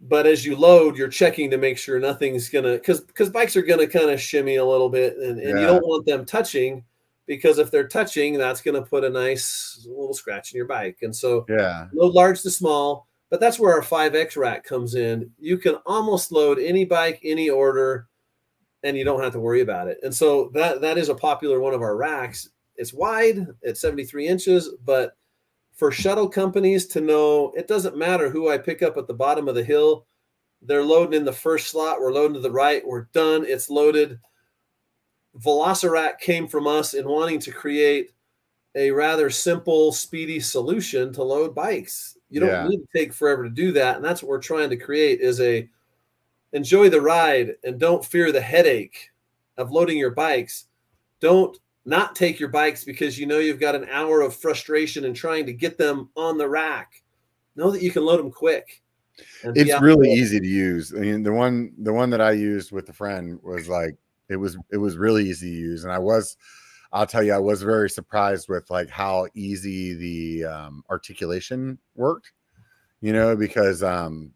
but 0.00 0.26
as 0.26 0.44
you 0.44 0.56
load, 0.56 0.96
you're 0.96 1.08
checking 1.08 1.50
to 1.50 1.58
make 1.58 1.78
sure 1.78 1.98
nothing's 1.98 2.48
gonna 2.48 2.74
because 2.74 3.00
because 3.00 3.30
bikes 3.30 3.56
are 3.56 3.62
gonna 3.62 3.86
kind 3.86 4.10
of 4.10 4.20
shimmy 4.20 4.56
a 4.56 4.64
little 4.64 4.88
bit, 4.88 5.16
and, 5.16 5.38
and 5.40 5.58
yeah. 5.58 5.60
you 5.60 5.66
don't 5.66 5.86
want 5.86 6.06
them 6.06 6.24
touching 6.24 6.84
because 7.26 7.58
if 7.58 7.70
they're 7.70 7.88
touching, 7.88 8.38
that's 8.38 8.60
gonna 8.60 8.82
put 8.82 9.04
a 9.04 9.10
nice 9.10 9.86
little 9.88 10.14
scratch 10.14 10.52
in 10.52 10.56
your 10.56 10.66
bike. 10.66 10.98
And 11.02 11.14
so 11.14 11.44
yeah, 11.48 11.86
load 11.92 12.14
large 12.14 12.42
to 12.42 12.50
small, 12.50 13.08
but 13.30 13.40
that's 13.40 13.58
where 13.58 13.74
our 13.74 13.82
5X 13.82 14.36
rack 14.36 14.64
comes 14.64 14.94
in. 14.94 15.30
You 15.38 15.58
can 15.58 15.76
almost 15.84 16.32
load 16.32 16.58
any 16.58 16.84
bike, 16.84 17.20
any 17.24 17.50
order, 17.50 18.07
and 18.82 18.96
you 18.96 19.04
don't 19.04 19.22
have 19.22 19.32
to 19.32 19.40
worry 19.40 19.60
about 19.60 19.88
it. 19.88 19.98
And 20.02 20.14
so 20.14 20.50
that 20.54 20.80
that 20.80 20.98
is 20.98 21.08
a 21.08 21.14
popular 21.14 21.60
one 21.60 21.74
of 21.74 21.82
our 21.82 21.96
racks. 21.96 22.48
It's 22.76 22.94
wide, 22.94 23.46
it's 23.62 23.80
73 23.80 24.28
inches, 24.28 24.70
but 24.84 25.16
for 25.74 25.90
shuttle 25.90 26.28
companies 26.28 26.86
to 26.88 27.00
know 27.00 27.52
it 27.56 27.68
doesn't 27.68 27.96
matter 27.96 28.28
who 28.28 28.50
I 28.50 28.58
pick 28.58 28.82
up 28.82 28.96
at 28.96 29.06
the 29.06 29.14
bottom 29.14 29.48
of 29.48 29.54
the 29.54 29.64
hill. 29.64 30.06
They're 30.62 30.84
loading 30.84 31.14
in 31.14 31.24
the 31.24 31.32
first 31.32 31.68
slot. 31.68 32.00
We're 32.00 32.12
loading 32.12 32.34
to 32.34 32.40
the 32.40 32.50
right. 32.50 32.86
We're 32.86 33.08
done. 33.12 33.44
It's 33.46 33.70
loaded. 33.70 34.18
Velocirack 35.38 36.18
came 36.18 36.48
from 36.48 36.66
us 36.66 36.94
in 36.94 37.06
wanting 37.06 37.38
to 37.40 37.52
create 37.52 38.10
a 38.74 38.90
rather 38.90 39.30
simple, 39.30 39.92
speedy 39.92 40.40
solution 40.40 41.12
to 41.12 41.22
load 41.22 41.54
bikes. 41.54 42.16
You 42.28 42.40
don't 42.40 42.48
yeah. 42.48 42.68
need 42.68 42.78
to 42.78 42.88
take 42.94 43.12
forever 43.12 43.44
to 43.44 43.50
do 43.50 43.72
that, 43.72 43.96
and 43.96 44.04
that's 44.04 44.22
what 44.22 44.28
we're 44.28 44.40
trying 44.40 44.70
to 44.70 44.76
create 44.76 45.20
is 45.20 45.40
a 45.40 45.68
enjoy 46.52 46.88
the 46.88 47.00
ride 47.00 47.56
and 47.64 47.78
don't 47.78 48.04
fear 48.04 48.32
the 48.32 48.40
headache 48.40 49.10
of 49.56 49.70
loading 49.70 49.98
your 49.98 50.10
bikes. 50.10 50.66
Don't 51.20 51.58
not 51.84 52.14
take 52.14 52.38
your 52.38 52.50
bikes 52.50 52.84
because 52.84 53.18
you 53.18 53.26
know 53.26 53.38
you've 53.38 53.60
got 53.60 53.74
an 53.74 53.86
hour 53.90 54.20
of 54.20 54.36
frustration 54.36 55.04
and 55.04 55.16
trying 55.16 55.46
to 55.46 55.52
get 55.52 55.78
them 55.78 56.10
on 56.16 56.38
the 56.38 56.48
rack. 56.48 57.02
Know 57.56 57.70
that 57.70 57.82
you 57.82 57.90
can 57.90 58.04
load 58.04 58.18
them 58.20 58.30
quick. 58.30 58.82
It's 59.42 59.80
really 59.80 60.12
easy 60.12 60.38
to 60.38 60.46
use. 60.46 60.94
I 60.94 61.00
mean, 61.00 61.22
the 61.22 61.32
one 61.32 61.72
the 61.78 61.92
one 61.92 62.10
that 62.10 62.20
I 62.20 62.32
used 62.32 62.72
with 62.72 62.88
a 62.88 62.92
friend 62.92 63.40
was 63.42 63.68
like 63.68 63.96
it 64.28 64.36
was 64.36 64.56
it 64.70 64.76
was 64.76 64.96
really 64.96 65.28
easy 65.28 65.50
to 65.50 65.56
use, 65.56 65.84
and 65.84 65.92
I 65.92 65.98
was 65.98 66.36
I'll 66.92 67.06
tell 67.06 67.22
you 67.22 67.32
I 67.32 67.38
was 67.38 67.62
very 67.62 67.90
surprised 67.90 68.48
with 68.48 68.70
like 68.70 68.88
how 68.88 69.26
easy 69.34 69.94
the 69.94 70.44
um, 70.44 70.84
articulation 70.88 71.78
worked. 71.96 72.32
You 73.00 73.12
know, 73.12 73.36
because 73.36 73.82
um, 73.82 74.32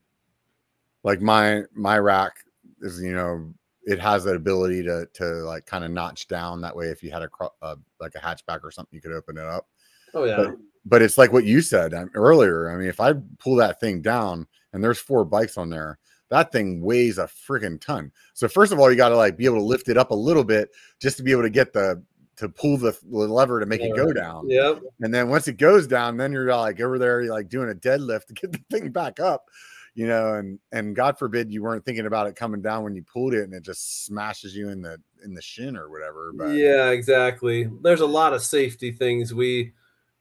like 1.05 1.21
my 1.21 1.63
my 1.75 1.99
rack 1.99 2.33
is 2.81 3.01
you 3.01 3.15
know 3.15 3.53
it 3.85 3.99
has 3.99 4.25
that 4.25 4.37
ability 4.37 4.83
to 4.85 5.07
to 5.15 5.25
like 5.45 5.67
kind 5.67 5.85
of 5.85 5.91
notch 5.91 6.29
down 6.29 6.61
that 6.61 6.75
way 6.75 6.87
if 6.87 7.03
you 7.03 7.11
had 7.11 7.23
a 7.23 7.29
uh, 7.63 7.77
like 8.01 8.15
a 8.15 8.19
hatchback 8.19 8.61
or 8.63 8.71
something 8.71 8.95
you 8.95 9.01
could 9.01 9.13
open 9.13 9.37
it 9.37 9.45
up. 9.45 9.69
Oh 10.15 10.25
yeah. 10.25 10.37
But, 10.37 10.57
but 10.85 11.03
it's 11.03 11.17
like 11.17 11.33
what 11.33 11.45
you 11.45 11.61
said 11.61 11.95
um, 11.95 12.11
earlier 12.15 12.69
i 12.69 12.77
mean 12.77 12.89
if 12.89 12.99
i 12.99 13.13
pull 13.39 13.55
that 13.55 13.79
thing 13.79 14.03
down 14.03 14.49
and 14.73 14.83
there's 14.83 14.99
four 14.99 15.25
bikes 15.25 15.57
on 15.57 15.71
there 15.71 16.01
that 16.33 16.51
thing 16.51 16.81
weighs 16.81 17.19
a 17.19 17.25
freaking 17.25 17.79
ton. 17.79 18.11
So 18.33 18.49
first 18.49 18.73
of 18.73 18.79
all 18.79 18.91
you 18.91 18.97
got 18.97 19.11
to 19.11 19.17
like 19.17 19.37
be 19.37 19.45
able 19.45 19.59
to 19.59 19.65
lift 19.65 19.91
it 19.91 19.99
up 19.99 20.13
a 20.13 20.15
little 20.15 20.45
bit 20.45 20.71
just 20.99 21.19
to 21.19 21.23
be 21.23 21.31
able 21.31 21.43
to 21.43 21.51
get 21.51 21.75
the 21.75 22.03
to 22.37 22.49
pull 22.49 22.79
the, 22.79 22.97
lever 23.03 23.61
to 23.61 23.67
make 23.67 23.83
yeah. 23.83 23.89
it 23.89 23.97
go 23.97 24.15
down. 24.15 24.49
Yeah 24.49 24.77
and 25.01 25.13
then 25.13 25.29
once 25.29 25.47
it 25.47 25.59
goes 25.59 25.87
down 25.87 26.17
then 26.17 26.33
you're 26.33 26.53
like 26.57 26.81
over 26.81 26.99
there 26.99 27.21
you're 27.21 27.35
like 27.35 27.51
doing 27.51 27.71
a 27.71 27.75
deadlift 27.75 28.27
to 28.27 28.33
get 28.33 28.51
the 28.51 28.61
thing 28.71 28.91
back 28.91 29.21
up 29.21 29.51
you 29.95 30.07
know, 30.07 30.35
and 30.35 30.59
and 30.73 30.97
God 30.97 31.19
forbid 31.19 31.51
you 31.51 31.63
weren't 31.63 31.85
thinking 31.85 32.07
about 32.07 32.27
it 32.27 32.37
coming 32.37 32.63
down 32.63 32.83
when 32.83 32.95
you 32.95 33.03
pulled 33.03 33.35
it 33.35 33.45
and 33.45 33.53
it 33.53 33.63
just 33.63 34.07
smashes 34.07 34.57
you 34.57 34.71
in 34.71 34.81
the 34.81 34.99
in 35.25 35.35
the 35.35 35.43
shin 35.43 35.77
or 35.77 35.91
whatever. 35.91 36.33
But 36.35 36.55
yeah, 36.55 36.91
exactly. 36.91 37.69
There's 37.83 38.01
a 38.01 38.07
lot 38.07 38.33
of 38.33 38.43
safety 38.43 38.91
things 38.91 39.35
we 39.35 39.73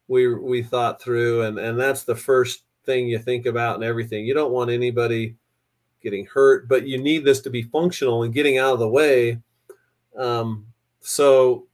we 0.07 0.33
we 0.33 0.61
thought 0.61 1.01
through, 1.01 1.43
and 1.43 1.57
and 1.57 1.79
that's 1.79 2.03
the 2.03 2.15
first 2.15 2.63
thing 2.85 3.07
you 3.07 3.19
think 3.19 3.45
about 3.45 3.75
and 3.75 3.83
everything. 3.83 4.25
You 4.25 4.33
don't 4.33 4.51
want 4.51 4.71
anybody 4.71 5.35
getting 6.01 6.25
hurt, 6.25 6.67
but 6.67 6.85
you 6.87 6.97
need 6.97 7.23
this 7.23 7.41
to 7.41 7.49
be 7.49 7.61
functional 7.61 8.23
and 8.23 8.33
getting 8.33 8.57
out 8.57 8.73
of 8.73 8.79
the 8.79 8.89
way. 8.89 9.39
Um, 10.17 10.67
so 10.99 11.67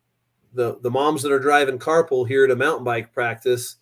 the 0.54 0.78
the 0.82 0.92
moms 0.92 1.24
that 1.24 1.32
are 1.32 1.40
driving 1.40 1.80
carpool 1.80 2.28
here 2.28 2.46
to 2.46 2.56
mountain 2.56 2.84
bike 2.84 3.12
practice 3.12 3.78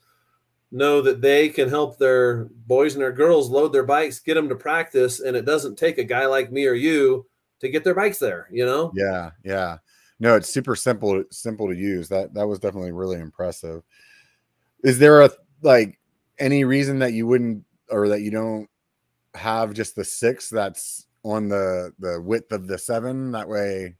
know 0.76 1.02
that 1.02 1.22
they 1.22 1.50
can 1.50 1.70
help 1.70 1.98
their 1.98 2.46
boys 2.68 2.94
and 2.94 3.02
their 3.02 3.12
girls 3.12 3.50
load 3.50 3.72
their 3.72 3.86
bikes, 3.86 4.20
get 4.20 4.34
them 4.34 4.50
to 4.50 4.56
practice, 4.56 5.22
and 5.22 5.36
it 5.36 5.46
doesn't 5.46 5.78
take 5.78 5.98
a 5.98 6.04
guy 6.04 6.26
like 6.26 6.52
me 6.52 6.68
or 6.68 6.74
you 6.74 7.26
to 7.62 7.70
get 7.70 7.84
their 7.84 7.96
bikes 7.96 8.20
there. 8.20 8.48
You 8.52 8.66
know? 8.66 8.92
Yeah, 8.94 9.32
yeah. 9.44 9.78
No, 10.20 10.36
it's 10.36 10.50
super 10.50 10.76
simple, 10.76 11.24
simple 11.32 11.68
to 11.68 11.76
use. 11.76 12.10
That 12.10 12.34
that 12.34 12.48
was 12.48 12.60
definitely 12.60 12.92
really 12.92 13.20
impressive. 13.20 13.84
Is 14.84 15.00
there 15.00 15.22
a 15.22 15.32
like 15.62 16.00
any 16.40 16.64
reason 16.64 17.00
that 17.00 17.14
you 17.14 17.26
wouldn't 17.26 17.64
or 17.90 18.10
that 18.10 18.22
you 18.22 18.32
don't 18.32 18.68
have 19.34 19.74
just 19.74 19.96
the 19.96 20.06
six 20.06 20.50
that's 20.50 21.08
on 21.24 21.50
the 21.50 21.94
the 22.00 22.22
width 22.22 22.52
of 22.52 22.68
the 22.68 22.78
seven? 22.78 23.32
That 23.32 23.48
way, 23.50 23.96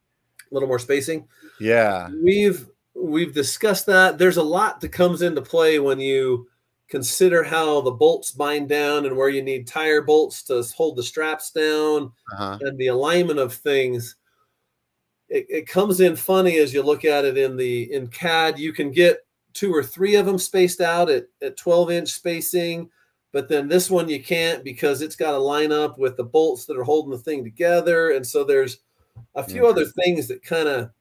a 0.52 0.54
little 0.54 0.70
more 0.70 0.80
spacing. 0.80 1.28
Yeah, 1.60 2.10
we've 2.24 2.68
we've 2.94 3.34
discussed 3.34 3.86
that. 3.88 4.18
There's 4.18 4.38
a 4.38 4.44
lot 4.44 4.82
that 4.82 4.90
comes 4.90 5.22
into 5.22 5.42
play 5.42 5.80
when 5.80 6.00
you 6.00 6.48
consider 6.90 7.44
how 7.44 7.82
the 7.82 7.92
bolts 7.92 8.32
bind 8.32 8.70
down 8.70 9.06
and 9.06 9.16
where 9.16 9.30
you 9.30 9.42
need 9.42 9.68
tire 9.68 10.02
bolts 10.02 10.44
to 10.44 10.64
hold 10.76 10.96
the 10.96 11.04
straps 11.04 11.52
down 11.52 12.12
uh-huh. 12.34 12.58
and 12.62 12.78
the 12.78 12.88
alignment 12.88 13.40
of 13.40 13.54
things 13.54 14.16
it, 15.28 15.46
it, 15.50 15.68
comes 15.68 16.02
in 16.02 16.16
funny 16.16 16.58
as 16.58 16.74
you 16.74 16.84
look 16.84 17.04
at 17.04 17.26
it 17.26 17.38
in 17.38 17.58
the 17.58 17.92
in 17.92 18.08
cad 18.08 18.60
you 18.60 18.72
can 18.72 18.92
get 18.92 19.20
two 19.54 19.74
or 19.74 19.84
three 19.84 20.16
of 20.16 20.26
them 20.26 20.38
spaced 20.38 20.82
out 20.82 21.10
at, 21.10 21.26
at 21.42 21.58
12 21.58 21.92
inch 21.92 22.10
spacing 22.10 22.90
but 23.34 23.50
then 23.50 23.68
this 23.68 23.90
one 23.90 24.08
you 24.08 24.24
can't 24.24 24.64
because 24.64 25.02
it's 25.02 25.16
got 25.16 25.32
to 25.32 25.38
line 25.38 25.72
up 25.72 25.98
with 25.98 26.16
the 26.18 26.24
bolts 26.24 26.66
that 26.66 26.78
are 26.78 26.84
holding 26.84 27.12
the 27.12 27.18
thing 27.18 27.44
together 27.44 28.12
and 28.12 28.26
so 28.26 28.44
there's 28.44 28.80
a 29.36 29.44
few 29.44 29.66
other 29.66 29.86
things 29.86 30.28
that 30.28 30.44
kind 30.44 30.68
of 30.68 30.92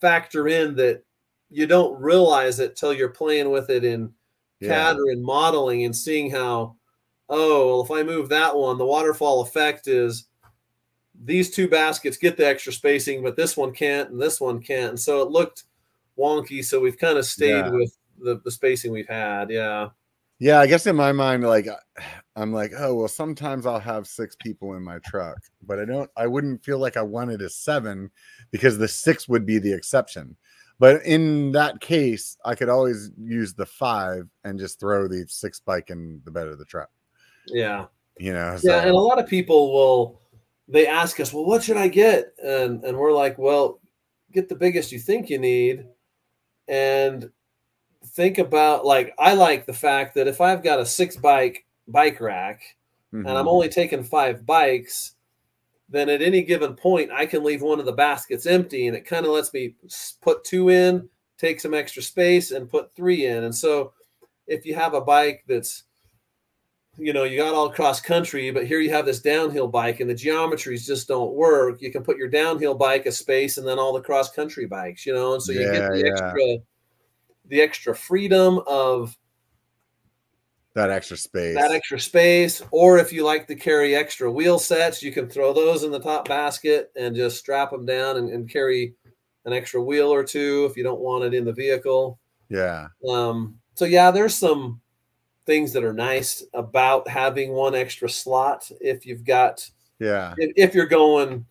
factor 0.00 0.48
in 0.48 0.76
that 0.76 1.02
you 1.50 1.66
don't 1.66 2.00
realize 2.00 2.60
it 2.60 2.76
till 2.76 2.92
you're 2.92 3.08
playing 3.08 3.50
with 3.50 3.70
it 3.70 3.84
in. 3.84 4.12
CAD 4.62 4.96
or 4.96 5.10
in 5.10 5.22
modeling 5.22 5.84
and 5.84 5.94
seeing 5.94 6.30
how, 6.30 6.76
oh, 7.28 7.66
well, 7.66 7.84
if 7.84 7.90
I 7.90 8.02
move 8.02 8.28
that 8.28 8.56
one, 8.56 8.78
the 8.78 8.86
waterfall 8.86 9.42
effect 9.42 9.86
is 9.86 10.26
these 11.24 11.50
two 11.50 11.68
baskets 11.68 12.16
get 12.16 12.36
the 12.36 12.46
extra 12.46 12.72
spacing, 12.72 13.22
but 13.22 13.36
this 13.36 13.56
one 13.56 13.72
can't 13.72 14.10
and 14.10 14.20
this 14.20 14.40
one 14.40 14.60
can't. 14.60 14.90
And 14.90 15.00
so 15.00 15.22
it 15.22 15.30
looked 15.30 15.64
wonky. 16.18 16.64
So 16.64 16.80
we've 16.80 16.98
kind 16.98 17.18
of 17.18 17.24
stayed 17.24 17.50
yeah. 17.50 17.70
with 17.70 17.96
the, 18.18 18.40
the 18.44 18.50
spacing 18.50 18.92
we've 18.92 19.08
had. 19.08 19.50
Yeah. 19.50 19.90
Yeah, 20.38 20.60
I 20.60 20.66
guess 20.66 20.86
in 20.86 20.96
my 20.96 21.12
mind, 21.12 21.44
like 21.44 21.66
I'm 22.36 22.52
like, 22.52 22.72
oh 22.76 22.94
well, 22.94 23.08
sometimes 23.08 23.64
I'll 23.64 23.80
have 23.80 24.06
six 24.06 24.36
people 24.36 24.74
in 24.74 24.82
my 24.82 24.98
truck, 24.98 25.38
but 25.66 25.80
I 25.80 25.86
don't. 25.86 26.10
I 26.16 26.26
wouldn't 26.26 26.62
feel 26.62 26.78
like 26.78 26.98
I 26.98 27.02
wanted 27.02 27.40
a 27.40 27.48
seven 27.48 28.10
because 28.50 28.76
the 28.76 28.88
six 28.88 29.26
would 29.26 29.46
be 29.46 29.58
the 29.58 29.72
exception. 29.72 30.36
But 30.78 31.02
in 31.04 31.52
that 31.52 31.80
case, 31.80 32.36
I 32.44 32.54
could 32.54 32.68
always 32.68 33.10
use 33.18 33.54
the 33.54 33.64
five 33.64 34.28
and 34.44 34.58
just 34.58 34.78
throw 34.78 35.08
the 35.08 35.24
six 35.26 35.58
bike 35.58 35.90
in 35.90 36.20
the 36.24 36.30
bed 36.30 36.48
of 36.48 36.58
the 36.58 36.64
truck. 36.66 36.90
Yeah. 37.46 37.86
You 38.18 38.32
know, 38.32 38.56
so. 38.56 38.70
yeah. 38.70 38.82
And 38.82 38.90
a 38.90 38.98
lot 38.98 39.18
of 39.18 39.26
people 39.26 39.72
will, 39.72 40.20
they 40.68 40.86
ask 40.86 41.18
us, 41.20 41.32
well, 41.32 41.46
what 41.46 41.62
should 41.62 41.76
I 41.76 41.88
get? 41.88 42.34
And, 42.42 42.84
and 42.84 42.98
we're 42.98 43.12
like, 43.12 43.38
well, 43.38 43.80
get 44.32 44.48
the 44.48 44.54
biggest 44.54 44.92
you 44.92 44.98
think 44.98 45.30
you 45.30 45.38
need. 45.38 45.86
And 46.68 47.30
think 48.08 48.38
about, 48.38 48.84
like, 48.84 49.14
I 49.18 49.34
like 49.34 49.66
the 49.66 49.72
fact 49.72 50.14
that 50.14 50.28
if 50.28 50.40
I've 50.40 50.62
got 50.62 50.78
a 50.78 50.86
six 50.86 51.16
bike 51.16 51.64
bike 51.88 52.20
rack 52.20 52.62
mm-hmm. 53.14 53.26
and 53.26 53.30
I'm 53.30 53.44
mm-hmm. 53.44 53.48
only 53.48 53.68
taking 53.68 54.04
five 54.04 54.44
bikes, 54.44 55.15
then 55.88 56.08
at 56.08 56.22
any 56.22 56.42
given 56.42 56.74
point, 56.74 57.10
I 57.12 57.26
can 57.26 57.44
leave 57.44 57.62
one 57.62 57.78
of 57.78 57.86
the 57.86 57.92
baskets 57.92 58.46
empty 58.46 58.86
and 58.86 58.96
it 58.96 59.06
kind 59.06 59.24
of 59.24 59.32
lets 59.32 59.52
me 59.52 59.74
put 60.20 60.44
two 60.44 60.70
in, 60.70 61.08
take 61.38 61.60
some 61.60 61.74
extra 61.74 62.02
space, 62.02 62.50
and 62.50 62.68
put 62.68 62.94
three 62.94 63.26
in. 63.26 63.44
And 63.44 63.54
so 63.54 63.92
if 64.46 64.66
you 64.66 64.74
have 64.74 64.94
a 64.94 65.00
bike 65.00 65.44
that's, 65.46 65.84
you 66.98 67.12
know, 67.12 67.24
you 67.24 67.38
got 67.38 67.54
all 67.54 67.70
cross 67.70 68.00
country, 68.00 68.50
but 68.50 68.66
here 68.66 68.80
you 68.80 68.90
have 68.90 69.06
this 69.06 69.20
downhill 69.20 69.68
bike 69.68 70.00
and 70.00 70.08
the 70.08 70.14
geometries 70.14 70.86
just 70.86 71.06
don't 71.06 71.34
work. 71.34 71.82
You 71.82 71.92
can 71.92 72.02
put 72.02 72.16
your 72.16 72.28
downhill 72.28 72.74
bike 72.74 73.06
a 73.06 73.12
space 73.12 73.58
and 73.58 73.66
then 73.66 73.78
all 73.78 73.92
the 73.92 74.00
cross 74.00 74.32
country 74.32 74.66
bikes, 74.66 75.04
you 75.04 75.12
know, 75.12 75.34
and 75.34 75.42
so 75.42 75.52
you 75.52 75.60
yeah, 75.60 75.72
get 75.72 75.92
the 75.92 75.98
yeah. 75.98 76.12
extra 76.12 76.56
the 77.48 77.60
extra 77.60 77.94
freedom 77.94 78.60
of 78.66 79.16
that 80.76 80.90
extra 80.90 81.16
space. 81.16 81.56
that 81.56 81.72
extra 81.72 81.98
space 81.98 82.60
or 82.70 82.98
if 82.98 83.10
you 83.10 83.24
like 83.24 83.46
to 83.46 83.54
carry 83.54 83.96
extra 83.96 84.30
wheel 84.30 84.58
sets 84.58 85.02
you 85.02 85.10
can 85.10 85.26
throw 85.26 85.54
those 85.54 85.84
in 85.84 85.90
the 85.90 85.98
top 85.98 86.28
basket 86.28 86.92
and 86.96 87.16
just 87.16 87.38
strap 87.38 87.70
them 87.70 87.86
down 87.86 88.18
and, 88.18 88.28
and 88.28 88.50
carry 88.50 88.94
an 89.46 89.54
extra 89.54 89.82
wheel 89.82 90.12
or 90.12 90.22
two 90.22 90.68
if 90.70 90.76
you 90.76 90.84
don't 90.84 91.00
want 91.00 91.24
it 91.24 91.32
in 91.32 91.46
the 91.46 91.52
vehicle. 91.52 92.18
Yeah. 92.50 92.88
Um 93.08 93.58
so 93.74 93.86
yeah 93.86 94.10
there's 94.10 94.34
some 94.34 94.82
things 95.46 95.72
that 95.72 95.82
are 95.82 95.94
nice 95.94 96.44
about 96.52 97.08
having 97.08 97.52
one 97.52 97.74
extra 97.74 98.08
slot 98.08 98.70
if 98.78 99.06
you've 99.06 99.24
got 99.24 99.68
yeah. 99.98 100.34
if, 100.36 100.52
if 100.56 100.74
you're 100.74 100.84
going 100.84 101.46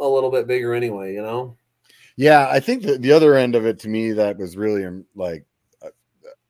a 0.00 0.08
little 0.08 0.30
bit 0.30 0.46
bigger 0.46 0.72
anyway 0.72 1.12
you 1.12 1.20
know? 1.20 1.54
Yeah, 2.16 2.48
I 2.50 2.60
think 2.60 2.84
that 2.84 3.02
the 3.02 3.12
other 3.12 3.34
end 3.34 3.56
of 3.56 3.66
it 3.66 3.78
to 3.80 3.88
me 3.88 4.12
that 4.12 4.38
was 4.38 4.56
really 4.56 4.86
um, 4.86 5.04
like 5.14 5.44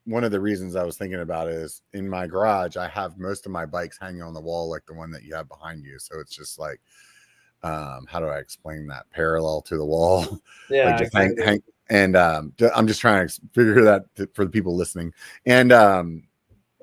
one 0.05 0.25
of 0.25 0.31
the 0.31 0.41
reasons 0.41 0.77
I 0.77 0.85
was 0.85 0.97
thinking 0.97 1.21
about 1.21 1.49
it 1.49 1.55
is 1.55 1.83
in 1.93 2.09
my 2.09 2.27
garage, 2.27 2.77
I 2.77 2.89
have 2.89 3.19
most 3.19 3.47
of 3.47 3.53
my 3.53 3.67
bikes 3.67 3.99
hanging 4.01 4.23
on 4.23 4.35
the 4.35 4.41
wall, 4.41 4.71
like 4.71 4.87
the 4.87 4.95
one 4.95 5.11
that 5.13 5.23
you 5.23 5.35
have 5.35 5.49
behind 5.49 5.85
you. 5.85 5.99
So 5.99 6.21
it's 6.21 6.35
just 6.35 6.59
like, 6.59 6.81
um, 7.63 8.07
how 8.09 8.21
do 8.21 8.27
I 8.27 8.39
explain 8.39 8.87
that? 8.89 9.09
Parallel 9.11 9.63
to 9.63 9.77
the 9.77 9.85
wall. 9.85 10.41
Yeah. 10.71 10.87
like 10.87 10.99
just 10.99 11.15
hang, 11.15 11.37
hang, 11.37 11.63
and 11.91 12.17
um, 12.17 12.55
I'm 12.75 12.87
just 12.87 13.01
trying 13.01 13.29
to 13.29 13.41
figure 13.53 13.83
that 13.83 14.07
for 14.35 14.47
the 14.47 14.51
people 14.51 14.75
listening. 14.75 15.13
And 15.45 15.73
um, 15.73 16.23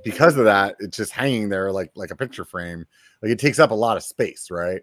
because 0.04 0.38
of 0.38 0.46
that, 0.46 0.76
it's 0.80 0.98
just 0.98 1.12
hanging 1.12 1.50
there 1.50 1.72
like 1.72 1.92
like 1.96 2.12
a 2.12 2.16
picture 2.16 2.46
frame. 2.46 2.86
Like 3.24 3.32
it 3.32 3.40
takes 3.40 3.58
up 3.58 3.72
a 3.72 3.76
lot 3.76 3.98
of 3.98 4.04
space, 4.04 4.52
right? 4.52 4.82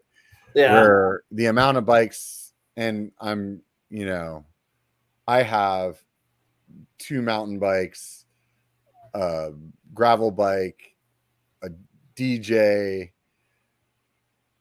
yeah. 0.54 0.72
where 0.72 1.22
the 1.30 1.46
amount 1.46 1.76
of 1.76 1.86
bikes 1.86 2.52
and 2.76 3.12
i'm 3.20 3.60
you 3.90 4.06
know 4.06 4.44
i 5.26 5.42
have 5.42 6.02
two 6.98 7.22
mountain 7.22 7.58
bikes 7.58 8.17
a 9.14 9.50
gravel 9.94 10.30
bike 10.30 10.94
a 11.62 11.68
dj 12.16 13.10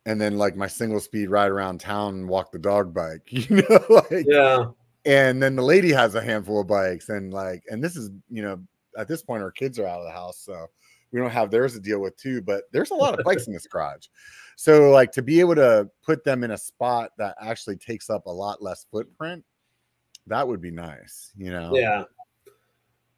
and 0.06 0.22
then 0.22 0.38
like 0.38 0.56
my 0.56 0.68
single 0.68 1.00
speed 1.00 1.30
ride 1.30 1.52
around 1.52 1.80
town 1.80 2.16
and 2.16 2.30
walk 2.30 2.52
the 2.52 2.58
dog 2.58 2.94
bike 2.94 3.22
you 3.30 3.58
know 3.58 3.86
like 3.90 4.26
yeah. 4.28 4.66
and 5.06 5.44
then 5.44 5.56
the 5.56 5.62
lady 5.62 5.92
has 5.92 6.16
a 6.16 6.22
handful 6.22 6.62
of 6.62 6.68
bikes 6.68 7.10
and 7.10 7.34
like 7.34 7.64
and 7.70 7.84
this 7.84 7.96
is 7.96 8.10
you 8.30 8.42
know 8.42 8.60
at 8.98 9.08
this 9.08 9.22
point 9.22 9.44
our 9.44 9.52
kids 9.52 9.78
are 9.78 9.86
out 9.86 10.00
of 10.00 10.06
the 10.06 10.12
house 10.12 10.40
so 10.40 10.66
we 11.12 11.20
don't 11.20 11.30
have 11.30 11.52
theirs 11.52 11.74
to 11.74 11.80
deal 11.80 12.00
with 12.00 12.18
too 12.18 12.42
but 12.42 12.64
there's 12.72 12.92
a 12.92 12.96
lot 12.96 13.18
of 13.18 13.24
bikes 13.24 13.48
in 13.48 13.54
this 13.54 13.68
garage 13.68 14.08
so 14.56 14.90
like 14.90 15.12
to 15.12 15.22
be 15.22 15.40
able 15.40 15.56
to 15.56 15.88
put 16.04 16.24
them 16.24 16.44
in 16.44 16.52
a 16.52 16.58
spot 16.58 17.12
that 17.18 17.36
actually 17.42 17.76
takes 17.76 18.10
up 18.10 18.26
a 18.26 18.32
lot 18.32 18.62
less 18.62 18.88
footprint 18.90 19.44
that 20.26 20.48
would 20.48 20.62
be 20.62 20.72
nice 20.72 21.32
you 21.38 21.52
know 21.52 21.72
Yeah. 21.76 22.04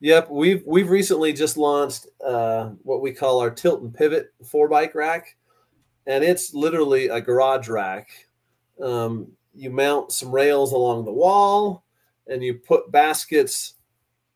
Yep, 0.02 0.30
we've 0.30 0.64
we've 0.66 0.90
recently 0.90 1.34
just 1.34 1.58
launched 1.58 2.08
uh, 2.26 2.70
what 2.84 3.02
we 3.02 3.12
call 3.12 3.42
our 3.42 3.50
tilt 3.52 3.82
and 3.82 3.94
pivot 3.94 4.34
four 4.46 4.70
bike 4.70 4.96
rack, 4.96 5.36
and 6.08 6.24
it's 6.24 6.54
literally 6.54 7.08
a 7.08 7.20
garage 7.20 7.68
rack. 7.68 8.10
Um, 8.82 9.28
you 9.54 9.70
mount 9.70 10.14
some 10.14 10.32
rails 10.32 10.72
along 10.72 11.04
the 11.04 11.12
wall, 11.12 11.84
and 12.28 12.42
you 12.42 12.54
put 12.54 12.92
baskets 12.94 13.74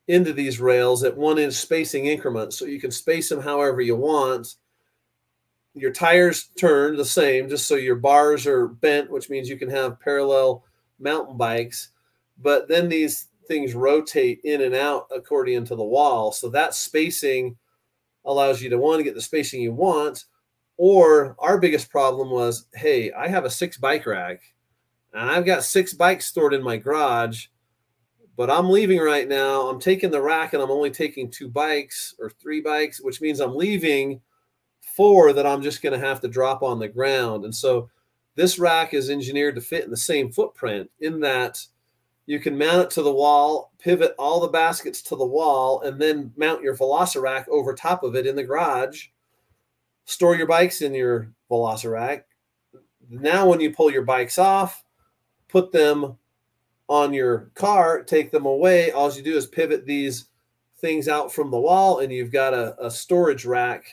into 0.06 0.34
these 0.34 0.60
rails 0.60 1.02
at 1.02 1.16
one 1.16 1.38
inch 1.38 1.54
spacing 1.54 2.06
increments, 2.06 2.58
so 2.58 2.66
you 2.66 2.78
can 2.78 2.90
space 2.90 3.30
them 3.30 3.40
however 3.40 3.80
you 3.80 3.96
want. 3.96 4.56
Your 5.72 5.92
tires 5.92 6.50
turn 6.58 6.94
the 6.96 7.06
same, 7.06 7.48
just 7.48 7.66
so 7.66 7.74
your 7.76 7.96
bars 7.96 8.46
are 8.46 8.68
bent, 8.68 9.10
which 9.10 9.30
means 9.30 9.48
you 9.48 9.56
can 9.56 9.70
have 9.70 9.98
parallel 9.98 10.62
mountain 11.00 11.38
bikes. 11.38 11.88
But 12.42 12.68
then 12.68 12.90
these 12.90 13.28
things 13.46 13.74
rotate 13.74 14.40
in 14.44 14.62
and 14.62 14.74
out 14.74 15.06
according 15.14 15.64
to 15.66 15.76
the 15.76 15.84
wall. 15.84 16.32
So 16.32 16.48
that 16.50 16.74
spacing 16.74 17.56
allows 18.24 18.62
you 18.62 18.70
to 18.70 18.78
one 18.78 19.02
get 19.02 19.14
the 19.14 19.20
spacing 19.20 19.60
you 19.60 19.72
want. 19.72 20.24
Or 20.76 21.36
our 21.38 21.58
biggest 21.58 21.90
problem 21.90 22.30
was, 22.30 22.66
hey, 22.74 23.12
I 23.12 23.28
have 23.28 23.44
a 23.44 23.50
six 23.50 23.76
bike 23.76 24.06
rack 24.06 24.40
and 25.12 25.30
I've 25.30 25.46
got 25.46 25.62
six 25.62 25.94
bikes 25.94 26.26
stored 26.26 26.52
in 26.52 26.62
my 26.62 26.76
garage, 26.76 27.46
but 28.36 28.50
I'm 28.50 28.68
leaving 28.68 28.98
right 28.98 29.28
now. 29.28 29.68
I'm 29.68 29.78
taking 29.78 30.10
the 30.10 30.20
rack 30.20 30.52
and 30.52 30.62
I'm 30.62 30.72
only 30.72 30.90
taking 30.90 31.30
two 31.30 31.48
bikes 31.48 32.14
or 32.18 32.30
three 32.30 32.60
bikes, 32.60 33.00
which 33.00 33.20
means 33.20 33.38
I'm 33.38 33.54
leaving 33.54 34.20
four 34.96 35.32
that 35.32 35.46
I'm 35.46 35.62
just 35.62 35.82
going 35.82 35.98
to 35.98 36.06
have 36.06 36.20
to 36.22 36.28
drop 36.28 36.64
on 36.64 36.80
the 36.80 36.88
ground. 36.88 37.44
And 37.44 37.54
so 37.54 37.88
this 38.34 38.58
rack 38.58 38.94
is 38.94 39.10
engineered 39.10 39.54
to 39.54 39.60
fit 39.60 39.84
in 39.84 39.90
the 39.90 39.96
same 39.96 40.32
footprint 40.32 40.90
in 41.00 41.20
that 41.20 41.64
you 42.26 42.40
can 42.40 42.56
mount 42.56 42.82
it 42.82 42.90
to 42.90 43.02
the 43.02 43.12
wall, 43.12 43.72
pivot 43.78 44.14
all 44.18 44.40
the 44.40 44.48
baskets 44.48 45.02
to 45.02 45.16
the 45.16 45.26
wall, 45.26 45.82
and 45.82 46.00
then 46.00 46.32
mount 46.36 46.62
your 46.62 46.76
Velocirack 46.76 47.48
over 47.48 47.74
top 47.74 48.02
of 48.02 48.16
it 48.16 48.26
in 48.26 48.34
the 48.34 48.44
garage. 48.44 49.08
Store 50.06 50.34
your 50.34 50.46
bikes 50.46 50.82
in 50.82 50.94
your 50.94 51.30
Velocirack. 51.50 52.22
Now, 53.10 53.48
when 53.48 53.60
you 53.60 53.72
pull 53.72 53.90
your 53.90 54.02
bikes 54.02 54.38
off, 54.38 54.84
put 55.48 55.70
them 55.70 56.16
on 56.88 57.12
your 57.12 57.50
car, 57.54 58.02
take 58.02 58.30
them 58.30 58.46
away. 58.46 58.90
All 58.90 59.12
you 59.12 59.22
do 59.22 59.36
is 59.36 59.46
pivot 59.46 59.84
these 59.84 60.26
things 60.78 61.08
out 61.08 61.32
from 61.32 61.50
the 61.50 61.58
wall, 61.58 62.00
and 62.00 62.12
you've 62.12 62.32
got 62.32 62.54
a, 62.54 62.74
a 62.84 62.90
storage 62.90 63.44
rack 63.44 63.84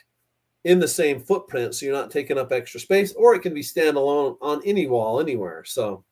in 0.63 0.79
the 0.79 0.87
same 0.87 1.19
footprint. 1.19 1.75
So 1.75 1.85
you're 1.85 1.95
not 1.95 2.11
taking 2.11 2.37
up 2.37 2.51
extra 2.51 2.79
space, 2.79 3.13
or 3.13 3.35
it 3.35 3.41
can 3.41 3.53
be 3.53 3.61
standalone 3.61 4.37
on 4.41 4.61
any 4.65 4.87
wall 4.87 5.19
anywhere. 5.19 5.63
So, 5.65 6.03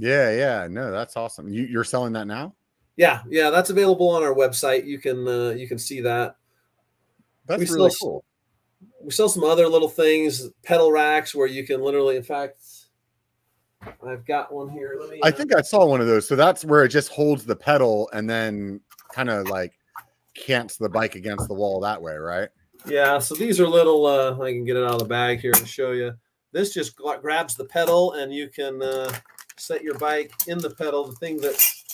yeah 0.00 0.30
yeah 0.30 0.66
no 0.70 0.90
that's 0.90 1.16
awesome. 1.16 1.48
You, 1.52 1.64
you're 1.66 1.84
selling 1.84 2.12
that 2.14 2.26
now? 2.26 2.54
Yeah 2.96 3.22
yeah 3.28 3.50
that's 3.50 3.70
available 3.70 4.08
on 4.10 4.22
our 4.22 4.34
website. 4.34 4.86
You 4.86 4.98
can 4.98 5.26
uh, 5.26 5.50
you 5.50 5.68
can 5.68 5.78
see 5.78 6.00
that. 6.00 6.36
That's 7.46 7.60
We 7.70 7.74
really 7.76 7.90
still- 7.90 8.08
cool. 8.08 8.24
we 9.02 9.10
sell 9.10 9.28
some 9.28 9.44
other 9.44 9.68
little 9.68 9.88
things 9.88 10.48
pedal 10.62 10.92
racks 10.92 11.34
where 11.34 11.46
you 11.46 11.66
can 11.66 11.80
literally 11.82 12.16
in 12.16 12.22
fact 12.22 12.60
i've 14.06 14.26
got 14.26 14.52
one 14.52 14.68
here. 14.68 14.96
Let 15.00 15.10
me 15.10 15.20
i 15.24 15.28
uh, 15.28 15.32
think 15.32 15.54
i 15.54 15.62
saw 15.62 15.86
one 15.86 16.00
of 16.00 16.06
those. 16.06 16.28
So 16.28 16.36
that's 16.36 16.64
where 16.64 16.84
it 16.84 16.88
just 16.90 17.10
holds 17.10 17.44
the 17.44 17.56
pedal 17.56 18.10
and 18.12 18.28
then 18.28 18.80
kind 19.12 19.30
of 19.30 19.48
like 19.48 19.72
cants 20.34 20.76
the 20.76 20.88
bike 20.88 21.14
against 21.16 21.48
the 21.48 21.54
wall 21.54 21.80
that 21.80 22.00
way 22.00 22.14
right? 22.14 22.48
Yeah 22.86 23.18
so 23.18 23.34
these 23.34 23.58
are 23.60 23.66
little 23.68 24.06
uh 24.06 24.32
i 24.42 24.52
can 24.52 24.64
get 24.64 24.76
it 24.76 24.84
out 24.84 24.92
of 24.94 24.98
the 25.00 25.04
bag 25.06 25.40
here 25.40 25.52
and 25.56 25.66
show 25.66 25.92
you. 25.92 26.12
This 26.52 26.74
just 26.74 26.96
grabs 26.96 27.54
the 27.54 27.64
pedal 27.64 28.14
and 28.14 28.32
you 28.34 28.48
can 28.48 28.82
uh, 28.82 29.12
set 29.60 29.82
your 29.82 29.98
bike 29.98 30.32
in 30.46 30.58
the 30.58 30.70
pedal. 30.70 31.06
The 31.06 31.16
thing 31.16 31.40
that's 31.40 31.84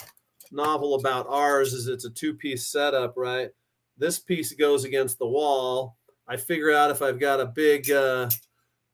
novel 0.53 0.95
about 0.95 1.27
ours 1.29 1.73
is 1.73 1.89
it's 1.89 2.05
a 2.05 2.11
two-piece 2.11 2.67
setup 2.67 3.15
right? 3.17 3.51
This 3.99 4.19
piece 4.19 4.53
goes 4.53 4.85
against 4.85 5.19
the 5.19 5.27
wall. 5.27 5.97
I 6.29 6.37
figure 6.37 6.73
out 6.73 6.91
if 6.91 7.03
i've 7.03 7.21
got 7.21 7.41
a 7.41 7.47
big 7.47 7.91
uh 7.91 8.29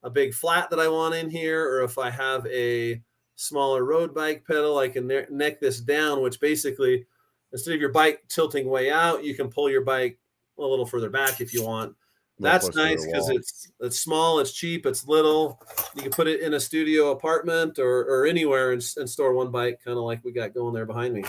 a 0.03 0.11
big 0.11 0.35
flat 0.35 0.69
that 0.71 0.79
i 0.79 0.89
want 0.89 1.15
in 1.15 1.31
here 1.31 1.67
or 1.67 1.83
if 1.83 1.97
i 1.97 2.11
have 2.11 2.47
a 2.47 3.01
smaller 3.37 3.85
road 3.85 4.15
bike 4.15 4.45
pedal 4.47 4.79
i 4.79 4.89
can 4.89 5.07
ne- 5.07 5.27
neck 5.31 5.61
this 5.61 5.81
down 5.81 6.21
which 6.21 6.41
basically 6.41 7.07
instead 7.53 7.75
of 7.75 7.81
your 7.81 7.93
bike 7.93 8.23
tilting 8.29 8.69
way 8.69 8.91
out 8.91 9.25
you 9.25 9.35
can 9.35 9.49
pull 9.49 9.71
your 9.71 9.83
bike 9.83 10.19
a 10.59 10.63
little 10.63 10.87
further 10.87 11.09
back 11.09 11.41
if 11.41 11.55
you 11.55 11.65
want 11.65 11.95
that's 12.43 12.75
nice 12.75 13.05
because 13.07 13.29
it's 13.31 13.73
it's 13.81 14.01
small, 14.01 14.41
it's 14.41 14.53
cheap, 14.53 14.87
it's 14.87 15.07
little. 15.07 15.61
You 15.95 16.03
can 16.03 16.11
put 16.13 16.27
it 16.29 16.41
in 16.41 16.55
a 16.55 16.61
studio 16.61 17.11
apartment 17.13 17.79
or 17.79 18.05
or 18.05 18.27
anywhere 18.27 18.73
and, 18.73 18.83
and 18.97 19.09
store 19.09 19.33
one 19.35 19.51
bike, 19.51 19.81
kind 19.85 19.97
of 19.97 20.05
like 20.05 20.25
we 20.25 20.33
got 20.33 20.55
going 20.55 20.75
there 20.75 20.87
behind 20.87 21.15
me. 21.15 21.25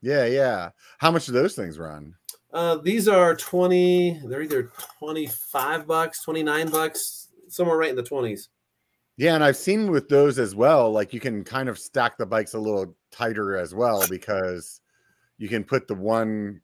yeah 0.00 0.24
yeah 0.26 0.70
how 0.98 1.10
much 1.10 1.26
do 1.26 1.32
those 1.32 1.54
things 1.56 1.76
run 1.78 2.14
Uh, 2.52 2.76
these 2.76 3.08
are 3.08 3.34
twenty. 3.36 4.20
They're 4.24 4.42
either 4.42 4.70
twenty 4.98 5.26
five 5.26 5.86
bucks, 5.86 6.22
twenty 6.22 6.42
nine 6.42 6.70
bucks, 6.70 7.28
somewhere 7.48 7.76
right 7.76 7.90
in 7.90 7.96
the 7.96 8.02
twenties. 8.02 8.48
Yeah, 9.16 9.34
and 9.34 9.42
I've 9.42 9.56
seen 9.56 9.90
with 9.90 10.08
those 10.08 10.38
as 10.38 10.54
well, 10.54 10.92
like 10.92 11.12
you 11.12 11.18
can 11.20 11.42
kind 11.42 11.68
of 11.68 11.76
stack 11.78 12.16
the 12.16 12.24
bikes 12.24 12.54
a 12.54 12.58
little 12.58 12.94
tighter 13.10 13.56
as 13.56 13.74
well 13.74 14.06
because 14.08 14.80
you 15.36 15.48
can 15.48 15.64
put 15.64 15.88
the 15.88 15.94
one 15.96 16.60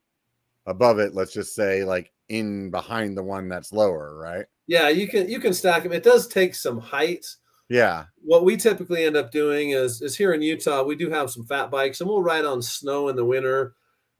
above 0.65 0.99
it, 0.99 1.13
let's 1.13 1.33
just 1.33 1.55
say, 1.55 1.83
like 1.83 2.11
in 2.29 2.71
behind 2.71 3.17
the 3.17 3.23
one 3.23 3.47
that's 3.47 3.71
lower, 3.71 4.17
right? 4.17 4.45
Yeah, 4.67 4.89
you 4.89 5.07
can 5.07 5.29
you 5.29 5.39
can 5.39 5.53
stack 5.53 5.83
them. 5.83 5.91
It 5.91 6.03
does 6.03 6.27
take 6.27 6.55
some 6.55 6.79
height. 6.79 7.25
Yeah. 7.69 8.05
What 8.21 8.45
we 8.45 8.57
typically 8.57 9.05
end 9.05 9.17
up 9.17 9.31
doing 9.31 9.71
is 9.71 10.01
is 10.01 10.15
here 10.15 10.33
in 10.33 10.41
Utah, 10.41 10.83
we 10.83 10.95
do 10.95 11.09
have 11.09 11.29
some 11.29 11.45
fat 11.45 11.71
bikes, 11.71 12.01
and 12.01 12.09
we'll 12.09 12.23
ride 12.23 12.45
on 12.45 12.61
snow 12.61 13.09
in 13.09 13.15
the 13.15 13.25
winter. 13.25 13.75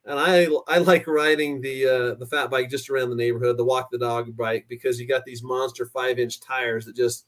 And 0.06 0.20
I 0.20 0.48
I 0.68 0.80
like 0.80 1.08
riding 1.08 1.62
the 1.62 1.86
uh, 1.86 2.14
the 2.16 2.28
fat 2.28 2.52
bike 2.52 2.70
just 2.70 2.90
around 2.90 3.10
the 3.10 3.16
neighborhood, 3.16 3.58
the 3.58 3.66
walk 3.66 3.90
the 3.92 3.98
dog 3.98 4.36
bike, 4.36 4.66
because 4.70 5.00
you 5.00 5.08
got 5.08 5.26
these 5.26 5.44
monster 5.44 5.86
five 5.88 6.20
inch 6.20 6.40
tires 6.42 6.86
that 6.86 6.96
just 6.96 7.26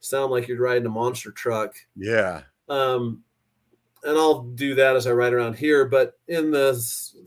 sound 0.00 0.30
like 0.30 0.46
you're 0.46 0.60
riding 0.60 0.86
a 0.86 0.90
monster 0.90 1.32
truck. 1.32 1.74
Yeah. 1.96 2.42
Um, 2.68 3.24
and 4.04 4.18
I'll 4.18 4.42
do 4.42 4.74
that 4.76 4.96
as 4.96 5.06
I 5.06 5.12
ride 5.12 5.32
around 5.32 5.56
here. 5.56 5.84
But 5.86 6.18
in 6.28 6.50
the 6.50 6.74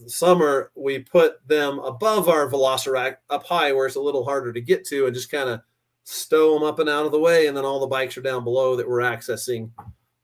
summer, 0.08 0.72
we 0.76 1.00
put 1.00 1.46
them 1.48 1.80
above 1.80 2.30
our 2.30 2.50
Velocirack 2.50 3.18
up 3.30 3.46
high 3.46 3.72
where 3.74 3.88
it's 3.88 3.96
a 3.96 4.02
little 4.02 4.24
harder 4.24 4.54
to 4.54 4.62
get 4.62 4.86
to 4.88 5.06
and 5.06 5.16
just 5.16 5.32
kind 5.32 5.50
of 5.50 5.62
stow 6.04 6.54
them 6.54 6.64
up 6.64 6.80
and 6.80 6.90
out 6.90 7.06
of 7.06 7.12
the 7.12 7.20
way. 7.20 7.48
And 7.48 7.58
then 7.58 7.66
all 7.66 7.80
the 7.80 7.88
bikes 7.88 8.18
are 8.18 8.22
down 8.22 8.44
below 8.44 8.76
that 8.76 8.88
we're 8.88 9.00
accessing 9.02 9.72
a 9.80 9.84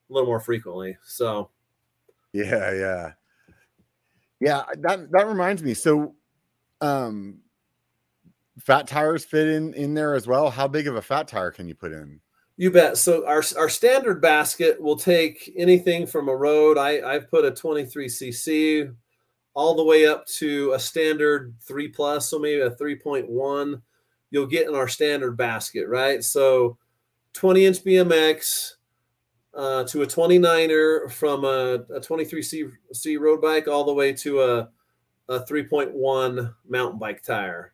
little 0.10 0.28
more 0.28 0.40
frequently. 0.40 0.98
So, 1.04 1.50
Yeah, 2.32 2.72
yeah. 2.74 3.12
Yeah, 4.40 4.64
that 4.80 5.12
that 5.12 5.28
reminds 5.28 5.64
me. 5.64 5.74
So 5.74 6.16
um 6.82 7.40
fat 8.60 8.88
tires 8.88 9.24
fit 9.24 9.48
in 9.48 9.74
in 9.74 9.94
there 9.94 10.16
as 10.16 10.28
well. 10.28 10.50
How 10.50 10.68
big 10.68 10.88
of 10.88 10.96
a 10.96 11.02
fat 11.02 11.30
tire 11.30 11.52
can 11.52 11.68
you 11.68 11.76
put 11.76 11.94
in? 11.94 12.20
You 12.56 12.70
bet. 12.70 12.98
So 12.98 13.26
our 13.28 13.44
our 13.58 13.70
standard 13.70 14.22
basket 14.22 14.80
will 14.80 14.96
take 14.96 15.52
anything 15.58 16.06
from 16.06 16.30
a 16.30 16.36
road. 16.36 16.78
I 16.78 17.02
I've 17.02 17.30
put 17.30 17.46
a 17.46 17.52
23cc 17.52 18.94
all 19.56 19.76
the 19.76 19.84
way 19.84 20.06
up 20.06 20.26
to 20.26 20.72
a 20.74 20.80
standard 20.80 21.54
three 21.62 21.88
plus, 21.88 22.30
so 22.30 22.40
maybe 22.40 22.62
a 22.62 22.72
3.1. 22.72 23.82
You'll 24.32 24.48
get 24.48 24.68
in 24.68 24.76
our 24.76 24.88
standard 24.88 25.38
basket, 25.38 25.88
right? 25.88 26.24
So 26.24 26.78
20 27.34 27.66
inch 27.66 27.84
BMX, 27.84 28.74
uh, 29.54 29.84
to 29.86 30.02
a 30.02 30.08
29er 30.08 31.12
from 31.12 31.46
a, 31.46 31.76
a 31.96 32.00
23C 32.00 32.72
C 32.92 33.18
road 33.18 33.42
bike 33.42 33.68
all 33.68 33.84
the 33.84 33.94
way 33.94 34.14
to 34.14 34.42
a, 34.42 34.70
a 35.30 35.40
3.1 35.42 36.54
mountain 36.68 37.00
bike 37.00 37.22
tire. 37.22 37.73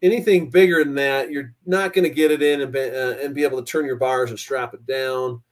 Anything 0.00 0.50
bigger 0.50 0.84
than 0.84 0.94
that, 0.94 1.30
you're 1.30 1.54
not 1.66 1.92
going 1.92 2.04
to 2.04 2.14
get 2.14 2.30
it 2.30 2.42
in 2.42 2.60
and 2.60 2.72
be, 2.72 2.80
uh, 2.80 3.16
and 3.22 3.34
be 3.34 3.42
able 3.42 3.62
to 3.62 3.70
turn 3.70 3.84
your 3.84 3.96
bars 3.96 4.30
and 4.30 4.38
strap 4.38 4.74
it 4.74 4.86
down. 4.86 5.42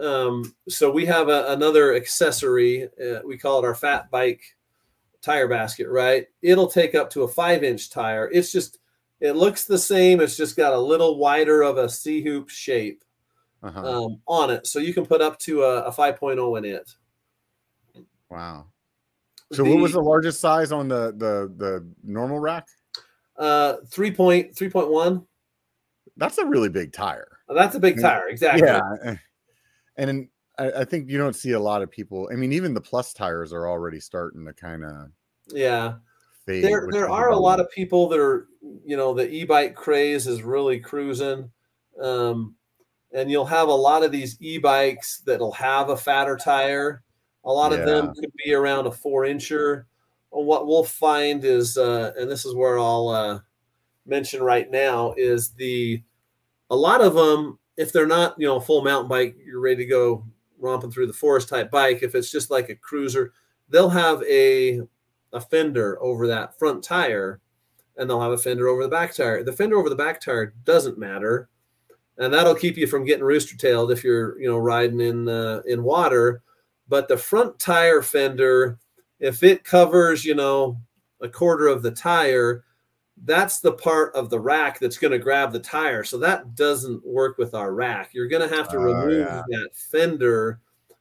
Um, 0.00 0.54
so 0.68 0.90
we 0.90 1.06
have 1.06 1.28
a, 1.28 1.52
another 1.52 1.94
accessory. 1.94 2.84
Uh, 2.84 3.20
we 3.24 3.38
call 3.38 3.60
it 3.60 3.64
our 3.64 3.74
fat 3.74 4.10
bike 4.10 4.42
tire 5.22 5.48
basket, 5.48 5.88
right? 5.88 6.26
It'll 6.42 6.66
take 6.66 6.94
up 6.94 7.10
to 7.10 7.22
a 7.22 7.28
five 7.28 7.62
inch 7.62 7.90
tire. 7.90 8.30
It's 8.32 8.50
just, 8.50 8.78
it 9.20 9.32
looks 9.32 9.64
the 9.64 9.78
same. 9.78 10.20
It's 10.20 10.36
just 10.36 10.56
got 10.56 10.72
a 10.72 10.78
little 10.78 11.18
wider 11.18 11.62
of 11.62 11.78
a 11.78 11.88
C 11.88 12.22
hoop 12.22 12.48
shape 12.50 13.04
uh-huh. 13.62 14.04
um, 14.04 14.20
on 14.26 14.50
it. 14.50 14.66
So 14.66 14.78
you 14.78 14.92
can 14.92 15.06
put 15.06 15.22
up 15.22 15.38
to 15.40 15.62
a, 15.62 15.84
a 15.84 15.92
5.0 15.92 16.58
in 16.58 16.64
it. 16.64 16.90
Wow. 18.28 18.66
So 19.52 19.62
the, 19.62 19.70
what 19.70 19.80
was 19.80 19.92
the 19.92 20.02
largest 20.02 20.40
size 20.40 20.72
on 20.72 20.88
the, 20.88 21.12
the, 21.16 21.52
the 21.56 21.86
normal 22.02 22.40
rack? 22.40 22.66
Uh, 23.36 23.76
3.3.1. 23.86 25.26
That's 26.16 26.38
a 26.38 26.46
really 26.46 26.68
big 26.68 26.92
tire. 26.92 27.38
That's 27.48 27.74
a 27.74 27.80
big 27.80 28.00
tire. 28.00 28.28
Exactly. 28.28 28.66
Yeah. 28.66 29.16
And 29.96 30.28
I, 30.58 30.70
I 30.70 30.84
think 30.84 31.10
you 31.10 31.18
don't 31.18 31.36
see 31.36 31.52
a 31.52 31.60
lot 31.60 31.82
of 31.82 31.90
people. 31.90 32.28
I 32.32 32.36
mean, 32.36 32.52
even 32.52 32.74
the 32.74 32.80
plus 32.80 33.12
tires 33.12 33.52
are 33.52 33.68
already 33.68 34.00
starting 34.00 34.44
to 34.46 34.52
kind 34.52 34.84
of 34.84 35.10
yeah. 35.48 35.94
There, 36.46 36.88
there 36.90 37.08
are 37.08 37.30
a 37.30 37.38
lot 37.38 37.58
of 37.58 37.70
people 37.70 38.08
that 38.10 38.20
are, 38.20 38.48
you 38.84 38.96
know, 38.96 39.14
the 39.14 39.30
e-bike 39.30 39.74
craze 39.74 40.26
is 40.26 40.42
really 40.42 40.78
cruising. 40.78 41.50
Um, 42.00 42.54
and 43.14 43.30
you'll 43.30 43.46
have 43.46 43.68
a 43.68 43.74
lot 43.74 44.02
of 44.02 44.12
these 44.12 44.36
e-bikes 44.42 45.20
that'll 45.20 45.52
have 45.52 45.88
a 45.88 45.96
fatter 45.96 46.36
tire. 46.36 47.02
A 47.44 47.52
lot 47.52 47.72
yeah. 47.72 47.78
of 47.78 47.86
them 47.86 48.14
could 48.14 48.30
be 48.44 48.52
around 48.52 48.86
a 48.86 48.90
four 48.90 49.22
incher. 49.22 49.84
What 50.34 50.66
we'll 50.66 50.84
find 50.84 51.44
is, 51.44 51.78
uh, 51.78 52.12
and 52.18 52.30
this 52.30 52.44
is 52.44 52.54
where 52.54 52.78
I'll 52.78 53.08
uh, 53.08 53.38
mention 54.04 54.42
right 54.42 54.70
now, 54.70 55.14
is 55.16 55.50
the 55.50 56.02
a 56.70 56.76
lot 56.76 57.00
of 57.00 57.14
them, 57.14 57.58
if 57.76 57.92
they're 57.92 58.06
not, 58.06 58.34
you 58.38 58.46
know, 58.46 58.58
full 58.60 58.82
mountain 58.82 59.08
bike, 59.08 59.36
you're 59.44 59.60
ready 59.60 59.84
to 59.84 59.86
go 59.86 60.24
romping 60.58 60.90
through 60.90 61.06
the 61.06 61.12
forest 61.12 61.48
type 61.48 61.70
bike, 61.70 62.02
if 62.02 62.14
it's 62.14 62.30
just 62.30 62.50
like 62.50 62.68
a 62.68 62.74
cruiser, 62.74 63.32
they'll 63.68 63.90
have 63.90 64.22
a, 64.24 64.80
a 65.32 65.40
fender 65.40 66.02
over 66.02 66.26
that 66.26 66.58
front 66.58 66.82
tire 66.82 67.40
and 67.96 68.08
they'll 68.08 68.20
have 68.20 68.32
a 68.32 68.38
fender 68.38 68.68
over 68.68 68.82
the 68.82 68.88
back 68.88 69.14
tire. 69.14 69.42
The 69.42 69.52
fender 69.52 69.78
over 69.78 69.88
the 69.88 69.96
back 69.96 70.20
tire 70.20 70.54
doesn't 70.64 70.98
matter. 70.98 71.48
And 72.18 72.32
that'll 72.32 72.54
keep 72.54 72.76
you 72.76 72.86
from 72.86 73.04
getting 73.04 73.24
rooster 73.24 73.56
tailed 73.56 73.90
if 73.90 74.04
you're, 74.04 74.40
you 74.40 74.48
know, 74.48 74.58
riding 74.58 75.00
in 75.00 75.28
uh, 75.28 75.62
in 75.66 75.82
water. 75.82 76.42
But 76.88 77.08
the 77.08 77.16
front 77.16 77.58
tire 77.58 78.02
fender, 78.02 78.78
if 79.20 79.42
it 79.42 79.64
covers, 79.64 80.24
you 80.24 80.34
know, 80.34 80.78
a 81.20 81.28
quarter 81.28 81.68
of 81.68 81.82
the 81.82 81.90
tire, 81.90 82.64
that's 83.24 83.60
the 83.60 83.72
part 83.72 84.14
of 84.14 84.28
the 84.28 84.40
rack 84.40 84.78
that's 84.78 84.98
going 84.98 85.12
to 85.12 85.18
grab 85.18 85.52
the 85.52 85.60
tire. 85.60 86.04
So 86.04 86.18
that 86.18 86.54
doesn't 86.54 87.06
work 87.06 87.38
with 87.38 87.54
our 87.54 87.72
rack. 87.72 88.10
You're 88.12 88.28
going 88.28 88.48
to 88.48 88.54
have 88.54 88.68
to 88.70 88.76
oh, 88.76 88.80
remove 88.80 89.18
yeah. 89.18 89.42
that 89.48 89.70
fender 89.74 90.60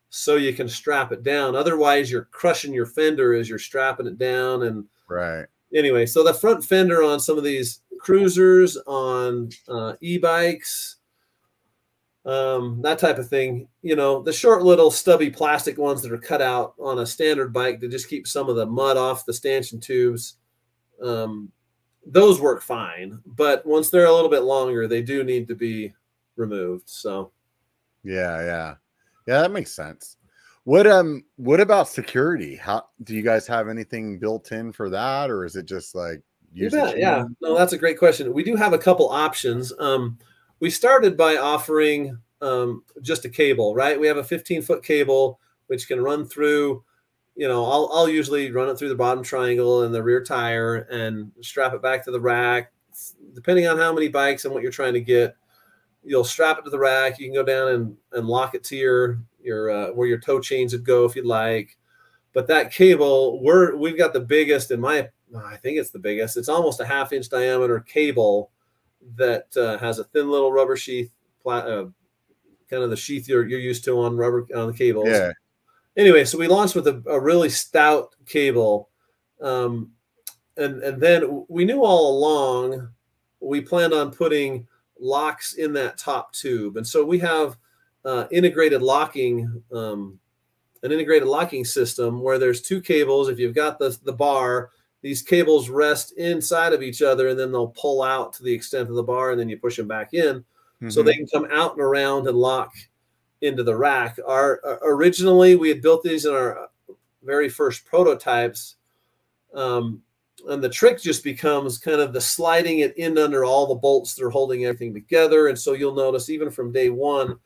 so 0.09 0.35
you 0.35 0.53
can 0.53 0.69
strap 0.69 1.11
it 1.11 1.23
down. 1.23 1.55
Otherwise, 1.55 2.11
you're 2.11 2.29
crushing 2.31 2.73
your 2.73 2.85
fender 2.85 3.33
as 3.33 3.49
you're 3.49 3.57
strapping 3.57 4.05
it 4.05 4.19
down. 4.19 4.63
And 4.63 4.85
right. 5.09 5.45
Anyway, 5.73 6.05
so 6.05 6.23
the 6.23 6.33
front 6.33 6.63
fender 6.63 7.01
on 7.01 7.19
some 7.19 7.37
of 7.37 7.43
these 7.43 7.81
cruisers, 7.99 8.77
on 8.85 9.49
uh, 9.67 9.93
e-bikes, 10.01 10.97
um, 12.25 12.81
that 12.81 12.99
type 12.99 13.17
of 13.17 13.27
thing. 13.27 13.67
You 13.81 13.95
know, 13.95 14.21
the 14.21 14.33
short 14.33 14.63
little 14.63 14.91
stubby 14.91 15.29
plastic 15.29 15.77
ones 15.77 16.01
that 16.01 16.11
are 16.11 16.17
cut 16.17 16.41
out 16.41 16.73
on 16.79 16.99
a 16.99 17.05
standard 17.05 17.51
bike 17.51 17.79
to 17.81 17.87
just 17.87 18.09
keep 18.09 18.27
some 18.27 18.49
of 18.49 18.55
the 18.55 18.65
mud 18.65 18.97
off 18.97 19.25
the 19.25 19.33
stanchion 19.33 19.79
tubes. 19.79 20.37
Um, 21.01 21.51
those 22.05 22.39
work 22.39 22.61
fine, 22.61 23.19
but 23.25 23.65
once 23.65 23.89
they're 23.89 24.05
a 24.05 24.13
little 24.13 24.29
bit 24.29 24.43
longer, 24.43 24.87
they 24.87 25.01
do 25.01 25.23
need 25.23 25.47
to 25.47 25.55
be 25.55 25.93
removed. 26.35 26.89
So, 26.89 27.31
yeah, 28.03 28.39
yeah, 28.41 28.75
yeah, 29.27 29.41
that 29.41 29.51
makes 29.51 29.71
sense. 29.71 30.17
What 30.65 30.87
um, 30.87 31.25
what 31.35 31.59
about 31.59 31.89
security? 31.89 32.55
How 32.55 32.85
do 33.03 33.13
you 33.13 33.21
guys 33.21 33.47
have 33.47 33.67
anything 33.67 34.17
built 34.17 34.51
in 34.51 34.71
for 34.71 34.89
that, 34.89 35.29
or 35.29 35.45
is 35.45 35.55
it 35.55 35.65
just 35.65 35.93
like 35.93 36.21
yeah, 36.53 36.93
yeah? 36.95 37.25
No, 37.41 37.57
that's 37.57 37.73
a 37.73 37.77
great 37.77 37.99
question. 37.99 38.31
We 38.31 38.43
do 38.43 38.55
have 38.55 38.73
a 38.73 38.77
couple 38.77 39.09
options. 39.09 39.73
Um, 39.79 40.17
we 40.63 40.69
started 40.69 41.17
by 41.17 41.35
offering 41.35 42.17
um, 42.41 42.85
just 43.01 43.25
a 43.25 43.29
cable, 43.29 43.75
right? 43.75 43.99
We 43.99 44.07
have 44.07 44.15
a 44.15 44.23
15 44.23 44.61
foot 44.61 44.81
cable 44.81 45.41
which 45.67 45.89
can 45.89 46.01
run 46.01 46.25
through 46.25 46.85
you 47.35 47.49
know, 47.49 47.65
I'll, 47.65 47.89
I'll 47.91 48.07
usually 48.07 48.49
run 48.49 48.69
it 48.69 48.77
through 48.77 48.87
the 48.87 48.95
bottom 48.95 49.23
triangle 49.23 49.83
and 49.83 49.93
the 49.93 50.01
rear 50.01 50.23
tire 50.23 50.87
and 50.89 51.33
strap 51.41 51.73
it 51.73 51.81
back 51.81 52.05
to 52.05 52.11
the 52.11 52.21
rack. 52.21 52.71
Depending 53.33 53.67
on 53.67 53.77
how 53.77 53.91
many 53.91 54.07
bikes 54.07 54.45
and 54.45 54.53
what 54.53 54.63
you're 54.63 54.71
trying 54.71 54.93
to 54.93 55.01
get, 55.01 55.35
you'll 56.01 56.23
strap 56.23 56.59
it 56.59 56.63
to 56.63 56.69
the 56.69 56.79
rack. 56.79 57.19
You 57.19 57.25
can 57.25 57.33
go 57.33 57.43
down 57.43 57.67
and, 57.69 57.97
and 58.13 58.27
lock 58.27 58.55
it 58.55 58.63
to 58.65 58.77
your 58.77 59.19
your 59.41 59.69
uh, 59.69 59.87
where 59.87 60.07
your 60.07 60.19
tow 60.19 60.39
chains 60.39 60.71
would 60.71 60.85
go 60.85 61.03
if 61.03 61.13
you'd 61.17 61.25
like. 61.25 61.75
But 62.31 62.47
that 62.47 62.71
cable, 62.71 63.43
we're 63.43 63.75
we've 63.75 63.97
got 63.97 64.13
the 64.13 64.21
biggest 64.21 64.71
in 64.71 64.79
my 64.79 65.09
I 65.35 65.57
think 65.57 65.77
it's 65.77 65.89
the 65.89 65.99
biggest. 65.99 66.37
It's 66.37 66.47
almost 66.47 66.79
a 66.79 66.85
half 66.85 67.11
inch 67.11 67.27
diameter 67.27 67.81
cable 67.81 68.52
that 69.15 69.55
uh, 69.57 69.77
has 69.77 69.99
a 69.99 70.03
thin 70.05 70.29
little 70.29 70.51
rubber 70.51 70.75
sheath, 70.75 71.11
uh, 71.45 71.85
kind 72.69 72.83
of 72.83 72.89
the 72.89 72.97
sheath 72.97 73.27
you're, 73.27 73.47
you're 73.47 73.59
used 73.59 73.83
to 73.85 73.99
on 73.99 74.17
rubber 74.17 74.47
on 74.55 74.67
the 74.67 74.73
cables. 74.73 75.07
Yeah 75.07 75.31
anyway, 75.97 76.25
so 76.25 76.37
we 76.37 76.47
launched 76.47 76.75
with 76.75 76.87
a, 76.87 77.03
a 77.07 77.19
really 77.19 77.49
stout 77.49 78.15
cable. 78.25 78.89
Um, 79.41 79.91
and, 80.57 80.81
and 80.83 81.01
then 81.01 81.45
we 81.49 81.65
knew 81.65 81.83
all 81.83 82.17
along 82.17 82.89
we 83.39 83.59
planned 83.59 83.93
on 83.93 84.11
putting 84.11 84.67
locks 84.99 85.53
in 85.53 85.73
that 85.73 85.97
top 85.97 86.31
tube. 86.33 86.77
And 86.77 86.87
so 86.87 87.03
we 87.03 87.19
have 87.19 87.57
uh, 88.05 88.25
integrated 88.31 88.81
locking, 88.81 89.61
um, 89.71 90.19
an 90.81 90.91
integrated 90.91 91.27
locking 91.27 91.65
system 91.65 92.21
where 92.21 92.37
there's 92.37 92.61
two 92.61 92.81
cables. 92.81 93.29
If 93.29 93.39
you've 93.39 93.55
got 93.55 93.79
the, 93.79 93.97
the 94.03 94.13
bar, 94.13 94.69
these 95.03 95.21
cables 95.21 95.69
rest 95.69 96.13
inside 96.13 96.73
of 96.73 96.81
each 96.81 97.01
other 97.01 97.27
and 97.27 97.39
then 97.39 97.51
they'll 97.51 97.67
pull 97.67 98.01
out 98.01 98.33
to 98.33 98.43
the 98.43 98.53
extent 98.53 98.89
of 98.89 98.95
the 98.95 99.03
bar 99.03 99.31
and 99.31 99.39
then 99.39 99.49
you 99.49 99.57
push 99.57 99.75
them 99.75 99.87
back 99.87 100.13
in. 100.13 100.37
Mm-hmm. 100.37 100.89
So 100.89 101.03
they 101.03 101.13
can 101.13 101.27
come 101.27 101.45
out 101.51 101.73
and 101.73 101.81
around 101.81 102.25
and 102.27 102.37
lock 102.37 102.71
into 103.41 103.63
the 103.63 103.75
rack. 103.75 104.17
Our 104.25 104.61
uh, 104.65 104.77
originally 104.83 105.55
we 105.55 105.67
had 105.67 105.81
built 105.81 106.03
these 106.03 106.25
in 106.25 106.33
our 106.33 106.69
very 107.21 107.49
first 107.49 107.85
prototypes, 107.85 108.77
um, 109.53 110.01
and 110.47 110.63
the 110.63 110.69
trick 110.69 111.01
just 111.01 111.23
becomes 111.23 111.77
kind 111.77 112.01
of 112.01 112.13
the 112.13 112.21
sliding 112.21 112.79
it 112.79 112.97
in 112.97 113.17
under 113.17 113.45
all 113.45 113.67
the 113.67 113.75
bolts 113.75 114.15
that 114.15 114.25
are 114.25 114.29
holding 114.29 114.65
everything 114.65 114.93
together. 114.93 115.47
And 115.47 115.59
so 115.59 115.73
you'll 115.73 115.95
notice 115.95 116.29
even 116.29 116.49
from 116.49 116.71
day 116.71 116.89
one, 116.89 117.37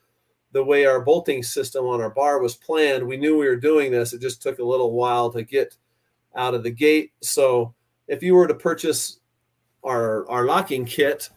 the 0.52 0.64
way 0.64 0.86
our 0.86 1.02
bolting 1.02 1.44
system 1.44 1.86
on 1.86 2.02
our 2.02 2.10
bar 2.10 2.40
was 2.40 2.56
planned, 2.56 3.06
we 3.06 3.18
knew 3.18 3.38
we 3.38 3.48
were 3.48 3.56
doing 3.56 3.92
this. 3.92 4.14
It 4.14 4.22
just 4.22 4.42
took 4.42 4.60
a 4.60 4.64
little 4.64 4.94
while 4.94 5.32
to 5.32 5.44
get 5.44 5.76
out 6.38 6.54
of 6.54 6.64
the 6.64 6.72
gate. 6.72 7.12
So 7.22 7.74
if 8.08 8.24
you 8.24 8.36
were 8.36 8.48
to 8.48 8.54
purchase 8.54 9.20
our 9.84 10.30
our 10.30 10.46
locking 10.46 10.86
kit, 10.86 11.30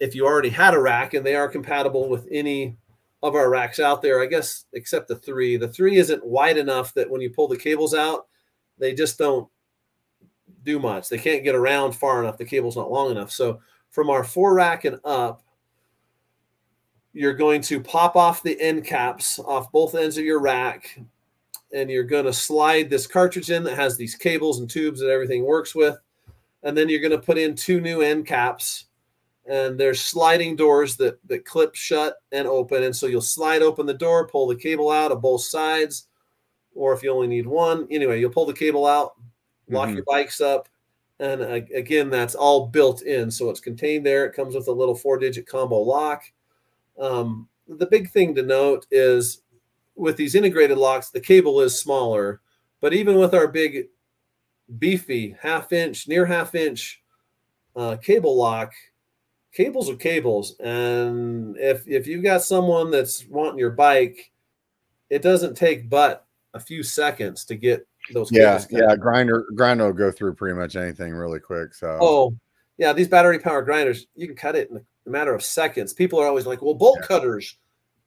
if 0.00 0.14
you 0.14 0.26
already 0.26 0.50
had 0.50 0.74
a 0.74 0.80
rack 0.80 1.14
and 1.14 1.24
they 1.24 1.34
are 1.34 1.48
compatible 1.48 2.08
with 2.08 2.26
any 2.30 2.76
of 3.22 3.34
our 3.34 3.50
racks 3.50 3.80
out 3.80 4.02
there, 4.02 4.22
I 4.22 4.26
guess, 4.26 4.66
except 4.72 5.08
the 5.08 5.16
three. 5.16 5.56
The 5.56 5.68
three 5.68 5.96
isn't 5.96 6.24
wide 6.24 6.58
enough 6.58 6.94
that 6.94 7.10
when 7.10 7.20
you 7.20 7.30
pull 7.30 7.48
the 7.48 7.56
cables 7.56 7.94
out, 7.94 8.26
they 8.78 8.94
just 8.94 9.18
don't 9.18 9.48
do 10.62 10.78
much. 10.78 11.08
They 11.08 11.18
can't 11.18 11.44
get 11.44 11.54
around 11.54 11.92
far 11.92 12.22
enough. 12.22 12.38
The 12.38 12.44
cable's 12.44 12.76
not 12.76 12.90
long 12.90 13.10
enough. 13.10 13.30
So 13.30 13.60
from 13.90 14.10
our 14.10 14.22
four 14.22 14.54
rack 14.54 14.84
and 14.84 15.00
up, 15.04 15.42
you're 17.12 17.34
going 17.34 17.62
to 17.62 17.80
pop 17.80 18.14
off 18.14 18.42
the 18.42 18.60
end 18.60 18.84
caps 18.84 19.38
off 19.38 19.72
both 19.72 19.94
ends 19.94 20.18
of 20.18 20.24
your 20.24 20.40
rack, 20.40 21.00
and 21.72 21.90
you're 21.90 22.04
going 22.04 22.24
to 22.24 22.32
slide 22.32 22.88
this 22.88 23.06
cartridge 23.06 23.50
in 23.50 23.64
that 23.64 23.76
has 23.76 23.96
these 23.96 24.14
cables 24.14 24.60
and 24.60 24.70
tubes 24.70 25.00
that 25.00 25.10
everything 25.10 25.44
works 25.44 25.74
with. 25.74 25.98
And 26.62 26.76
then 26.76 26.88
you're 26.88 27.00
going 27.00 27.12
to 27.12 27.18
put 27.18 27.38
in 27.38 27.54
two 27.54 27.80
new 27.80 28.02
end 28.02 28.26
caps 28.26 28.86
and 29.48 29.78
there's 29.78 30.00
sliding 30.00 30.56
doors 30.56 30.96
that 30.96 31.18
that 31.28 31.44
clip 31.44 31.74
shut 31.74 32.16
and 32.32 32.46
open. 32.48 32.82
And 32.82 32.94
so 32.94 33.06
you'll 33.06 33.20
slide 33.20 33.62
open 33.62 33.86
the 33.86 33.94
door 33.94 34.26
pull 34.26 34.46
the 34.46 34.56
cable 34.56 34.90
out 34.90 35.12
of 35.12 35.22
both 35.22 35.42
sides 35.42 36.08
or 36.74 36.92
if 36.92 37.02
you 37.02 37.12
only 37.12 37.28
need 37.28 37.46
one. 37.46 37.86
Anyway 37.90 38.20
you'll 38.20 38.30
pull 38.30 38.46
the 38.46 38.52
cable 38.52 38.86
out 38.86 39.12
lock 39.68 39.88
mm-hmm. 39.88 39.96
your 39.96 40.04
bikes 40.04 40.40
up 40.40 40.68
and 41.18 41.42
again 41.42 42.10
that's 42.10 42.34
all 42.34 42.66
built 42.66 43.02
in. 43.02 43.30
So 43.30 43.50
it's 43.50 43.60
contained 43.60 44.04
there. 44.04 44.24
It 44.24 44.34
comes 44.34 44.54
with 44.54 44.68
a 44.68 44.72
little 44.72 44.94
four 44.94 45.18
digit 45.18 45.46
combo 45.46 45.78
lock. 45.80 46.24
Um, 46.98 47.48
the 47.68 47.86
big 47.86 48.10
thing 48.10 48.34
to 48.34 48.42
note 48.42 48.86
is 48.90 49.42
with 49.96 50.16
these 50.16 50.34
integrated 50.34 50.78
locks 50.78 51.10
the 51.10 51.20
cable 51.20 51.60
is 51.60 51.78
smaller 51.80 52.40
but 52.80 52.92
even 52.92 53.16
with 53.16 53.34
our 53.34 53.48
big 53.48 53.88
beefy 54.78 55.36
half 55.40 55.72
inch 55.72 56.06
near 56.08 56.26
half 56.26 56.54
inch 56.54 57.02
uh, 57.76 57.96
cable 57.96 58.36
lock 58.36 58.72
cables 59.52 59.88
are 59.88 59.96
cables 59.96 60.58
and 60.60 61.56
if 61.58 61.86
if 61.88 62.06
you've 62.06 62.22
got 62.22 62.42
someone 62.42 62.90
that's 62.90 63.26
wanting 63.26 63.58
your 63.58 63.70
bike 63.70 64.30
it 65.10 65.22
doesn't 65.22 65.54
take 65.56 65.88
but 65.88 66.26
a 66.54 66.60
few 66.60 66.82
seconds 66.82 67.44
to 67.44 67.54
get 67.54 67.86
those. 68.12 68.30
Yeah, 68.32 68.58
cables 68.58 68.66
yeah. 68.70 68.96
Grinder 68.96 69.46
grinder 69.54 69.86
will 69.86 69.92
go 69.92 70.10
through 70.10 70.34
pretty 70.34 70.56
much 70.56 70.76
anything 70.76 71.12
really 71.12 71.40
quick. 71.40 71.74
So 71.74 71.98
Oh, 72.00 72.36
yeah. 72.78 72.92
These 72.92 73.08
battery 73.08 73.38
powered 73.38 73.66
grinders, 73.66 74.06
you 74.14 74.26
can 74.26 74.36
cut 74.36 74.56
it 74.56 74.70
in 74.70 74.78
a 74.78 75.10
matter 75.10 75.34
of 75.34 75.42
seconds. 75.42 75.92
People 75.92 76.18
are 76.20 76.26
always 76.26 76.46
like, 76.46 76.62
well, 76.62 76.74
bolt 76.74 76.98
Yeah. 77.00 77.06
cutters. 77.06 77.56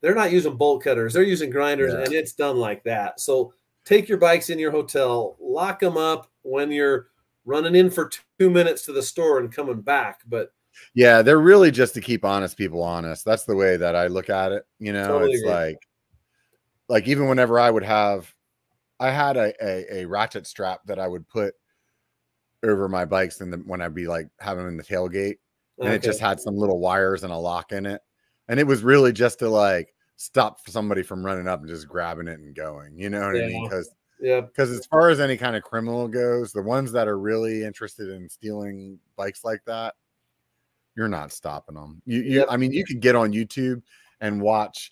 They're 0.01 0.15
not 0.15 0.31
using 0.31 0.55
bolt 0.55 0.83
cutters. 0.83 1.13
They're 1.13 1.23
using 1.23 1.49
grinders, 1.49 1.93
Yeah. 1.93 2.03
and 2.03 2.13
it's 2.13 2.33
done 2.33 2.57
like 2.57 2.83
that. 2.83 3.19
So 3.19 3.53
take 3.85 4.07
your 4.07 4.17
bikes 4.17 4.49
in 4.49 4.59
your 4.59 4.71
hotel, 4.71 5.35
lock 5.39 5.79
them 5.79 5.97
up 5.97 6.31
when 6.43 6.71
you're 6.71 7.07
running 7.45 7.75
in 7.75 7.89
for 7.89 8.09
two 8.39 8.49
minutes 8.49 8.85
to 8.85 8.93
the 8.93 9.01
store 9.03 9.39
and 9.39 9.51
coming 9.51 9.81
back. 9.81 10.21
But 10.27 10.53
yeah, 10.93 11.21
they're 11.21 11.39
really 11.39 11.71
just 11.71 11.93
to 11.95 12.01
keep 12.01 12.23
honest 12.23 12.57
people 12.57 12.81
honest. 12.83 13.25
That's 13.25 13.43
the 13.43 13.55
way 13.55 13.75
that 13.77 13.95
I 13.95 14.07
look 14.07 14.29
at 14.29 14.51
it. 14.51 14.65
You 14.79 14.93
know, 14.93 15.07
Totally 15.07 15.31
it's 15.33 15.41
agree. 15.41 15.53
like 15.53 15.87
like 16.87 17.07
even 17.07 17.27
whenever 17.27 17.59
I 17.59 17.69
would 17.69 17.83
have 17.83 18.33
I 18.99 19.11
had 19.11 19.35
a, 19.37 19.53
a 19.61 20.01
a 20.01 20.05
ratchet 20.05 20.47
strap 20.47 20.81
that 20.85 20.99
I 20.99 21.07
would 21.07 21.27
put 21.27 21.53
over 22.63 22.87
my 22.89 23.05
bikes 23.05 23.41
and 23.41 23.51
the, 23.53 23.57
when 23.57 23.81
I'd 23.81 23.95
be 23.95 24.07
like 24.07 24.27
having 24.39 24.63
them 24.63 24.71
in 24.73 24.77
the 24.77 24.83
tailgate 24.83 25.37
and 25.79 25.93
it 25.93 26.03
just 26.03 26.19
had 26.19 26.39
some 26.41 26.57
little 26.57 26.79
wires 26.79 27.23
and 27.23 27.31
a 27.31 27.37
lock 27.37 27.71
in 27.71 27.85
it. 27.85 28.01
And 28.49 28.59
it 28.59 28.67
was 28.67 28.83
really 28.83 29.13
just 29.13 29.39
to 29.39 29.49
like 29.49 29.93
stop 30.17 30.59
somebody 30.67 31.01
from 31.01 31.25
running 31.25 31.47
up 31.47 31.61
and 31.61 31.69
just 31.69 31.87
grabbing 31.87 32.27
it 32.27 32.39
and 32.39 32.53
going. 32.53 32.97
You 32.97 33.09
know 33.09 33.21
what 33.21 33.37
I 33.37 33.47
mean? 33.47 33.63
Because 33.63 33.89
yeah, 34.19 34.41
because 34.41 34.69
as 34.69 34.85
far 34.87 35.09
as 35.09 35.21
any 35.21 35.37
kind 35.37 35.55
of 35.55 35.63
criminal 35.63 36.07
goes, 36.07 36.51
the 36.51 36.61
ones 36.61 36.91
that 36.91 37.07
are 37.07 37.17
really 37.17 37.63
interested 37.63 38.09
in 38.09 38.27
stealing 38.27 38.99
bikes 39.15 39.45
like 39.45 39.63
that, 39.65 39.95
you're 40.95 41.07
not 41.07 41.31
stopping 41.31 41.75
them. 41.75 42.01
You, 42.05 42.19
you 42.21 42.39
Yep. 42.39 42.47
I 42.49 42.57
mean, 42.57 42.73
you 42.73 42.83
could 42.83 42.99
get 42.99 43.15
on 43.15 43.31
YouTube 43.31 43.81
and 44.19 44.41
watch 44.41 44.91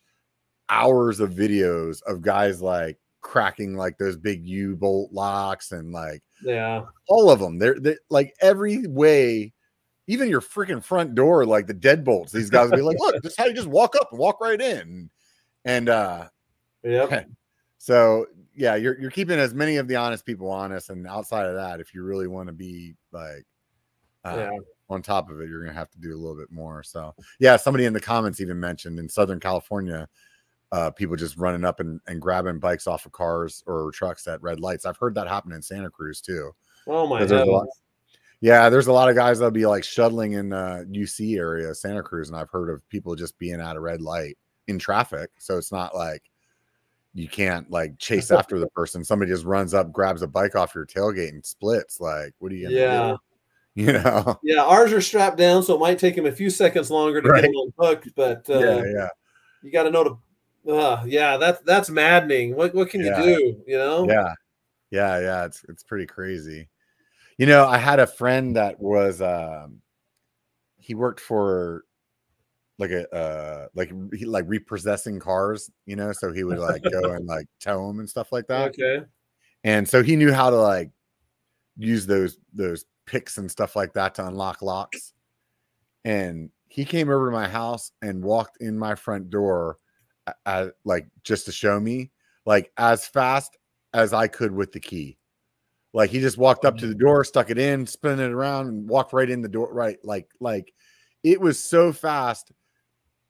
hours 0.70 1.20
of 1.20 1.32
videos 1.32 2.02
of 2.04 2.22
guys 2.22 2.62
like 2.62 2.98
cracking 3.22 3.76
like 3.76 3.98
those 3.98 4.16
big 4.16 4.46
U-bolt 4.46 5.12
locks 5.12 5.72
and 5.74 5.92
like 5.92 6.24
yeah, 6.42 6.84
all 7.10 7.30
of 7.30 7.40
them. 7.40 7.60
They're, 7.60 7.80
they're 7.80 8.00
like 8.10 8.34
every 8.40 8.88
way, 8.88 9.52
even 10.08 10.30
your 10.30 10.42
freaking 10.42 10.84
front 10.84 11.16
door, 11.16 11.46
like 11.46 11.68
the 11.68 11.74
deadbolts. 11.74 12.32
These 12.32 12.50
guys 12.50 12.70
will 12.70 12.78
be 12.78 12.84
like, 12.84 12.98
look, 13.00 13.22
this 13.22 13.34
is 13.34 13.38
how 13.38 13.46
you 13.46 13.54
just 13.54 13.68
walk 13.68 13.96
up 13.96 14.10
and 14.12 14.20
walk 14.20 14.40
right 14.42 14.60
in. 14.60 15.10
And 15.66 15.90
uh 15.90 16.30
yep, 16.84 17.28
so 17.78 18.26
yeah, 18.56 18.76
you're 18.76 19.00
you're 19.00 19.12
keeping 19.12 19.38
as 19.40 19.54
many 19.54 19.76
of 19.78 19.88
the 19.88 19.96
honest 19.98 20.26
people 20.26 20.50
honest, 20.50 20.90
and 20.90 21.06
outside 21.08 21.46
of 21.46 21.56
that, 21.56 21.80
if 21.80 21.94
you 21.94 22.04
really 22.04 22.28
want 22.28 22.48
to 22.48 22.54
be 22.54 22.96
like 23.12 23.46
uh, 24.26 24.36
Yeah. 24.38 24.58
on 24.90 25.02
top 25.02 25.30
of 25.30 25.40
it, 25.42 25.50
you're 25.50 25.62
gonna 25.64 25.78
have 25.78 25.92
to 25.92 26.00
do 26.00 26.14
a 26.14 26.18
little 26.18 26.36
bit 26.38 26.52
more. 26.52 26.84
So 26.84 27.14
yeah, 27.40 27.56
somebody 27.58 27.86
in 27.86 27.94
the 27.94 28.00
comments 28.00 28.40
even 28.42 28.60
mentioned 28.60 28.98
in 29.00 29.08
Southern 29.10 29.40
California, 29.40 30.08
uh, 30.72 30.90
people 30.92 31.16
just 31.16 31.38
running 31.38 31.64
up 31.66 31.80
and, 31.82 32.00
and 32.08 32.22
grabbing 32.22 32.60
bikes 32.60 32.88
off 32.88 33.06
of 33.06 33.12
cars 33.12 33.64
or 33.68 33.92
trucks 33.92 34.26
at 34.28 34.42
red 34.42 34.60
lights. 34.60 34.86
I've 34.86 34.98
heard 34.98 35.16
that 35.16 35.28
happen 35.28 35.52
in 35.52 35.62
Santa 35.62 35.90
Cruz 35.90 36.20
too. 36.22 36.52
Oh 36.88 37.06
my 37.08 37.20
'Cause 37.20 37.30
there's 37.30 37.42
a 37.42 37.46
lot- 37.46 37.60
heavens. 37.60 37.82
Yeah, 38.42 38.70
there's 38.70 38.88
a 38.88 38.94
lot 38.94 39.10
of 39.10 39.16
guys 39.16 39.40
that'll 39.40 39.52
be 39.52 39.66
like 39.66 39.84
shuttling 39.84 40.34
in 40.34 40.54
uh, 40.54 40.84
UC 40.88 41.38
area, 41.38 41.74
Santa 41.74 42.04
Cruz, 42.04 42.30
and 42.30 42.38
I've 42.38 42.52
heard 42.52 42.70
of 42.70 42.88
people 42.90 43.16
just 43.16 43.38
being 43.40 43.60
at 43.60 43.76
a 43.76 43.80
red 43.80 44.02
light 44.02 44.38
in 44.68 44.78
traffic. 44.78 45.32
So 45.40 45.58
it's 45.58 45.72
not 45.72 45.96
like 45.96 46.22
you 47.16 47.28
can't 47.28 47.70
like 47.72 47.98
chase 47.98 48.30
after 48.30 48.60
the 48.60 48.68
person. 48.76 49.04
Somebody 49.04 49.32
just 49.32 49.46
runs 49.46 49.74
up, 49.74 49.92
grabs 49.92 50.22
a 50.22 50.28
bike 50.28 50.56
off 50.56 50.76
your 50.76 50.86
tailgate, 50.86 51.30
and 51.30 51.44
splits. 51.44 52.00
Like, 52.00 52.34
what 52.38 52.52
are 52.52 52.56
you 52.56 52.66
gonna 52.68 52.76
Yeah. 52.80 53.08
do? 53.12 53.18
You 53.78 53.94
know? 53.94 54.40
Yeah, 54.42 54.64
ours 54.64 54.92
are 54.92 55.02
strapped 55.02 55.38
down, 55.38 55.62
so 55.62 55.76
it 55.76 55.80
might 55.80 56.00
take 56.00 56.16
them 56.16 56.26
a 56.26 56.32
few 56.32 56.50
seconds 56.50 56.90
longer 56.90 57.22
to 57.22 57.30
Right. 57.30 57.44
get 57.44 57.52
them 57.52 57.72
unhooked. 57.78 58.10
But 58.16 58.50
uh, 58.50 58.58
yeah, 58.60 58.84
yeah, 58.92 59.10
you 59.62 59.72
got 59.72 59.84
to 59.84 59.92
know 59.92 60.04
to. 60.66 60.74
Uh, 60.74 61.04
yeah, 61.06 61.38
that's 61.38 61.62
that's 61.62 61.88
maddening. 61.88 62.56
What 62.56 62.74
what 62.74 62.90
can 62.90 63.02
Yeah. 63.02 63.22
you 63.24 63.36
do? 63.38 63.64
You 63.68 63.78
know? 63.78 64.08
yeah, 64.08 64.34
yeah, 64.90 65.20
yeah. 65.20 65.46
It's 65.46 65.64
it's 65.70 65.84
pretty 65.84 66.08
crazy. 66.08 66.70
You 67.38 67.46
know, 67.46 67.66
I 67.68 67.78
had 67.78 68.00
a 68.00 68.08
friend 68.08 68.56
that 68.56 68.80
was 68.80 69.22
um 69.22 69.82
he 70.78 70.96
worked 70.96 71.20
for 71.20 71.84
like 72.80 72.92
a 72.92 73.10
uh 73.16 73.68
like 73.76 73.92
he 74.14 74.26
like 74.26 74.46
repossessing 74.48 75.20
cars, 75.20 75.70
you 75.86 75.96
know, 75.96 76.12
so 76.14 76.32
he 76.32 76.44
would 76.44 76.60
like 76.60 76.84
go 76.84 77.14
and 77.14 77.26
like 77.28 77.48
tow 77.60 77.88
them 77.88 78.00
and 78.00 78.10
stuff 78.10 78.32
like 78.32 78.48
that. 78.48 78.70
Okay. 78.70 79.06
and 79.64 79.88
so 79.88 80.04
he 80.04 80.16
knew 80.16 80.32
how 80.34 80.50
to 80.50 80.56
like 80.56 80.92
use 81.78 82.06
those 82.06 82.38
those 82.54 82.86
picks 83.06 83.38
and 83.38 83.50
stuff 83.50 83.76
like 83.76 83.94
that 83.94 84.16
to 84.16 84.26
unlock 84.28 84.62
locks 84.62 85.14
and 86.06 86.50
he 86.68 86.84
came 86.86 87.10
over 87.10 87.28
to 87.28 87.32
my 87.32 87.48
house 87.48 87.92
and 88.02 88.24
walked 88.24 88.58
in 88.62 88.78
my 88.78 88.96
front 88.96 89.30
door 89.30 89.78
a- 90.28 90.34
a- 90.46 90.72
like 90.86 91.08
just 91.24 91.46
to 91.46 91.52
show 91.52 91.80
me 91.80 92.12
like 92.46 92.72
as 92.78 93.08
fast 93.08 93.58
as 93.94 94.14
i 94.14 94.28
could 94.28 94.52
with 94.52 94.72
the 94.74 94.80
key 94.80 95.18
like 95.98 96.12
he 96.12 96.20
just 96.20 96.38
walked 96.38 96.64
up 96.64 96.78
to 96.78 96.86
the 96.86 96.96
door 96.96 97.24
stuck 97.24 97.50
it 97.50 97.58
in 97.58 97.88
spun 97.88 98.20
it 98.20 98.32
around 98.32 98.68
and 98.68 98.88
walked 98.88 99.14
right 99.14 99.30
in 99.30 99.42
the 99.42 99.50
door 99.50 99.74
right 99.74 99.98
like 100.04 100.30
like 100.40 100.72
it 101.24 101.42
was 101.42 101.60
so 101.60 101.92
fast 101.92 102.52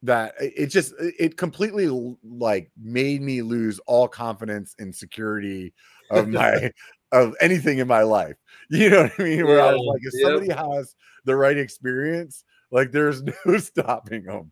that 0.03 0.34
it 0.39 0.68
just 0.68 0.93
it 0.99 1.38
completely 1.38 1.88
like 2.24 2.70
made 2.78 3.22
me 3.22 3.41
lose 3.41 3.80
all 3.88 4.07
confidence 4.07 4.76
and 4.80 4.93
security 4.93 5.74
of 6.11 6.28
my 6.28 6.72
of 7.13 7.36
anything 7.39 7.78
in 7.80 7.88
my 7.88 8.03
life. 8.03 8.36
You 8.70 8.89
know 8.89 9.03
what 9.03 9.13
I 9.18 9.24
mean? 9.24 9.45
Where 9.45 9.61
I 9.61 9.72
was 9.72 9.82
like, 9.88 10.01
if 10.01 10.13
yep. 10.13 10.24
somebody 10.24 10.51
has 10.51 10.93
the 11.24 11.38
right 11.38 11.57
experience, 11.57 12.43
like 12.70 12.91
there's 12.91 13.24
no 13.45 13.57
stopping 13.59 14.24
them. 14.26 14.51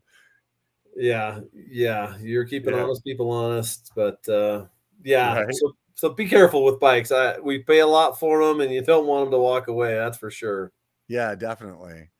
Yeah, 0.96 1.40
yeah. 1.52 2.16
You're 2.16 2.46
keeping 2.46 2.72
Yeah. 2.72 2.84
honest 2.84 3.04
people 3.04 3.30
honest, 3.30 3.92
but 3.94 4.26
uh, 4.26 4.68
yeah. 5.04 5.42
Right. 5.42 5.54
So 5.54 5.76
so 5.96 6.10
be 6.10 6.28
careful 6.28 6.62
with 6.62 6.78
bikes. 6.78 7.10
I 7.10 7.38
we 7.38 7.60
pay 7.60 7.80
a 7.80 7.86
lot 7.86 8.20
for 8.20 8.46
them, 8.46 8.60
and 8.60 8.70
you 8.70 8.82
don't 8.82 9.06
want 9.06 9.24
them 9.24 9.32
to 9.32 9.38
walk 9.38 9.68
away. 9.68 9.94
That's 9.94 10.18
for 10.18 10.30
sure. 10.30 10.70
Yeah, 11.08 11.34
definitely. 11.34 12.10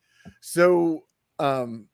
So, 0.40 1.04
um, 1.38 1.86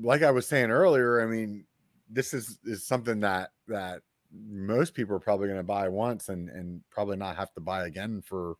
like 0.00 0.22
I 0.22 0.30
was 0.30 0.46
saying 0.46 0.70
earlier, 0.70 1.20
I 1.20 1.26
mean, 1.26 1.64
this 2.08 2.32
is 2.32 2.60
is 2.64 2.86
something 2.86 3.18
that 3.20 3.50
that 3.66 4.02
most 4.32 4.94
people 4.94 5.16
are 5.16 5.20
probably 5.20 5.48
going 5.48 5.58
to 5.58 5.64
buy 5.64 5.88
once 5.88 6.28
and 6.28 6.48
and 6.48 6.80
probably 6.90 7.16
not 7.16 7.36
have 7.36 7.52
to 7.54 7.60
buy 7.60 7.86
again 7.86 8.22
for 8.24 8.54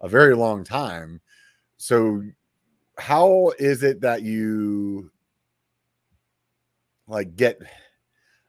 a 0.00 0.08
very 0.08 0.34
long 0.34 0.64
time. 0.64 1.20
So, 1.76 2.22
how 2.96 3.52
is 3.58 3.82
it 3.82 4.00
that 4.00 4.22
you 4.22 5.10
like 7.06 7.36
get? 7.36 7.60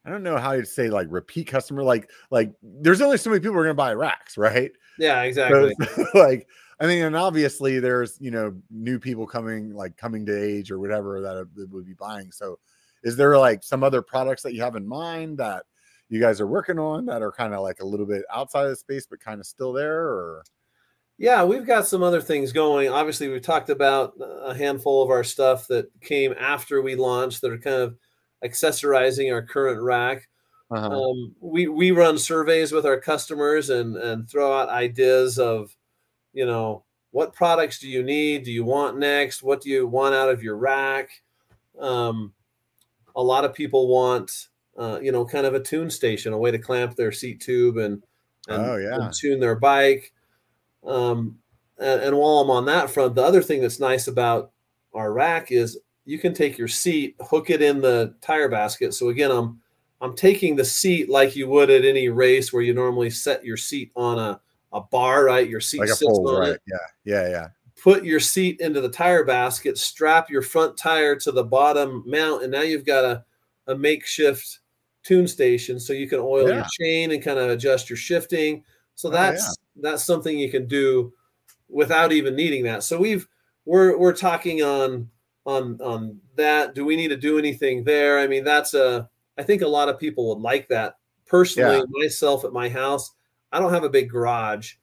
I 0.05 0.09
don't 0.09 0.23
know 0.23 0.37
how 0.37 0.51
you'd 0.51 0.67
say 0.67 0.89
like 0.89 1.07
repeat 1.09 1.47
customer. 1.47 1.83
Like 1.83 2.09
like 2.29 2.53
there's 2.61 3.01
only 3.01 3.17
so 3.17 3.29
many 3.29 3.39
people 3.39 3.53
who 3.53 3.59
are 3.59 3.63
going 3.63 3.75
to 3.75 3.77
buy 3.77 3.93
racks, 3.93 4.37
right? 4.37 4.71
Yeah, 4.97 5.23
exactly. 5.23 5.73
it's 5.79 6.13
like 6.13 6.47
I 6.79 6.87
mean, 6.87 7.03
and 7.03 7.15
obviously 7.15 7.79
there's 7.79 8.17
you 8.19 8.31
know 8.31 8.55
new 8.69 8.99
people 8.99 9.25
coming 9.25 9.73
like 9.73 9.97
coming 9.97 10.25
to 10.25 10.43
age 10.43 10.71
or 10.71 10.79
whatever 10.79 11.21
that 11.21 11.69
would 11.71 11.85
be 11.85 11.93
buying. 11.93 12.31
So, 12.31 12.59
is 13.03 13.15
there 13.15 13.37
like 13.37 13.63
some 13.63 13.83
other 13.83 14.01
products 14.01 14.43
that 14.43 14.53
you 14.53 14.61
have 14.61 14.75
in 14.75 14.87
mind 14.87 15.37
that 15.37 15.63
you 16.09 16.19
guys 16.19 16.39
are 16.39 16.47
working 16.47 16.77
on 16.77 17.05
that 17.07 17.21
are 17.21 17.31
kind 17.31 17.53
of 17.53 17.61
like 17.61 17.79
a 17.79 17.85
little 17.85 18.05
bit 18.05 18.23
outside 18.33 18.65
of 18.65 18.69
the 18.69 18.75
space 18.75 19.07
but 19.09 19.19
kind 19.19 19.39
of 19.39 19.45
still 19.45 19.73
there? 19.73 20.01
Or 20.01 20.43
Yeah, 21.17 21.45
we've 21.45 21.65
got 21.65 21.87
some 21.87 22.03
other 22.03 22.21
things 22.21 22.51
going. 22.51 22.89
Obviously, 22.89 23.29
we've 23.29 23.41
talked 23.41 23.69
about 23.69 24.13
a 24.19 24.53
handful 24.53 25.01
of 25.01 25.09
our 25.09 25.23
stuff 25.23 25.67
that 25.67 25.89
came 26.01 26.35
after 26.37 26.81
we 26.81 26.95
launched 26.95 27.41
that 27.41 27.51
are 27.51 27.57
kind 27.57 27.81
of 27.81 27.97
accessorizing 28.45 29.31
our 29.33 29.41
current 29.41 29.81
rack. 29.81 30.27
uh 30.71 30.89
Um, 30.89 31.35
we 31.39 31.67
we 31.67 31.91
run 31.91 32.17
surveys 32.17 32.71
with 32.71 32.85
our 32.85 32.99
customers 32.99 33.69
and 33.69 33.97
and 33.97 34.29
throw 34.29 34.51
out 34.57 34.69
ideas 34.69 35.37
of, 35.39 35.75
you 36.33 36.45
know, 36.45 36.83
what 37.11 37.33
products 37.33 37.79
do 37.79 37.87
you 37.87 38.03
need? 38.03 38.43
Do 38.43 38.51
you 38.51 38.63
want 38.65 38.97
next? 38.97 39.43
What 39.43 39.61
do 39.61 39.69
you 39.69 39.87
want 39.87 40.15
out 40.15 40.29
of 40.29 40.43
your 40.43 40.57
rack? 40.57 41.09
Um, 41.79 42.33
a 43.15 43.23
lot 43.23 43.45
of 43.45 43.53
people 43.53 43.87
want, 43.87 44.49
uh, 44.77 44.99
you 45.01 45.11
know, 45.11 45.25
kind 45.25 45.45
of 45.45 45.53
a 45.53 45.59
tune 45.59 45.89
station, 45.89 46.33
a 46.33 46.37
way 46.37 46.51
to 46.51 46.59
clamp 46.59 46.95
their 46.95 47.11
seat 47.11 47.39
tube 47.41 47.77
and 47.77 48.03
and, 48.47 48.61
Oh, 48.65 48.75
yeah. 48.77 48.95
and 48.95 49.13
tune 49.13 49.39
their 49.39 49.55
bike. 49.55 50.13
Um, 50.85 51.39
and, 51.79 52.01
and 52.01 52.17
while 52.17 52.39
I'm 52.41 52.49
on 52.51 52.65
that 52.65 52.89
front, 52.91 53.15
the 53.15 53.23
other 53.23 53.41
thing 53.41 53.61
that's 53.61 53.79
nice 53.79 54.07
about 54.07 54.51
our 54.93 55.11
rack 55.11 55.51
is 55.51 55.79
you 56.05 56.19
can 56.19 56.33
take 56.33 56.57
your 56.57 56.67
seat, 56.67 57.15
hook 57.19 57.49
it 57.49 57.61
in 57.61 57.81
the 57.81 58.15
tire 58.21 58.47
basket. 58.47 58.93
So 58.93 59.09
again, 59.09 59.31
I'm 59.31 59.59
I'm 60.01 60.15
taking 60.15 60.55
the 60.55 60.65
seat 60.65 61.09
like 61.09 61.35
you 61.35 61.49
would 61.49 61.69
at 61.69 61.85
any 61.85 62.09
race 62.09 62.53
where 62.53 62.61
you 62.61 62.73
normally 62.73 63.09
set 63.09 63.43
your 63.43 63.57
seat 63.57 63.91
on 63.95 64.19
a, 64.19 64.39
a 64.71 64.81
bar, 64.81 65.25
right? 65.25 65.49
Your 65.49 65.61
seat 65.61 65.79
like 65.79 65.89
sits 65.89 66.03
fold, 66.03 66.29
on 66.29 66.39
right? 66.41 66.49
it. 66.51 66.61
Yeah, 66.67 66.77
yeah, 67.05 67.29
yeah. 67.29 67.47
Put 67.81 68.03
your 68.03 68.19
seat 68.19 68.61
into 68.61 68.81
the 68.81 68.89
tire 68.89 69.23
basket, 69.23 69.77
strap 69.77 70.29
your 70.29 70.41
front 70.41 70.77
tire 70.77 71.15
to 71.17 71.31
the 71.31 71.43
bottom 71.43 72.03
mount, 72.05 72.43
and 72.43 72.51
now 72.51 72.61
you've 72.61 72.85
got 72.85 73.03
a, 73.03 73.25
a 73.67 73.75
makeshift 73.75 74.59
tune 75.03 75.27
station 75.27 75.79
so 75.79 75.93
you 75.93 76.09
can 76.09 76.19
oil 76.19 76.51
your 76.51 76.65
chain 76.79 77.11
and 77.11 77.23
kind 77.23 77.39
of 77.39 77.49
adjust 77.49 77.89
your 77.89 77.97
shifting. 77.97 78.63
So 78.95 79.09
Oh, 79.09 79.11
that's 79.11 79.57
that's 79.77 80.03
something 80.03 80.37
you 80.37 80.51
can 80.51 80.67
do 80.67 81.13
without 81.69 82.11
even 82.11 82.35
needing 82.35 82.63
that. 82.63 82.83
So 82.83 82.99
we've 82.99 83.27
we're 83.65 83.97
we're 83.97 84.13
talking 84.13 84.61
on 84.61 85.09
on 85.45 85.79
on 85.81 86.19
that. 86.35 86.75
Do 86.75 86.85
we 86.85 86.95
need 86.95 87.09
to 87.09 87.17
do 87.17 87.37
anything 87.37 87.83
there? 87.83 88.19
I 88.19 88.27
mean, 88.27 88.43
that's 88.43 88.73
a 88.73 89.09
I 89.37 89.43
think 89.43 89.61
a 89.61 89.67
lot 89.67 89.89
of 89.89 89.99
people 89.99 90.29
would 90.29 90.41
like 90.41 90.67
that 90.69 90.97
personally, 91.27 91.77
Yeah. 91.77 91.83
myself 91.89 92.45
at 92.45 92.53
my 92.53 92.69
house, 92.69 93.11
I 93.51 93.59
don't 93.59 93.73
have 93.73 93.83
a 93.83 93.89
big 93.89 94.09
garage, 94.09 94.75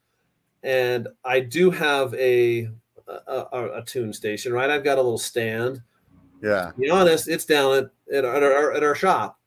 and 0.61 1.07
I 1.23 1.39
do 1.39 1.71
have 1.71 2.13
a 2.15 2.69
a, 3.07 3.45
a, 3.51 3.69
a 3.79 3.83
tune 3.85 4.13
station. 4.13 4.53
Right, 4.53 4.69
I've 4.69 4.83
got 4.83 4.97
a 4.97 5.01
little 5.01 5.17
stand. 5.17 5.81
Yeah. 6.41 6.71
To 6.71 6.79
be 6.79 6.89
honest, 6.89 7.27
it's 7.29 7.45
down 7.45 7.73
at, 7.73 7.89
at, 8.13 8.25
our, 8.25 8.73
at 8.73 8.83
our 8.83 8.95
shop. 8.95 9.39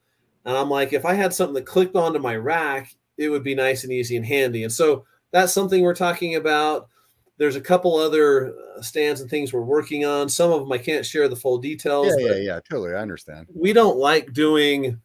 And 0.45 0.57
I'm 0.57 0.69
like, 0.69 0.93
if 0.93 1.05
I 1.05 1.13
had 1.13 1.31
something 1.33 1.53
that 1.53 1.65
clicked 1.65 1.95
onto 1.95 2.17
my 2.17 2.35
rack, 2.35 2.95
it 3.17 3.29
would 3.29 3.43
be 3.43 3.53
nice 3.53 3.83
and 3.83 3.93
easy 3.93 4.15
and 4.17 4.25
handy. 4.25 4.63
And 4.63 4.71
so 4.73 5.05
that's 5.31 5.53
something 5.53 5.83
we're 5.83 5.93
talking 5.93 6.35
about. 6.35 6.89
There's 7.37 7.55
a 7.55 7.61
couple 7.61 7.95
other 7.95 8.53
uh, 8.77 8.81
stands 8.81 9.21
and 9.21 9.29
things 9.29 9.53
we're 9.53 9.61
working 9.61 10.05
on. 10.05 10.27
Some 10.27 10.51
of 10.51 10.61
them 10.61 10.71
I 10.71 10.77
can't 10.79 11.05
share 11.05 11.27
the 11.27 11.35
full 11.35 11.57
details. 11.59 12.13
Yeah, 12.19 12.29
yeah, 12.29 12.35
yeah. 12.37 12.59
Totally. 12.69 12.93
I 12.93 12.99
understand. 13.01 13.47
We 13.53 13.73
don't 13.73 13.97
like 13.97 14.33
doing 14.33 14.99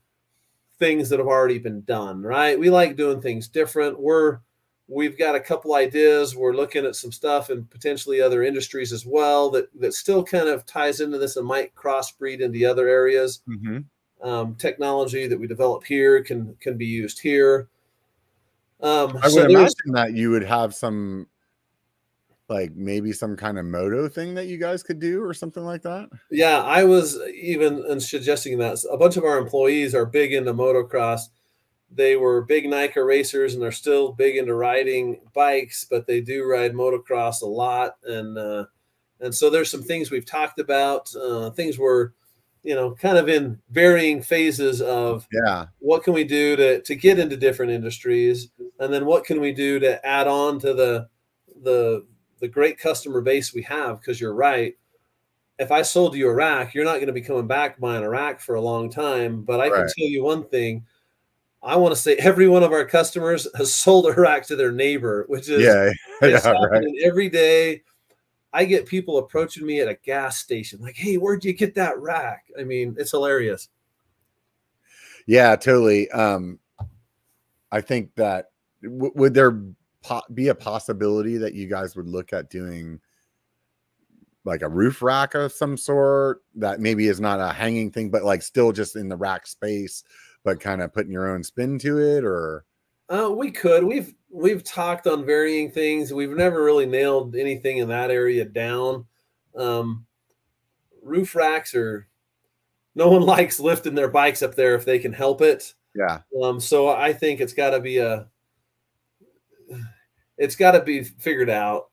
things 0.78 1.08
that 1.10 1.18
have 1.18 1.28
already 1.28 1.58
been 1.58 1.82
done, 1.82 2.22
right? 2.22 2.58
We 2.58 2.70
like 2.70 2.96
doing 2.96 3.20
things 3.20 3.48
different. 3.48 4.00
We're 4.00 4.38
we've 4.88 5.16
got 5.18 5.34
a 5.34 5.40
couple 5.40 5.74
ideas. 5.74 6.34
We're 6.34 6.54
looking 6.54 6.84
at 6.84 6.96
some 6.96 7.12
stuff 7.12 7.50
and 7.50 7.68
potentially 7.70 8.20
other 8.20 8.42
industries 8.42 8.92
as 8.92 9.04
well 9.06 9.50
that 9.50 9.68
that 9.80 9.94
still 9.94 10.24
kind 10.24 10.48
of 10.48 10.64
ties 10.66 11.00
into 11.00 11.18
this 11.18 11.36
and 11.36 11.46
might 11.46 11.74
crossbreed 11.74 12.40
into 12.40 12.64
other 12.64 12.88
areas 12.88 13.40
hmm 13.46 13.78
um, 14.22 14.54
technology 14.54 15.26
that 15.26 15.38
we 15.38 15.48
develop 15.48 15.82
here 15.84 16.22
can 16.22 16.56
can 16.60 16.76
be 16.78 16.86
used 16.86 17.18
here. 17.20 17.68
Um, 18.80 19.16
I 19.22 19.28
would 19.28 19.50
there's- 19.50 19.50
imagine 19.50 19.92
that 19.92 20.12
you 20.14 20.30
would 20.30 20.44
have 20.44 20.74
some, 20.74 21.26
like 22.52 22.74
maybe 22.74 23.12
some 23.12 23.36
kind 23.36 23.58
of 23.58 23.64
moto 23.64 24.08
thing 24.08 24.34
that 24.34 24.46
you 24.46 24.58
guys 24.58 24.82
could 24.82 24.98
do 25.00 25.22
or 25.22 25.32
something 25.34 25.64
like 25.64 25.82
that. 25.82 26.08
yeah, 26.30 26.62
I 26.62 26.84
was 26.84 27.18
even 27.34 27.98
suggesting 28.00 28.58
that 28.58 28.78
a 28.90 28.96
bunch 28.96 29.16
of 29.16 29.24
our 29.24 29.38
employees 29.38 29.94
are 29.94 30.06
big 30.06 30.32
into 30.32 30.52
motocross. 30.54 31.22
They 31.94 32.16
were 32.16 32.42
big 32.42 32.64
NICA 32.68 33.04
racers 33.04 33.54
and 33.54 33.62
they're 33.62 33.70
still 33.72 34.12
big 34.12 34.36
into 34.36 34.54
riding 34.54 35.20
bikes, 35.34 35.84
but 35.84 36.06
they 36.06 36.20
do 36.20 36.44
ride 36.44 36.72
motocross 36.72 37.42
a 37.42 37.46
lot. 37.46 37.96
And 38.04 38.38
uh, 38.38 38.64
and 39.20 39.34
so 39.34 39.50
there's 39.50 39.70
some 39.70 39.82
things 39.82 40.10
we've 40.10 40.26
talked 40.26 40.58
about, 40.58 41.14
uh, 41.14 41.50
things 41.50 41.78
we're 41.78 42.10
you 42.64 42.74
know 42.76 42.94
kind 42.94 43.18
of 43.18 43.28
in 43.28 43.58
varying 43.70 44.22
phases 44.22 44.80
of 44.80 45.26
Yeah. 45.32 45.66
what 45.80 46.04
can 46.04 46.12
we 46.14 46.22
do 46.24 46.54
to 46.56 46.80
to 46.82 46.94
get 46.94 47.18
into 47.18 47.36
different 47.36 47.72
industries 47.72 48.50
and 48.78 48.92
then 48.94 49.04
what 49.04 49.24
can 49.24 49.40
we 49.40 49.52
do 49.52 49.80
to 49.80 50.04
add 50.06 50.28
on 50.28 50.60
to 50.60 50.72
the 50.72 51.08
the 51.62 52.06
the 52.42 52.48
great 52.48 52.76
customer 52.76 53.22
base 53.22 53.54
we 53.54 53.62
have 53.62 54.00
because 54.00 54.20
you're 54.20 54.34
right 54.34 54.76
if 55.58 55.70
i 55.70 55.80
sold 55.80 56.14
you 56.16 56.28
a 56.28 56.34
rack 56.34 56.74
you're 56.74 56.84
not 56.84 56.94
going 56.94 57.06
to 57.06 57.12
be 57.12 57.20
coming 57.22 57.46
back 57.46 57.78
buying 57.78 58.02
a 58.02 58.08
rack 58.10 58.40
for 58.40 58.56
a 58.56 58.60
long 58.60 58.90
time 58.90 59.42
but 59.42 59.60
i 59.60 59.68
can 59.70 59.78
tell 59.78 60.08
you 60.08 60.24
one 60.24 60.44
thing 60.48 60.84
i 61.62 61.76
want 61.76 61.94
to 61.94 62.00
say 62.00 62.16
every 62.16 62.48
one 62.48 62.64
of 62.64 62.72
our 62.72 62.84
customers 62.84 63.46
has 63.56 63.72
sold 63.84 64.06
a 64.06 64.12
rack 64.12 64.44
to 64.44 64.56
their 64.56 64.72
neighbor 64.72 65.24
which 65.28 65.48
is 65.48 65.62
Yeah. 65.62 65.90
yeah. 66.28 66.50
Right. 66.50 66.84
every 67.04 67.28
day 67.28 67.82
i 68.52 68.64
get 68.64 68.86
people 68.86 69.18
approaching 69.18 69.64
me 69.64 69.80
at 69.80 69.86
a 69.88 69.94
gas 70.02 70.38
station 70.38 70.80
like 70.82 70.96
hey 70.96 71.14
where'd 71.16 71.44
you 71.44 71.52
get 71.52 71.76
that 71.76 71.96
rack 72.00 72.46
i 72.58 72.64
mean 72.64 72.96
it's 72.98 73.12
hilarious 73.12 73.68
Yeah. 75.26 75.54
Totally. 75.54 76.10
Um, 76.10 76.58
I 77.70 77.80
think 77.80 78.12
that 78.16 78.50
w- 78.82 79.12
would 79.14 79.34
there 79.34 79.62
po- 80.02 80.22
be 80.34 80.48
a 80.48 80.54
possibility 80.54 81.36
that 81.38 81.54
you 81.54 81.68
guys 81.68 81.96
would 81.96 82.08
look 82.08 82.32
at 82.32 82.50
doing 82.50 83.00
like 84.44 84.62
a 84.62 84.68
roof 84.68 85.02
rack 85.02 85.34
of 85.34 85.52
some 85.52 85.76
sort 85.76 86.42
that 86.56 86.80
maybe 86.80 87.06
is 87.06 87.20
not 87.20 87.38
a 87.40 87.52
hanging 87.52 87.90
thing, 87.90 88.10
but 88.10 88.24
like 88.24 88.42
still 88.42 88.72
just 88.72 88.96
in 88.96 89.08
the 89.08 89.16
rack 89.16 89.46
space, 89.46 90.02
but 90.44 90.60
kind 90.60 90.82
of 90.82 90.92
putting 90.92 91.12
your 91.12 91.32
own 91.32 91.44
spin 91.44 91.78
to 91.78 91.98
it 91.98 92.24
or 92.24 92.64
Uh, 93.08 93.30
we 93.30 93.50
could. 93.50 93.84
We've 93.84 94.12
we've 94.30 94.64
talked 94.64 95.06
on 95.06 95.24
varying 95.24 95.70
things. 95.70 96.12
We've 96.12 96.36
never 96.36 96.64
really 96.64 96.86
nailed 96.86 97.36
anything 97.36 97.78
in 97.78 97.88
that 97.88 98.10
area 98.10 98.44
down. 98.44 99.04
Um, 99.56 100.06
roof 101.02 101.34
racks 101.36 101.74
are 101.74 102.08
no 102.94 103.10
one 103.10 103.22
likes 103.36 103.60
lifting 103.60 103.94
their 103.94 104.08
bikes 104.08 104.42
up 104.42 104.54
there 104.56 104.74
if 104.74 104.84
they 104.84 104.98
can 104.98 105.12
help 105.12 105.40
it. 105.40 105.74
yeah. 105.94 106.20
Um, 106.42 106.58
so 106.58 106.88
I 106.88 107.12
think 107.12 107.40
it's 107.40 107.52
got 107.52 107.70
to 107.70 107.80
be 107.80 107.98
a 107.98 108.26
it's 110.38 110.56
got 110.56 110.72
to 110.72 110.82
be 110.82 111.04
figured 111.04 111.50
out. 111.50 111.88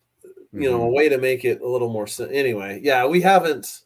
You 0.51 0.71
know, 0.71 0.81
a 0.83 0.87
Mhm. 0.87 0.95
way 0.95 1.09
to 1.09 1.19
make 1.19 1.45
it 1.45 1.61
a 1.61 1.67
little 1.67 1.89
more. 1.89 2.07
Anyway, 2.31 2.79
yeah, 2.81 3.05
we 3.05 3.21
haven't. 3.21 3.81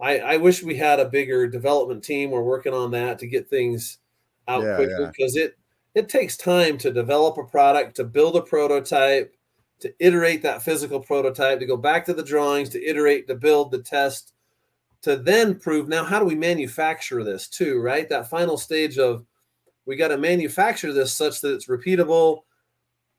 I 0.00 0.20
I 0.20 0.36
wish 0.36 0.62
we 0.62 0.76
had 0.76 1.00
a 1.00 1.08
bigger 1.08 1.48
development 1.48 2.04
team. 2.04 2.30
We're 2.30 2.42
working 2.42 2.72
on 2.72 2.92
that 2.92 3.18
to 3.18 3.26
get 3.26 3.48
things 3.50 3.98
out 4.46 4.62
Yeah, 4.62 4.76
quicker 4.76 5.00
yeah. 5.00 5.10
because 5.10 5.36
it 5.36 5.56
it 5.94 6.08
takes 6.08 6.36
time 6.36 6.78
to 6.78 6.92
develop 6.92 7.38
a 7.38 7.44
product, 7.44 7.96
to 7.96 8.04
build 8.04 8.36
a 8.36 8.42
prototype, 8.42 9.34
to 9.80 9.92
iterate 9.98 10.42
that 10.42 10.62
physical 10.62 11.00
prototype, 11.00 11.58
to 11.60 11.66
go 11.66 11.76
back 11.76 12.04
to 12.06 12.14
the 12.14 12.22
drawings, 12.22 12.68
to 12.70 12.84
iterate, 12.84 13.26
to 13.28 13.34
build, 13.34 13.70
the 13.72 13.82
test, 13.82 14.32
to 15.02 15.16
then 15.16 15.58
prove. 15.58 15.88
Now, 15.88 16.04
how 16.04 16.18
do 16.20 16.24
we 16.24 16.34
manufacture 16.36 17.22
this 17.24 17.48
too? 17.48 17.80
Right, 17.80 18.08
that 18.08 18.30
final 18.30 18.56
stage 18.56 18.96
of 18.98 19.24
we 19.86 19.96
got 19.96 20.08
to 20.08 20.18
manufacture 20.18 20.92
this 20.92 21.12
such 21.12 21.40
that 21.40 21.52
it's 21.54 21.66
repeatable. 21.66 22.42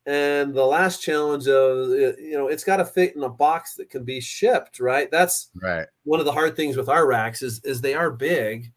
And 0.08 0.54
the 0.54 0.64
last 0.66 1.02
challenge 1.02 1.48
of 1.48 1.90
uh, 1.90 2.16
you 2.18 2.34
know 2.34 2.48
it's 2.48 2.64
got 2.64 2.78
to 2.78 2.86
fit 2.86 3.16
in 3.16 3.24
a 3.24 3.30
box 3.30 3.74
that 3.76 3.90
can 3.90 4.04
be 4.04 4.20
shipped. 4.22 4.80
Right, 4.80 5.10
that's 5.10 5.50
Right. 5.62 5.88
one 6.04 6.20
of 6.20 6.26
the 6.26 6.32
hard 6.32 6.56
things 6.56 6.78
with 6.78 6.90
our 6.90 7.08
racks 7.08 7.42
is 7.42 7.60
is 7.64 7.82
they 7.82 7.96
are 7.96 8.12
big 8.12 8.72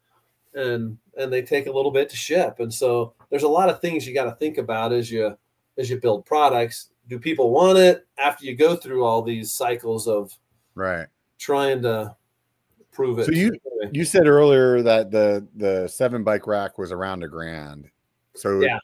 and 0.55 0.97
and 1.17 1.31
they 1.31 1.41
take 1.43 1.67
a 1.67 1.71
little 1.71 1.91
bit 1.91 2.09
to 2.09 2.15
ship 2.15 2.55
and 2.59 2.73
so 2.73 3.13
there's 3.29 3.43
a 3.43 3.47
lot 3.47 3.69
of 3.69 3.79
things 3.81 4.07
you 4.07 4.13
got 4.15 4.23
to 4.23 4.31
think 4.37 4.57
about 4.57 4.91
as 4.91 5.11
you 5.11 5.37
as 5.77 5.87
you 5.91 5.99
build 5.99 6.25
products 6.25 6.89
do 7.07 7.19
people 7.19 7.51
want 7.51 7.77
it 7.77 8.07
after 8.17 8.45
you 8.45 8.55
go 8.55 8.75
through 8.75 9.03
all 9.05 9.21
these 9.21 9.53
cycles 9.53 10.07
of 10.07 10.33
Right. 10.73 11.05
trying 11.37 11.83
to 11.83 12.15
prove 12.91 13.19
it 13.19 13.25
So 13.25 13.31
you- 13.31 13.51
You 13.91 14.03
said 14.05 14.27
earlier 14.27 14.81
that 14.81 15.09
the 15.11 15.47
the 15.55 15.87
seven 15.87 16.23
bike 16.23 16.47
rack 16.47 16.77
was 16.79 16.91
around 16.91 17.23
a 17.23 17.27
grand. 17.29 17.89
So 18.35 18.59
Yeah. 18.61 18.79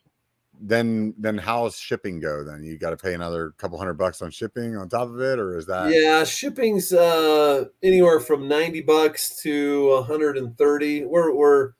Then 0.62 1.14
then 1.18 1.38
how's 1.38 1.78
shipping 1.78 2.20
go 2.20 2.44
then? 2.44 2.64
You 2.64 2.78
got 2.78 2.92
to 2.92 2.98
pay 2.98 3.14
another 3.14 3.52
couple 3.58 3.78
hundred 3.78 3.96
bucks 3.96 4.22
on 4.22 4.32
shipping 4.32 4.76
on 4.78 4.90
top 4.90 5.10
of 5.10 5.20
it 5.20 5.40
or 5.40 5.58
is 5.58 5.66
that 5.68 5.92
yeah 5.92 6.24
shipping's 6.24 6.94
uh 6.94 7.66
anywhere 7.84 8.20
from 8.20 8.48
90 8.48 8.82
bucks 8.82 9.42
to 9.44 9.90
130 9.96 11.06
we're 11.06 11.34
we're 11.34 11.72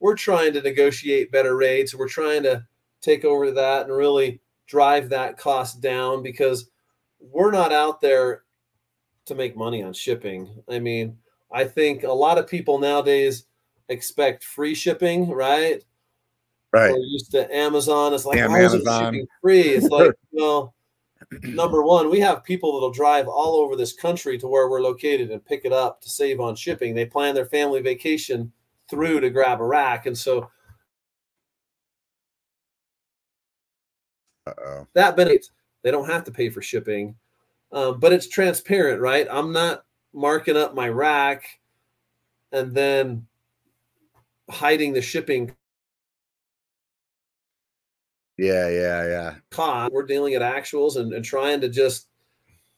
we're 0.00 0.16
trying 0.16 0.52
to 0.54 0.62
negotiate 0.62 1.30
better 1.30 1.56
rates. 1.56 1.94
We're 1.94 2.08
trying 2.08 2.42
to 2.42 2.64
take 3.00 3.24
over 3.24 3.52
that 3.52 3.86
and 3.86 3.96
really 3.96 4.40
drive 4.66 5.10
that 5.10 5.36
cost 5.36 5.80
down 5.80 6.22
because 6.22 6.70
we're 7.20 7.52
not 7.52 7.72
out 7.72 8.00
there 8.00 8.42
to 9.26 9.34
make 9.34 9.56
money 9.56 9.82
on 9.82 9.92
shipping. 9.92 10.62
I 10.68 10.78
mean 10.78 11.18
i 11.52 11.64
think 11.64 12.02
a 12.02 12.12
lot 12.12 12.38
of 12.38 12.46
people 12.46 12.78
nowadays 12.78 13.44
expect 13.88 14.44
free 14.44 14.74
shipping 14.74 15.30
right 15.30 15.84
right? 16.72 16.92
we're 16.92 16.98
used 16.98 17.30
to 17.32 17.54
Amazon. 17.54 18.14
It's 18.14 18.24
like, 18.24 18.38
Damn 18.38 18.50
how 18.50 18.56
is 18.58 18.74
it 18.74 18.80
Amazon. 18.86 19.14
shipping 19.14 19.26
free? 19.40 19.60
It's 19.60 19.88
like, 19.88 20.12
well, 20.32 20.74
number 21.42 21.82
one, 21.82 22.10
we 22.10 22.20
have 22.20 22.44
people 22.44 22.72
that'll 22.72 22.90
drive 22.90 23.28
all 23.28 23.56
over 23.56 23.76
this 23.76 23.92
country 23.92 24.38
to 24.38 24.46
where 24.48 24.68
we're 24.68 24.80
located 24.80 25.30
and 25.30 25.44
pick 25.44 25.64
it 25.64 25.72
up 25.72 26.00
to 26.02 26.10
save 26.10 26.40
on 26.40 26.54
shipping. 26.56 26.94
They 26.94 27.06
plan 27.06 27.34
their 27.34 27.46
family 27.46 27.80
vacation 27.80 28.52
through 28.88 29.20
to 29.20 29.30
grab 29.30 29.60
a 29.60 29.64
rack. 29.64 30.06
And 30.06 30.16
so 30.16 30.50
Uh-oh. 34.46 34.86
that 34.94 35.16
benefits, 35.16 35.50
they 35.82 35.90
don't 35.90 36.08
have 36.08 36.24
to 36.24 36.32
pay 36.32 36.50
for 36.50 36.62
shipping. 36.62 37.14
Um, 37.72 38.00
but 38.00 38.12
it's 38.12 38.28
transparent, 38.28 39.00
right? 39.00 39.26
I'm 39.30 39.52
not 39.52 39.84
marking 40.12 40.56
up 40.56 40.74
my 40.74 40.88
rack 40.88 41.44
and 42.52 42.74
then 42.74 43.26
hiding 44.50 44.92
the 44.92 45.00
shipping 45.00 45.54
Yeah, 48.38 48.68
yeah, 48.68 49.06
yeah. 49.06 49.34
cost. 49.50 49.92
We're 49.92 50.06
dealing 50.06 50.34
at 50.34 50.42
actuals 50.42 50.96
and, 50.96 51.12
and 51.12 51.24
trying 51.24 51.60
to 51.60 51.68
just, 51.68 52.08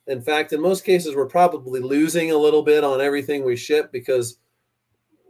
in 0.06 0.20
fact, 0.20 0.52
in 0.52 0.60
most 0.60 0.84
cases, 0.84 1.14
we're 1.14 1.26
probably 1.26 1.80
losing 1.80 2.30
a 2.30 2.36
little 2.36 2.62
bit 2.62 2.84
on 2.84 3.00
everything 3.00 3.44
we 3.44 3.56
ship 3.56 3.90
because 3.92 4.38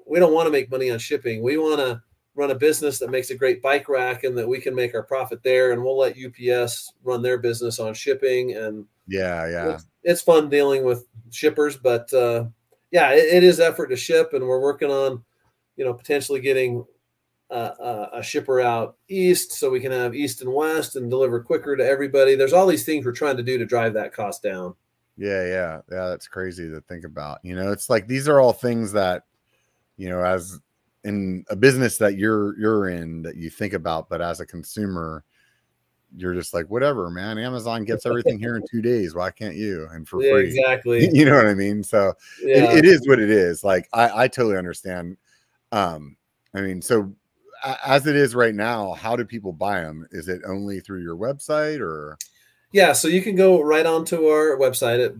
we 0.06 0.18
don't 0.18 0.32
want 0.32 0.46
to 0.46 0.52
make 0.52 0.70
money 0.70 0.90
on 0.90 0.98
shipping. 0.98 1.42
We 1.42 1.56
want 1.56 1.78
to 1.78 2.02
run 2.34 2.50
a 2.50 2.54
business 2.54 2.98
that 2.98 3.10
makes 3.10 3.30
a 3.30 3.36
great 3.36 3.62
bike 3.62 3.88
rack 3.88 4.24
and 4.24 4.36
that 4.36 4.48
we 4.48 4.60
can 4.60 4.74
make 4.74 4.94
our 4.94 5.04
profit 5.04 5.42
there. 5.42 5.72
And 5.72 5.82
we'll 5.82 5.98
let 5.98 6.16
UPS 6.18 6.92
run 7.04 7.22
their 7.22 7.38
business 7.38 7.78
on 7.78 7.94
shipping. 7.94 8.56
And 8.56 8.86
Yeah, 9.06 9.48
yeah. 9.48 9.74
it's, 9.74 9.86
it's 10.02 10.22
fun 10.22 10.48
dealing 10.48 10.84
with 10.84 11.06
shippers, 11.30 11.76
but 11.76 12.12
uh, 12.12 12.46
yeah, 12.90 13.12
it, 13.12 13.34
it 13.34 13.44
is 13.44 13.60
effort 13.60 13.88
to 13.88 13.96
ship. 13.96 14.32
And 14.32 14.44
we're 14.46 14.60
working 14.60 14.90
on, 14.90 15.22
you 15.76 15.84
know, 15.84 15.94
potentially 15.94 16.40
getting 16.40 16.84
uh, 17.50 18.06
a 18.12 18.22
shipper 18.22 18.60
out 18.60 18.96
east 19.08 19.52
so 19.52 19.70
we 19.70 19.80
can 19.80 19.92
have 19.92 20.14
east 20.14 20.40
and 20.40 20.52
west 20.52 20.96
and 20.96 21.10
deliver 21.10 21.40
quicker 21.40 21.76
to 21.76 21.86
everybody. 21.86 22.34
There's 22.34 22.52
all 22.52 22.66
these 22.66 22.84
things 22.84 23.04
we're 23.04 23.12
trying 23.12 23.36
to 23.36 23.42
do 23.42 23.58
to 23.58 23.66
drive 23.66 23.94
that 23.94 24.12
cost 24.12 24.42
down. 24.42 24.74
Yeah, 25.16 25.46
yeah. 25.46 25.80
Yeah, 25.90 26.08
that's 26.08 26.26
crazy 26.26 26.68
to 26.68 26.80
think 26.82 27.04
about. 27.04 27.38
You 27.42 27.54
know, 27.54 27.70
it's 27.70 27.88
like 27.88 28.06
these 28.06 28.28
are 28.28 28.40
all 28.40 28.52
things 28.52 28.92
that, 28.92 29.24
you 29.96 30.08
know, 30.08 30.24
as 30.24 30.58
in 31.04 31.44
a 31.50 31.56
business 31.56 31.98
that 31.98 32.16
you're 32.16 32.58
you're 32.58 32.88
in 32.88 33.22
that 33.22 33.36
you 33.36 33.50
think 33.50 33.74
about, 33.74 34.08
but 34.08 34.20
as 34.20 34.40
a 34.40 34.46
consumer, 34.46 35.22
you're 36.16 36.34
just 36.34 36.54
like, 36.54 36.66
whatever, 36.70 37.10
man. 37.10 37.38
Amazon 37.38 37.84
gets 37.84 38.06
everything 38.06 38.38
here 38.38 38.56
in 38.56 38.62
two 38.70 38.80
days. 38.80 39.14
Why 39.14 39.30
can't 39.30 39.54
you? 39.56 39.88
And 39.92 40.08
for 40.08 40.20
Yeah, 40.24 40.30
free. 40.30 40.48
exactly. 40.48 41.08
You 41.12 41.26
know 41.26 41.36
what 41.36 41.46
I 41.46 41.54
mean? 41.54 41.82
So 41.82 42.14
Yeah. 42.42 42.72
it, 42.72 42.78
it 42.78 42.84
is 42.84 43.06
what 43.06 43.18
it 43.18 43.30
is. 43.30 43.62
Like 43.62 43.88
I, 43.92 44.24
I 44.24 44.28
totally 44.28 44.56
understand. 44.56 45.16
Um, 45.72 46.16
I 46.54 46.60
mean, 46.60 46.80
so 46.80 47.00
a- 47.02 47.12
as 47.84 48.06
it 48.06 48.16
is 48.16 48.34
right 48.34 48.54
now, 48.54 48.92
how 48.92 49.16
do 49.16 49.24
people 49.24 49.52
buy 49.52 49.80
them? 49.80 50.06
Is 50.10 50.28
it 50.28 50.42
only 50.46 50.80
through 50.80 51.02
your 51.02 51.16
website 51.16 51.80
or? 51.80 52.18
Yeah, 52.72 52.92
so 52.92 53.08
you 53.08 53.22
can 53.22 53.36
go 53.36 53.62
right 53.62 53.86
onto 53.86 54.26
our 54.26 54.56
website 54.58 55.04
at 55.04 55.14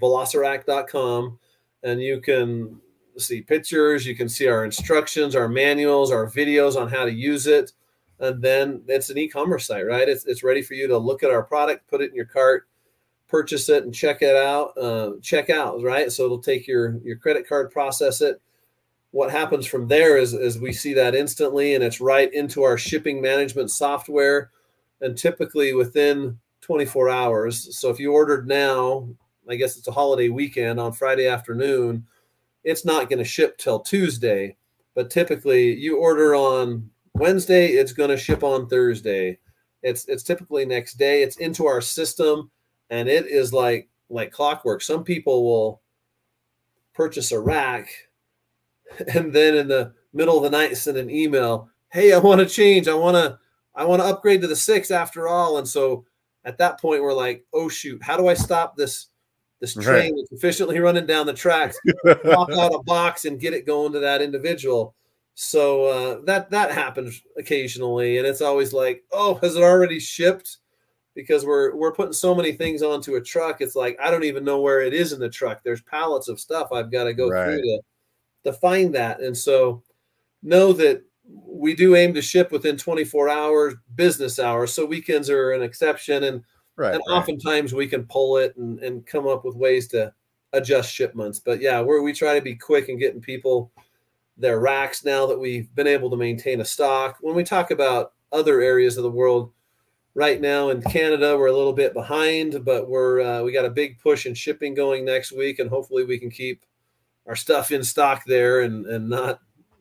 velocirax.com 0.00 1.38
and 1.82 2.02
you 2.02 2.20
can 2.20 2.80
see 3.16 3.40
pictures, 3.40 4.06
you 4.06 4.14
can 4.14 4.28
see 4.28 4.46
our 4.46 4.64
instructions, 4.64 5.34
our 5.34 5.48
manuals, 5.48 6.12
our 6.12 6.30
videos 6.30 6.76
on 6.76 6.88
how 6.88 7.04
to 7.04 7.12
use 7.12 7.46
it. 7.46 7.72
And 8.20 8.42
then 8.42 8.82
it's 8.88 9.10
an 9.10 9.18
e-commerce 9.18 9.66
site, 9.66 9.86
right? 9.86 10.08
It's, 10.08 10.24
it's 10.26 10.42
ready 10.42 10.62
for 10.62 10.74
you 10.74 10.88
to 10.88 10.98
look 10.98 11.22
at 11.22 11.30
our 11.30 11.42
product, 11.42 11.88
put 11.88 12.00
it 12.00 12.10
in 12.10 12.16
your 12.16 12.26
cart, 12.26 12.68
purchase 13.28 13.68
it 13.68 13.84
and 13.84 13.94
check 13.94 14.22
it 14.22 14.36
out, 14.36 14.76
uh, 14.76 15.12
check 15.22 15.50
out, 15.50 15.82
right? 15.82 16.10
So 16.10 16.24
it'll 16.24 16.40
take 16.40 16.66
your, 16.66 16.98
your 17.04 17.16
credit 17.16 17.48
card, 17.48 17.70
process 17.70 18.20
it. 18.20 18.40
What 19.10 19.30
happens 19.30 19.66
from 19.66 19.88
there 19.88 20.18
is, 20.18 20.34
is 20.34 20.58
we 20.58 20.72
see 20.72 20.92
that 20.94 21.14
instantly 21.14 21.74
and 21.74 21.82
it's 21.82 22.00
right 22.00 22.32
into 22.32 22.62
our 22.62 22.76
shipping 22.76 23.20
management 23.20 23.70
software. 23.70 24.50
And 25.00 25.16
typically 25.16 25.74
within 25.74 26.38
24 26.60 27.08
hours. 27.08 27.78
So 27.78 27.88
if 27.88 27.98
you 27.98 28.12
ordered 28.12 28.48
now, 28.48 29.08
I 29.48 29.56
guess 29.56 29.76
it's 29.76 29.88
a 29.88 29.92
holiday 29.92 30.28
weekend 30.28 30.78
on 30.78 30.92
Friday 30.92 31.26
afternoon, 31.26 32.06
it's 32.64 32.84
not 32.84 33.08
going 33.08 33.18
to 33.18 33.24
ship 33.24 33.56
till 33.58 33.80
Tuesday. 33.80 34.56
But 34.94 35.10
typically 35.10 35.74
you 35.74 35.98
order 35.98 36.34
on 36.34 36.90
Wednesday, 37.14 37.68
it's 37.68 37.92
going 37.92 38.10
to 38.10 38.16
ship 38.16 38.42
on 38.42 38.68
Thursday. 38.68 39.38
It's 39.82 40.06
it's 40.08 40.24
typically 40.24 40.66
next 40.66 40.94
day. 40.94 41.22
It's 41.22 41.36
into 41.36 41.66
our 41.66 41.80
system 41.80 42.50
and 42.90 43.08
it 43.08 43.26
is 43.26 43.52
like 43.52 43.88
like 44.10 44.32
clockwork. 44.32 44.82
Some 44.82 45.04
people 45.04 45.44
will 45.44 45.80
purchase 46.94 47.30
a 47.32 47.38
rack 47.38 47.88
and 49.14 49.32
then 49.32 49.54
in 49.54 49.68
the 49.68 49.92
middle 50.12 50.36
of 50.36 50.42
the 50.42 50.50
night 50.50 50.76
send 50.76 50.96
an 50.96 51.10
email, 51.10 51.70
"Hey, 51.92 52.12
I 52.12 52.18
want 52.18 52.40
to 52.40 52.46
change. 52.46 52.88
I 52.88 52.94
want 52.94 53.16
to 53.16 53.38
I 53.74 53.84
want 53.84 54.02
to 54.02 54.06
upgrade 54.06 54.40
to 54.42 54.46
the 54.46 54.56
6 54.56 54.90
after 54.90 55.28
all." 55.28 55.58
And 55.58 55.68
so 55.68 56.04
at 56.44 56.58
that 56.58 56.80
point 56.80 57.02
we're 57.02 57.12
like, 57.14 57.44
"Oh 57.52 57.68
shoot, 57.68 58.02
how 58.02 58.16
do 58.16 58.28
I 58.28 58.34
stop 58.34 58.76
this 58.76 59.08
this 59.60 59.74
Right. 59.76 59.84
train 59.84 60.16
that's 60.16 60.32
efficiently 60.32 60.78
running 60.78 61.06
down 61.06 61.26
the 61.26 61.34
tracks, 61.34 61.78
pop 62.24 62.48
out 62.50 62.74
a 62.74 62.82
box 62.84 63.24
and 63.24 63.40
get 63.40 63.54
it 63.54 63.66
going 63.66 63.92
to 63.92 64.00
that 64.00 64.22
individual?" 64.22 64.94
So 65.34 65.84
uh, 65.84 66.20
that 66.24 66.50
that 66.50 66.72
happens 66.72 67.22
occasionally, 67.36 68.18
and 68.18 68.26
it's 68.26 68.40
always 68.42 68.72
like, 68.72 69.04
"Oh, 69.12 69.34
has 69.42 69.54
it 69.56 69.62
already 69.62 70.00
shipped?" 70.00 70.58
Because 71.14 71.44
we're 71.44 71.74
we're 71.76 71.92
putting 71.92 72.12
so 72.12 72.34
many 72.34 72.52
things 72.52 72.82
onto 72.82 73.16
a 73.16 73.20
truck, 73.20 73.60
it's 73.60 73.74
like 73.76 73.96
I 74.00 74.10
don't 74.10 74.24
even 74.24 74.44
know 74.44 74.60
where 74.60 74.80
it 74.80 74.94
is 74.94 75.12
in 75.12 75.20
the 75.20 75.28
truck. 75.28 75.62
There's 75.64 75.82
pallets 75.82 76.28
of 76.28 76.40
stuff 76.40 76.68
I've 76.72 76.90
got 76.92 77.04
to 77.04 77.14
go 77.14 77.28
Right. 77.30 77.44
through 77.44 77.62
to 77.62 77.80
to 78.44 78.52
find 78.52 78.94
that, 78.94 79.20
and 79.20 79.36
so 79.36 79.82
know 80.42 80.72
that 80.72 81.02
we 81.24 81.74
do 81.74 81.96
aim 81.96 82.14
to 82.14 82.22
ship 82.22 82.50
within 82.50 82.76
24 82.76 83.28
hours 83.28 83.74
business 83.94 84.38
hours. 84.38 84.72
So 84.72 84.86
weekends 84.86 85.28
are 85.28 85.52
an 85.52 85.62
exception, 85.62 86.24
and 86.24 86.42
right. 86.76 86.94
and 86.94 87.02
right. 87.08 87.14
oftentimes 87.14 87.72
we 87.72 87.86
can 87.86 88.04
pull 88.04 88.38
it 88.38 88.56
and, 88.56 88.78
and 88.80 89.06
come 89.06 89.26
up 89.26 89.44
with 89.44 89.56
ways 89.56 89.88
to 89.88 90.12
adjust 90.52 90.92
shipments. 90.92 91.38
But 91.38 91.60
yeah, 91.60 91.80
we're, 91.80 92.02
we 92.02 92.12
try 92.12 92.34
to 92.34 92.42
be 92.42 92.54
quick 92.54 92.88
in 92.88 92.98
getting 92.98 93.20
people 93.20 93.70
their 94.36 94.60
racks 94.60 95.04
now 95.04 95.26
that 95.26 95.38
we've 95.38 95.74
been 95.74 95.88
able 95.88 96.10
to 96.10 96.16
maintain 96.16 96.60
a 96.60 96.64
stock. 96.64 97.18
When 97.20 97.34
we 97.34 97.44
talk 97.44 97.70
about 97.70 98.12
other 98.30 98.60
areas 98.60 98.96
of 98.96 99.02
the 99.02 99.10
world, 99.10 99.52
right 100.14 100.40
now 100.40 100.70
in 100.70 100.82
Canada 100.82 101.36
we're 101.36 101.48
a 101.48 101.56
little 101.56 101.72
bit 101.72 101.92
behind, 101.92 102.64
but 102.64 102.88
we're 102.88 103.20
uh, 103.20 103.42
we 103.42 103.52
got 103.52 103.64
a 103.64 103.70
big 103.70 103.98
push 103.98 104.26
in 104.26 104.34
shipping 104.34 104.74
going 104.74 105.04
next 105.04 105.32
week, 105.32 105.58
and 105.58 105.68
hopefully 105.68 106.04
we 106.04 106.18
can 106.18 106.30
keep 106.30 106.64
our 107.28 107.36
stuff 107.36 107.70
in 107.70 107.84
stock 107.84 108.24
there 108.26 108.62
and 108.62 108.86
and 108.86 109.08
not 109.08 109.40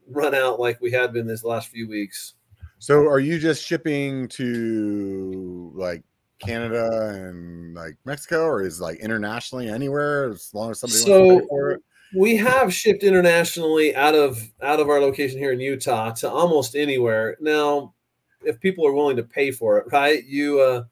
run 0.10 0.36
out 0.36 0.60
like 0.60 0.80
we 0.82 0.91
had 0.91 1.14
been 1.14 1.26
this 1.26 1.44
last 1.44 1.69
few 1.69 1.88
weeks. 1.88 2.34
So 2.80 3.07
are 3.07 3.19
you 3.19 3.40
just 3.40 3.65
shipping 3.65 4.28
to 4.30 5.72
like 5.74 6.03
Canada 6.40 6.88
and 7.14 7.74
like 7.74 7.98
Mexico 8.06 8.45
or 8.45 8.61
is 8.61 8.80
like 8.80 8.99
internationally 8.99 9.68
anywhere 9.68 10.30
as 10.30 10.53
long 10.53 10.72
as 10.72 10.80
somebody 10.80 11.02
wants 11.02 11.30
to 11.30 11.40
pay 11.41 11.48
for 11.49 11.72
it? 11.72 11.82
we 12.14 12.38
have 12.38 12.74
shipped 12.74 13.03
internationally 13.03 13.95
out 13.95 14.15
of 14.15 14.40
out 14.61 14.80
of 14.80 14.90
our 14.90 14.99
location 15.02 15.40
here 15.40 15.52
in 15.52 15.60
Utah 15.60 16.11
to 16.11 16.30
almost 16.30 16.76
anywhere. 16.76 17.36
Now, 17.41 17.94
if 18.44 18.60
people 18.60 18.86
are 18.86 18.94
willing 18.94 19.18
to 19.18 19.24
pay 19.24 19.52
for 19.52 19.78
it, 19.80 19.88
right? 19.91 20.24
You 20.24 20.61
uh 20.61 20.84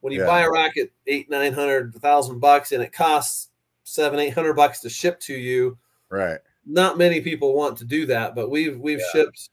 when 0.00 0.12
you 0.12 0.20
Yeah. 0.20 0.26
buy 0.26 0.42
a 0.42 0.50
rack 0.50 0.76
at 0.76 0.88
eight, 1.06 1.28
nine 1.30 1.52
hundred, 1.52 1.94
thousand 1.96 2.38
bucks 2.38 2.72
and 2.72 2.82
it 2.82 2.92
costs 2.92 3.48
seven, 3.82 4.20
eight 4.20 4.34
hundred 4.34 4.54
bucks 4.54 4.80
to 4.80 4.88
ship 4.88 5.18
to 5.20 5.34
you, 5.34 5.76
Right. 6.14 6.38
not 6.66 6.96
many 6.96 7.20
people 7.20 7.54
want 7.54 7.76
to 7.78 7.84
do 7.84 8.06
that, 8.06 8.34
but 8.34 8.50
we've 8.50 8.78
we've 8.80 9.00
Yeah. 9.00 9.10
shipped 9.12 9.50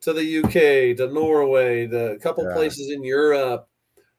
to 0.00 0.12
the 0.12 0.24
UK, 0.24 0.94
to 0.96 1.06
Norway, 1.12 1.86
to 1.86 2.12
a 2.12 2.18
couple 2.18 2.44
Yeah. 2.44 2.54
places 2.54 2.90
in 2.90 3.04
Europe. 3.04 3.68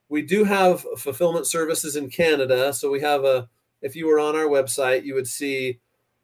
We 0.08 0.22
do 0.22 0.44
have 0.44 0.80
fulfillment 0.98 1.46
services 1.46 1.96
in 1.96 2.08
Canada, 2.10 2.72
so 2.72 2.90
we 2.90 3.00
have 3.00 3.24
a. 3.24 3.48
If 3.82 3.94
you 3.96 4.06
were 4.06 4.18
on 4.18 4.36
our 4.36 4.46
website, 4.46 5.04
you 5.04 5.14
would 5.14 5.26
see 5.28 5.80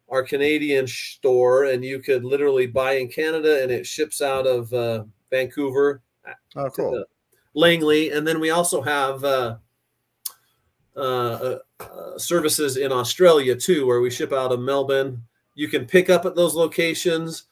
our 0.09 0.23
Canadian 0.23 0.87
store, 0.87 1.65
and 1.65 1.85
you 1.85 1.99
could 2.01 2.25
literally 2.25 2.67
buy 2.67 2.93
in 2.95 3.09
Canada, 3.09 3.63
and 3.63 3.71
it 3.71 3.87
ships 3.87 4.21
out 4.23 4.47
of 4.47 4.73
uh, 4.73 5.05
Vancouver 5.31 6.03
Oh, 6.57 6.65
to 6.65 6.71
cool. 6.71 7.05
Langley, 7.55 8.11
and 8.11 8.27
then 8.27 8.41
we 8.41 8.51
also 8.51 8.81
have 8.83 9.25
uh, 9.25 9.57
uh, 10.97 11.01
uh, 11.01 11.59
uh, 11.81 12.19
services 12.19 12.77
in 12.77 12.91
Australia 12.93 13.55
too, 13.55 13.87
where 13.87 14.01
we 14.01 14.11
ship 14.11 14.33
out 14.33 14.53
of 14.53 14.61
Melbourne. 14.61 15.23
You 15.57 15.69
can 15.69 15.87
pick 15.87 16.09
up 16.09 16.25
at 16.25 16.37
those 16.37 16.55
locations, 16.55 17.45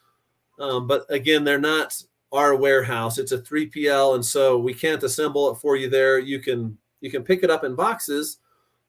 um, 0.59 0.87
but 0.87 1.05
again, 1.09 1.43
they're 1.43 1.59
not 1.59 2.01
our 2.31 2.55
warehouse. 2.55 3.17
It's 3.17 3.33
a 3.33 3.39
3PL, 3.39 4.15
and 4.15 4.23
so 4.25 4.57
we 4.57 4.73
can't 4.73 5.03
assemble 5.03 5.51
it 5.51 5.55
for 5.55 5.75
you 5.75 5.89
there. 5.89 6.19
You 6.19 6.39
can 6.39 6.77
you 7.01 7.11
can 7.11 7.23
pick 7.23 7.43
it 7.43 7.49
up 7.49 7.63
in 7.63 7.75
boxes, 7.75 8.37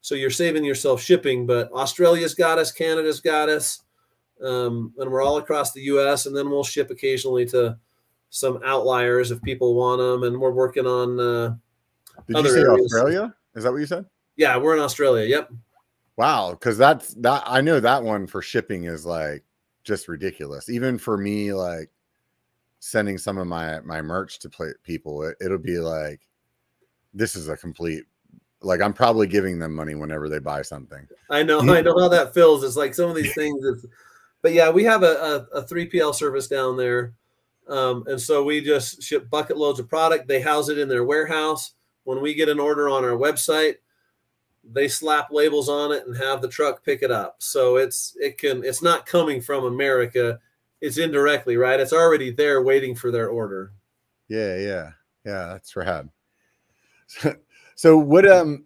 so 0.01 0.15
you're 0.15 0.29
saving 0.29 0.63
yourself 0.63 1.01
shipping. 1.01 1.45
But 1.45 1.71
Australia's 1.71 2.33
got 2.33 2.59
us, 2.59 2.71
Canada's 2.71 3.19
got 3.19 3.49
us, 3.49 3.81
um, 4.41 4.93
and 4.97 5.11
we're 5.11 5.21
all 5.21 5.37
across 5.37 5.73
the 5.73 5.81
U.S. 5.81 6.25
And 6.25 6.35
then 6.35 6.49
we'll 6.49 6.63
ship 6.63 6.89
occasionally 6.91 7.45
to 7.47 7.77
some 8.29 8.59
outliers 8.63 9.31
if 9.31 9.41
people 9.41 9.73
want 9.75 9.99
them. 9.99 10.23
And 10.23 10.39
we're 10.39 10.51
working 10.51 10.85
on. 10.85 11.19
Uh, 11.19 11.55
Did 12.27 12.37
you 12.45 12.49
say 12.49 12.59
areas. 12.61 12.93
Australia? 12.93 13.35
Is 13.55 13.63
that 13.63 13.71
what 13.71 13.79
you 13.79 13.87
said? 13.87 14.05
yeah, 14.37 14.55
we're 14.55 14.75
in 14.75 14.81
Australia. 14.81 15.25
Yep. 15.25 15.51
Wow, 16.17 16.51
because 16.51 16.77
that's 16.77 17.13
that 17.15 17.43
I 17.45 17.61
know 17.61 17.79
that 17.79 18.03
one 18.03 18.27
for 18.27 18.41
shipping 18.41 18.85
is 18.85 19.05
like 19.05 19.43
just 19.83 20.07
ridiculous. 20.07 20.67
Even 20.67 20.97
for 20.97 21.17
me, 21.17 21.53
like 21.53 21.89
sending 22.79 23.17
some 23.17 23.37
of 23.37 23.47
my 23.47 23.79
my 23.81 24.01
merch 24.01 24.39
to 24.39 24.49
play, 24.49 24.69
people, 24.83 25.23
it, 25.23 25.37
it'll 25.39 25.57
be 25.59 25.77
like 25.77 26.21
this 27.13 27.35
is 27.35 27.47
a 27.47 27.57
complete 27.57 28.03
like 28.61 28.81
I'm 28.81 28.93
probably 28.93 29.27
giving 29.27 29.59
them 29.59 29.73
money 29.73 29.95
whenever 29.95 30.29
they 30.29 30.39
buy 30.39 30.63
something. 30.63 31.07
I 31.29 31.43
know, 31.43 31.59
I 31.59 31.81
know 31.81 31.97
how 31.99 32.07
that 32.09 32.33
feels. 32.33 32.63
It's 32.63 32.75
like 32.75 32.93
some 32.93 33.09
of 33.09 33.15
these 33.15 33.33
things. 33.35 33.63
It's, 33.63 33.85
but 34.41 34.53
yeah, 34.53 34.69
we 34.69 34.83
have 34.85 35.03
a, 35.03 35.47
a, 35.53 35.59
a 35.59 35.63
3PL 35.63 36.15
service 36.15 36.47
down 36.47 36.77
there. 36.77 37.13
Um, 37.67 38.05
and 38.07 38.19
so 38.19 38.43
we 38.43 38.61
just 38.61 39.03
ship 39.03 39.29
bucket 39.29 39.57
loads 39.57 39.79
of 39.79 39.89
product. 39.89 40.27
They 40.27 40.41
house 40.41 40.69
it 40.69 40.77
in 40.77 40.87
their 40.87 41.03
warehouse. 41.03 41.73
When 42.05 42.21
we 42.21 42.33
get 42.33 42.49
an 42.49 42.59
order 42.59 42.89
on 42.89 43.03
our 43.03 43.17
website, 43.17 43.75
they 44.71 44.87
slap 44.87 45.31
labels 45.31 45.69
on 45.69 45.91
it 45.91 46.05
and 46.05 46.17
have 46.17 46.41
the 46.41 46.47
truck 46.47 46.83
pick 46.83 47.01
it 47.01 47.11
up. 47.11 47.37
So 47.39 47.77
it's 47.77 48.15
it 48.19 48.37
can 48.37 48.63
it's 48.63 48.81
not 48.81 49.05
coming 49.05 49.41
from 49.41 49.65
America. 49.65 50.39
It's 50.81 50.97
indirectly, 50.97 51.57
right? 51.57 51.79
It's 51.79 51.93
already 51.93 52.31
there 52.31 52.61
waiting 52.61 52.95
for 52.95 53.11
their 53.11 53.29
order. 53.29 53.71
Yeah, 54.27 54.57
yeah, 54.57 54.91
yeah. 55.25 55.47
That's 55.47 55.75
rad. 55.75 56.09
so 57.75 57.97
what 57.97 58.29
um 58.29 58.65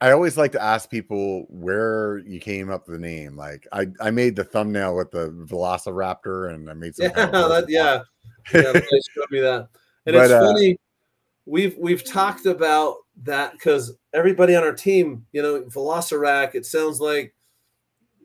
I 0.00 0.12
always 0.12 0.36
like 0.36 0.52
to 0.52 0.62
ask 0.62 0.88
people 0.88 1.46
where 1.48 2.18
you 2.18 2.38
came 2.38 2.70
up 2.70 2.86
with 2.86 3.00
the 3.00 3.06
name. 3.06 3.36
Like 3.36 3.66
I, 3.72 3.88
I 4.00 4.10
made 4.10 4.36
the 4.36 4.44
thumbnail 4.44 4.96
with 4.96 5.10
the 5.10 5.30
Velociraptor 5.30 6.54
and 6.54 6.70
I 6.70 6.74
made 6.74 6.94
some 6.94 7.06
Yeah, 7.16 7.30
kind 7.30 7.34
of 7.34 7.48
that, 7.48 7.64
yeah, 7.68 8.02
yeah. 8.54 8.72
Showed 8.72 9.30
me 9.30 9.40
that, 9.40 9.68
and 10.06 10.14
But, 10.14 10.24
it's 10.24 10.32
uh, 10.32 10.40
funny. 10.40 10.78
We've 11.46 11.76
we've 11.78 12.04
talked 12.04 12.46
about 12.46 12.96
that 13.24 13.52
because 13.52 13.96
everybody 14.12 14.54
on 14.54 14.62
our 14.62 14.72
team, 14.72 15.26
you 15.32 15.42
know, 15.42 15.62
Velocirax. 15.62 16.54
It 16.54 16.66
sounds 16.66 17.00
like 17.00 17.34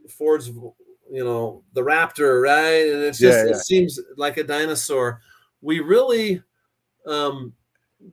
Ford's, 0.10 0.48
you 0.48 1.24
know, 1.24 1.64
the 1.74 1.82
Raptor, 1.82 2.41
right? 2.41 2.88
And 2.91 3.03
it's 3.03 3.20
just 3.20 3.38
Yeah, 3.38 3.45
yeah. 3.45 3.57
it 3.57 3.60
seems 3.60 3.99
like 4.18 4.38
a 4.38 4.44
dinosaur. 4.44 5.22
We 5.61 5.80
really, 5.80 6.41
um, 7.07 7.53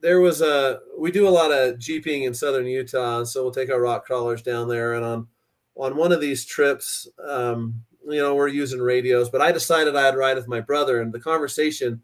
there 0.01 0.20
was 0.20 0.40
a 0.40 0.81
we 0.98 1.11
do 1.11 1.27
a 1.27 1.31
lot 1.31 1.51
of 1.51 1.78
jeeping 1.78 2.23
in 2.23 2.35
southern 2.35 2.66
Utah, 2.66 3.24
so 3.24 3.43
we'll 3.43 3.52
take 3.52 3.70
our 3.70 3.81
rock 3.81 4.05
crawlers 4.05 4.43
down 4.43 4.69
there, 4.69 4.94
and 4.94 5.05
on 5.05 5.27
on 5.77 5.97
one 5.97 6.12
of 6.12 6.20
these 6.20 6.44
trips, 6.44 7.09
um, 7.27 7.82
you 8.07 8.20
know, 8.20 8.35
we're 8.35 8.48
using 8.48 8.81
radios, 8.81 9.31
but 9.31 9.40
I 9.40 9.52
decided 9.52 9.97
I'd 9.97 10.16
ride 10.16 10.36
with 10.36 10.48
my 10.48 10.61
brother. 10.61 11.01
And 11.01 11.12
the 11.12 11.20
conversation, 11.20 12.02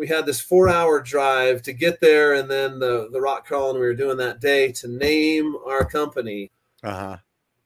we 0.00 0.06
had 0.06 0.24
this 0.24 0.40
four 0.40 0.66
hour 0.66 0.98
drive 1.02 1.60
to 1.60 1.74
get 1.74 2.00
there, 2.00 2.32
and 2.32 2.50
then 2.50 2.78
the 2.78 3.10
the 3.12 3.20
rock 3.20 3.44
crawling 3.44 3.74
we 3.74 3.86
were 3.86 3.92
doing 3.92 4.16
that 4.16 4.40
day 4.40 4.72
to 4.72 4.88
name 4.88 5.54
our 5.66 5.84
company. 5.84 6.50
Uh 6.82 6.94
huh. 6.94 7.16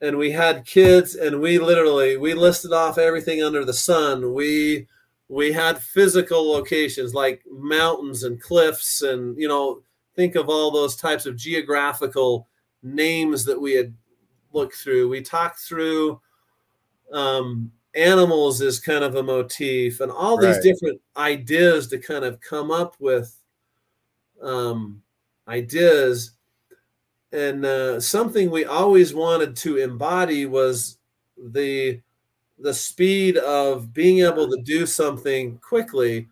And 0.00 0.18
we 0.18 0.32
had 0.32 0.66
kids, 0.66 1.14
and 1.14 1.40
we 1.40 1.60
literally 1.60 2.16
we 2.16 2.34
listed 2.34 2.72
off 2.72 2.98
everything 2.98 3.40
under 3.40 3.64
the 3.64 3.72
sun. 3.72 4.34
We 4.34 4.88
we 5.28 5.52
had 5.52 5.78
physical 5.78 6.50
locations 6.50 7.14
like 7.14 7.44
mountains 7.48 8.24
and 8.24 8.42
cliffs, 8.42 9.00
and 9.00 9.38
you 9.38 9.46
know, 9.46 9.82
think 10.16 10.34
of 10.34 10.48
all 10.48 10.72
those 10.72 10.96
types 10.96 11.26
of 11.26 11.36
geographical 11.36 12.48
names 12.82 13.44
that 13.44 13.60
we 13.60 13.74
had 13.74 13.94
looked 14.52 14.74
through. 14.74 15.08
We 15.08 15.22
talked 15.22 15.60
through 15.60 16.20
um, 17.12 17.70
animals 17.94 18.60
is 18.60 18.80
kind 18.80 19.04
of 19.04 19.14
a 19.14 19.22
motif, 19.22 20.00
and 20.00 20.10
all 20.10 20.36
these 20.36 20.58
different 20.58 21.00
ideas 21.16 21.86
to 21.88 21.98
kind 21.98 22.24
of 22.24 22.40
come 22.40 22.70
up 22.70 22.96
with 22.98 23.36
um, 24.42 25.02
ideas. 25.48 26.32
And 27.32 27.64
uh, 27.64 28.00
something 28.00 28.50
we 28.50 28.64
always 28.64 29.14
wanted 29.14 29.56
to 29.56 29.78
embody 29.78 30.46
was 30.46 30.98
the 31.36 32.00
the 32.58 32.74
speed 32.74 33.36
of 33.38 33.92
being 33.92 34.20
able 34.20 34.48
to 34.48 34.62
do 34.62 34.86
something 34.86 35.58
quickly, 35.58 36.28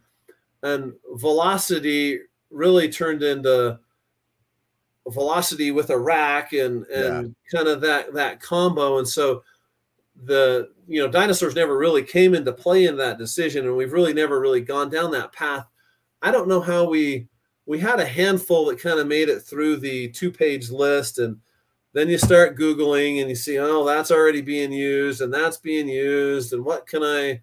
and 0.63 0.93
velocity 1.15 2.21
really 2.51 2.89
turned 2.89 3.23
into 3.23 3.79
velocity 5.09 5.73
with 5.73 5.91
a 5.91 5.99
rack 5.99 6.53
and 6.53 6.87
and 6.87 7.35
kind 7.53 7.67
of 7.67 7.81
that 7.81 8.15
that 8.15 8.41
combo. 8.41 8.99
And 8.99 9.09
so 9.09 9.43
the 10.25 10.71
you 10.87 11.01
know 11.01 11.11
dinosaurs 11.11 11.55
never 11.55 11.77
really 11.77 12.03
came 12.03 12.35
into 12.35 12.53
play 12.53 12.87
in 12.87 12.97
that 12.97 13.19
decision 13.19 13.67
and 13.67 13.77
we've 13.77 13.93
really 13.93 14.13
never 14.13 14.41
really 14.41 14.61
gone 14.61 14.91
down 14.91 15.11
that 15.11 15.33
path. 15.33 15.67
I 16.21 16.31
don't 16.31 16.49
know 16.49 16.61
how 16.61 16.89
we 16.89 17.29
we 17.67 17.79
had 17.79 18.01
a 18.01 18.07
handful 18.07 18.67
that 18.67 18.81
kind 18.81 19.01
of 19.01 19.07
made 19.07 19.29
it 19.29 19.41
through 19.41 19.77
the 19.77 20.09
two 20.11 20.31
page 20.31 20.71
list 20.71 21.19
and 21.19 21.39
then 21.95 22.09
you 22.09 22.19
start 22.19 22.59
googling 22.59 23.21
and 23.21 23.29
you 23.29 23.35
see 23.35 23.59
oh 23.59 23.85
that's 23.85 24.11
already 24.11 24.41
being 24.41 24.73
used 24.73 25.21
and 25.21 25.33
that's 25.33 25.59
being 25.59 25.89
used 25.89 26.53
and 26.53 26.65
what 26.65 26.87
can 26.87 27.03
i 27.03 27.41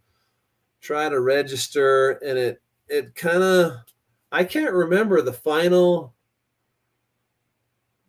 try 0.82 1.10
to 1.10 1.20
register? 1.20 2.12
And 2.26 2.38
it 2.38 2.62
it 2.88 3.16
kind 3.16 3.44
of 3.44 3.74
i 4.32 4.44
can't 4.44 4.74
remember 4.74 5.22
the 5.22 5.34
final 5.34 6.14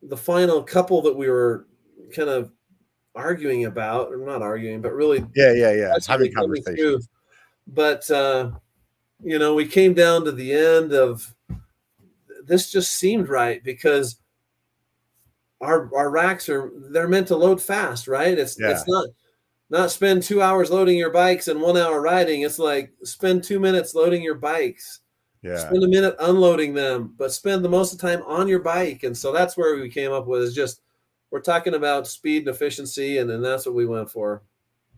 the 0.03 0.17
final 0.17 0.63
couple 0.63 1.03
that 1.03 1.17
we 1.17 1.29
were 1.29 1.67
kind 2.15 2.31
of 2.31 2.51
arguing 3.15 3.65
about 3.65 4.09
or 4.09 4.17
not 4.19 4.43
arguing 4.43 4.81
but 4.81 4.93
really 4.93 5.25
Yeah, 5.35 5.53
yeah, 5.53 5.73
yeah. 5.73 5.89
that's 5.89 6.07
Having 6.07 6.33
really 6.33 6.35
coming 6.35 6.63
conversation. 6.63 7.01
But 7.67 8.11
uh, 8.11 8.51
you 9.23 9.39
know, 9.39 9.55
we 9.55 9.67
came 9.67 9.95
down 9.95 10.25
to 10.25 10.33
the 10.33 10.53
end 10.53 10.93
of 10.93 11.35
this 12.45 12.71
just 12.73 12.93
seemed 12.93 13.29
right 13.29 13.63
because 13.63 14.17
our 15.61 15.95
our 15.95 16.11
racks 16.11 16.49
are 16.49 16.73
they're 16.91 17.09
meant 17.09 17.29
to 17.29 17.37
load 17.37 17.61
fast, 17.63 18.09
right? 18.09 18.37
It's 18.39 18.59
it's 18.59 18.89
not 18.89 19.09
not 19.69 19.91
spend 19.91 20.23
two 20.23 20.43
hours 20.43 20.71
loading 20.71 20.99
your 20.99 21.11
bikes 21.11 21.49
and 21.49 21.61
one 21.61 21.77
hour 21.77 22.01
riding. 22.01 22.43
It's 22.43 22.59
like 22.59 22.93
spend 23.05 23.45
two 23.45 23.61
minutes 23.61 23.95
loading 23.95 24.23
your 24.23 24.35
bikes, 24.35 25.01
Yeah. 25.43 25.59
spend 25.59 25.85
a 25.85 25.89
minute 25.89 26.17
unloading 26.19 26.75
them, 26.75 27.15
but 27.17 27.33
spend 27.33 27.65
the 27.65 27.69
most 27.69 27.93
of 27.93 28.01
the 28.01 28.09
time 28.09 28.23
on 28.27 28.49
your 28.49 28.61
bike. 28.61 29.05
And 29.05 29.17
so 29.17 29.33
that's 29.33 29.57
where 29.57 29.77
we 29.77 29.89
came 29.89 30.13
up 30.13 30.27
with 30.27 30.43
is 30.43 30.55
just 30.55 30.81
we're 31.31 31.41
talking 31.41 31.75
about 31.75 32.07
speed 32.07 32.47
and 32.47 32.55
efficiency, 32.55 33.19
and 33.19 33.29
then 33.29 33.43
that's 33.43 33.67
what 33.67 33.75
we 33.75 33.87
went 33.87 34.11
for. 34.11 34.43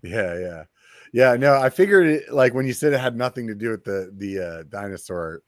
Yeah, 0.02 0.38
yeah, 0.38 0.64
yeah. 1.12 1.36
No, 1.36 1.54
I 1.54 1.70
figured 1.70 2.06
it 2.06 2.32
like 2.32 2.54
when 2.54 2.66
you 2.66 2.72
said 2.72 2.92
it 2.92 2.98
had 3.00 3.16
nothing 3.16 3.46
to 3.48 3.54
do 3.54 3.70
with 3.70 3.84
the 3.84 4.10
the 4.16 4.38
uh, 4.38 4.62
dinosaur. 4.68 5.42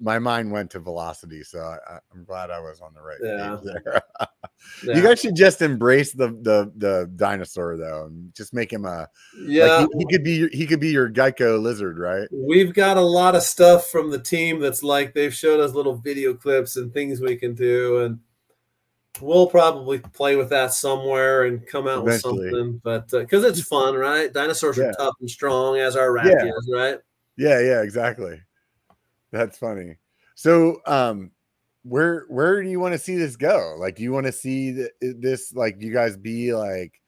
My 0.00 0.18
mind 0.18 0.50
went 0.50 0.70
to 0.72 0.80
velocity, 0.80 1.44
so 1.44 1.60
I, 1.60 1.98
I'm 2.12 2.24
glad 2.24 2.50
I 2.50 2.58
was 2.58 2.80
on 2.80 2.92
the 2.92 3.02
right 3.02 3.18
Yeah. 3.22 3.56
page 3.56 3.82
there. 3.84 4.02
Yeah. 4.82 4.96
You 4.96 5.02
guys 5.02 5.20
should 5.20 5.36
just 5.36 5.60
embrace 5.60 6.12
the 6.12 6.28
the 6.28 6.72
the 6.76 7.10
dinosaur 7.16 7.76
though, 7.76 8.06
and 8.06 8.34
just 8.34 8.54
make 8.54 8.72
him 8.72 8.84
a 8.84 9.06
yeah. 9.38 9.80
Like 9.80 9.88
he, 9.92 9.98
he 9.98 10.06
could 10.06 10.24
be 10.24 10.48
he 10.48 10.66
could 10.66 10.80
be 10.80 10.88
your 10.88 11.10
Geico 11.10 11.60
lizard, 11.60 11.98
right? 11.98 12.26
We've 12.32 12.72
got 12.72 12.96
a 12.96 13.02
lot 13.02 13.34
of 13.34 13.42
stuff 13.42 13.88
from 13.88 14.10
the 14.10 14.18
team 14.18 14.58
that's 14.58 14.82
like 14.82 15.12
they've 15.12 15.34
showed 15.34 15.60
us 15.60 15.72
little 15.74 15.96
video 15.96 16.32
clips 16.34 16.76
and 16.76 16.92
things 16.92 17.20
we 17.20 17.36
can 17.36 17.54
do, 17.54 17.98
and 17.98 18.18
we'll 19.20 19.46
probably 19.46 19.98
play 19.98 20.36
with 20.36 20.48
that 20.50 20.72
somewhere 20.72 21.44
and 21.44 21.66
come 21.66 21.86
out 21.88 22.06
Eventually. 22.06 22.50
with 22.50 22.50
something. 22.52 22.80
But 22.84 23.08
because 23.10 23.44
it's 23.44 23.60
fun, 23.62 23.94
right? 23.94 24.32
Dinosaurs 24.32 24.76
Yeah. 24.78 24.86
are 24.86 24.92
tough 24.94 25.14
and 25.20 25.30
strong, 25.30 25.78
as 25.78 25.96
our 25.96 26.12
rack 26.12 26.26
Yeah. 26.26 26.46
is, 26.46 26.70
right? 26.72 26.98
Yeah, 27.36 27.60
yeah, 27.60 27.82
exactly. 27.82 28.40
That's 29.32 29.58
funny. 29.58 29.96
So, 30.34 30.80
um, 30.86 31.30
where 31.82 32.24
where 32.28 32.62
do 32.62 32.68
you 32.68 32.80
want 32.80 32.94
to 32.94 32.98
see 32.98 33.16
this 33.16 33.36
go? 33.36 33.76
Like, 33.78 33.96
do 33.96 34.02
you 34.02 34.12
want 34.12 34.26
to 34.26 34.32
see 34.32 34.72
th- 34.72 34.90
this 35.00 35.54
like 35.54 35.80
you 35.80 35.92
guys 35.92 36.16
be 36.16 36.52
like 36.54 37.00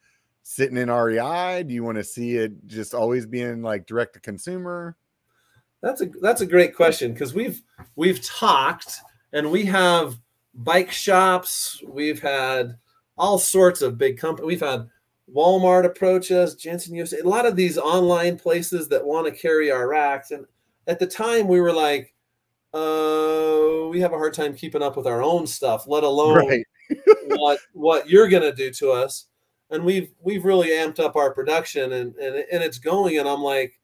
sitting 0.43 0.77
in 0.77 0.89
REI? 0.89 1.63
Do 1.63 1.73
you 1.73 1.83
want 1.83 1.97
to 1.97 2.03
see 2.03 2.37
it 2.37 2.65
just 2.65 2.93
always 2.93 3.25
being 3.25 3.61
like 3.61 3.85
direct 3.87 4.13
to 4.13 4.19
consumer? 4.19 4.95
That's 5.81 6.01
a 6.01 6.07
that's 6.21 6.41
a 6.41 6.45
great 6.45 6.75
question 6.75 7.13
because 7.13 7.33
we've 7.33 7.61
we've 7.95 8.21
talked 8.23 8.99
and 9.33 9.51
we 9.51 9.65
have 9.65 10.17
bike 10.59 10.91
shops. 10.91 11.81
We've 11.87 12.21
had 12.21 12.77
all 13.17 13.39
sorts 13.39 13.81
of 13.81 13.97
big 13.97 14.17
companies. 14.17 14.47
We've 14.47 14.59
had 14.69 14.87
Walmart 15.33 15.85
approach 15.85 16.31
us, 16.31 16.55
Jensen 16.55 16.95
USA, 16.95 17.19
a 17.19 17.27
lot 17.27 17.45
of 17.45 17.55
these 17.55 17.77
online 17.77 18.37
places 18.37 18.87
that 18.89 19.05
want 19.05 19.25
to 19.27 19.31
carry 19.31 19.71
our 19.71 19.87
racks. 19.87 20.31
And 20.31 20.45
at 20.87 20.99
the 20.99 21.07
time, 21.07 21.47
we 21.47 21.61
were 21.61 21.73
like, 21.73 22.13
uh, 22.73 23.87
we 23.89 23.99
have 23.99 24.13
a 24.13 24.17
hard 24.17 24.33
time 24.33 24.55
keeping 24.55 24.83
up 24.83 24.95
with 24.95 25.07
our 25.07 25.23
own 25.23 25.47
stuff, 25.47 25.87
let 25.87 26.03
alone 26.03 26.37
Right. 26.47 26.65
what 27.27 27.59
what 27.73 28.09
you're 28.09 28.27
gonna 28.27 28.53
do 28.53 28.71
to 28.71 28.91
us. 28.91 29.25
And 29.71 29.83
we've 29.83 30.11
we've 30.21 30.45
really 30.45 30.69
amped 30.69 30.99
up 30.99 31.15
our 31.15 31.33
production 31.33 31.93
and 31.93 32.15
and, 32.15 32.35
and 32.51 32.63
it's 32.63 32.79
going. 32.79 33.17
And 33.17 33.27
I'm 33.27 33.41
like, 33.41 33.79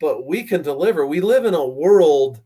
but 0.00 0.26
we 0.26 0.42
can 0.42 0.62
deliver. 0.62 1.06
We 1.06 1.20
live 1.20 1.44
in 1.44 1.54
a 1.54 1.66
world 1.66 2.40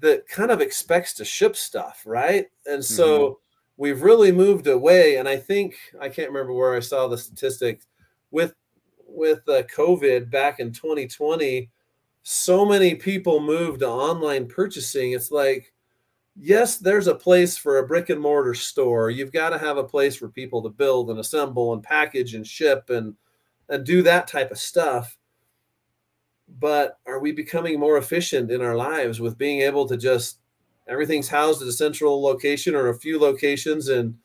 that 0.00 0.26
kind 0.28 0.50
of 0.50 0.60
expects 0.60 1.14
to 1.14 1.24
ship 1.24 1.56
stuff, 1.56 2.02
right? 2.06 2.46
And 2.66 2.84
so 2.84 3.40
we've 3.76 4.02
really 4.02 4.32
moved 4.32 4.66
away. 4.66 5.16
And 5.16 5.28
I 5.28 5.36
think 5.36 5.76
I 6.00 6.08
can't 6.08 6.28
remember 6.30 6.52
where 6.52 6.74
I 6.74 6.80
saw 6.80 7.08
the 7.08 7.18
statistics 7.18 7.86
with 8.30 8.54
with 9.06 9.48
uh, 9.48 9.62
COVID 9.74 10.30
back 10.30 10.60
in 10.60 10.72
2020. 10.72 11.68
So 12.22 12.64
many 12.64 12.94
people 12.94 13.40
moved 13.40 13.80
to 13.80 13.88
online 13.88 14.46
purchasing. 14.46 15.12
It's 15.12 15.30
like, 15.30 15.72
yes, 16.36 16.76
there's 16.76 17.06
a 17.06 17.14
place 17.14 17.56
for 17.56 17.78
a 17.78 17.86
brick 17.86 18.10
and 18.10 18.20
mortar 18.20 18.54
store. 18.54 19.10
You've 19.10 19.32
got 19.32 19.50
to 19.50 19.58
have 19.58 19.78
a 19.78 19.84
place 19.84 20.14
for 20.14 20.28
people 20.28 20.62
to 20.62 20.68
build 20.68 21.10
and 21.10 21.18
assemble 21.18 21.72
and 21.72 21.82
package 21.82 22.34
and 22.34 22.46
ship 22.46 22.90
and 22.90 23.14
and 23.68 23.86
do 23.86 24.02
that 24.02 24.26
type 24.26 24.50
of 24.50 24.58
stuff 24.58 25.16
but 26.58 26.98
are 27.06 27.20
we 27.20 27.32
becoming 27.32 27.78
more 27.78 27.96
efficient 27.96 28.50
in 28.50 28.60
our 28.60 28.76
lives 28.76 29.20
with 29.20 29.38
being 29.38 29.60
able 29.60 29.86
to 29.88 29.96
just 29.96 30.38
everything's 30.88 31.28
housed 31.28 31.62
at 31.62 31.68
a 31.68 31.72
central 31.72 32.22
location 32.22 32.74
or 32.74 32.88
a 32.88 32.98
few 32.98 33.18
locations 33.18 33.88
and 33.88 34.16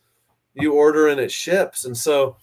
you 0.53 0.73
order 0.73 1.07
and 1.07 1.19
it 1.19 1.31
ships? 1.31 1.85
And 1.85 1.95
so 1.95 2.37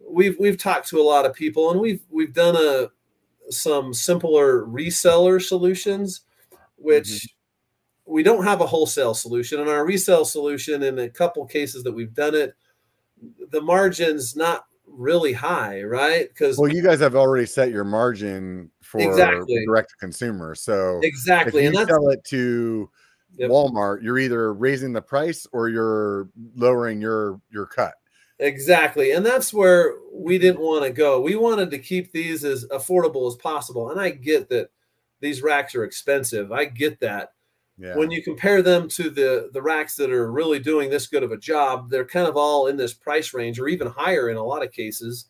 we've 0.00 0.36
we've 0.38 0.58
talked 0.58 0.88
to 0.88 1.00
a 1.00 1.02
lot 1.02 1.26
of 1.26 1.34
people 1.34 1.70
and 1.70 1.80
we've 1.80 2.02
we've 2.10 2.34
done 2.34 2.56
a 2.56 2.88
some 3.50 3.92
simpler 3.92 4.64
reseller 4.64 5.42
solutions 5.42 6.22
which 6.76 7.08
mm-hmm. 7.08 8.12
we 8.12 8.22
don't 8.22 8.44
have 8.44 8.60
a 8.60 8.66
wholesale 8.66 9.12
solution. 9.12 9.60
And 9.60 9.68
our 9.68 9.84
resale 9.84 10.24
solution 10.24 10.82
in 10.82 10.98
a 10.98 11.10
couple 11.10 11.44
cases 11.46 11.82
that 11.84 11.92
we've 11.92 12.14
done 12.14 12.34
it 12.34 12.54
the 13.50 13.60
margins 13.60 14.34
not 14.34 14.64
really 14.86 15.32
high 15.32 15.82
right? 15.82 16.28
Because 16.28 16.58
Well, 16.58 16.72
you 16.72 16.82
guys 16.82 17.00
have 17.00 17.14
already 17.14 17.46
set 17.46 17.70
your 17.70 17.84
margin 17.84 18.70
for 18.90 19.00
Exactly. 19.00 19.64
direct 19.64 19.90
to 19.90 19.96
consumer. 19.96 20.54
So 20.54 21.00
exactly 21.02 21.66
and 21.66 21.76
that's 21.76 21.88
sell 21.88 22.08
it 22.08 22.24
to 22.24 22.90
Yep. 23.36 23.50
Walmart, 23.50 24.02
you're 24.02 24.18
either 24.18 24.52
raising 24.52 24.92
the 24.92 25.00
price 25.00 25.46
or 25.52 25.68
you're 25.68 26.28
lowering 26.56 27.00
your 27.00 27.40
your 27.50 27.64
cut. 27.66 27.94
Exactly. 28.40 29.12
And 29.12 29.24
that's 29.24 29.52
where 29.52 29.94
we 30.12 30.36
didn't 30.38 30.60
want 30.60 30.84
to 30.84 30.90
go. 30.90 31.20
We 31.20 31.36
wanted 31.36 31.70
to 31.70 31.78
keep 31.78 32.10
these 32.10 32.44
as 32.44 32.66
affordable 32.72 33.28
as 33.28 33.36
possible. 33.36 33.90
And 33.90 34.00
I 34.00 34.10
get 34.10 34.48
that 34.48 34.70
these 35.20 35.42
racks 35.42 35.74
are 35.74 35.84
expensive. 35.84 36.50
I 36.50 36.64
get 36.64 36.98
that. 37.00 37.34
Yeah. 37.78 37.96
When 37.96 38.10
you 38.10 38.22
compare 38.22 38.62
them 38.62 38.88
to 38.88 39.10
the 39.10 39.50
the 39.52 39.62
racks 39.62 39.94
that 39.96 40.10
are 40.10 40.32
really 40.32 40.58
doing 40.58 40.90
this 40.90 41.06
good 41.06 41.22
of 41.22 41.30
a 41.30 41.36
job, 41.36 41.88
they're 41.88 42.04
kind 42.04 42.26
of 42.26 42.36
all 42.36 42.66
in 42.66 42.76
this 42.76 42.94
price 42.94 43.32
range 43.32 43.60
or 43.60 43.68
even 43.68 43.86
higher 43.86 44.28
in 44.28 44.36
a 44.36 44.44
lot 44.44 44.64
of 44.64 44.72
cases. 44.72 45.26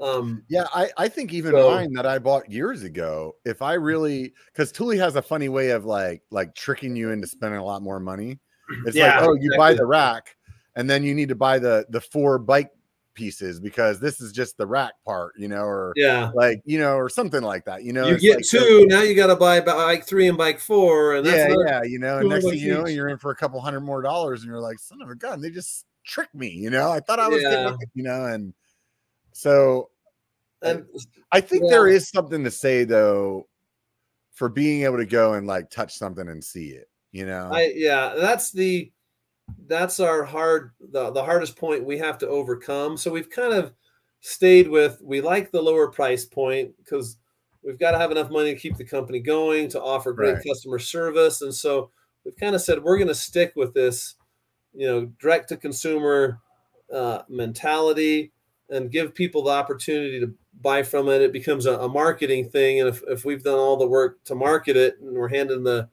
Um 0.00 0.44
Yeah, 0.48 0.66
I, 0.74 0.90
I 0.96 1.08
think 1.08 1.32
even 1.32 1.52
So- 1.52 1.70
mine 1.70 1.92
that 1.94 2.06
I 2.06 2.18
bought 2.18 2.50
years 2.50 2.82
ago, 2.82 3.36
if 3.44 3.62
I 3.62 3.74
really 3.74 4.32
because 4.52 4.70
Thule 4.70 4.96
has 4.98 5.16
a 5.16 5.22
funny 5.22 5.48
way 5.48 5.70
of 5.70 5.84
like 5.84 6.22
like 6.30 6.54
tricking 6.54 6.96
you 6.96 7.10
into 7.10 7.26
spending 7.26 7.58
a 7.60 7.64
lot 7.64 7.82
more 7.82 8.00
money. 8.00 8.38
It's 8.86 8.96
Yeah, 8.96 9.18
like, 9.20 9.28
oh, 9.28 9.34
you 9.34 9.50
buy 9.56 9.74
the 9.74 9.86
rack 9.86 10.36
and 10.76 10.88
then 10.88 11.02
you 11.02 11.14
need 11.14 11.30
to 11.30 11.34
buy 11.34 11.58
the 11.58 11.86
the 11.90 12.00
four 12.00 12.38
bike 12.38 12.70
pieces 13.14 13.58
because 13.58 13.98
this 13.98 14.20
is 14.20 14.30
just 14.30 14.56
the 14.58 14.66
rack 14.66 14.92
part, 15.04 15.32
you 15.36 15.48
know, 15.48 15.62
or 15.62 15.92
yeah, 15.96 16.30
like 16.34 16.60
you 16.64 16.78
know, 16.78 16.94
or 16.94 17.08
something 17.08 17.42
like 17.42 17.64
that. 17.64 17.82
You 17.82 17.92
know, 17.92 18.06
you 18.06 18.18
get 18.18 18.36
like, 18.36 18.44
two 18.44 18.86
now. 18.86 19.02
You 19.02 19.16
got 19.16 19.26
to 19.26 19.34
buy 19.34 19.60
bike 19.60 20.06
three 20.06 20.28
and 20.28 20.38
bike 20.38 20.60
four, 20.60 21.16
and 21.16 21.26
that's 21.26 21.52
yeah, 21.52 21.56
yeah, 21.66 21.82
you 21.82 21.98
know, 21.98 22.18
and 22.18 22.28
next 22.28 22.44
thing 22.44 22.58
you 22.60 22.74
know, 22.74 22.86
you're 22.86 23.08
in 23.08 23.18
for 23.18 23.32
a 23.32 23.34
couple 23.36 23.60
hundred 23.60 23.80
more 23.80 24.02
dollars, 24.02 24.42
and 24.42 24.50
you're 24.52 24.60
like, 24.60 24.78
son 24.78 25.02
of 25.02 25.10
a 25.10 25.16
gun, 25.16 25.40
they 25.40 25.50
just 25.50 25.84
tricked 26.06 26.34
me, 26.34 26.48
you 26.50 26.70
know. 26.70 26.92
I 26.92 27.00
thought 27.00 27.18
I 27.18 27.26
was 27.26 27.42
Yeah. 27.42 27.50
getting, 27.50 27.78
you 27.94 28.04
know, 28.04 28.26
and 28.26 28.54
so 29.32 29.90
and 30.62 30.84
I 31.32 31.40
think 31.40 31.68
there 31.68 31.88
Yeah. 31.88 31.96
is 31.96 32.08
something 32.08 32.44
to 32.44 32.50
say 32.50 32.84
though 32.84 33.46
for 34.32 34.48
being 34.48 34.84
able 34.84 34.98
to 34.98 35.06
go 35.06 35.34
and 35.34 35.46
like 35.46 35.70
touch 35.70 35.94
something 35.94 36.28
and 36.28 36.42
see 36.42 36.70
it, 36.70 36.88
you 37.12 37.26
know. 37.26 37.50
I 37.52 37.72
yeah, 37.74 38.14
that's 38.16 38.52
the 38.52 38.92
that's 39.66 40.00
our 40.00 40.24
hard 40.24 40.72
the, 40.92 41.10
the 41.10 41.22
hardest 41.22 41.56
point 41.56 41.84
we 41.84 41.98
have 41.98 42.18
to 42.18 42.28
overcome. 42.28 42.96
So 42.96 43.10
we've 43.10 43.30
kind 43.30 43.52
of 43.52 43.74
stayed 44.20 44.68
with 44.68 45.00
we 45.02 45.20
like 45.20 45.50
the 45.50 45.62
lower 45.62 45.90
price 45.90 46.24
point 46.24 46.72
because 46.78 47.18
we've 47.62 47.78
got 47.78 47.92
to 47.92 47.98
have 47.98 48.10
enough 48.10 48.30
money 48.30 48.54
to 48.54 48.60
keep 48.60 48.76
the 48.76 48.84
company 48.84 49.20
going 49.20 49.68
to 49.70 49.82
offer 49.82 50.12
great 50.12 50.34
Right. 50.34 50.44
customer 50.46 50.78
service. 50.78 51.42
And 51.42 51.54
so 51.54 51.90
we've 52.24 52.36
kind 52.36 52.54
of 52.54 52.62
said 52.62 52.82
we're 52.82 52.98
going 52.98 53.08
to 53.08 53.14
stick 53.14 53.52
with 53.56 53.74
this, 53.74 54.16
you 54.72 54.86
know, 54.86 55.06
direct 55.20 55.48
to 55.50 55.56
consumer 55.56 56.40
uh, 56.92 57.22
mentality 57.28 58.32
and 58.70 58.90
give 58.90 59.14
people 59.14 59.42
the 59.42 59.50
opportunity 59.50 60.20
to 60.20 60.32
buy 60.60 60.82
from 60.82 61.08
it. 61.08 61.22
It 61.22 61.32
becomes 61.32 61.66
a, 61.66 61.78
a 61.78 61.88
marketing 61.88 62.50
thing. 62.50 62.80
And 62.80 62.88
if, 62.88 63.02
if 63.08 63.24
we've 63.24 63.42
done 63.42 63.58
all 63.58 63.76
the 63.76 63.86
work 63.86 64.22
to 64.24 64.34
market 64.34 64.76
it 64.76 64.98
and 65.00 65.16
we're 65.16 65.28
handing 65.28 65.62
the 65.64 65.88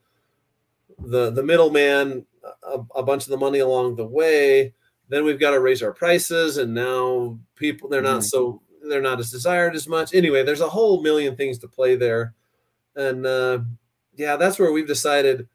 the 1.00 1.30
the 1.32 1.44
middleman 1.44 2.26
a, 2.64 2.80
a 2.96 3.04
bunch 3.04 3.24
of 3.24 3.30
the 3.30 3.38
money 3.38 3.60
along 3.60 3.96
the 3.96 4.06
way, 4.06 4.74
then 5.10 5.24
we've 5.24 5.40
got 5.40 5.52
to 5.52 5.60
raise 5.60 5.84
our 5.84 5.92
prices, 5.94 6.58
and 6.58 6.74
now 6.74 7.38
people 7.56 7.90
they're 7.90 8.02
not 8.02 8.22
Mhm. 8.22 8.24
so 8.24 8.62
they're 8.88 9.02
not 9.02 9.20
as 9.20 9.32
desired 9.32 9.76
as 9.76 9.88
much. 9.88 10.14
Anyway, 10.14 10.44
there's 10.44 10.62
a 10.62 10.70
whole 10.70 11.02
million 11.02 11.36
things 11.36 11.58
to 11.60 11.68
play 11.68 11.96
there, 11.96 12.34
and 12.96 13.26
uh, 13.26 13.60
yeah, 14.16 14.36
that's 14.38 14.58
where 14.60 14.72
we've 14.72 14.88
decided 14.88 15.48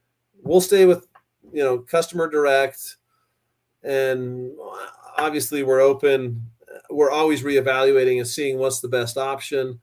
we'll 0.42 0.60
stay 0.60 0.84
with 0.84 1.06
you 1.52 1.62
know 1.64 1.78
customer 1.78 2.28
direct, 2.28 2.96
and 3.82 4.50
obviously 5.16 5.62
we're 5.62 5.80
open. 5.80 6.49
We're 6.90 7.10
always 7.10 7.42
reevaluating 7.42 8.18
and 8.18 8.26
seeing 8.26 8.58
what's 8.58 8.80
the 8.80 8.88
best 8.88 9.16
option. 9.16 9.80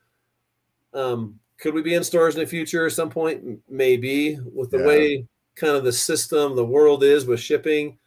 Um, 0.94 1.40
could 1.58 1.74
we 1.74 1.82
be 1.82 1.96
in 1.96 2.04
stores 2.04 2.36
in 2.36 2.42
the 2.42 2.48
future 2.48 2.86
at 2.86 2.92
some 2.92 3.10
point? 3.10 3.60
Maybe 3.70 4.38
with 4.54 4.72
the 4.72 4.80
Yeah. 4.80 4.86
way 4.86 5.28
kind 5.56 5.76
of 5.76 5.84
the 5.84 5.92
system 5.92 6.56
the 6.56 6.66
world 6.66 7.04
is 7.04 7.26
with 7.26 7.40
shipping. 7.40 7.98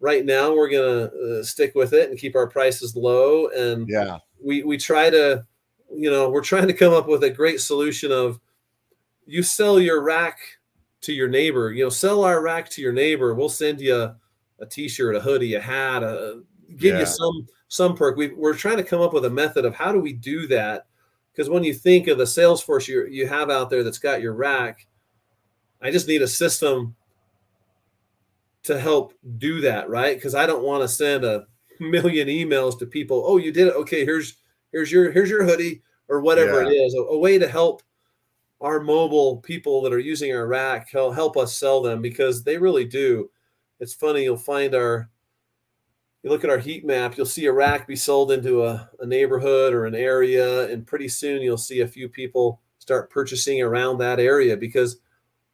Right 0.00 0.24
now, 0.24 0.54
we're 0.54 0.68
gonna 0.68 1.04
uh, 1.38 1.42
stick 1.42 1.74
with 1.74 1.92
it 1.92 2.10
and 2.10 2.18
keep 2.18 2.36
our 2.36 2.46
prices 2.46 2.94
low, 2.96 3.46
and 3.48 3.88
yeah, 3.88 4.18
we 4.42 4.62
we 4.62 4.76
try 4.76 5.08
to, 5.08 5.46
you 5.94 6.10
know, 6.10 6.28
we're 6.28 6.42
trying 6.42 6.66
to 6.66 6.74
come 6.74 6.92
up 6.92 7.08
with 7.08 7.24
a 7.24 7.30
great 7.30 7.60
solution 7.60 8.12
of 8.12 8.38
you 9.24 9.42
sell 9.42 9.80
your 9.80 10.02
rack 10.02 10.38
to 11.00 11.12
your 11.12 11.28
neighbor. 11.28 11.72
You 11.72 11.84
know, 11.84 11.88
sell 11.90 12.24
our 12.24 12.42
rack 12.42 12.68
to 12.70 12.82
your 12.82 12.92
neighbor. 12.92 13.34
We'll 13.34 13.48
send 13.48 13.80
you 13.80 13.96
a, 13.96 14.16
a 14.60 14.66
t-shirt, 14.66 15.16
a 15.16 15.20
hoodie, 15.20 15.54
a 15.54 15.60
hat, 15.60 16.02
a 16.02 16.42
give 16.76 16.94
Yeah. 16.94 17.00
you 17.00 17.06
some 17.06 17.46
some 17.68 17.96
perk. 17.96 18.16
We, 18.16 18.28
we're 18.28 18.54
trying 18.54 18.76
to 18.76 18.84
come 18.84 19.00
up 19.00 19.12
with 19.12 19.24
a 19.24 19.30
method 19.30 19.64
of 19.64 19.74
how 19.74 19.92
do 19.92 20.00
we 20.00 20.12
do 20.12 20.46
that 20.48 20.86
because 21.32 21.50
when 21.50 21.64
you 21.64 21.74
think 21.74 22.08
of 22.08 22.18
the 22.18 22.26
sales 22.26 22.62
force 22.62 22.88
you 22.88 23.06
you 23.06 23.26
have 23.26 23.50
out 23.50 23.68
there 23.68 23.84
that's 23.84 23.98
got 23.98 24.22
your 24.22 24.32
rack, 24.32 24.86
I 25.82 25.90
just 25.90 26.08
need 26.08 26.22
a 26.22 26.28
system 26.28 26.96
to 28.64 28.80
help 28.80 29.12
do 29.38 29.60
that, 29.60 29.88
right? 29.88 30.16
Because 30.16 30.34
I 30.34 30.46
don't 30.46 30.64
want 30.64 30.82
to 30.82 30.88
send 30.88 31.24
a 31.24 31.46
million 31.78 32.28
emails 32.28 32.78
to 32.78 32.86
people. 32.86 33.22
Oh, 33.26 33.36
you 33.36 33.52
did 33.52 33.68
it. 33.68 33.74
Okay, 33.76 34.04
here's 34.04 34.36
here's 34.72 34.90
your 34.90 35.10
here's 35.10 35.30
your 35.30 35.44
hoodie 35.44 35.82
or 36.08 36.20
whatever 36.20 36.62
it 36.62 36.72
is. 36.72 36.94
A, 36.94 36.98
a 36.98 37.18
way 37.18 37.38
to 37.38 37.48
help 37.48 37.82
our 38.60 38.80
mobile 38.80 39.38
people 39.38 39.82
that 39.82 39.92
are 39.92 39.98
using 39.98 40.34
our 40.34 40.46
rack 40.46 40.90
help, 40.90 41.14
help 41.14 41.36
us 41.36 41.56
sell 41.56 41.82
them 41.82 42.00
because 42.00 42.42
they 42.42 42.56
really 42.56 42.84
do. 42.84 43.30
It's 43.80 43.92
funny. 43.92 44.24
You'll 44.24 44.38
find 44.38 44.74
our 44.74 45.10
you 46.22 46.30
look 46.30 46.44
at 46.44 46.50
our 46.50 46.58
heat 46.58 46.84
map, 46.84 47.16
you'll 47.16 47.26
see 47.26 47.46
a 47.46 47.52
rack 47.52 47.86
be 47.86 47.96
sold 47.96 48.32
into 48.32 48.64
a, 48.64 48.90
a 49.00 49.06
neighborhood 49.06 49.72
or 49.72 49.86
an 49.86 49.94
area, 49.94 50.68
and 50.72 50.86
pretty 50.86 51.08
soon 51.08 51.42
you'll 51.42 51.56
see 51.56 51.80
a 51.80 51.88
few 51.88 52.08
people 52.08 52.60
start 52.78 53.10
purchasing 53.10 53.62
around 53.62 53.98
that 53.98 54.18
area 54.20 54.56
because 54.56 54.98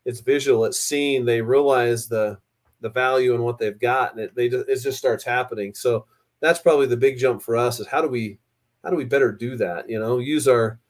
it's 0.04 0.20
visual, 0.20 0.64
it's 0.64 0.80
seen. 0.80 1.24
They 1.24 1.40
realize 1.40 2.08
the 2.08 2.38
the 2.80 2.90
value 2.90 3.34
and 3.34 3.44
what 3.44 3.58
they've 3.58 3.78
got, 3.78 4.12
and 4.12 4.20
it 4.20 4.34
they 4.34 4.48
just, 4.48 4.68
it 4.68 4.80
just 4.82 4.98
starts 4.98 5.24
happening. 5.24 5.72
So 5.74 6.06
that's 6.40 6.58
probably 6.58 6.86
the 6.86 6.96
big 6.96 7.18
jump 7.18 7.40
for 7.42 7.56
us 7.56 7.78
is 7.78 7.86
how 7.86 8.02
do 8.02 8.08
we 8.08 8.38
how 8.82 8.90
do 8.90 8.96
we 8.96 9.04
better 9.04 9.30
do 9.30 9.56
that? 9.56 9.88
You 9.88 10.00
know, 10.00 10.18
use 10.18 10.48
our 10.48 10.80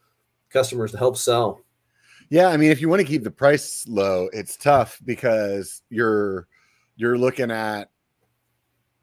customers 0.49 0.93
to 0.93 0.99
help 0.99 1.16
sell. 1.16 1.61
yeah. 2.31 2.49
I 2.49 2.57
mean, 2.57 2.70
if 2.70 2.81
you 2.81 2.89
want 2.89 3.01
to 3.01 3.07
keep 3.07 3.23
the 3.24 3.31
price 3.31 3.85
low, 3.89 4.28
it's 4.32 4.57
tough 4.57 4.99
because 5.05 5.82
you're 5.90 6.47
you're 6.97 7.19
looking 7.19 7.51
at 7.51 7.90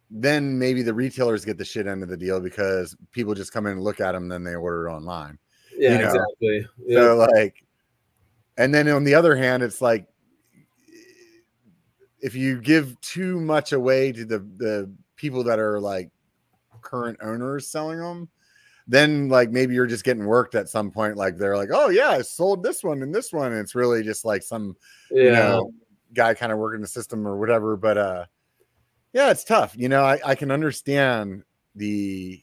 then 0.10 0.58
maybe 0.58 0.82
the 0.82 0.94
retailers 0.94 1.46
get 1.46 1.58
the 1.58 1.66
shit 1.66 1.88
end 1.88 2.02
of 2.02 2.10
the 2.10 2.18
deal 2.18 2.40
because 2.40 2.96
people 3.12 3.34
just 3.34 3.54
come 3.54 3.66
in 3.68 3.74
and 3.74 3.84
look 3.84 4.00
at 4.00 4.14
them, 4.14 4.28
then 4.28 4.44
they 4.44 4.56
order 4.56 4.88
it 4.88 4.92
online. 4.92 5.38
Yeah, 5.78 5.92
You 5.92 5.98
know, 6.00 6.06
exactly. 6.06 6.68
Yeah. 6.86 7.00
So 7.00 7.16
like, 7.16 7.64
and 8.58 8.74
then 8.74 8.88
on 8.90 9.04
the 9.04 9.16
other 9.16 9.36
hand, 9.36 9.64
it's 9.64 9.82
like 9.82 10.08
if 12.22 12.36
you 12.36 12.60
give 12.60 13.00
too 13.02 13.40
much 13.40 13.72
away 13.72 14.12
to 14.12 14.26
the 14.26 14.40
the 14.40 14.92
people 15.16 15.44
that 15.46 15.60
are 15.60 15.80
like 15.80 16.10
current 16.82 17.18
owners 17.22 17.68
selling 17.68 18.00
them, 18.00 18.30
then 18.88 19.30
like 19.30 19.52
maybe 19.52 19.76
you're 19.76 19.88
just 19.88 20.04
getting 20.04 20.26
worked 20.26 20.56
at 20.56 20.70
some 20.70 20.92
point. 20.92 21.16
Like 21.16 21.38
they're 21.38 21.58
like, 21.58 21.70
oh 21.72 21.90
yeah, 21.90 22.10
I 22.10 22.22
sold 22.22 22.64
this 22.64 22.84
one 22.84 23.04
and 23.04 23.14
this 23.14 23.32
one. 23.32 23.52
And 23.52 23.62
it's 23.62 23.76
really 23.76 24.04
just 24.04 24.26
like 24.26 24.44
some 24.44 24.76
yeah. 25.12 25.24
you 25.24 25.32
know 25.32 25.72
guy 26.14 26.34
kind 26.34 26.52
of 26.52 26.58
working 26.58 26.82
the 26.82 26.88
system 26.88 27.28
or 27.28 27.38
whatever. 27.38 27.78
But 27.78 27.98
uh, 27.98 28.26
yeah, 29.14 29.32
it's 29.32 29.44
tough. 29.44 29.76
You 29.78 29.90
know, 29.90 30.04
I 30.04 30.20
I 30.26 30.36
can 30.36 30.52
understand 30.52 31.44
the 31.76 32.42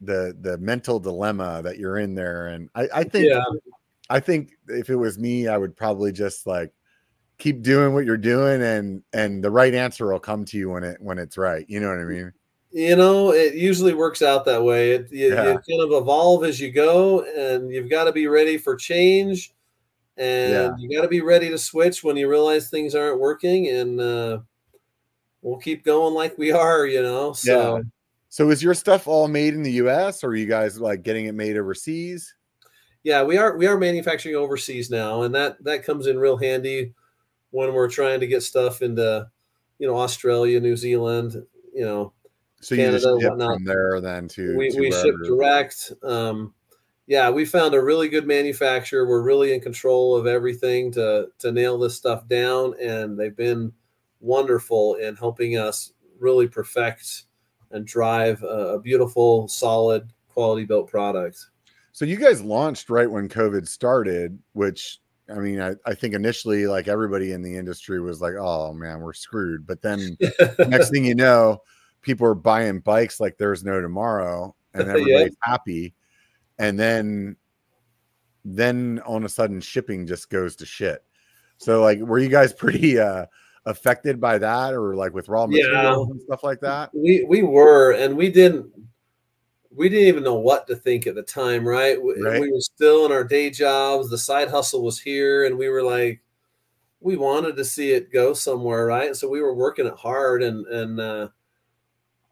the 0.00 0.36
the 0.40 0.58
mental 0.58 0.98
dilemma 1.00 1.62
that 1.62 1.78
you're 1.78 1.98
in 1.98 2.14
there 2.14 2.48
and 2.48 2.68
i 2.74 2.88
i 2.94 3.04
think 3.04 3.26
Yeah. 3.26 3.42
i 4.10 4.20
think 4.20 4.50
if 4.68 4.90
it 4.90 4.96
was 4.96 5.18
me 5.18 5.48
i 5.48 5.56
would 5.56 5.74
probably 5.74 6.12
just 6.12 6.46
like 6.46 6.72
keep 7.38 7.62
doing 7.62 7.94
what 7.94 8.04
you're 8.04 8.16
doing 8.16 8.60
and 8.60 9.02
and 9.12 9.42
the 9.42 9.50
right 9.50 9.74
answer 9.74 10.12
will 10.12 10.20
come 10.20 10.44
to 10.46 10.58
you 10.58 10.70
when 10.70 10.84
it 10.84 11.00
when 11.00 11.18
it's 11.18 11.38
right 11.38 11.64
you 11.68 11.80
know 11.80 11.88
what 11.88 11.98
i 11.98 12.04
mean 12.04 12.32
you 12.70 12.96
know 12.96 13.32
it 13.32 13.54
usually 13.54 13.94
works 13.94 14.20
out 14.20 14.44
that 14.44 14.62
way 14.62 14.92
it, 14.92 15.12
you, 15.12 15.28
Yeah. 15.32 15.52
you 15.52 15.60
kind 15.68 15.80
of 15.80 15.92
evolve 15.92 16.44
as 16.44 16.60
you 16.60 16.70
go 16.70 17.22
and 17.22 17.72
you've 17.72 17.88
got 17.88 18.04
to 18.04 18.12
be 18.12 18.26
ready 18.26 18.58
for 18.58 18.76
change 18.76 19.54
and 20.18 20.52
Yeah. 20.52 20.74
you 20.76 20.94
got 20.94 21.02
to 21.02 21.08
be 21.08 21.22
ready 21.22 21.48
to 21.48 21.56
switch 21.58 22.04
when 22.04 22.16
you 22.16 22.28
realize 22.28 22.68
things 22.68 22.94
aren't 22.94 23.20
working 23.20 23.68
and 23.68 24.00
uh, 24.00 24.40
we'll 25.44 25.58
keep 25.58 25.84
going 25.84 26.14
like 26.14 26.36
we 26.36 26.50
are 26.50 26.86
you 26.86 27.02
know? 27.02 27.32
So 27.32 27.84
so 28.28 28.50
is 28.50 28.62
your 28.62 28.74
stuff 28.74 29.06
all 29.06 29.28
made 29.28 29.54
in 29.54 29.62
the 29.62 29.72
us 29.72 30.24
or 30.24 30.28
are 30.28 30.34
you 30.34 30.46
guys 30.46 30.80
like 30.80 31.04
getting 31.04 31.26
it 31.26 31.34
made 31.34 31.56
overseas? 31.56 32.34
Yeah 33.04 33.22
we 33.22 33.36
are 33.36 33.56
we 33.56 33.66
are 33.66 33.78
manufacturing 33.78 34.34
overseas 34.34 34.90
now 34.90 35.22
and 35.22 35.34
that 35.34 35.62
that 35.62 35.84
comes 35.84 36.06
in 36.06 36.18
real 36.18 36.36
handy 36.36 36.94
when 37.50 37.72
we're 37.72 37.88
trying 37.88 38.18
to 38.20 38.26
get 38.26 38.42
stuff 38.42 38.82
into 38.82 39.28
you 39.78 39.86
know 39.86 39.96
australia 39.96 40.58
new 40.58 40.76
zealand 40.76 41.44
you 41.74 41.84
know 41.84 42.12
so 42.60 42.74
you 42.74 42.80
Canada, 42.80 42.98
just 42.98 43.20
ship 43.20 43.30
whatnot. 43.30 43.54
from 43.56 43.64
there 43.64 44.00
then 44.00 44.26
to, 44.28 44.56
we, 44.56 44.70
to 44.70 44.80
we 44.80 44.90
ship 44.90 45.14
direct 45.24 45.92
um 46.02 46.54
yeah 47.06 47.28
we 47.28 47.44
found 47.44 47.74
a 47.74 47.82
really 47.82 48.08
good 48.08 48.26
manufacturer. 48.26 49.06
We're 49.06 49.22
really 49.22 49.52
in 49.52 49.60
control 49.60 50.16
of 50.16 50.26
everything 50.26 50.90
to 50.92 51.28
to 51.40 51.52
nail 51.52 51.78
this 51.78 51.94
stuff 51.94 52.26
down 52.26 52.74
and 52.80 53.18
they've 53.18 53.36
been 53.36 53.70
wonderful 54.24 54.94
in 54.96 55.14
helping 55.16 55.56
us 55.58 55.92
really 56.18 56.48
perfect 56.48 57.24
and 57.70 57.86
drive 57.86 58.42
a, 58.42 58.74
a 58.76 58.80
beautiful 58.80 59.46
solid 59.48 60.10
quality 60.28 60.64
built 60.64 60.88
product 60.88 61.50
So 61.92 62.04
you 62.04 62.16
guys 62.16 62.42
launched 62.42 62.90
right 62.90 63.10
when 63.10 63.28
COVID 63.28 63.68
started, 63.68 64.38
which 64.52 65.00
I 65.30 65.34
mean, 65.38 65.60
I, 65.60 65.74
I 65.86 65.94
think 65.94 66.14
initially 66.14 66.66
like 66.66 66.88
everybody 66.88 67.32
in 67.32 67.42
the 67.42 67.56
industry 67.56 68.00
was 68.00 68.20
like, 68.20 68.34
oh 68.38 68.72
man, 68.72 69.00
we're 69.00 69.12
screwed. 69.14 69.66
But 69.66 69.80
then 69.82 70.18
next 70.66 70.90
thing 70.90 71.04
you 71.04 71.14
know, 71.14 71.58
people 72.02 72.26
are 72.26 72.34
buying 72.34 72.80
bikes 72.80 73.20
like 73.20 73.36
there's 73.38 73.64
no 73.64 73.80
tomorrow 73.80 74.54
and 74.74 74.88
Yeah. 74.88 74.92
everybody's 74.94 75.36
happy. 75.42 75.94
And 76.58 76.78
then 76.78 77.36
then 78.44 79.00
all 79.06 79.16
of 79.16 79.24
a 79.24 79.28
sudden 79.28 79.60
shipping 79.60 80.06
just 80.06 80.28
goes 80.30 80.56
to 80.56 80.66
shit. 80.66 81.04
So 81.58 81.80
like 81.82 81.98
were 82.00 82.18
you 82.18 82.28
guys 82.28 82.52
pretty 82.52 82.98
uh 82.98 83.26
affected 83.66 84.20
by 84.20 84.38
that 84.38 84.74
or 84.74 84.94
like 84.94 85.14
with 85.14 85.28
raw 85.28 85.46
Yeah. 85.48 85.66
materials 85.66 86.10
and 86.10 86.20
stuff 86.22 86.42
like 86.44 86.60
that? 86.60 86.90
we 86.92 87.24
we 87.24 87.42
were 87.42 87.92
and 87.92 88.16
we 88.16 88.30
didn't 88.30 88.66
we 89.70 89.88
didn't 89.88 90.06
even 90.08 90.22
know 90.22 90.34
what 90.36 90.66
to 90.68 90.76
think 90.76 91.06
at 91.06 91.14
the 91.16 91.22
time 91.22 91.66
right? 91.66 92.00
We, 92.00 92.20
Right. 92.22 92.40
we 92.40 92.52
were 92.52 92.60
still 92.60 93.06
in 93.06 93.12
our 93.12 93.24
day 93.24 93.50
jobs 93.50 94.10
the 94.10 94.18
side 94.18 94.48
hustle 94.48 94.82
was 94.84 95.00
here 95.00 95.44
and 95.46 95.56
we 95.58 95.68
were 95.68 95.82
like 95.82 96.20
we 97.00 97.16
wanted 97.16 97.56
to 97.56 97.64
see 97.64 97.90
it 97.92 98.12
go 98.12 98.32
somewhere 98.32 98.86
right 98.86 99.14
so 99.14 99.28
we 99.28 99.42
were 99.42 99.54
working 99.54 99.86
it 99.86 99.94
hard 99.94 100.42
and 100.42 100.66
and 100.66 101.00
uh, 101.00 101.28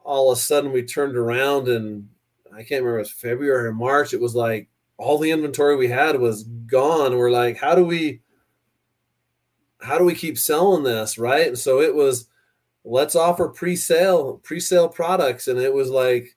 all 0.04 0.32
of 0.32 0.38
a 0.38 0.40
sudden 0.40 0.72
we 0.72 0.82
turned 0.82 1.16
around 1.16 1.68
and 1.68 2.08
I 2.52 2.58
can't 2.62 2.82
remember 2.82 2.96
it 2.98 3.02
was 3.02 3.10
February 3.10 3.66
or 3.68 3.72
March. 3.72 4.12
It 4.12 4.20
was 4.20 4.34
like 4.34 4.68
all 4.98 5.16
the 5.18 5.30
inventory 5.30 5.76
we 5.76 5.88
had 5.88 6.18
was 6.18 6.44
gone. 6.44 7.16
We're 7.16 7.30
like, 7.30 7.56
how 7.56 7.74
do 7.74 7.84
we 7.84 8.20
how 9.82 9.98
do 9.98 10.04
we 10.04 10.14
keep 10.14 10.38
selling 10.38 10.84
this? 10.84 11.18
Right. 11.18 11.48
And 11.48 11.58
so 11.58 11.80
it 11.80 11.94
was 11.94 12.28
let's 12.84 13.14
offer 13.14 13.48
pre-sale, 13.48 14.38
pre-sale 14.42 14.88
products. 14.88 15.48
And 15.48 15.58
it 15.58 15.72
was 15.72 15.90
like 15.90 16.36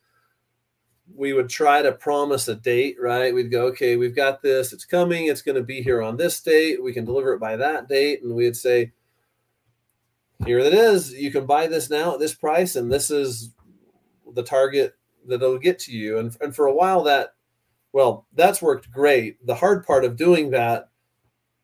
we 1.13 1.34
would 1.34 1.49
try 1.49 1.81
to 1.81 1.91
promise 1.91 2.47
a 2.47 2.55
date, 2.55 2.97
right? 2.99 3.34
We'd 3.34 3.51
go, 3.51 3.65
okay, 3.67 3.95
we've 3.95 4.15
got 4.15 4.41
this, 4.41 4.73
it's 4.73 4.85
coming, 4.85 5.27
it's 5.27 5.41
going 5.41 5.55
to 5.55 5.63
be 5.63 5.81
here 5.81 6.01
on 6.01 6.17
this 6.17 6.41
date, 6.41 6.84
we 6.84 6.93
can 6.93 7.05
deliver 7.05 7.34
it 7.34 7.39
by 7.39 7.55
that 7.57 7.88
date. 7.88 8.23
And 8.23 8.34
we'd 8.35 8.57
say, 8.57 8.91
here 10.45 10.59
it 10.59 10.73
is, 10.73 11.13
you 11.13 11.31
can 11.31 11.45
buy 11.45 11.67
this 11.67 11.89
now 11.89 12.13
at 12.15 12.19
this 12.19 12.34
price, 12.34 12.76
and 12.76 12.91
this 12.91 13.11
is 13.11 13.51
the 14.34 14.43
target 14.43 14.95
that 15.27 15.35
it'll 15.35 15.59
get 15.59 15.80
to 15.80 15.91
you. 15.91 16.17
And, 16.17 16.35
and 16.41 16.55
for 16.55 16.65
a 16.65 16.73
while, 16.73 17.03
that, 17.03 17.35
well, 17.93 18.26
that's 18.34 18.61
worked 18.61 18.91
great. 18.91 19.45
The 19.45 19.55
hard 19.55 19.85
part 19.85 20.05
of 20.05 20.17
doing 20.17 20.49
that 20.51 20.89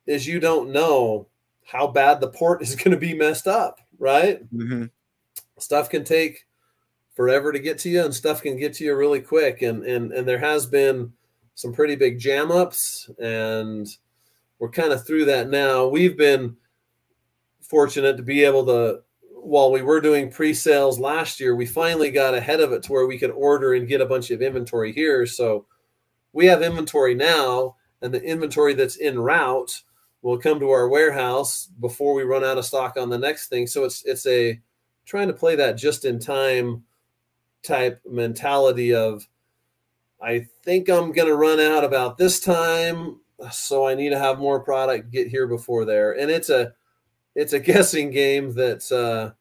is 0.05 0.27
you 0.27 0.39
don't 0.39 0.71
know 0.71 1.27
how 1.65 1.87
bad 1.87 2.19
the 2.19 2.29
port 2.29 2.61
is 2.61 2.75
going 2.77 2.91
to 2.91 2.97
be 2.97 3.13
messed 3.13 3.47
up, 3.47 3.79
right? 3.99 4.43
Mm-hmm. 4.53 4.85
Stuff 5.57 5.89
can 5.89 6.03
take 6.03 6.45
forever 7.13 7.51
to 7.51 7.59
get 7.59 7.77
to 7.77 7.89
you 7.89 8.03
and 8.03 8.13
stuff 8.13 8.41
can 8.41 8.57
get 8.57 8.73
to 8.73 8.83
you 8.83 8.95
really 8.95 9.19
quick 9.19 9.61
and 9.61 9.83
and 9.85 10.11
and 10.11 10.27
there 10.27 10.39
has 10.39 10.65
been 10.65 11.11
some 11.55 11.73
pretty 11.73 11.95
big 11.95 12.17
jam 12.17 12.51
ups 12.51 13.09
and 13.19 13.87
we're 14.59 14.71
kind 14.71 14.93
of 14.93 15.05
through 15.05 15.25
that 15.25 15.49
now 15.49 15.87
we've 15.87 16.17
been 16.17 16.55
fortunate 17.61 18.17
to 18.17 18.23
be 18.23 18.43
able 18.43 18.65
to 18.65 19.01
while 19.43 19.71
we 19.71 19.81
were 19.81 19.99
doing 19.99 20.31
pre-sales 20.31 20.99
last 20.99 21.39
year 21.39 21.55
we 21.55 21.65
finally 21.65 22.11
got 22.11 22.33
ahead 22.33 22.61
of 22.61 22.71
it 22.71 22.81
to 22.81 22.91
where 22.91 23.07
we 23.07 23.17
could 23.17 23.31
order 23.31 23.73
and 23.73 23.87
get 23.87 24.01
a 24.01 24.05
bunch 24.05 24.31
of 24.31 24.41
inventory 24.41 24.93
here 24.93 25.25
so 25.25 25.65
we 26.33 26.45
have 26.45 26.61
inventory 26.61 27.13
now 27.13 27.75
and 28.01 28.13
the 28.13 28.23
inventory 28.23 28.73
that's 28.73 28.95
in 28.95 29.19
route 29.19 29.71
will 30.21 30.37
come 30.37 30.59
to 30.59 30.69
our 30.69 30.87
warehouse 30.87 31.67
before 31.79 32.13
we 32.13 32.23
run 32.23 32.43
out 32.43 32.57
of 32.57 32.65
stock 32.65 32.95
on 32.97 33.09
the 33.09 33.17
next 33.17 33.47
thing 33.47 33.65
so 33.65 33.83
it's 33.83 34.03
it's 34.05 34.25
a 34.27 34.59
trying 35.05 35.27
to 35.27 35.33
play 35.33 35.55
that 35.55 35.73
just 35.73 36.05
in 36.05 36.19
time 36.19 36.83
type 37.63 38.01
mentality 38.05 38.93
of 38.93 39.27
I 40.21 40.47
think 40.63 40.87
I'm 40.87 41.11
going 41.11 41.27
to 41.27 41.35
run 41.35 41.59
out 41.59 41.83
about 41.83 42.17
this 42.17 42.39
time, 42.39 43.19
so 43.51 43.87
I 43.87 43.95
need 43.95 44.09
to 44.09 44.19
have 44.19 44.37
more 44.37 44.59
product 44.59 45.11
get 45.11 45.27
here 45.27 45.47
before 45.47 45.83
there. 45.83 46.13
And 46.13 46.29
it's 46.29 46.49
a 46.49 46.73
it's 47.35 47.53
a 47.53 47.59
guessing 47.71 48.11
game 48.11 48.53
that 48.53 48.91
uh, 48.91 49.33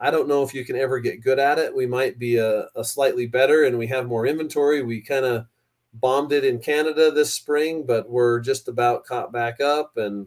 I 0.00 0.10
don't 0.10 0.28
know 0.28 0.42
if 0.42 0.52
you 0.52 0.64
can 0.64 0.76
ever 0.76 0.98
get 0.98 1.22
good 1.22 1.38
at 1.38 1.58
it. 1.58 1.74
We 1.74 1.86
might 1.86 2.18
be 2.18 2.38
a, 2.38 2.66
a 2.74 2.84
slightly 2.84 3.26
better, 3.26 3.64
and 3.64 3.78
we 3.78 3.86
have 3.86 4.08
more 4.08 4.26
inventory. 4.26 4.82
We 4.82 5.00
kind 5.00 5.24
of 5.24 5.46
bombed 5.94 6.32
it 6.32 6.44
in 6.44 6.58
Canada 6.58 7.10
this 7.10 7.32
spring, 7.32 7.84
but 7.86 8.08
we're 8.08 8.40
just 8.40 8.68
about 8.68 9.04
caught 9.04 9.32
back 9.32 9.60
up, 9.60 9.96
and 9.96 10.26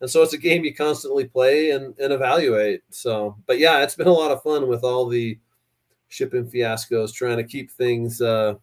and 0.00 0.10
so 0.10 0.22
it's 0.22 0.32
a 0.32 0.38
game 0.38 0.64
you 0.64 0.74
constantly 0.74 1.26
play 1.26 1.70
and, 1.70 1.96
and 1.98 2.12
evaluate. 2.12 2.82
So, 2.90 3.36
but 3.46 3.60
yeah, 3.60 3.82
it's 3.82 3.94
been 3.94 4.08
a 4.08 4.12
lot 4.12 4.32
of 4.32 4.42
fun 4.42 4.66
with 4.66 4.82
all 4.82 5.06
the 5.06 5.38
shipping 6.08 6.44
fiascos, 6.44 7.14
trying 7.14 7.36
to 7.36 7.44
keep 7.44 7.70
things 7.70 8.20
uh, 8.20 8.54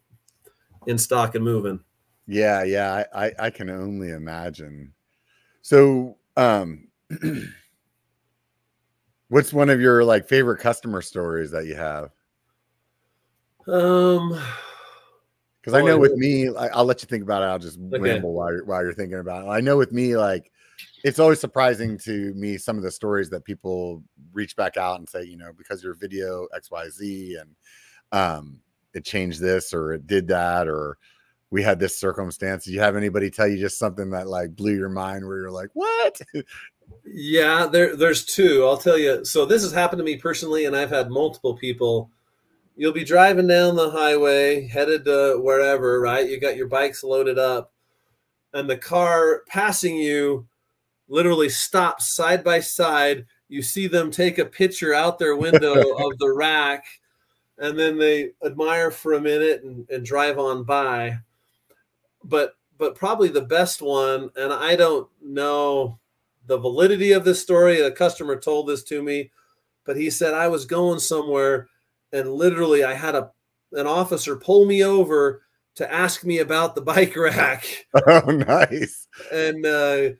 in 0.86 0.98
stock 0.98 1.34
and 1.34 1.42
moving. 1.42 1.80
Yeah, 2.26 2.62
yeah, 2.62 3.04
I, 3.14 3.26
I, 3.26 3.32
I 3.38 3.50
can 3.50 3.70
only 3.70 4.10
imagine. 4.10 4.92
So, 5.62 6.18
um, 6.36 6.88
what's 9.28 9.52
one 9.52 9.70
of 9.70 9.80
your 9.80 10.04
like 10.04 10.28
favorite 10.28 10.58
customer 10.58 11.00
stories 11.00 11.50
that 11.52 11.64
you 11.64 11.74
have? 11.74 12.10
Um, 13.66 14.38
because 15.60 15.74
I 15.74 15.82
know 15.82 15.98
with 15.98 16.14
me, 16.14 16.48
I, 16.48 16.76
will 16.76 16.84
let 16.84 17.02
you 17.02 17.06
think 17.06 17.22
about 17.22 17.42
it. 17.42 17.46
I'll 17.46 17.58
just 17.58 17.78
okay. 17.78 17.98
ramble 17.98 18.32
while 18.32 18.52
you're, 18.52 18.64
while 18.64 18.82
you're 18.82 18.94
thinking 18.94 19.18
about 19.18 19.46
it. 19.46 19.50
I 19.50 19.60
know 19.60 19.76
with 19.76 19.92
me, 19.92 20.16
like 20.16 20.50
it's 21.04 21.18
always 21.18 21.40
surprising 21.40 21.98
to 21.98 22.32
me 22.34 22.56
some 22.56 22.76
of 22.76 22.82
the 22.82 22.90
stories 22.90 23.30
that 23.30 23.44
people 23.44 24.02
reach 24.32 24.56
back 24.56 24.76
out 24.76 24.98
and 24.98 25.08
say, 25.08 25.22
you 25.24 25.36
know, 25.36 25.50
because 25.56 25.82
your 25.82 25.94
video 25.94 26.46
XYZ 26.54 27.40
and 27.40 27.50
um, 28.12 28.60
it 28.94 29.04
changed 29.04 29.40
this 29.40 29.74
or 29.74 29.92
it 29.92 30.06
did 30.06 30.28
that 30.28 30.68
or 30.68 30.98
we 31.50 31.62
had 31.62 31.78
this 31.78 31.98
circumstance. 31.98 32.64
Did 32.64 32.74
you 32.74 32.80
have 32.80 32.96
anybody 32.96 33.30
tell 33.30 33.48
you 33.48 33.58
just 33.58 33.78
something 33.78 34.10
that 34.10 34.28
like 34.28 34.54
blew 34.54 34.74
your 34.74 34.88
mind 34.88 35.26
where 35.26 35.38
you're 35.38 35.50
like, 35.50 35.70
what? 35.74 36.20
yeah, 37.04 37.66
there 37.66 37.96
there's 37.96 38.24
two. 38.24 38.64
I'll 38.64 38.76
tell 38.76 38.98
you. 38.98 39.24
So 39.24 39.44
this 39.44 39.62
has 39.62 39.72
happened 39.72 39.98
to 39.98 40.04
me 40.04 40.16
personally, 40.16 40.66
and 40.66 40.76
I've 40.76 40.90
had 40.90 41.10
multiple 41.10 41.56
people. 41.56 42.10
You'll 42.80 42.92
be 42.94 43.04
driving 43.04 43.46
down 43.46 43.76
the 43.76 43.90
highway, 43.90 44.66
headed 44.66 45.04
to 45.04 45.38
wherever, 45.38 46.00
right? 46.00 46.26
You 46.26 46.40
got 46.40 46.56
your 46.56 46.66
bikes 46.66 47.04
loaded 47.04 47.38
up, 47.38 47.74
and 48.54 48.70
the 48.70 48.78
car 48.78 49.42
passing 49.46 49.96
you 49.96 50.48
literally 51.06 51.50
stops 51.50 52.08
side 52.08 52.42
by 52.42 52.60
side. 52.60 53.26
You 53.50 53.60
see 53.60 53.86
them 53.86 54.10
take 54.10 54.38
a 54.38 54.46
picture 54.46 54.94
out 54.94 55.18
their 55.18 55.36
window 55.36 55.74
of 55.98 56.18
the 56.18 56.32
rack, 56.34 56.86
and 57.58 57.78
then 57.78 57.98
they 57.98 58.30
admire 58.42 58.90
for 58.90 59.12
a 59.12 59.20
minute 59.20 59.62
and, 59.62 59.86
and 59.90 60.02
drive 60.02 60.38
on 60.38 60.64
by. 60.64 61.18
But 62.24 62.54
but 62.78 62.94
probably 62.94 63.28
the 63.28 63.42
best 63.42 63.82
one, 63.82 64.30
and 64.36 64.54
I 64.54 64.74
don't 64.74 65.06
know 65.22 65.98
the 66.46 66.56
validity 66.56 67.12
of 67.12 67.26
this 67.26 67.42
story. 67.42 67.82
A 67.82 67.90
customer 67.90 68.40
told 68.40 68.68
this 68.68 68.82
to 68.84 69.02
me, 69.02 69.32
but 69.84 69.98
he 69.98 70.08
said 70.08 70.32
I 70.32 70.48
was 70.48 70.64
going 70.64 70.98
somewhere, 70.98 71.68
and 72.12 72.32
literally 72.32 72.84
I 72.84 72.94
had 72.94 73.14
a 73.14 73.30
an 73.72 73.86
officer 73.86 74.36
pull 74.36 74.66
me 74.66 74.82
over 74.82 75.42
to 75.76 75.92
ask 75.92 76.24
me 76.24 76.38
about 76.38 76.74
the 76.74 76.80
bike 76.80 77.16
rack. 77.16 77.64
Oh, 78.06 78.30
nice. 78.30 79.06
And 79.32 79.64
uh, 79.64 80.10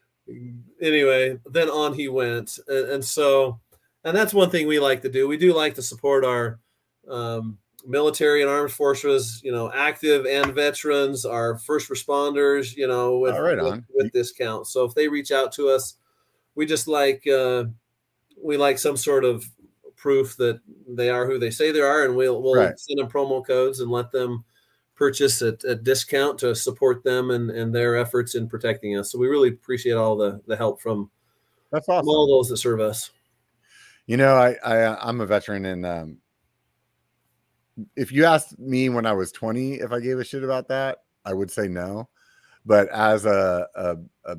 anyway, 0.80 1.38
then 1.46 1.68
on 1.68 1.94
he 1.94 2.08
went, 2.08 2.58
and, 2.68 2.88
and, 2.88 3.04
so, 3.04 3.60
and 4.04 4.16
that's 4.16 4.34
one 4.34 4.50
thing 4.50 4.66
we 4.66 4.78
like 4.78 5.02
to 5.02 5.08
do. 5.08 5.26
We 5.28 5.36
do 5.36 5.52
like 5.52 5.74
to 5.74 5.82
support 5.82 6.24
our 6.24 6.60
um, 7.08 7.58
military 7.86 8.42
and 8.42 8.50
armed 8.50 8.72
forces, 8.72 9.40
you 9.42 9.52
know, 9.52 9.70
active 9.72 10.26
and 10.26 10.54
veterans, 10.54 11.24
our 11.24 11.58
first 11.58 11.90
responders, 11.90 12.76
you 12.76 12.86
know, 12.86 13.18
with, 13.18 13.36
right 13.36 13.62
with, 13.62 13.84
with 13.94 14.12
discounts. 14.12 14.72
So 14.72 14.84
if 14.84 14.94
they 14.94 15.08
reach 15.08 15.32
out 15.32 15.52
to 15.52 15.68
us, 15.68 15.96
we 16.54 16.66
just 16.66 16.88
like 16.88 17.26
uh, 17.26 17.64
we 18.42 18.56
like 18.56 18.78
some 18.78 18.96
sort 18.96 19.24
of 19.24 19.44
proof 20.00 20.36
that 20.38 20.60
they 20.88 21.10
are 21.10 21.26
who 21.26 21.38
they 21.38 21.50
say 21.50 21.70
they 21.70 21.80
are, 21.80 22.04
and 22.04 22.16
we'll 22.16 22.42
we'll 22.42 22.56
right. 22.56 22.78
send 22.78 22.98
them 22.98 23.08
promo 23.08 23.46
codes 23.46 23.80
and 23.80 23.90
let 23.90 24.10
them 24.10 24.44
purchase 25.00 25.40
at 25.40 25.64
a 25.64 25.74
discount 25.74 26.38
to 26.38 26.54
support 26.54 27.02
them 27.02 27.30
and, 27.30 27.50
and 27.50 27.74
their 27.74 27.96
efforts 27.96 28.34
in 28.34 28.46
protecting 28.46 28.98
us. 28.98 29.10
So 29.10 29.18
we 29.18 29.28
really 29.28 29.48
appreciate 29.48 29.94
all 29.94 30.14
the, 30.14 30.42
the 30.46 30.54
help 30.54 30.78
from, 30.78 31.10
That's 31.72 31.88
awesome. 31.88 32.06
all 32.06 32.26
those 32.26 32.50
that 32.50 32.58
serve 32.58 32.80
us. 32.80 33.10
You 34.04 34.18
know, 34.18 34.34
I, 34.34 34.56
I 34.62 35.08
I'm 35.08 35.22
a 35.22 35.26
veteran 35.26 35.64
and 35.64 35.86
um, 35.86 36.18
if 37.96 38.12
you 38.12 38.26
asked 38.26 38.58
me 38.58 38.90
when 38.90 39.06
I 39.06 39.12
was 39.12 39.32
20 39.32 39.76
if 39.76 39.90
I 39.90 40.00
gave 40.00 40.18
a 40.18 40.24
shit 40.24 40.44
about 40.44 40.68
that, 40.68 40.98
I 41.24 41.32
would 41.32 41.50
say 41.50 41.66
no. 41.66 42.10
But 42.66 42.90
as 42.90 43.24
a, 43.24 43.66
a, 43.74 43.96
a 44.26 44.36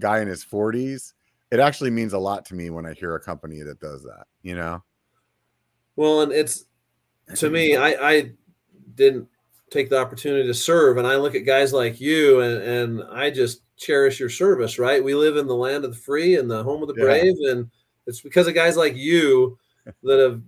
guy 0.00 0.20
in 0.20 0.26
his 0.26 0.44
40s, 0.44 1.12
it 1.54 1.60
actually 1.60 1.90
means 1.90 2.14
a 2.14 2.18
lot 2.18 2.44
to 2.46 2.54
me 2.56 2.68
when 2.70 2.84
I 2.84 2.94
hear 2.94 3.14
a 3.14 3.20
company 3.20 3.62
that 3.62 3.78
does 3.78 4.02
that, 4.02 4.26
you 4.42 4.56
know? 4.56 4.82
Well, 5.94 6.22
and 6.22 6.32
it's 6.32 6.64
to 7.36 7.48
me, 7.48 7.76
I, 7.76 7.90
I 7.90 8.32
didn't 8.96 9.28
take 9.70 9.88
the 9.88 10.00
opportunity 10.00 10.48
to 10.48 10.52
serve. 10.52 10.98
And 10.98 11.06
I 11.06 11.14
look 11.14 11.36
at 11.36 11.46
guys 11.46 11.72
like 11.72 12.00
you 12.00 12.40
and, 12.40 12.60
and 12.60 13.02
I 13.04 13.30
just 13.30 13.62
cherish 13.76 14.18
your 14.18 14.30
service, 14.30 14.80
right? 14.80 15.02
We 15.02 15.14
live 15.14 15.36
in 15.36 15.46
the 15.46 15.54
land 15.54 15.84
of 15.84 15.92
the 15.92 15.96
free 15.96 16.36
and 16.36 16.50
the 16.50 16.64
home 16.64 16.82
of 16.82 16.88
the 16.88 16.96
yeah. 16.98 17.04
brave. 17.04 17.36
And 17.48 17.70
it's 18.08 18.20
because 18.20 18.48
of 18.48 18.54
guys 18.56 18.76
like 18.76 18.96
you 18.96 19.56
that 20.02 20.18
have 20.18 20.42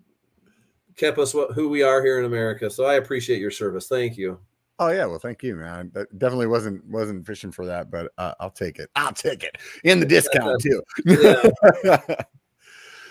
kept 0.97 1.19
us 1.19 1.33
what, 1.33 1.53
who 1.53 1.69
we 1.69 1.85
are 1.85 2.03
here 2.03 2.19
in 2.19 2.25
America. 2.25 2.69
So 2.69 2.85
I 2.85 2.95
appreciate 2.95 3.41
your 3.41 3.53
service. 3.53 3.87
Thank 3.87 4.17
you. 4.17 4.41
Oh 4.79 4.89
yeah, 4.89 5.07
well, 5.07 5.19
thank 5.19 5.43
you, 5.43 5.57
man. 5.57 5.91
That 5.95 6.19
definitely 6.19 6.49
wasn't 6.49 6.85
wasn't 6.87 7.27
fishing 7.27 7.51
for 7.51 7.65
that, 7.67 7.91
but 7.91 8.13
uh, 8.19 8.35
I'll 8.41 8.51
take 8.51 8.79
it. 8.79 8.91
I'll 8.95 9.13
take 9.13 9.43
it 9.43 9.57
in 9.85 10.01
the 10.01 10.07
discount 10.07 10.61
too. 10.61 10.83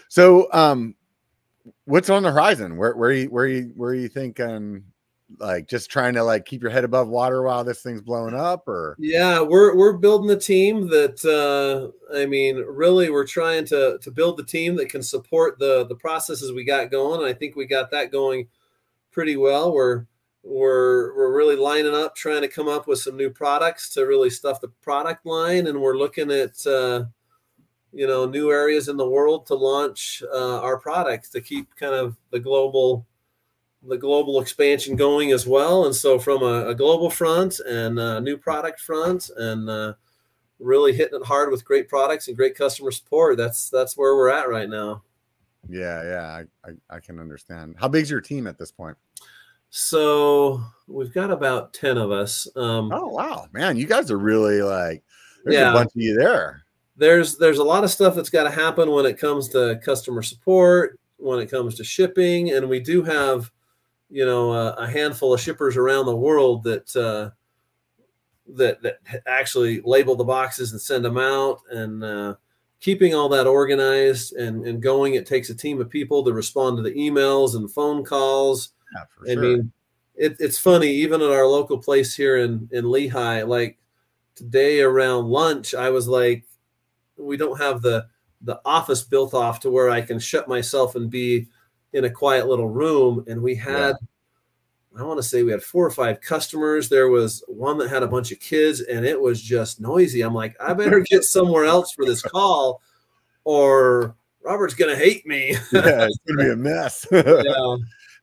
so, 0.07 0.47
um, 0.53 0.95
what's 1.85 2.09
on 2.09 2.23
the 2.23 2.31
horizon? 2.31 2.77
Where 2.77 2.95
where 2.95 3.11
you 3.11 3.27
where 3.27 3.47
you 3.47 3.71
where 3.75 3.95
you 3.95 4.07
think 4.07 4.39
um 4.39 4.83
like 5.39 5.67
just 5.67 5.89
trying 5.89 6.13
to 6.13 6.23
like 6.23 6.45
keep 6.45 6.61
your 6.61 6.71
head 6.71 6.83
above 6.83 7.07
water 7.07 7.41
while 7.41 7.63
this 7.63 7.81
thing's 7.81 8.01
blowing 8.01 8.35
up 8.35 8.67
or 8.67 8.95
yeah 8.99 9.41
we're 9.41 9.75
we're 9.75 9.97
building 9.97 10.29
a 10.29 10.39
team 10.39 10.87
that 10.87 11.25
uh 11.25 12.15
i 12.15 12.27
mean 12.27 12.57
really 12.57 13.09
we're 13.09 13.25
trying 13.25 13.65
to 13.65 13.97
to 14.03 14.11
build 14.11 14.37
the 14.37 14.43
team 14.43 14.75
that 14.75 14.87
can 14.87 15.01
support 15.01 15.57
the 15.57 15.85
the 15.87 15.95
processes 15.95 16.53
we 16.53 16.63
got 16.63 16.91
going 16.91 17.27
i 17.27 17.33
think 17.33 17.55
we 17.55 17.65
got 17.65 17.89
that 17.89 18.11
going 18.11 18.47
pretty 19.11 19.35
well 19.35 19.73
we're 19.73 20.05
we're 20.45 21.15
we're 21.15 21.35
really 21.35 21.55
lining 21.55 21.95
up 21.95 22.15
trying 22.15 22.41
to 22.41 22.47
come 22.47 22.67
up 22.67 22.87
with 22.87 22.99
some 22.99 23.17
new 23.17 23.29
products 23.29 23.89
to 23.89 24.05
really 24.05 24.29
stuff 24.29 24.61
the 24.61 24.67
product 24.83 25.25
line 25.25 25.65
and 25.67 25.81
we're 25.81 25.97
looking 25.97 26.29
at 26.29 26.65
uh 26.67 27.03
you 27.91 28.05
know 28.05 28.25
new 28.25 28.51
areas 28.51 28.87
in 28.87 28.97
the 28.97 29.09
world 29.09 29.47
to 29.47 29.55
launch 29.55 30.21
uh, 30.31 30.61
our 30.61 30.77
products 30.77 31.29
to 31.29 31.41
keep 31.41 31.75
kind 31.75 31.95
of 31.95 32.15
the 32.29 32.39
global 32.39 33.07
the 33.87 33.97
global 33.97 34.41
expansion 34.41 34.95
going 34.95 35.31
as 35.31 35.45
well. 35.45 35.85
And 35.85 35.95
so, 35.95 36.19
from 36.19 36.41
a, 36.43 36.69
a 36.69 36.75
global 36.75 37.09
front 37.09 37.59
and 37.59 37.95
new 38.23 38.37
product 38.37 38.79
front, 38.79 39.29
and 39.37 39.69
uh, 39.69 39.93
really 40.59 40.93
hitting 40.93 41.19
it 41.19 41.25
hard 41.25 41.51
with 41.51 41.65
great 41.65 41.87
products 41.87 42.27
and 42.27 42.37
great 42.37 42.55
customer 42.55 42.91
support, 42.91 43.37
that's 43.37 43.69
that's 43.69 43.97
where 43.97 44.15
we're 44.15 44.29
at 44.29 44.49
right 44.49 44.69
now. 44.69 45.03
Yeah, 45.67 46.03
yeah, 46.03 46.27
I, 46.27 46.69
I, 46.69 46.95
I 46.97 46.99
can 46.99 47.19
understand. 47.19 47.75
How 47.79 47.87
big's 47.87 48.09
your 48.09 48.21
team 48.21 48.45
at 48.45 48.57
this 48.57 48.71
point? 48.71 48.97
So 49.77 50.63
we've 50.87 51.11
got 51.13 51.31
about 51.31 51.73
ten 51.73 51.97
of 51.97 52.09
us. 52.09 52.47
Um, 52.55 52.93
oh 52.93 53.09
wow, 53.09 53.47
man, 53.51 53.75
you 53.75 53.85
guys 53.85 54.09
are 54.09 54.17
really 54.17 54.61
like 54.61 55.03
there's 55.43 55.55
Yeah. 55.57 55.71
a 55.71 55.73
bunch 55.73 55.91
of 55.93 56.01
you 56.01 56.15
there. 56.17 56.63
there's 56.95 57.37
there's 57.37 57.57
a 57.57 57.63
lot 57.63 57.83
of 57.83 57.91
stuff 57.91 58.15
that's 58.15 58.29
got 58.29 58.43
to 58.45 58.49
happen 58.49 58.89
when 58.89 59.05
it 59.05 59.19
comes 59.19 59.49
to 59.49 59.77
customer 59.83 60.21
support 60.21 60.97
when 61.17 61.39
it 61.39 61.51
comes 61.51 61.75
to 61.75 61.83
shipping 61.83 62.51
and 62.53 62.69
we 62.69 62.79
do 62.79 63.03
have 63.03 63.51
you 64.09 64.25
know 64.25 64.53
a, 64.53 64.71
a 64.75 64.87
handful 64.87 65.33
of 65.33 65.41
shippers 65.41 65.75
around 65.75 66.05
the 66.05 66.15
world 66.15 66.63
that 66.63 66.95
uh, 66.95 67.29
that 68.47 68.81
that 68.81 68.99
actually 69.27 69.81
label 69.81 70.15
the 70.15 70.23
boxes 70.23 70.71
and 70.71 70.79
send 70.79 71.03
them 71.03 71.17
out 71.17 71.59
and 71.71 72.01
uh, 72.01 72.33
keeping 72.79 73.13
all 73.13 73.27
that 73.27 73.45
organized 73.45 74.31
and 74.37 74.65
and 74.65 74.81
going 74.81 75.15
it 75.15 75.25
takes 75.25 75.49
a 75.49 75.55
team 75.55 75.81
of 75.81 75.89
people 75.89 76.23
to 76.23 76.31
respond 76.31 76.77
to 76.77 76.81
the 76.83 76.93
emails 76.95 77.55
and 77.57 77.69
phone 77.73 78.05
calls 78.05 78.69
Yeah, 78.93 79.31
I 79.31 79.33
sure. 79.33 79.41
mean, 79.41 79.71
it, 80.15 80.35
it's 80.39 80.57
funny, 80.57 80.89
even 80.89 81.21
at 81.21 81.29
our 81.29 81.45
local 81.45 81.77
place 81.77 82.15
here 82.15 82.37
in, 82.37 82.69
in 82.71 82.85
Lehi, 82.85 83.47
like 83.47 83.77
today 84.35 84.81
around 84.81 85.27
lunch, 85.27 85.73
I 85.73 85.89
was 85.89 86.07
like, 86.07 86.45
we 87.17 87.37
don't 87.37 87.59
have 87.59 87.81
the 87.81 88.07
the 88.41 88.61
office 88.63 89.01
built 89.01 89.33
off 89.33 89.59
to 89.61 89.71
where 89.71 89.89
I 89.89 90.01
can 90.01 90.19
shut 90.19 90.47
myself 90.47 90.95
and 90.95 91.09
be 91.09 91.47
in 91.93 92.05
a 92.05 92.09
quiet 92.09 92.47
little 92.47 92.69
room. 92.69 93.23
And 93.27 93.41
we 93.41 93.55
had, 93.55 93.95
I 94.95 95.01
want 95.01 95.17
to 95.17 95.23
say 95.23 95.41
we 95.41 95.51
had 95.51 95.63
four 95.63 95.85
or 95.85 95.91
five 95.91 96.21
customers. 96.21 96.87
There 96.87 97.09
was 97.09 97.43
one 97.47 97.79
that 97.79 97.89
had 97.89 98.03
a 98.03 98.07
bunch 98.07 98.31
of 98.31 98.39
kids 98.39 98.81
and 98.81 99.03
it 99.03 99.19
was 99.19 99.41
just 99.41 99.81
noisy. 99.81 100.21
I'm 100.21 100.35
like, 100.35 100.55
I 100.61 100.73
better 100.73 100.99
get 100.99 101.23
somewhere 101.23 101.65
else 101.65 101.91
for 101.91 102.05
this 102.05 102.21
call 102.21 102.81
or 103.45 104.15
Robert's 104.43 104.75
gonna 104.75 104.95
hate 104.95 105.25
me. 105.25 105.55
yeah, 105.71 106.05
it's 106.05 106.19
gonna 106.27 106.43
be 106.43 106.51
a 106.51 106.55
mess. 106.55 107.07
yeah. 107.11 107.75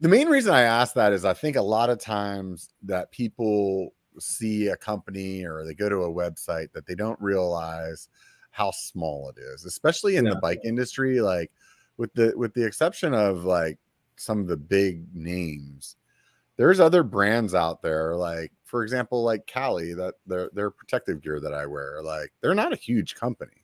The 0.02 0.08
main 0.08 0.26
reason 0.26 0.52
I 0.52 0.62
ask 0.62 0.94
that 0.94 1.12
is 1.12 1.24
I 1.24 1.32
think 1.32 1.54
a 1.54 1.62
lot 1.62 1.88
of 1.88 2.00
times 2.00 2.70
that 2.82 3.12
people 3.12 3.94
see 4.18 4.66
a 4.66 4.76
company 4.76 5.44
or 5.46 5.64
they 5.64 5.74
go 5.74 5.88
to 5.88 6.02
a 6.02 6.12
website 6.12 6.72
that 6.72 6.86
they 6.86 6.96
don't 6.96 7.20
realize 7.20 8.08
how 8.50 8.72
small 8.72 9.30
it 9.30 9.40
is, 9.40 9.64
especially 9.64 10.16
in 10.16 10.24
the 10.24 10.34
bike 10.34 10.58
industry. 10.64 11.20
Like 11.20 11.52
with 11.98 12.12
the 12.14 12.32
with 12.36 12.52
the 12.52 12.66
exception 12.66 13.14
of 13.14 13.44
like 13.44 13.78
some 14.16 14.40
of 14.40 14.48
the 14.48 14.56
big 14.56 15.06
names, 15.14 15.94
there's 16.56 16.80
other 16.80 17.04
brands 17.04 17.54
out 17.54 17.80
there. 17.80 18.16
Like 18.16 18.50
for 18.64 18.82
example, 18.82 19.22
like 19.22 19.46
Kali, 19.46 19.94
that 19.94 20.14
their 20.26 20.50
their 20.52 20.72
protective 20.72 21.22
gear 21.22 21.38
that 21.38 21.54
I 21.54 21.64
wear. 21.66 22.02
Like 22.02 22.32
they're 22.40 22.56
not 22.56 22.72
a 22.72 22.76
huge 22.76 23.14
company. 23.14 23.61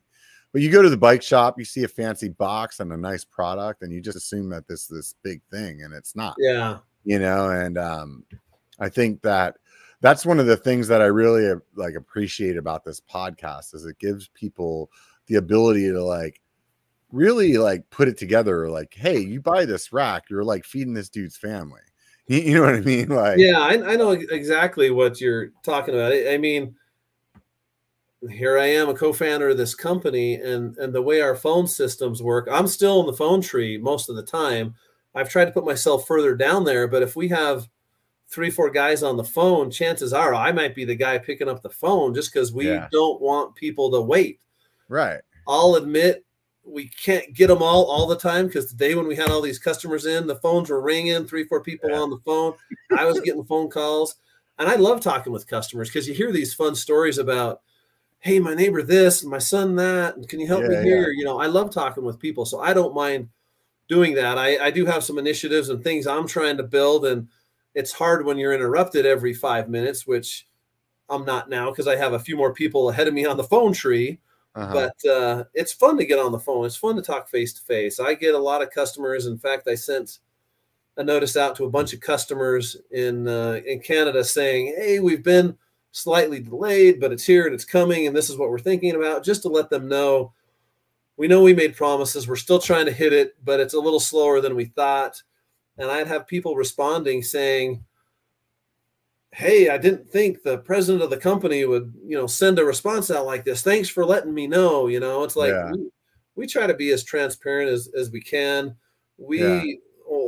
But 0.53 0.63
you 0.63 0.71
go 0.71 0.83
to 0.83 0.89
the 0.89 0.97
bike 0.97 1.23
shop, 1.23 1.59
you 1.59 1.65
see 1.65 1.85
a 1.85 1.89
fancy 1.89 2.31
box 2.31 2.81
and 2.81 2.93
a 2.93 2.97
nice 2.97 3.25
product, 3.25 3.83
and 3.83 3.93
you 3.93 4.01
just 4.01 4.17
assume 4.17 4.49
that 4.51 4.67
this 4.67 4.87
this 4.87 5.15
big 5.23 5.43
thing, 5.51 5.83
and 5.83 5.93
it's 5.93 6.17
not. 6.17 6.37
Yeah. 6.39 6.79
You 7.05 7.19
know, 7.19 7.51
and 7.51 7.79
um, 7.79 8.25
I 8.81 8.89
think 8.89 9.23
that 9.23 9.57
that's 10.01 10.25
one 10.25 10.39
of 10.39 10.47
the 10.47 10.57
things 10.57 10.89
that 10.89 11.03
I 11.03 11.07
really 11.07 11.51
uh, 11.51 11.57
like 11.75 11.95
appreciate 11.95 12.57
about 12.57 12.85
this 12.85 13.01
podcast 13.01 13.75
is 13.75 13.85
it 13.85 13.99
gives 13.99 14.29
people 14.29 14.91
the 15.27 15.37
ability 15.37 15.91
to 15.91 16.03
like 16.03 16.41
really 17.13 17.59
like 17.59 17.89
put 17.91 18.09
it 18.09 18.17
together. 18.17 18.69
Like, 18.69 18.95
hey, 18.95 19.19
you 19.19 19.41
buy 19.41 19.65
this 19.65 19.93
rack, 19.93 20.25
you're 20.31 20.45
like 20.45 20.65
feeding 20.65 20.95
this 20.95 21.09
dude's 21.09 21.37
family. 21.37 21.81
You, 22.27 22.39
you 22.41 22.55
know 22.55 22.63
what 22.63 22.75
I 22.75 22.81
mean? 22.81 23.09
Like, 23.09 23.39
yeah 23.39 23.59
I, 23.59 23.93
I 23.93 23.97
know 23.97 24.11
exactly 24.11 24.91
what 24.91 25.21
you're 25.21 25.51
talking 25.63 25.95
about 25.95 26.13
i, 26.13 26.35
I 26.35 26.39
mean 26.39 26.75
here 28.31 28.59
i 28.59 28.67
am 28.67 28.89
a 28.89 28.95
co-founder 28.95 29.51
of 29.51 29.57
this 29.57 29.75
company 29.75 30.35
and 30.35 30.77
and 30.79 30.93
the 30.93 31.01
way 31.03 31.21
our 31.21 31.37
phone 31.37 31.67
systems 31.69 32.21
work 32.23 32.49
i'm 32.51 32.67
still 32.67 33.01
in 33.01 33.07
the 33.07 33.13
phone 33.13 33.41
tree 33.41 33.79
most 33.79 34.09
of 34.09 34.17
the 34.17 34.23
time 34.23 34.75
i've 35.15 35.29
tried 35.29 35.45
to 35.45 35.53
put 35.53 35.65
myself 35.65 36.07
further 36.07 36.35
down 36.35 36.65
there 36.65 36.89
but 36.89 37.03
if 37.03 37.15
we 37.15 37.29
have 37.29 37.69
three 38.29 38.51
four 38.51 38.71
guys 38.71 39.03
on 39.05 39.17
the 39.17 39.23
phone 39.25 39.71
chances 39.71 40.13
are 40.13 40.35
i 40.35 40.51
might 40.51 40.75
be 40.75 40.85
the 40.85 40.95
guy 40.97 41.17
picking 41.17 41.49
up 41.49 41.63
the 41.63 41.71
phone 41.71 42.13
just 42.13 42.33
because 42.33 42.53
we 42.53 42.67
Yeah. 42.69 42.89
don't 42.91 43.21
want 43.21 43.55
people 43.55 43.91
to 43.93 44.01
wait 44.01 44.41
right. 44.89 45.21
I'll 45.47 45.77
admit 45.77 46.25
we 46.63 46.89
can't 46.89 47.33
get 47.33 47.47
them 47.47 47.63
all 47.63 47.87
all 47.87 48.07
the 48.07 48.19
time 48.19 48.47
because 48.49 48.69
the 48.69 48.77
day 48.77 48.95
when 48.95 49.07
we 49.07 49.17
had 49.17 49.31
all 49.31 49.41
these 49.41 49.59
customers 49.59 50.05
in, 50.05 50.27
the 50.27 50.37
phones 50.37 50.69
were 50.69 50.83
ringing, 50.83 51.25
three, 51.25 51.45
four 51.45 51.63
people 51.63 51.89
Yeah. 51.89 52.01
on 52.01 52.11
the 52.11 52.19
phone. 52.19 52.53
I 52.95 53.07
was 53.07 53.19
getting 53.21 53.45
phone 53.45 53.71
calls. 53.71 54.17
And 54.59 54.69
I 54.69 54.75
love 54.75 55.01
talking 55.01 55.33
with 55.33 55.47
customers 55.47 55.89
because 55.89 56.07
you 56.07 56.13
hear 56.13 56.31
these 56.33 56.53
fun 56.53 56.75
stories 56.75 57.17
about, 57.17 57.63
hey, 58.21 58.39
my 58.41 58.55
neighbor 58.55 58.83
this, 58.83 59.23
and 59.23 59.31
my 59.31 59.39
son 59.39 59.77
that, 59.77 60.17
and 60.17 60.29
can 60.29 60.41
you 60.41 60.47
help 60.47 60.63
Yeah, 60.63 60.69
me 60.69 60.75
yeah. 60.77 60.83
here? 60.83 61.11
You 61.13 61.25
know, 61.25 61.41
I 61.41 61.47
love 61.47 61.71
talking 61.71 62.05
with 62.05 62.19
people. 62.19 62.45
So 62.45 62.61
I 62.61 62.73
don't 62.75 62.95
mind 62.95 63.29
doing 63.89 64.15
that. 64.15 64.39
I, 64.39 64.67
I 64.67 64.71
do 64.71 64.85
have 64.87 65.05
some 65.05 65.19
initiatives 65.19 65.69
and 65.71 65.83
things 65.83 66.07
I'm 66.07 66.27
trying 66.29 66.57
to 66.59 66.63
build. 66.63 67.07
And 67.07 67.29
it's 67.75 67.93
hard 67.93 68.25
when 68.27 68.39
you're 68.39 68.53
interrupted 68.55 69.07
every 69.07 69.33
five 69.35 69.69
minutes, 69.69 70.07
which 70.07 70.47
I'm 71.09 71.25
not 71.25 71.49
now 71.49 71.71
because 71.71 71.89
I 71.89 71.97
have 71.97 72.13
a 72.13 72.19
few 72.19 72.37
more 72.37 72.53
people 72.53 72.91
ahead 72.91 73.09
of 73.09 73.15
me 73.15 73.25
on 73.27 73.37
the 73.37 73.45
phone 73.45 73.73
tree 73.73 74.21
Uh-huh. 74.55 74.91
but 75.05 75.11
uh, 75.11 75.45
it's 75.55 75.73
fun 75.73 75.97
to 75.99 76.05
get 76.05 76.19
on 76.19 76.33
the 76.33 76.39
phone. 76.39 76.67
It's 76.67 76.77
fun 76.77 76.97
to 76.97 77.03
talk 77.03 77.29
face 77.29 77.53
to 77.55 77.63
face. 77.63 78.01
I 78.01 78.15
get 78.15 78.35
a 78.35 78.39
lot 78.39 78.63
of 78.63 78.71
customers. 78.71 79.27
In 79.27 79.39
fact, 79.39 79.69
I 79.69 79.75
sent 79.75 80.19
a 80.97 81.05
notice 81.05 81.37
out 81.37 81.57
to 81.57 81.65
a 81.65 81.71
bunch 81.71 81.93
of 81.93 82.01
customers 82.01 82.77
in 82.91 83.29
uh, 83.29 83.61
in 83.67 83.81
Canada 83.81 84.25
saying, 84.25 84.75
"Hey, 84.77 85.01
we've 85.01 85.23
been 85.23 85.57
slightly 85.99 86.41
delayed, 86.41 87.01
but 87.01 87.13
it's 87.13 87.27
here 87.27 87.47
and 87.47 87.55
it's 87.55 87.65
coming, 87.65 88.07
and 88.07 88.17
this 88.17 88.31
is 88.31 88.37
what 88.37 88.51
we're 88.51 88.59
thinking 88.59 88.95
about." 88.95 89.25
Just 89.25 89.43
to 89.43 89.49
let 89.49 89.71
them 89.71 89.89
know, 89.89 90.33
we 91.17 91.29
know 91.29 91.43
we 91.43 91.55
made 91.55 91.77
promises. 91.77 92.29
We're 92.29 92.37
still 92.37 92.59
trying 92.61 92.87
to 92.87 92.93
hit 92.93 93.13
it, 93.13 93.37
but 93.45 93.61
it's 93.61 93.75
a 93.75 93.81
little 93.81 94.01
slower 94.01 94.41
than 94.41 94.57
we 94.57 94.67
thought. 94.67 95.23
And 95.77 95.91
I'd 95.91 96.09
have 96.09 96.27
people 96.27 96.57
responding 96.57 97.23
saying, 97.23 97.85
hey 99.33 99.69
i 99.69 99.77
didn't 99.77 100.09
think 100.09 100.43
the 100.43 100.59
president 100.59 101.03
of 101.03 101.11
the 101.11 101.17
company 101.17 101.65
would 101.67 101.93
you 102.03 102.17
know 102.17 102.27
send 102.27 102.59
a 102.59 102.65
response 102.65 103.11
out 103.11 103.27
like 103.27 103.45
this 103.45 103.63
thanks 103.63 103.89
for 103.89 104.05
letting 104.05 104.33
me 104.33 104.47
know 104.47 104.87
you 104.87 105.01
know 105.01 105.23
it's 105.23 105.37
like 105.37 105.51
Yeah. 105.53 105.71
we, 105.73 105.91
we 106.35 106.47
try 106.47 106.67
to 106.67 106.75
be 106.75 106.93
as 106.93 107.05
transparent 107.05 107.71
as, 107.71 107.91
as 107.97 108.11
we 108.11 108.21
can 108.21 108.75
we 109.19 109.41
Yeah. 109.41 109.77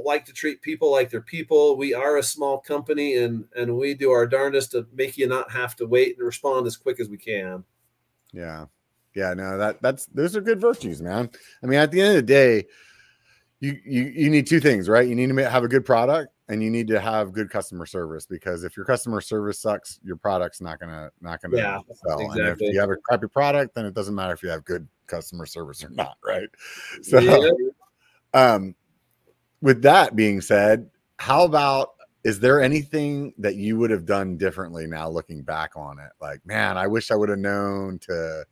Like 0.04 0.24
to 0.24 0.32
treat 0.32 0.60
people 0.62 0.90
like 0.90 1.10
they're 1.10 1.20
people 1.20 1.76
we 1.76 1.94
are 1.94 2.18
a 2.18 2.22
small 2.22 2.58
company 2.58 3.16
and 3.16 3.44
and 3.56 3.76
we 3.76 3.94
do 3.94 4.10
our 4.10 4.26
darndest 4.26 4.72
to 4.72 4.86
make 4.92 5.16
you 5.16 5.26
not 5.26 5.50
have 5.50 5.76
to 5.76 5.86
wait 5.86 6.16
and 6.16 6.26
respond 6.26 6.66
as 6.66 6.76
quick 6.76 7.00
as 7.00 7.08
we 7.08 7.16
can 7.16 7.64
Yeah. 8.32 8.66
Yeah, 9.14 9.34
no, 9.34 9.58
that 9.58 9.82
that's 9.82 10.06
those 10.06 10.36
are 10.36 10.40
good 10.40 10.60
virtues, 10.60 11.02
man. 11.02 11.30
I 11.62 11.66
mean, 11.66 11.80
at 11.80 11.90
the 11.90 12.00
end 12.00 12.10
of 12.10 12.14
the 12.16 12.22
day, 12.22 12.64
you 13.58 13.76
you 13.84 14.02
you 14.04 14.30
need 14.30 14.46
two 14.46 14.60
things, 14.60 14.88
right? 14.88 15.06
You 15.06 15.14
need 15.16 15.34
to 15.34 15.50
have 15.50 15.64
a 15.64 15.68
good 15.68 15.84
product 15.84 16.32
and 16.48 16.62
you 16.62 16.70
need 16.70 16.86
to 16.88 17.00
have 17.00 17.32
good 17.32 17.50
customer 17.50 17.86
service 17.86 18.26
because 18.26 18.64
if 18.64 18.76
your 18.76 18.86
customer 18.86 19.20
service 19.20 19.60
sucks, 19.60 19.98
your 20.04 20.16
product's 20.16 20.60
not 20.60 20.78
gonna 20.78 21.10
not 21.20 21.42
gonna 21.42 21.56
Yeah, 21.56 21.80
sell. 21.92 22.30
And 22.30 22.46
if 22.46 22.60
you 22.60 22.78
have 22.80 22.90
a 22.90 22.96
crappy 22.96 23.26
product, 23.26 23.74
then 23.74 23.84
it 23.84 23.94
doesn't 23.94 24.14
matter 24.14 24.32
if 24.32 24.42
you 24.42 24.48
have 24.48 24.64
good 24.64 24.86
customer 25.08 25.44
service 25.44 25.84
or 25.84 25.90
not, 25.90 26.16
right? 26.24 26.48
So 27.02 27.18
Yeah. 27.20 27.50
um 28.32 28.76
with 29.60 29.82
that 29.82 30.16
being 30.16 30.40
said, 30.40 30.88
how 31.18 31.44
about 31.44 31.94
is 32.24 32.40
there 32.40 32.60
anything 32.60 33.32
that 33.38 33.56
you 33.56 33.78
would 33.78 33.90
have 33.90 34.04
done 34.04 34.36
differently 34.36 34.86
now 34.86 35.08
looking 35.08 35.42
back 35.42 35.72
on 35.76 35.98
it? 35.98 36.12
Like, 36.20 36.44
man, 36.44 36.76
I 36.76 36.86
wish 36.86 37.10
I 37.10 37.14
would 37.14 37.28
have 37.28 37.38
known 37.38 37.98
to 38.00 38.44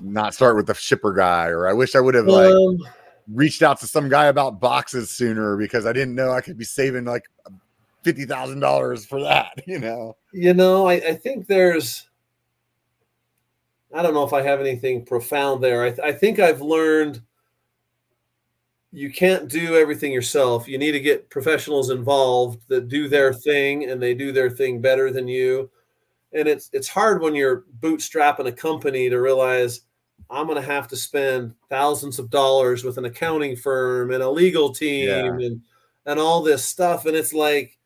not 0.00 0.34
start 0.34 0.56
with 0.56 0.66
the 0.66 0.74
shipper 0.74 1.12
guy, 1.12 1.46
or 1.46 1.66
I 1.66 1.72
wish 1.72 1.94
I 1.94 2.00
would 2.00 2.14
have 2.14 2.26
like 2.26 2.54
Um, 2.54 2.78
reached 3.32 3.62
out 3.62 3.80
to 3.80 3.86
some 3.86 4.08
guy 4.08 4.26
about 4.26 4.60
boxes 4.60 5.10
sooner 5.10 5.56
because 5.56 5.86
I 5.86 5.92
didn't 5.92 6.14
know 6.14 6.30
I 6.30 6.40
could 6.40 6.56
be 6.56 6.64
saving 6.64 7.04
like 7.04 7.24
fifty 8.02 8.24
thousand 8.24 8.60
dollars 8.60 9.04
for 9.04 9.20
that, 9.22 9.52
you 9.66 9.78
know. 9.78 10.16
You 10.32 10.54
know, 10.54 10.86
I, 10.86 10.94
I 10.94 11.14
think 11.14 11.46
there's, 11.46 12.08
I 13.92 14.02
don't 14.02 14.14
know 14.14 14.24
if 14.24 14.32
I 14.32 14.42
have 14.42 14.60
anything 14.60 15.04
profound 15.04 15.62
there. 15.62 15.82
I, 15.84 15.88
th- 15.90 16.00
I 16.00 16.12
think 16.12 16.38
I've 16.38 16.62
learned 16.62 17.20
you 18.92 19.10
can't 19.10 19.48
do 19.48 19.76
everything 19.76 20.12
yourself. 20.12 20.68
You 20.68 20.76
need 20.76 20.92
to 20.92 21.00
get 21.00 21.30
professionals 21.30 21.88
involved 21.90 22.60
that 22.68 22.88
do 22.88 23.08
their 23.08 23.32
thing 23.32 23.88
and 23.88 24.00
they 24.00 24.12
do 24.14 24.32
their 24.32 24.50
thing 24.50 24.80
better 24.82 25.10
than 25.10 25.26
you. 25.26 25.70
And 26.34 26.46
it's 26.46 26.68
it's 26.72 26.88
hard 26.88 27.22
when 27.22 27.34
you're 27.34 27.64
bootstrapping 27.80 28.46
a 28.46 28.52
company 28.52 29.08
to 29.08 29.20
realize 29.20 29.82
I'm 30.30 30.46
going 30.46 30.60
to 30.60 30.66
have 30.66 30.88
to 30.88 30.96
spend 30.96 31.54
thousands 31.68 32.18
of 32.18 32.30
dollars 32.30 32.84
with 32.84 32.98
an 32.98 33.06
accounting 33.06 33.56
firm 33.56 34.12
and 34.12 34.22
a 34.22 34.30
legal 34.30 34.72
team 34.72 35.08
Yeah. 35.08 35.26
and 35.26 35.62
and 36.06 36.20
all 36.20 36.42
this 36.42 36.64
stuff. 36.64 37.06
And 37.06 37.16
it's 37.16 37.32
like 37.32 37.78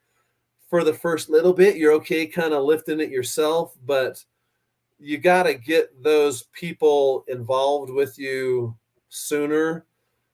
for 0.69 0.83
the 0.83 0.95
first 0.95 1.29
little 1.31 1.53
bit, 1.53 1.77
you're 1.77 1.93
okay 1.95 2.27
kind 2.27 2.53
of 2.53 2.65
lifting 2.65 2.99
it 3.01 3.11
yourself, 3.11 3.77
but 3.85 4.25
you 4.99 5.19
got 5.19 5.45
to 5.45 5.55
get 5.55 6.03
those 6.03 6.45
people 6.53 7.25
involved 7.29 7.91
with 7.91 8.19
you 8.19 8.75
sooner. 9.09 9.87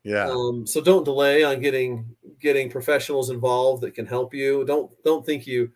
Yeah, 0.05 0.29
Um, 0.29 0.67
so 0.67 0.81
don't 0.81 1.05
delay 1.05 1.45
on 1.45 1.61
getting 1.61 2.17
getting 2.41 2.69
professionals 2.69 3.31
involved 3.31 3.83
that 3.83 3.95
can 3.95 4.07
help 4.07 4.35
you. 4.35 4.65
Don't 4.65 4.91
don't 5.05 5.25
think 5.25 5.47
you 5.47 5.71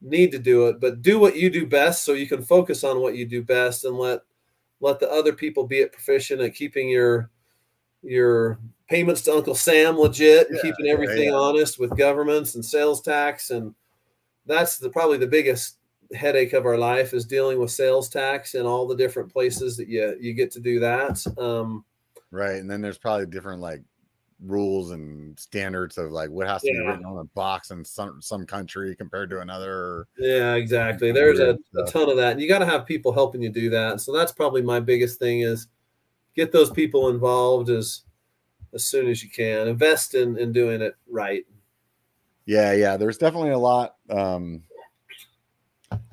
need 0.00 0.32
to 0.32 0.38
do 0.38 0.68
it, 0.68 0.80
but 0.80 1.02
do 1.02 1.18
what 1.18 1.36
you 1.36 1.50
do 1.50 1.66
best 1.66 2.04
so 2.04 2.12
you 2.12 2.26
can 2.26 2.42
focus 2.42 2.84
on 2.84 3.00
what 3.00 3.16
you 3.16 3.26
do 3.26 3.42
best 3.42 3.84
and 3.84 3.98
let 3.98 4.20
let 4.80 5.00
the 5.00 5.10
other 5.10 5.32
people 5.32 5.66
be 5.66 5.82
at 5.82 5.92
proficient 5.92 6.40
at 6.40 6.54
keeping 6.54 6.88
your 6.88 7.30
your 8.02 8.58
payments 8.88 9.22
to 9.22 9.32
Uncle 9.32 9.54
Sam 9.54 9.98
legit, 9.98 10.46
yeah, 10.50 10.62
keeping 10.62 10.86
everything 10.86 11.28
yeah. 11.28 11.34
honest 11.34 11.78
with 11.78 11.96
governments 11.96 12.54
and 12.54 12.64
sales 12.64 13.02
tax 13.02 13.50
and 13.50 13.74
that's 14.46 14.78
the 14.78 14.88
probably 14.88 15.18
the 15.18 15.26
biggest 15.26 15.76
headache 16.14 16.54
of 16.54 16.64
our 16.64 16.78
life 16.78 17.12
is 17.12 17.26
dealing 17.26 17.60
with 17.60 17.70
sales 17.70 18.08
tax 18.08 18.54
and 18.54 18.66
all 18.66 18.86
the 18.86 18.96
different 18.96 19.30
places 19.30 19.76
that 19.76 19.88
you 19.88 20.16
you 20.20 20.32
get 20.32 20.50
to 20.52 20.60
do 20.60 20.80
that. 20.80 21.24
Um, 21.36 21.84
right, 22.30 22.56
and 22.56 22.70
then 22.70 22.80
there's 22.80 22.98
probably 22.98 23.26
different 23.26 23.60
like 23.60 23.82
rules 24.46 24.92
and 24.92 25.38
standards 25.38 25.98
of 25.98 26.12
like 26.12 26.30
what 26.30 26.46
has 26.46 26.62
to 26.62 26.68
yeah. 26.72 26.80
be 26.80 26.86
written 26.86 27.04
on 27.04 27.18
a 27.18 27.24
box 27.34 27.70
in 27.70 27.84
some 27.84 28.22
some 28.22 28.46
country 28.46 28.94
compared 28.94 29.30
to 29.30 29.40
another. 29.40 30.06
Yeah, 30.18 30.54
exactly. 30.54 31.12
There's 31.12 31.40
a, 31.40 31.58
a 31.76 31.90
ton 31.90 32.08
of 32.08 32.16
that, 32.16 32.32
and 32.32 32.40
you 32.40 32.48
got 32.48 32.60
to 32.60 32.66
have 32.66 32.86
people 32.86 33.12
helping 33.12 33.42
you 33.42 33.50
do 33.50 33.70
that. 33.70 34.00
So 34.00 34.12
that's 34.12 34.32
probably 34.32 34.62
my 34.62 34.80
biggest 34.80 35.18
thing 35.18 35.40
is 35.40 35.68
get 36.36 36.52
those 36.52 36.70
people 36.70 37.08
involved 37.08 37.70
as 37.70 38.02
as 38.74 38.84
soon 38.84 39.08
as 39.08 39.22
you 39.22 39.30
can. 39.30 39.68
Invest 39.68 40.14
in 40.14 40.38
in 40.38 40.52
doing 40.52 40.82
it 40.82 40.94
right. 41.08 41.44
Yeah, 42.46 42.72
yeah. 42.72 42.96
There's 42.96 43.18
definitely 43.18 43.50
a 43.50 43.58
lot. 43.58 43.96
Um, 44.08 44.62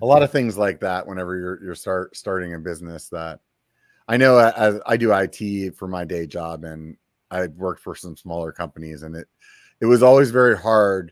a 0.02 0.06
lot 0.06 0.24
of 0.24 0.32
things 0.32 0.58
like 0.58 0.80
that 0.80 1.06
whenever 1.06 1.38
you're 1.38 1.64
you're 1.64 1.76
start 1.76 2.16
starting 2.16 2.54
a 2.54 2.60
business 2.60 3.10
that 3.10 3.40
I 4.08 4.18
know 4.18 4.38
I, 4.38 4.80
I 4.86 4.98
do 4.98 5.12
IT 5.14 5.76
for 5.76 5.88
my 5.88 6.06
day 6.06 6.28
job 6.28 6.64
and 6.64 6.98
I 7.32 7.48
worked 7.48 7.82
for 7.82 7.96
some 7.96 8.16
smaller 8.16 8.52
companies 8.52 9.04
and 9.04 9.16
it 9.16 9.28
it 9.82 9.86
was 9.86 10.04
always 10.04 10.32
very 10.32 10.58
hard 10.58 11.12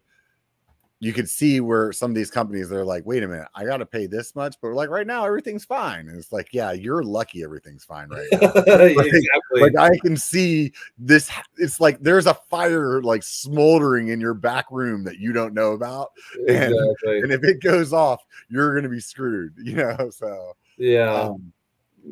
you 1.03 1.11
could 1.11 1.27
see 1.27 1.59
where 1.59 1.91
some 1.91 2.11
of 2.11 2.15
these 2.15 2.31
companies 2.31 2.69
they're 2.69 2.85
like, 2.85 3.05
wait 3.05 3.23
a 3.23 3.27
minute, 3.27 3.49
I 3.53 3.65
got 3.65 3.77
to 3.77 3.85
pay 3.85 4.05
this 4.05 4.33
much, 4.35 4.55
but 4.61 4.69
like 4.69 4.89
right 4.89 5.05
now 5.05 5.25
everything's 5.25 5.65
fine. 5.65 6.07
And 6.07 6.17
it's 6.17 6.31
like, 6.31 6.53
yeah, 6.53 6.71
you're 6.71 7.03
lucky 7.03 7.43
everything's 7.43 7.83
fine 7.83 8.07
right 8.07 8.25
now. 8.31 8.39
like, 8.55 8.65
exactly. 8.65 9.61
like 9.61 9.77
I 9.77 9.97
can 9.97 10.15
see 10.15 10.71
this. 10.97 11.29
It's 11.57 11.81
like 11.81 11.99
there's 11.99 12.25
a 12.25 12.33
fire 12.33 13.01
like 13.01 13.21
smoldering 13.21 14.07
in 14.07 14.21
your 14.21 14.33
back 14.33 14.67
room 14.71 15.03
that 15.03 15.17
you 15.17 15.33
don't 15.33 15.53
know 15.53 15.73
about, 15.73 16.11
and 16.47 16.73
and 17.03 17.33
if 17.33 17.43
it 17.43 17.61
goes 17.61 17.91
off, 17.91 18.23
you're 18.47 18.73
gonna 18.73 18.87
be 18.87 19.01
screwed. 19.01 19.53
You 19.63 19.75
know, 19.75 20.09
so 20.09 20.53
yeah. 20.77 21.11
Um, 21.11 21.51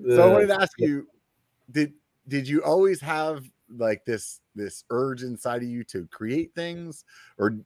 so 0.09 0.23
I 0.23 0.31
wanted 0.31 0.47
to 0.47 0.61
ask 0.61 0.73
you, 0.79 1.07
did 1.71 1.93
did 2.27 2.47
you 2.47 2.63
always 2.63 3.01
have 3.01 3.43
like 3.69 4.03
this 4.05 4.39
this 4.55 4.83
urge 4.89 5.23
inside 5.23 5.63
of 5.63 5.69
you 5.69 5.83
to 5.85 6.07
create 6.07 6.53
things? 6.55 7.05
Or 7.37 7.57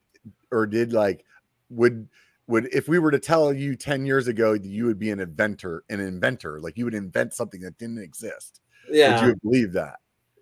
or 0.51 0.65
did 0.65 0.93
like 0.93 1.25
would 1.69 2.07
would 2.47 2.67
if 2.73 2.87
we 2.87 2.99
were 2.99 3.11
to 3.11 3.19
tell 3.19 3.53
you 3.53 3.75
10 3.75 4.05
years 4.05 4.27
ago 4.27 4.53
that 4.53 4.65
you 4.65 4.85
would 4.85 4.99
be 4.99 5.11
an 5.11 5.19
inventor 5.19 5.83
an 5.89 5.99
inventor 5.99 6.59
like 6.59 6.77
you 6.77 6.85
would 6.85 6.93
invent 6.93 7.33
something 7.33 7.61
that 7.61 7.77
didn't 7.77 7.99
exist 7.99 8.61
yeah 8.89 9.19
would 9.21 9.27
you 9.27 9.35
believe 9.43 9.73
that? 9.73 9.97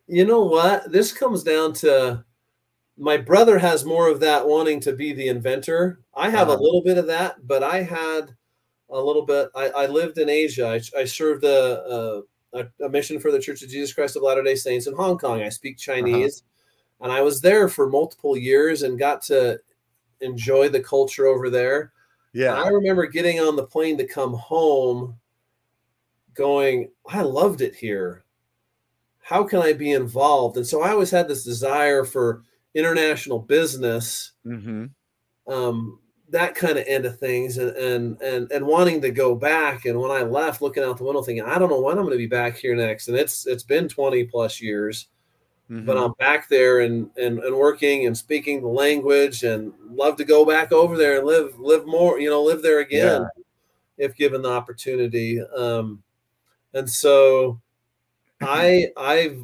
You 0.07 0.25
know 0.25 0.43
what? 0.43 0.91
This 0.91 1.13
comes 1.13 1.43
down 1.43 1.73
to 1.75 2.25
my 2.97 3.17
brother 3.17 3.57
has 3.57 3.85
more 3.85 4.09
of 4.09 4.19
that 4.19 4.45
wanting 4.45 4.81
to 4.81 4.93
be 4.93 5.13
the 5.13 5.29
inventor. 5.29 6.01
I 6.13 6.29
have 6.29 6.49
uh-huh. 6.49 6.59
a 6.59 6.61
little 6.61 6.83
bit 6.83 6.97
of 6.97 7.07
that 7.07 7.47
but 7.47 7.63
i 7.63 7.81
had 7.81 8.35
a 8.93 9.01
little 9.01 9.25
bit 9.25 9.49
i, 9.55 9.67
I 9.69 9.85
lived 9.87 10.17
in 10.17 10.29
asia 10.29 10.67
i, 10.67 10.99
I 10.99 11.05
served 11.05 11.43
a, 11.43 12.23
a, 12.53 12.65
a, 12.85 12.89
mission 12.89 13.19
for 13.19 13.31
the 13.31 13.39
church 13.39 13.61
of 13.63 13.69
jesus 13.69 13.93
christ 13.93 14.15
of 14.15 14.23
latter 14.23 14.43
day 14.43 14.55
saints 14.55 14.87
in 14.87 14.95
hong 14.95 15.17
kong 15.17 15.41
i 15.41 15.49
speak 15.49 15.75
uh-huh. 15.75 15.95
chinese 15.95 16.41
uh-huh 16.41 16.49
and 17.03 17.11
I 17.11 17.21
was 17.21 17.41
there 17.41 17.67
for 17.67 17.89
multiple 17.89 18.37
years 18.37 18.81
and 18.81 18.97
got 18.97 19.21
to 19.23 19.59
enjoy 20.21 20.69
the 20.69 20.79
culture 20.79 21.27
over 21.27 21.49
there. 21.49 21.91
Yeah. 22.31 22.55
And 22.55 22.63
I 22.63 22.69
remember 22.69 23.05
getting 23.07 23.41
on 23.41 23.57
the 23.57 23.67
plane 23.67 23.97
to 23.97 24.07
come 24.07 24.33
home 24.33 25.19
going, 26.33 26.89
I 27.07 27.21
loved 27.21 27.59
it 27.59 27.75
here. 27.75 28.23
How 29.21 29.43
can 29.43 29.59
I 29.59 29.73
be 29.73 29.91
involved? 29.91 30.55
And 30.55 30.65
so 30.65 30.81
I 30.81 30.91
always 30.91 31.11
had 31.11 31.27
this 31.27 31.43
desire 31.43 32.05
for 32.05 32.43
international 32.73 33.39
business, 33.39 34.31
mm-hmm. 34.45 34.85
um, 35.51 35.99
that 36.29 36.55
kind 36.55 36.77
of 36.77 36.85
end 36.87 37.05
of 37.05 37.19
things, 37.19 37.57
and, 37.57 37.75
and 37.75 38.21
and 38.21 38.51
and 38.51 38.65
wanting 38.65 39.01
to 39.01 39.11
go 39.11 39.35
back. 39.35 39.85
And 39.85 39.99
when 39.99 40.11
I 40.11 40.23
left, 40.23 40.61
looking 40.61 40.83
out 40.83 40.97
the 40.97 41.03
window, 41.03 41.21
thinking, 41.21 41.45
I 41.45 41.59
don't 41.59 41.69
know 41.69 41.81
when 41.81 41.97
I'm 41.97 42.05
going 42.05 42.13
to 42.13 42.17
be 42.17 42.27
back 42.27 42.57
here 42.57 42.75
next. 42.75 43.07
And 43.07 43.17
it's 43.17 43.45
it's 43.45 43.63
been 43.63 43.87
20 43.87 44.23
plus 44.25 44.61
years 44.61 45.07
mm-hmm. 45.69 45.85
but 45.85 45.97
I'm 45.97 46.13
back 46.13 46.49
there 46.49 46.81
and, 46.81 47.09
and 47.17 47.39
and 47.39 47.55
working 47.55 48.05
and 48.05 48.17
speaking 48.17 48.61
the 48.61 48.67
language 48.67 49.43
and 49.43 49.73
love 49.89 50.17
to 50.17 50.25
go 50.25 50.45
back 50.45 50.71
over 50.71 50.97
there 50.97 51.17
and 51.17 51.27
live 51.27 51.57
live 51.59 51.85
more, 51.85 52.19
you 52.19 52.29
know, 52.29 52.43
live 52.43 52.61
there 52.61 52.79
again 52.79 53.21
yeah. 53.21 54.05
if 54.05 54.15
given 54.15 54.41
the 54.41 54.49
opportunity. 54.49 55.41
Um, 55.41 56.03
and 56.73 56.89
so 56.89 57.61
I 58.41 58.87
I've 58.97 59.39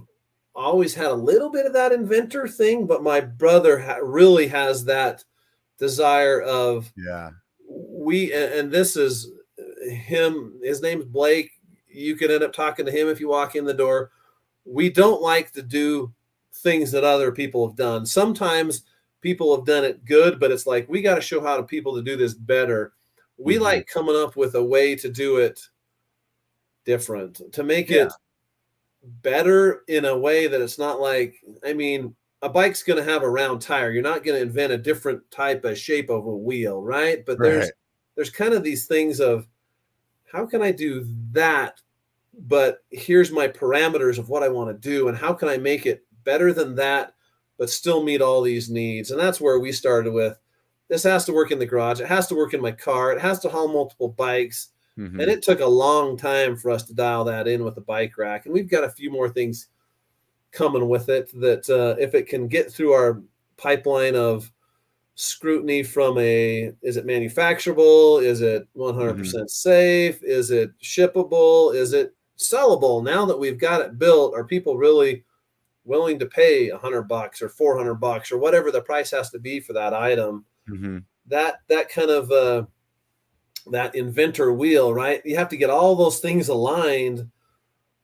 always 0.56 0.93
had 0.93 1.07
a 1.07 1.14
little 1.14 1.49
bit 1.49 1.65
of 1.65 1.73
that 1.73 1.91
inventor 1.91 2.47
thing, 2.47 2.85
but 2.85 3.03
my 3.03 3.22
brother 3.22 3.80
ha- 3.80 3.99
really 4.01 4.47
has 4.47 4.85
that 4.85 5.23
desire 5.80 6.41
of 6.41 6.91
yeah 6.97 7.31
we 7.68 8.34
and, 8.34 8.72
this 8.72 8.95
is 8.95 9.31
him 9.89 10.60
his 10.64 10.81
name's 10.81 11.06
blake 11.06 11.51
you 11.88 12.15
can 12.15 12.30
end 12.30 12.43
up 12.43 12.53
talking 12.53 12.85
to 12.85 12.91
him 12.91 13.07
if 13.07 13.19
you 13.19 13.27
walk 13.27 13.56
in 13.56 13.65
the 13.65 13.73
door 13.73 14.11
we 14.65 14.89
don't 14.89 15.22
like 15.22 15.51
to 15.51 15.64
do 15.64 16.14
things 16.53 16.91
that 16.91 17.03
other 17.03 17.31
people 17.31 17.68
have 17.68 17.76
done. 17.76 18.06
Sometimes 18.06 18.84
people 19.22 19.56
have 19.56 19.65
done 19.65 19.84
it 19.84 20.06
good, 20.06 20.39
but 20.39 20.51
it's 20.51 20.68
like 20.68 20.88
we 20.89 21.01
got 21.01 21.15
to 21.15 21.22
show 21.22 21.41
how 21.41 21.57
to 21.57 21.64
people 21.64 21.95
to 21.95 22.01
do 22.01 22.15
this 22.15 22.34
better. 22.34 22.93
We 23.38 23.56
mm-hmm. 23.56 23.64
like 23.64 23.88
coming 23.88 24.15
up 24.15 24.35
with 24.35 24.56
a 24.56 24.64
way 24.64 24.95
to 24.95 25.10
do 25.10 25.38
it 25.38 25.61
different, 26.85 27.41
to 27.53 27.64
make 27.64 27.89
yeah. 27.89 28.06
it 28.06 28.14
better 29.22 29.84
in 29.88 30.06
a 30.06 30.18
way 30.18 30.47
that 30.47 30.61
it's 30.61 30.77
not 30.77 30.99
like, 30.99 31.35
I 31.65 31.73
mean, 31.73 32.15
a 32.41 32.49
bike's 32.49 32.84
going 32.84 33.03
to 33.03 33.11
have 33.11 33.24
a 33.24 33.30
round 33.30 33.61
tire. 33.61 33.91
You're 33.91 34.02
not 34.02 34.24
going 34.24 34.38
to 34.38 34.41
invent 34.41 34.72
a 34.72 34.78
different 34.78 35.30
type 35.32 35.66
of 35.66 35.78
shape 35.78 36.10
of 36.10 36.26
a 36.26 36.38
wheel, 36.38 36.82
right? 36.82 37.26
But 37.26 37.40
there's 37.40 37.66
right. 37.66 37.74
there's 38.16 38.30
kind 38.30 38.53
of 38.53 38.64
these 38.64 38.86
things 38.86 39.20
of 39.20 39.48
how 40.32 40.45
can 40.45 40.61
I 40.61 40.72
do 40.72 41.06
that 41.32 41.82
but 42.48 42.84
here's 42.90 43.32
my 43.32 43.48
parameters 43.48 44.18
of 44.18 44.30
what 44.30 44.44
I 44.44 44.49
want 44.49 44.70
to 44.70 44.90
do 44.90 45.07
and 45.07 45.18
how 45.18 45.34
can 45.34 45.49
I 45.49 45.57
make 45.57 45.86
it 45.86 46.06
better 46.24 46.53
than 46.53 46.76
that 46.76 47.14
but 47.57 47.70
still 47.70 48.03
meet 48.03 48.22
all 48.22 48.41
these 48.41 48.70
needs 48.70 49.11
and 49.11 49.20
that's 49.20 49.41
where 49.41 49.60
we 49.60 49.72
started 49.72 50.14
with 50.14 50.38
this 50.88 51.03
has 51.03 51.26
to 51.26 51.34
work 51.34 51.52
in 51.52 51.60
the 51.60 51.66
garage 51.66 51.99
it 51.99 52.07
has 52.07 52.28
to 52.28 52.36
work 52.36 52.53
in 52.53 52.61
my 52.61 52.72
car 52.72 53.11
it 53.11 53.20
has 53.20 53.40
to 53.40 53.49
haul 53.49 53.68
multiple 53.68 54.10
bikes 54.10 54.70
mm-hmm. 54.98 55.20
and 55.20 55.30
it 55.30 55.41
took 55.41 55.60
a 55.60 55.66
long 55.66 56.16
time 56.16 56.56
for 56.56 56.72
us 56.72 56.84
to 56.84 56.94
dial 56.94 57.24
that 57.24 57.48
in 57.48 57.64
with 57.64 57.76
the 57.76 57.82
bike 57.82 58.18
rack 58.18 58.45
and 58.45 58.53
we've 58.53 58.70
got 58.70 58.84
a 58.84 58.90
few 58.90 59.11
more 59.11 59.30
things 59.30 59.68
coming 60.51 60.88
with 60.89 61.09
it 61.09 61.31
that 61.39 61.69
uh, 61.69 61.99
if 61.99 62.15
it 62.15 62.27
can 62.27 62.47
get 62.47 62.71
through 62.71 62.93
our 62.93 63.21
pipeline 63.57 64.15
of 64.15 64.51
scrutiny 65.15 65.84
from 65.84 66.17
a 66.17 66.71
is 66.81 66.95
it 66.95 67.05
manufacturable? 67.05 68.23
Is 68.23 68.41
it 68.41 68.67
100% 68.76 69.15
mm-hmm. 69.15 69.45
safe? 69.47 70.23
Is 70.23 70.49
it 70.49 70.71
shippable? 70.81 71.76
Is 71.76 71.93
it 71.93 72.15
sellable? 72.38 73.03
Now 73.03 73.26
that 73.26 73.38
we've 73.38 73.59
got 73.59 73.81
it 73.81 73.99
built 73.99 74.34
are 74.34 74.45
people 74.45 74.77
really 74.77 75.26
willing 75.84 76.19
to 76.19 76.26
pay 76.26 76.69
hundred 76.69 77.03
bucks 77.03 77.41
or 77.41 77.49
400 77.49 77.95
bucks 77.95 78.31
or 78.31 78.38
whatever 78.38 78.71
the 78.71 78.81
price 78.81 79.11
has 79.11 79.30
to 79.31 79.39
be 79.39 79.59
for 79.59 79.73
that 79.73 79.93
item? 79.93 80.45
Mm-hmm. 80.69 80.99
that 81.27 81.61
that 81.67 81.89
kind 81.89 82.11
of 82.11 82.31
uh 82.31 82.63
that 83.71 83.95
inventor 83.95 84.53
wheel 84.53 84.93
right? 84.93 85.21
You 85.26 85.35
have 85.35 85.49
to 85.49 85.57
get 85.57 85.69
all 85.69 85.95
those 85.95 86.19
things 86.19 86.47
aligned 86.47 87.30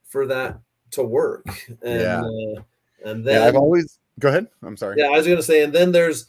for 0.04 0.28
that 0.28 0.60
to 0.92 1.04
work 1.04 1.46
and 1.82 2.02
yeah. 2.02 2.22
Uh, 2.22 2.62
and 3.06 3.26
then 3.26 3.42
yeah, 3.42 3.48
i've 3.48 3.56
always 3.56 4.00
go 4.20 4.30
ahead 4.30 4.48
i'm 4.64 4.78
sorry 4.78 4.96
yeah 4.98 5.08
i 5.08 5.18
was 5.18 5.26
going 5.26 5.38
to 5.38 5.44
say 5.44 5.64
and 5.64 5.74
then 5.74 5.92
there's 5.92 6.28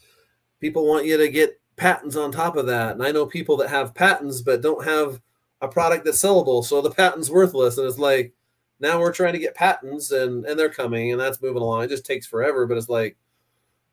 people 0.61 0.87
want 0.87 1.07
you 1.07 1.17
to 1.17 1.29
get 1.29 1.61
patents 1.77 2.17
on 2.17 2.33
top 2.33 2.57
of 2.57 2.67
that 2.67 2.93
and 2.93 3.03
i 3.03 3.11
know 3.11 3.27
people 3.27 3.57
that 3.57 3.69
have 3.69 3.95
patents 3.95 4.41
but 4.41 4.63
don't 4.63 4.85
have 4.85 5.21
a 5.61 5.69
product 5.69 6.05
that's 6.05 6.23
sellable, 6.23 6.65
so 6.65 6.81
the 6.81 6.91
patent's 6.91 7.31
worthless. 7.31 7.79
And 7.79 7.87
it's 7.87 7.99
like 7.99 8.35
now 8.81 9.01
we're 9.01 9.13
trying 9.13 9.33
to 9.33 9.39
get 9.39 9.55
patents, 9.55 10.11
and 10.11 10.45
and 10.45 10.59
they're 10.59 10.71
coming, 10.71 11.13
and 11.13 11.21
that's 11.21 11.43
moving 11.43 11.63
along. 11.63 11.85
It 11.85 11.91
just 11.91 12.07
takes 12.07 12.27
forever, 12.27 12.67
but 12.67 12.77
it's 12.77 12.89
like 12.89 13.17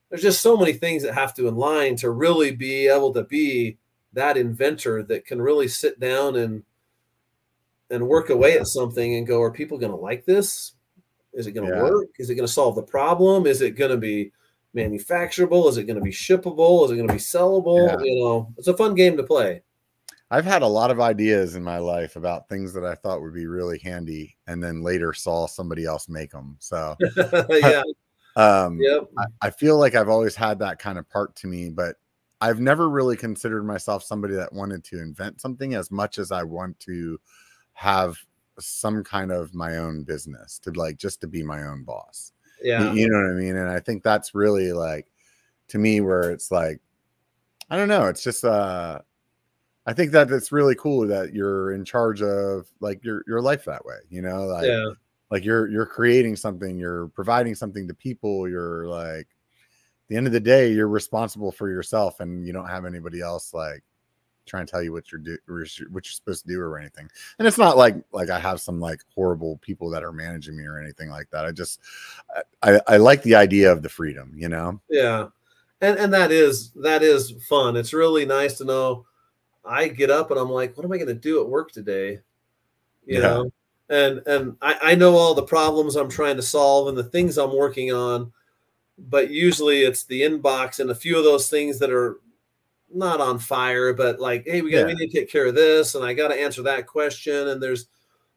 there's 0.10 0.22
just 0.22 0.42
so 0.42 0.58
many 0.58 0.74
things 0.74 1.04
that 1.04 1.14
have 1.14 1.34
to 1.36 1.48
align 1.48 1.96
to 1.98 2.12
really 2.12 2.52
be 2.52 2.88
able 2.88 3.14
to 3.14 3.24
be 3.24 3.78
that 4.14 4.38
inventor 4.38 5.02
that 5.04 5.26
can 5.26 5.42
really 5.42 5.68
sit 5.68 6.00
down 6.00 6.36
and 6.36 6.64
and 7.90 8.08
work 8.08 8.30
away 8.30 8.58
at 8.58 8.68
something 8.68 9.16
and 9.16 9.28
go, 9.28 9.42
are 9.42 9.52
people 9.52 9.78
going 9.78 9.92
to 9.92 9.98
like 9.98 10.26
this? 10.26 10.74
Is 11.34 11.48
it 11.48 11.54
going 11.54 11.70
to 11.70 11.76
yeah. 11.76 11.84
work? 11.84 12.10
Is 12.20 12.30
it 12.30 12.36
going 12.36 12.48
to 12.48 12.54
solve 12.54 12.76
the 12.76 12.84
problem? 12.84 13.46
Is 13.46 13.62
it 13.62 13.72
going 13.72 13.92
to 13.92 13.98
be 13.98 14.32
manufacturable? 14.76 15.68
Is 15.70 15.78
it 15.78 15.86
going 15.86 15.98
to 15.98 16.02
be 16.02 16.12
shippable? 16.12 16.86
Is 16.86 16.92
it 16.92 16.96
going 16.96 17.08
to 17.08 17.14
be 17.14 17.20
sellable? 17.20 17.88
Yeah. 17.88 18.04
You 18.04 18.24
know, 18.24 18.54
it's 18.58 18.68
a 18.68 18.78
fun 18.78 18.96
game 18.96 19.18
to 19.18 19.24
play. 19.24 19.62
I've 20.32 20.46
had 20.46 20.64
a 20.64 20.68
lot 20.68 20.90
of 20.90 21.00
ideas 21.00 21.56
in 21.56 21.64
my 21.64 21.78
life 21.78 22.16
about 22.16 22.50
things 22.50 22.74
that 22.74 22.84
I 22.84 22.96
thought 22.96 23.22
would 23.22 23.36
be 23.36 23.46
really 23.46 23.78
handy, 23.78 24.36
and 24.48 24.64
then 24.64 24.82
later 24.82 25.14
saw 25.14 25.46
somebody 25.46 25.86
else 25.86 26.10
make 26.10 26.32
them. 26.32 26.58
So 26.60 26.96
yeah, 27.50 27.84
Um, 28.36 28.80
Yep. 28.82 29.10
I, 29.18 29.26
I 29.44 29.50
feel 29.52 29.78
like 29.78 29.94
I've 29.94 30.10
always 30.10 30.36
had 30.36 30.58
that 30.60 30.80
kind 30.80 30.98
of 30.98 31.08
part 31.10 31.36
to 31.38 31.48
me, 31.48 31.70
but 31.70 31.98
I've 32.42 32.60
never 32.60 32.90
really 32.90 33.16
considered 33.16 33.64
myself 33.64 34.04
somebody 34.04 34.34
that 34.34 34.52
wanted 34.52 34.84
to 34.86 35.00
invent 35.00 35.40
something 35.40 35.76
as 35.76 35.92
much 35.92 36.18
as 36.18 36.32
I 36.32 36.44
want 36.44 36.80
to 36.82 37.20
have 37.74 38.18
some 38.60 39.04
kind 39.04 39.32
of 39.32 39.54
my 39.54 39.78
own 39.78 40.04
business 40.04 40.60
to 40.60 40.72
like 40.72 40.98
just 40.98 41.22
to 41.22 41.28
be 41.28 41.44
my 41.44 41.64
own 41.64 41.84
boss. 41.84 42.34
Yeah. 42.62 42.94
You 42.94 43.10
know 43.10 43.18
what 43.18 43.32
I 43.32 43.34
mean? 43.34 43.56
And 43.58 43.70
I 43.70 43.80
think 43.80 44.04
that's 44.04 44.36
really 44.36 44.72
like 44.72 45.08
to 45.70 45.78
me 45.78 46.02
where 46.02 46.32
it's 46.32 46.52
like, 46.52 46.80
I 47.70 47.78
don't 47.78 47.90
know, 47.90 48.08
it's 48.08 48.24
just 48.24 48.46
uh 48.46 49.00
I 49.86 49.94
think 49.94 50.12
that 50.12 50.32
it's 50.32 50.52
really 50.52 50.76
cool 50.76 51.06
that 51.08 51.34
you're 51.34 51.74
in 51.74 51.84
charge 51.84 52.22
of 52.22 52.68
like 52.80 53.04
your 53.04 53.24
your 53.28 53.42
life 53.42 53.66
that 53.66 53.84
way, 53.86 53.98
you 54.10 54.22
know, 54.22 54.46
like 54.46 54.66
Yeah. 54.68 54.90
like 55.30 55.44
you're 55.44 55.68
you're 55.68 55.86
creating 55.86 56.36
something, 56.36 56.78
you're 56.78 57.08
providing 57.10 57.56
something 57.56 57.88
to 57.88 57.94
people, 57.94 58.48
you're 58.48 58.88
like 58.88 59.28
at 59.28 60.08
the 60.10 60.16
end 60.16 60.28
of 60.28 60.34
the 60.34 60.40
day, 60.40 60.72
you're 60.72 60.88
responsible 60.88 61.52
for 61.52 61.70
yourself 61.70 62.20
and 62.20 62.46
you 62.46 62.54
don't 62.54 62.68
have 62.68 62.86
anybody 62.86 63.20
else 63.20 63.54
like 63.54 63.84
trying 64.46 64.66
to 64.66 64.72
tell 64.72 64.84
you 64.84 64.92
what 64.92 65.12
you're 65.12 65.22
do 65.22 65.38
what 65.48 65.78
you're 65.80 66.04
supposed 66.04 66.44
to 66.44 66.48
do 66.52 66.60
or 66.60 66.78
anything. 66.78 67.10
And 67.40 67.48
it's 67.48 67.58
not 67.58 67.78
like 67.78 67.96
like 68.12 68.30
I 68.30 68.40
have 68.40 68.62
some 68.62 68.80
like 68.80 69.02
horrible 69.14 69.58
people 69.62 69.90
that 69.92 70.04
are 70.04 70.12
managing 70.12 70.58
me 70.58 70.66
or 70.66 70.80
anything 70.80 71.10
like 71.10 71.30
that. 71.32 71.46
I 71.46 71.52
just 71.52 71.80
I, 72.62 72.80
I 72.88 72.98
like 72.98 73.22
the 73.24 73.36
idea 73.36 73.72
of 73.72 73.82
the 73.82 73.90
freedom, 73.90 74.34
you 74.36 74.50
know? 74.50 74.80
Yeah. 74.90 75.28
And 75.82 75.98
and 75.98 76.14
that 76.14 76.32
is 76.32 76.72
that 76.72 77.04
is 77.04 77.32
fun. 77.48 77.76
It's 77.76 77.94
really 77.94 78.26
nice 78.26 78.58
to 78.58 78.66
know 78.66 79.06
I 79.66 79.88
get 79.88 80.10
up 80.10 80.32
and 80.32 80.40
I'm 80.40 80.50
like, 80.50 80.76
what 80.78 80.86
am 80.86 80.92
I 80.92 80.98
gonna 80.98 81.14
do 81.14 81.42
at 81.42 81.50
work 81.50 81.72
today? 81.72 82.20
You 83.06 83.20
Yeah. 83.20 83.20
know, 83.20 83.52
and 83.90 84.22
and 84.28 84.58
I, 84.62 84.78
I 84.82 84.96
know 84.96 85.16
all 85.16 85.34
the 85.34 85.44
problems 85.44 85.96
I'm 85.96 86.10
trying 86.10 86.36
to 86.38 86.42
solve 86.42 86.88
and 86.88 86.98
the 86.98 87.04
things 87.04 87.38
I'm 87.38 87.56
working 87.56 87.92
on, 87.94 88.32
but 88.98 89.30
usually 89.30 89.82
it's 89.84 90.04
the 90.06 90.22
inbox 90.22 90.80
and 90.80 90.90
a 90.90 90.96
few 90.96 91.18
of 91.18 91.24
those 91.24 91.50
things 91.50 91.80
that 91.80 91.92
are 91.92 92.20
not 92.94 93.22
on 93.22 93.40
fire, 93.40 93.94
but 93.94 94.20
like, 94.20 94.44
hey, 94.46 94.62
we 94.62 94.72
got 94.72 94.88
we 94.88 94.94
need 94.94 95.12
to 95.12 95.20
take 95.20 95.30
care 95.30 95.48
of 95.48 95.56
this, 95.56 95.96
and 95.96 96.06
I 96.06 96.14
got 96.14 96.30
to 96.30 96.40
answer 96.40 96.62
that 96.64 96.88
question. 96.88 97.50
And 97.50 97.62
there's 97.62 97.88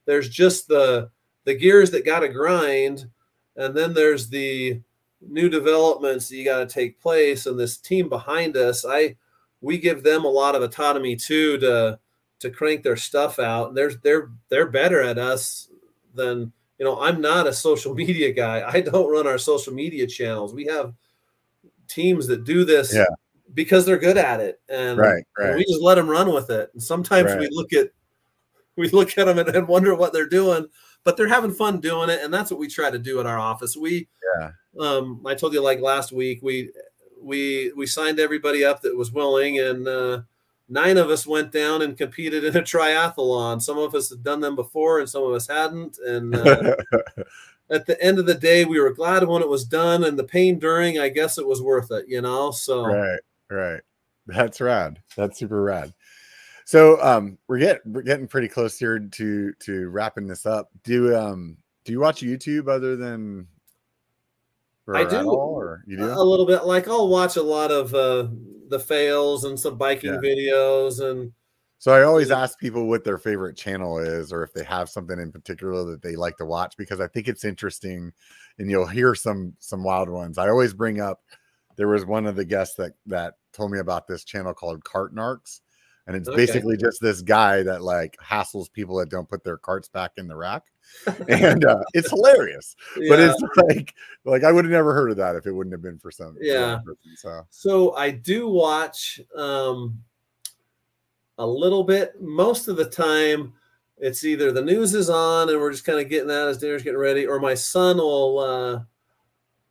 there's 0.05 0.29
just 0.29 0.67
the 0.67 1.09
the 1.43 1.55
gears 1.55 1.91
that 1.91 2.05
got 2.05 2.19
to 2.19 2.29
grind, 2.29 3.05
and 3.55 3.75
then 3.75 3.93
there's 3.93 4.29
the 4.29 4.81
new 5.21 5.49
developments 5.49 6.29
that 6.29 6.35
you 6.35 6.45
got 6.45 6.59
to 6.59 6.65
take 6.65 6.99
place. 7.01 7.45
And 7.45 7.59
this 7.59 7.77
team 7.77 8.09
behind 8.09 8.57
us, 8.57 8.85
I 8.85 9.15
we 9.61 9.77
give 9.77 10.03
them 10.03 10.25
a 10.25 10.29
lot 10.29 10.55
of 10.55 10.61
autonomy 10.61 11.15
too 11.15 11.57
to 11.59 11.99
to 12.39 12.49
crank 12.49 12.83
their 12.83 12.97
stuff 12.97 13.39
out. 13.39 13.69
And 13.69 13.77
they're 13.77 13.91
they're 14.03 14.29
they're 14.49 14.69
better 14.69 15.01
at 15.01 15.17
us 15.17 15.69
than 16.13 16.51
you 16.77 16.85
know. 16.85 16.99
I'm 16.99 17.21
not 17.21 17.47
a 17.47 17.53
social 17.53 17.93
media 18.03 18.31
guy. 18.31 18.63
I 18.67 18.81
don't 18.81 19.11
run 19.11 19.27
our 19.27 19.37
social 19.37 19.73
media 19.73 20.07
channels. 20.07 20.53
We 20.53 20.65
have 20.65 20.93
teams 21.87 22.27
that 22.27 22.43
do 22.43 22.65
this 22.65 22.93
Yeah. 22.93 23.05
Because 23.53 23.85
they're 23.85 23.97
good 23.97 24.17
at 24.17 24.39
it, 24.39 24.59
and, 24.69 24.97
Right, 24.97 25.23
and 25.37 25.49
right. 25.49 25.55
we 25.57 25.65
just 25.65 25.81
let 25.81 25.95
them 25.95 26.09
run 26.09 26.33
with 26.33 26.49
it. 26.49 26.69
And 26.73 26.81
sometimes 26.83 27.33
we 27.35 27.47
look 27.51 27.73
at 27.73 27.91
we 28.75 28.89
look 28.89 29.17
at 29.17 29.25
them 29.25 29.39
and, 29.39 29.49
and 29.49 29.67
wonder 29.67 29.95
what 29.95 30.13
they're 30.13 30.29
doing, 30.29 30.67
but 31.03 31.17
they're 31.17 31.27
having 31.27 31.51
fun 31.53 31.79
doing 31.79 32.09
it, 32.09 32.21
and 32.23 32.33
that's 32.33 32.51
what 32.51 32.59
we 32.59 32.67
try 32.67 32.91
to 32.91 32.99
do 32.99 33.19
at 33.19 33.25
our 33.25 33.39
office. 33.39 33.75
We 33.75 34.07
Yeah. 34.39 34.51
um, 34.79 35.21
I 35.25 35.33
told 35.35 35.53
you 35.53 35.61
like 35.61 35.79
last 35.81 36.11
week, 36.11 36.39
we 36.43 36.71
we 37.21 37.71
we 37.75 37.85
signed 37.87 38.19
everybody 38.19 38.63
up 38.63 38.81
that 38.81 38.95
was 38.95 39.11
willing, 39.11 39.59
and 39.59 39.87
uh, 39.87 40.21
nine 40.69 40.97
of 40.97 41.09
us 41.09 41.25
went 41.25 41.51
down 41.51 41.81
and 41.81 41.97
competed 41.97 42.43
in 42.43 42.55
a 42.55 42.61
triathlon. 42.61 43.61
Some 43.61 43.77
of 43.77 43.95
us 43.95 44.09
had 44.09 44.23
done 44.23 44.41
them 44.41 44.55
before, 44.55 44.99
and 44.99 45.09
some 45.09 45.23
of 45.23 45.33
us 45.33 45.47
hadn't. 45.47 45.97
And 45.99 46.35
uh, 46.35 46.75
at 47.69 47.85
the 47.85 48.01
end 48.01 48.19
of 48.19 48.25
the 48.25 48.35
day, 48.35 48.65
we 48.65 48.79
were 48.79 48.93
glad 48.93 49.27
when 49.27 49.41
it 49.41 49.49
was 49.49 49.65
done, 49.65 50.03
and 50.03 50.19
the 50.19 50.23
pain 50.23 50.59
during, 50.59 50.99
I 50.99 51.09
guess 51.09 51.37
it 51.37 51.47
was 51.47 51.61
worth 51.61 51.91
it, 51.91 52.05
you 52.07 52.21
know. 52.21 52.51
So 52.51 52.85
right, 52.85 53.19
right. 53.49 53.81
That's 54.25 54.59
rad. 54.59 54.99
That's 55.15 55.39
super 55.39 55.61
rad. 55.61 55.93
So 56.65 57.01
um 57.01 57.37
we're 57.47 57.59
getting 57.59 57.93
we're 57.93 58.01
getting 58.01 58.27
pretty 58.27 58.49
close 58.49 58.77
here 58.77 58.99
to 58.99 59.53
to 59.53 59.89
wrapping 59.89 60.27
this 60.27 60.45
up. 60.45 60.69
Do 60.83 61.15
um 61.15 61.57
do 61.85 61.93
you 61.93 61.99
watch 61.99 62.21
YouTube 62.21 62.67
other 62.67 62.97
than 62.97 63.47
I 64.93 65.03
do. 65.05 65.29
all, 65.29 65.57
or 65.59 65.83
you 65.87 65.97
do? 65.97 66.11
a 66.11 66.23
little 66.23 66.45
bit 66.45 66.65
like 66.65 66.87
I'll 66.87 67.07
watch 67.07 67.35
a 67.35 67.41
lot 67.41 67.71
of 67.71 67.93
uh, 67.93 68.27
the 68.69 68.79
fails 68.79 69.43
and 69.43 69.59
some 69.59 69.77
biking 69.77 70.13
Yeah. 70.13 70.19
videos, 70.19 71.01
and 71.01 71.31
So 71.77 71.91
I 71.93 72.03
always 72.03 72.31
ask 72.31 72.57
people 72.59 72.87
what 72.87 73.03
their 73.03 73.17
favorite 73.17 73.55
channel 73.57 73.99
is, 73.99 74.31
or 74.33 74.43
if 74.43 74.53
they 74.53 74.63
have 74.63 74.89
something 74.89 75.19
in 75.19 75.31
particular 75.31 75.83
that 75.91 76.01
they 76.01 76.15
like 76.15 76.37
to 76.37 76.45
watch, 76.45 76.75
because 76.77 76.99
I 76.99 77.07
think 77.07 77.27
it's 77.27 77.45
interesting, 77.45 78.11
and 78.59 78.69
you'll 78.71 78.87
hear 78.87 79.13
some 79.15 79.53
some 79.59 79.83
wild 79.83 80.09
ones. 80.09 80.37
I 80.37 80.49
always 80.49 80.73
bring 80.73 80.99
up. 81.01 81.21
There 81.77 81.87
was 81.87 82.05
one 82.05 82.25
of 82.25 82.35
the 82.35 82.45
guests 82.45 82.75
that 82.75 82.93
that 83.05 83.35
told 83.53 83.71
me 83.71 83.79
about 83.79 84.07
this 84.07 84.23
channel 84.23 84.53
called 84.53 84.83
Cart 84.83 85.15
Narcs, 85.15 85.61
and 86.07 86.15
it's 86.15 86.27
Okay. 86.27 86.37
basically 86.37 86.75
just 86.75 87.01
this 87.01 87.21
guy 87.21 87.63
that 87.63 87.83
like 87.83 88.17
hassles 88.23 88.71
people 88.71 88.97
that 88.97 89.09
don't 89.09 89.29
put 89.29 89.43
their 89.43 89.57
carts 89.57 89.87
back 89.87 90.11
in 90.17 90.27
the 90.27 90.35
rack, 90.35 90.63
and 91.29 91.63
uh, 91.65 91.83
it's 91.93 92.09
hilarious. 92.09 92.75
But 93.07 93.19
it's 93.19 93.41
like 93.57 93.93
like 94.25 94.43
I 94.43 94.51
would 94.51 94.65
have 94.65 94.71
never 94.71 94.93
heard 94.93 95.11
of 95.11 95.17
that 95.17 95.35
if 95.35 95.45
it 95.45 95.51
wouldn't 95.51 95.73
have 95.73 95.81
been 95.81 95.99
for 95.99 96.11
some 96.11 96.33
for 96.35 96.41
Yeah. 96.41 96.77
person, 96.83 97.15
So 97.15 97.47
So 97.49 97.95
I 97.95 98.11
do 98.11 98.49
watch 98.49 99.21
um, 99.35 100.03
a 101.37 101.45
little 101.45 101.83
bit. 101.83 102.19
Most 102.19 102.67
of 102.67 102.75
the 102.75 102.85
time, 102.89 103.53
it's 103.97 104.23
either 104.23 104.51
the 104.51 104.61
news 104.61 104.93
is 104.93 105.09
on 105.09 105.49
and 105.49 105.59
we're 105.59 105.71
just 105.71 105.85
kind 105.85 105.99
of 105.99 106.09
getting 106.09 106.27
that 106.27 106.47
as 106.47 106.57
dinner's 106.57 106.83
getting 106.83 106.99
ready, 106.99 107.25
or 107.27 107.39
my 107.39 107.53
son 107.53 107.97
will. 107.97 108.39
Uh, 108.39 108.79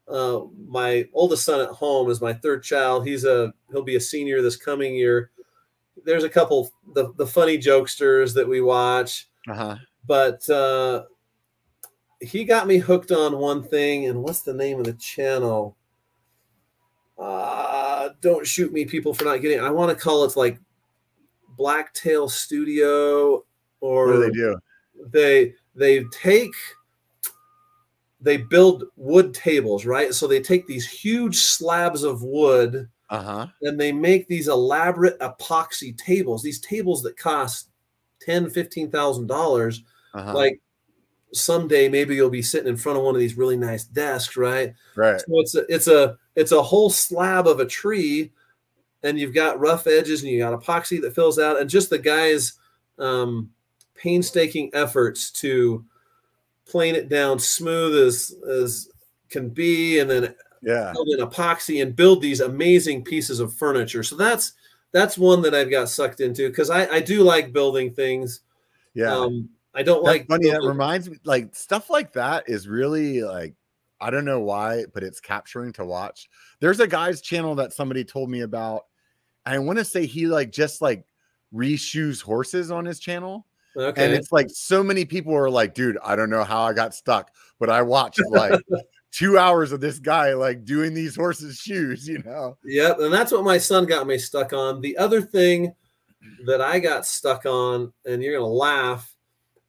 uh, 0.08 0.40
my 0.68 1.08
oldest 1.12 1.44
son 1.44 1.60
at 1.60 1.68
home 1.68 2.10
is 2.10 2.20
my 2.20 2.32
third 2.32 2.62
child. 2.62 3.06
He's 3.06 3.24
a 3.24 3.52
he'll 3.70 3.82
be 3.82 3.96
a 3.96 4.00
senior 4.00 4.42
this 4.42 4.56
coming 4.56 4.94
year. 4.94 5.30
There's 6.04 6.24
a 6.24 6.28
couple 6.28 6.70
the 6.94 7.12
the 7.16 7.26
funny 7.26 7.58
jokesters 7.58 8.34
that 8.34 8.48
we 8.48 8.60
watch, 8.60 9.28
uh-huh. 9.48 9.76
but 10.06 10.48
uh, 10.48 11.04
he 12.20 12.44
got 12.44 12.66
me 12.66 12.78
hooked 12.78 13.12
on 13.12 13.38
one 13.38 13.62
thing. 13.62 14.06
And 14.06 14.22
what's 14.22 14.42
the 14.42 14.54
name 14.54 14.78
of 14.78 14.84
the 14.84 14.94
channel? 14.94 15.76
uh 17.18 18.10
don't 18.20 18.46
shoot 18.46 18.72
me 18.72 18.84
people 18.84 19.14
for 19.14 19.24
not 19.24 19.40
getting 19.40 19.58
It. 19.58 19.62
i 19.64 19.70
want 19.70 19.96
to 19.96 19.96
call 19.96 20.24
it 20.24 20.36
like 20.36 20.58
blacktail 21.56 22.28
studio 22.28 23.44
or 23.80 24.06
what 24.06 24.12
do 24.12 24.20
they 24.20 24.30
do? 24.30 24.58
they 25.10 25.54
they 25.74 26.04
take 26.12 26.54
they 28.26 28.36
build 28.36 28.84
wood 28.96 29.32
tables 29.32 29.86
right 29.86 30.12
so 30.12 30.26
they 30.26 30.40
take 30.40 30.66
these 30.66 30.86
huge 30.86 31.36
slabs 31.36 32.02
of 32.02 32.22
wood 32.22 32.88
Uh 33.08 33.22
huh. 33.22 33.46
and 33.62 33.80
they 33.80 33.92
make 33.92 34.26
these 34.28 34.48
elaborate 34.48 35.18
epoxy 35.20 35.96
tables 35.96 36.42
these 36.42 36.60
tables 36.60 37.02
that 37.02 37.16
cost 37.16 37.70
10 38.20 38.50
15000 38.50 39.26
dollars 39.26 39.82
Uh-huh. 40.14 40.34
like 40.34 40.60
someday 41.32 41.88
maybe 41.88 42.14
you'll 42.14 42.30
be 42.30 42.42
sitting 42.42 42.68
in 42.68 42.76
front 42.76 42.98
of 42.98 43.04
one 43.04 43.14
of 43.14 43.20
these 43.20 43.36
really 43.36 43.56
nice 43.56 43.84
desks 43.84 44.36
right 44.36 44.74
right. 44.96 45.20
so 45.20 45.26
it's 45.40 45.54
a 45.54 45.64
it's 45.74 45.88
a 45.88 46.16
it's 46.34 46.52
a 46.52 46.62
whole 46.62 46.90
slab 46.90 47.46
of 47.46 47.60
a 47.60 47.66
tree, 47.66 48.30
and 49.02 49.18
you've 49.18 49.34
got 49.34 49.58
rough 49.58 49.86
edges 49.86 50.22
and 50.22 50.30
you 50.30 50.38
got 50.38 50.58
epoxy 50.60 51.00
that 51.00 51.14
fills 51.14 51.38
out, 51.38 51.58
and 51.58 51.70
just 51.70 51.88
the 51.88 51.98
guys' 51.98 52.58
um, 52.98 53.50
painstaking 53.94 54.68
efforts 54.74 55.30
to 55.30 55.82
plane 56.66 56.94
it 56.94 57.08
down 57.08 57.38
smooth 57.38 58.06
as 58.06 58.34
as 58.48 58.88
can 59.28 59.48
be, 59.48 59.98
and 60.00 60.10
then 60.10 60.34
Yeah. 60.62 60.92
build 60.92 61.08
in 61.08 61.20
epoxy 61.20 61.82
and 61.82 61.94
build 61.96 62.22
these 62.22 62.40
amazing 62.40 63.04
pieces 63.04 63.40
of 63.40 63.54
furniture. 63.54 64.02
So 64.02 64.16
that's 64.16 64.52
that's 64.92 65.18
one 65.18 65.42
that 65.42 65.54
I've 65.54 65.70
got 65.70 65.88
sucked 65.88 66.20
into 66.20 66.48
because 66.48 66.70
I, 66.70 66.86
I 66.86 67.00
do 67.00 67.22
like 67.22 67.52
building 67.52 67.92
things. 67.92 68.40
Yeah. 68.94 69.14
Um, 69.14 69.48
I 69.74 69.82
don't 69.82 70.02
That's 70.04 70.18
like 70.18 70.28
funny. 70.28 70.50
That 70.50 70.62
reminds 70.62 71.10
me, 71.10 71.18
like 71.24 71.54
stuff 71.54 71.90
like 71.90 72.12
that 72.14 72.44
is 72.48 72.66
really 72.66 73.22
like 73.22 73.54
I 74.00 74.10
don't 74.10 74.24
know 74.24 74.40
why, 74.40 74.84
but 74.92 75.02
it's 75.02 75.20
capturing 75.20 75.72
to 75.74 75.84
watch. 75.84 76.28
There's 76.60 76.80
a 76.80 76.86
guy's 76.86 77.20
channel 77.20 77.54
that 77.56 77.72
somebody 77.72 78.04
told 78.04 78.30
me 78.30 78.40
about. 78.40 78.86
And 79.44 79.54
I 79.54 79.58
want 79.58 79.78
to 79.78 79.84
say 79.84 80.06
he 80.06 80.26
like 80.26 80.50
just 80.50 80.80
like 80.82 81.04
reshoes 81.54 82.22
horses 82.22 82.70
on 82.70 82.84
his 82.84 82.98
channel. 82.98 83.46
Okay. 83.76 84.04
And 84.04 84.14
it's 84.14 84.32
like 84.32 84.48
so 84.50 84.82
many 84.82 85.04
people 85.04 85.34
are 85.34 85.50
like, 85.50 85.74
dude, 85.74 85.98
I 86.02 86.16
don't 86.16 86.30
know 86.30 86.44
how 86.44 86.62
I 86.62 86.72
got 86.72 86.94
stuck, 86.94 87.30
but 87.58 87.70
I 87.70 87.82
watched 87.82 88.20
like 88.30 88.60
two 89.12 89.38
hours 89.38 89.72
of 89.72 89.80
this 89.80 89.98
guy 89.98 90.34
like 90.34 90.64
doing 90.64 90.94
these 90.94 91.16
horses' 91.16 91.58
shoes, 91.58 92.06
you 92.08 92.22
know? 92.22 92.58
Yep, 92.64 93.00
and 93.00 93.12
that's 93.12 93.32
what 93.32 93.44
my 93.44 93.58
son 93.58 93.86
got 93.86 94.06
me 94.06 94.18
stuck 94.18 94.52
on. 94.52 94.80
The 94.80 94.96
other 94.98 95.20
thing 95.22 95.74
that 96.46 96.60
I 96.60 96.78
got 96.78 97.06
stuck 97.06 97.46
on, 97.46 97.92
and 98.04 98.22
you're 98.22 98.38
gonna 98.38 98.46
laugh, 98.46 99.14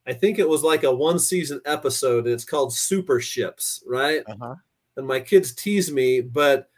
I 0.06 0.14
think 0.14 0.40
it 0.40 0.48
was 0.48 0.64
like 0.64 0.84
a 0.84 0.94
one 0.94 1.20
season 1.20 1.62
episode, 1.66 2.26
and 2.26 2.34
it's 2.34 2.46
called 2.46 2.74
Super 2.74 3.20
Ships, 3.20 3.84
right? 3.86 4.24
Uh-huh. 4.28 4.56
And 4.96 5.08
my 5.08 5.20
kids 5.20 5.54
tease 5.54 5.92
me, 5.92 6.22
but 6.22 6.70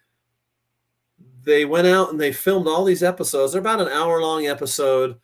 they 1.43 1.65
went 1.65 1.88
out 1.88 2.11
and 2.11 2.19
they 2.19 2.34
filmed 2.34 2.68
all 2.68 2.84
these 2.84 3.03
episodes. 3.03 3.53
They're 3.53 3.61
about 3.61 3.81
an 3.81 3.88
hour 3.88 4.22
long 4.22 4.47
episode 4.47 5.18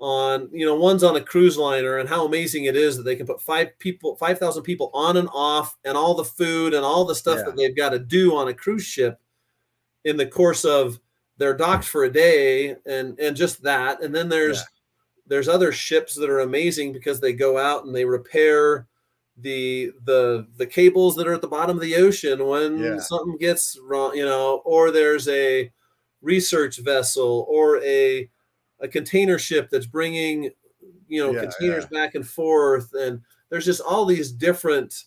on 0.00 0.48
you 0.52 0.64
know 0.64 0.76
one's 0.76 1.02
on 1.02 1.16
a 1.16 1.20
cruise 1.20 1.56
liner 1.58 1.98
and 1.98 2.08
how 2.08 2.24
amazing 2.24 2.66
it 2.66 2.76
is 2.76 2.96
that 2.96 3.02
they 3.02 3.16
can 3.16 3.26
put 3.26 3.40
five 3.42 3.76
people 3.80 4.14
5000 4.16 4.62
people 4.62 4.90
on 4.94 5.16
and 5.16 5.28
off 5.32 5.76
and 5.84 5.96
all 5.96 6.14
the 6.14 6.24
food 6.24 6.72
and 6.72 6.84
all 6.84 7.04
the 7.04 7.14
stuff 7.14 7.38
Yeah. 7.38 7.44
that 7.46 7.56
they've 7.56 7.76
got 7.76 7.90
to 7.90 7.98
do 7.98 8.36
on 8.36 8.46
a 8.48 8.54
cruise 8.54 8.84
ship 8.84 9.18
in 10.04 10.16
the 10.16 10.26
course 10.26 10.64
of 10.64 11.00
their 11.36 11.52
docked 11.54 11.84
for 11.84 12.04
a 12.04 12.12
day 12.12 12.76
and 12.86 13.18
and 13.18 13.36
just 13.36 13.60
that 13.64 14.00
and 14.02 14.14
then 14.14 14.28
there's 14.28 14.58
Yeah. 14.58 14.62
there's 15.26 15.48
other 15.48 15.72
ships 15.72 16.14
that 16.14 16.30
are 16.30 16.40
amazing 16.40 16.92
because 16.92 17.18
they 17.20 17.32
go 17.32 17.58
out 17.58 17.84
and 17.84 17.92
they 17.94 18.04
repair 18.04 18.86
the 19.36 19.90
the 20.04 20.46
the 20.58 20.66
cables 20.66 21.16
that 21.16 21.26
are 21.26 21.32
at 21.34 21.40
the 21.40 21.48
bottom 21.48 21.76
of 21.76 21.82
the 21.82 21.96
ocean 21.96 22.46
when 22.46 22.78
Yeah. 22.78 22.98
something 23.00 23.36
gets 23.38 23.76
wrong 23.82 24.16
you 24.16 24.24
know 24.24 24.62
or 24.64 24.92
there's 24.92 25.26
a 25.28 25.72
research 26.22 26.78
vessel 26.78 27.46
or 27.48 27.82
a 27.82 28.28
a 28.80 28.88
container 28.88 29.38
ship 29.38 29.68
that's 29.70 29.86
bringing 29.86 30.50
you 31.08 31.20
know 31.22 31.32
Yeah, 31.32 31.40
containers 31.40 31.86
back 31.86 32.14
and 32.14 32.26
forth 32.26 32.92
and 32.94 33.20
there's 33.50 33.64
just 33.64 33.80
all 33.80 34.04
these 34.04 34.30
different 34.30 35.04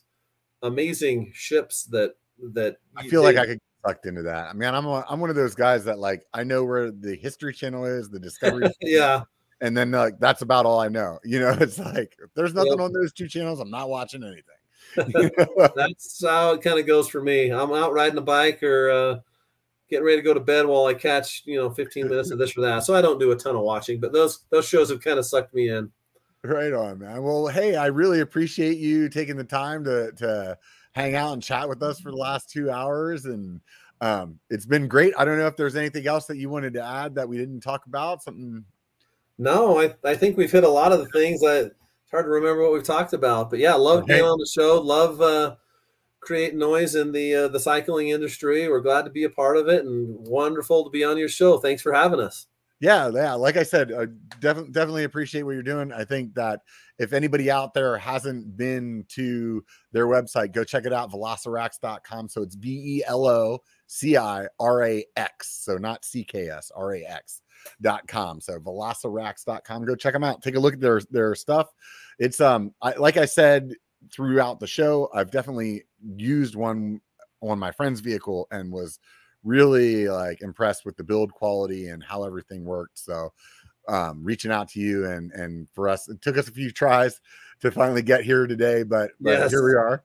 amazing 0.64 1.32
ships 1.34 1.86
that 1.86 2.16
that 2.54 2.78
I 2.98 3.08
feel 3.08 3.22
like 3.24 3.38
I 3.38 3.46
could 3.46 3.60
get 3.60 3.90
sucked 3.90 4.06
into 4.06 4.24
that. 4.24 4.48
I 4.48 4.54
mean, 4.54 4.74
I'm 4.74 4.86
a, 4.86 5.06
I'm 5.10 5.20
one 5.20 5.30
of 5.30 5.36
those 5.36 5.56
guys 5.56 5.86
that 5.86 6.00
like 6.00 6.24
I 6.34 6.44
know 6.44 6.64
where 6.66 6.92
the 6.92 7.16
History 7.16 7.54
Channel 7.54 7.86
is, 7.86 8.10
the 8.10 8.20
Discovery, 8.20 8.74
yeah 8.82 9.24
and 9.62 9.78
then 9.78 9.92
like 9.92 10.20
that's 10.20 10.42
about 10.42 10.66
all 10.66 10.80
I 10.80 10.88
know. 10.90 11.20
You 11.24 11.40
know, 11.40 11.50
it's 11.60 11.80
like 11.80 12.16
if 12.22 12.34
there's 12.36 12.54
nothing 12.54 12.72
Yep. 12.74 12.82
on 12.82 12.94
those 12.94 13.14
two 13.14 13.28
channels, 13.28 13.60
I'm 13.60 13.70
not 13.72 13.90
watching 13.90 14.24
anything. 14.24 14.44
You 15.08 15.30
know? 15.58 15.70
that's 15.76 16.26
how 16.26 16.54
it 16.54 16.62
kind 16.62 16.78
of 16.80 16.86
goes 16.86 17.08
for 17.08 17.22
me 17.22 17.50
i'm 17.50 17.72
out 17.72 17.94
riding 17.94 18.18
a 18.18 18.22
bike 18.22 18.62
or 18.62 18.90
uh 18.90 19.20
getting 19.92 20.06
ready 20.06 20.18
to 20.18 20.24
go 20.24 20.34
to 20.34 20.40
bed 20.40 20.66
while 20.66 20.86
i 20.86 20.94
catch 20.94 21.44
you 21.46 21.58
know 21.58 21.70
15 21.70 22.08
minutes 22.08 22.32
of 22.32 22.40
this 22.40 22.58
or 22.58 22.62
that 22.62 22.84
so 22.84 22.96
i 22.96 23.02
don't 23.02 23.20
do 23.20 23.32
a 23.32 23.36
ton 23.36 23.56
of 23.56 23.62
watching 23.62 24.00
but 24.00 24.12
those 24.12 24.46
those 24.50 24.68
shows 24.68 24.90
have 24.90 25.04
kind 25.04 25.20
of 25.20 25.26
sucked 25.26 25.54
me 25.54 25.70
in 25.70 25.92
Right 26.44 26.74
on, 26.74 26.98
man. 26.98 27.22
Well, 27.22 27.48
hey, 27.48 27.76
I 27.76 27.86
really 27.86 28.22
appreciate 28.22 28.80
you 28.80 29.10
taking 29.10 29.38
the 29.38 29.44
time 29.44 29.84
to 29.84 30.12
to 30.14 30.58
hang 30.94 31.14
out 31.14 31.34
and 31.34 31.44
chat 31.44 31.70
with 31.70 31.84
us 31.84 32.00
for 32.00 32.10
the 32.10 32.18
last 32.18 32.50
two 32.50 32.72
hours, 32.72 33.26
and 33.26 33.62
um, 34.02 34.40
it's 34.50 34.66
been 34.66 34.88
great. 34.88 35.14
I 35.20 35.24
don't 35.24 35.38
know 35.38 35.46
if 35.46 35.56
there's 35.56 35.76
anything 35.76 36.08
else 36.08 36.26
that 36.26 36.38
you 36.38 36.50
wanted 36.50 36.74
to 36.74 36.84
add 36.84 37.14
that 37.14 37.30
we 37.30 37.38
didn't 37.38 37.60
talk 37.62 37.86
about. 37.86 38.24
Something. 38.24 38.66
no 39.38 39.80
i, 39.80 39.94
I 40.04 40.16
think 40.16 40.36
we've 40.36 40.52
hit 40.52 40.64
a 40.64 40.70
lot 40.70 40.92
of 40.92 41.00
the 41.00 41.10
things 41.10 41.42
that 41.42 41.66
it's 41.66 42.12
hard 42.12 42.26
to 42.26 42.30
remember 42.32 42.64
what 42.64 42.74
we've 42.74 42.84
talked 42.84 43.14
about 43.14 43.50
but 43.52 43.60
yeah 43.60 43.76
love 43.76 44.06
being 44.06 44.24
on 44.24 44.40
the 44.40 44.50
show 44.52 44.82
love 44.82 45.22
uh 45.22 45.56
creating 46.22 46.60
noise 46.60 46.96
in 46.96 47.12
the 47.12 47.36
uh, 47.36 47.48
the 47.48 47.60
cycling 47.60 48.10
industry 48.10 48.68
we're 48.70 48.80
glad 48.80 49.04
to 49.04 49.12
be 49.12 49.24
a 49.24 49.30
part 49.30 49.58
of 49.58 49.68
it 49.68 49.86
and 49.86 50.16
wonderful 50.28 50.84
to 50.84 50.90
be 50.90 51.04
on 51.04 51.18
your 51.18 51.30
show 51.30 51.58
thanks 51.58 51.82
for 51.82 51.94
having 51.94 52.20
us 52.20 52.48
Yeah, 52.82 53.12
yeah. 53.14 53.34
Like 53.34 53.58
I 53.58 53.64
said, 53.64 53.92
uh, 53.92 54.08
definitely 54.40 54.72
definitely 54.72 55.04
appreciate 55.04 55.44
what 55.44 55.52
you're 55.52 55.62
doing. 55.62 55.94
I 55.94 56.04
think 56.04 56.34
that 56.34 56.62
if 56.98 57.14
anybody 57.14 57.52
out 57.52 57.76
there 57.76 57.96
hasn't 57.96 58.58
been 58.58 59.06
to 59.10 59.64
their 59.92 60.08
website, 60.08 60.52
go 60.52 60.64
check 60.64 60.86
it 60.86 60.92
out, 60.92 61.12
velocirax.com. 61.12 62.28
So 62.28 62.42
it's 62.42 62.56
V 62.56 62.98
E 62.98 63.04
L 63.06 63.28
O 63.28 63.60
C 63.86 64.18
I 64.18 64.48
R 64.60 64.84
A 64.84 65.06
X. 65.16 65.64
So 65.64 65.78
not 65.78 66.04
C 66.04 66.24
K 66.24 66.50
S, 66.50 66.72
R 66.76 66.96
A 66.96 67.06
X 67.06 67.44
dot 67.82 68.08
com. 68.08 68.42
So 68.42 68.60
velocirax.com. 68.60 69.86
Go 69.86 69.96
check 69.96 70.14
them 70.14 70.24
out. 70.24 70.42
Take 70.42 70.56
a 70.56 70.60
look 70.60 70.74
at 70.74 70.80
their 70.80 71.02
their 71.12 71.36
stuff. 71.36 71.72
It's 72.18 72.42
um 72.42 72.74
I, 72.82 72.94
like 72.94 73.18
I 73.18 73.26
said 73.26 73.76
throughout 74.12 74.60
the 74.60 74.68
show, 74.68 75.10
I've 75.14 75.32
definitely 75.32 75.84
used 76.16 76.56
one 76.56 77.02
on 77.42 77.60
my 77.60 77.72
friend's 77.72 78.00
vehicle 78.00 78.48
and 78.52 78.72
was 78.72 79.00
really 79.44 80.08
like 80.08 80.42
impressed 80.42 80.86
with 80.86 80.96
the 80.98 81.04
build 81.04 81.32
quality 81.32 81.88
and 81.88 82.04
how 82.04 82.24
everything 82.24 82.64
worked. 82.64 83.00
So 83.00 83.32
um 83.88 84.24
reaching 84.24 84.52
out 84.52 84.70
to 84.70 84.80
you 84.80 85.08
and 85.08 85.32
and 85.32 85.68
for 85.74 85.90
us 85.90 86.08
it 86.08 86.22
took 86.22 86.38
us 86.38 86.48
a 86.48 86.52
few 86.52 86.70
tries 86.72 87.20
to 87.62 87.72
finally 87.72 88.04
get 88.04 88.24
here 88.24 88.46
today, 88.46 88.84
but, 88.84 89.12
but 89.20 89.32
Yes. 89.32 89.50
here 89.52 89.66
we 89.66 89.74
are. 89.74 90.04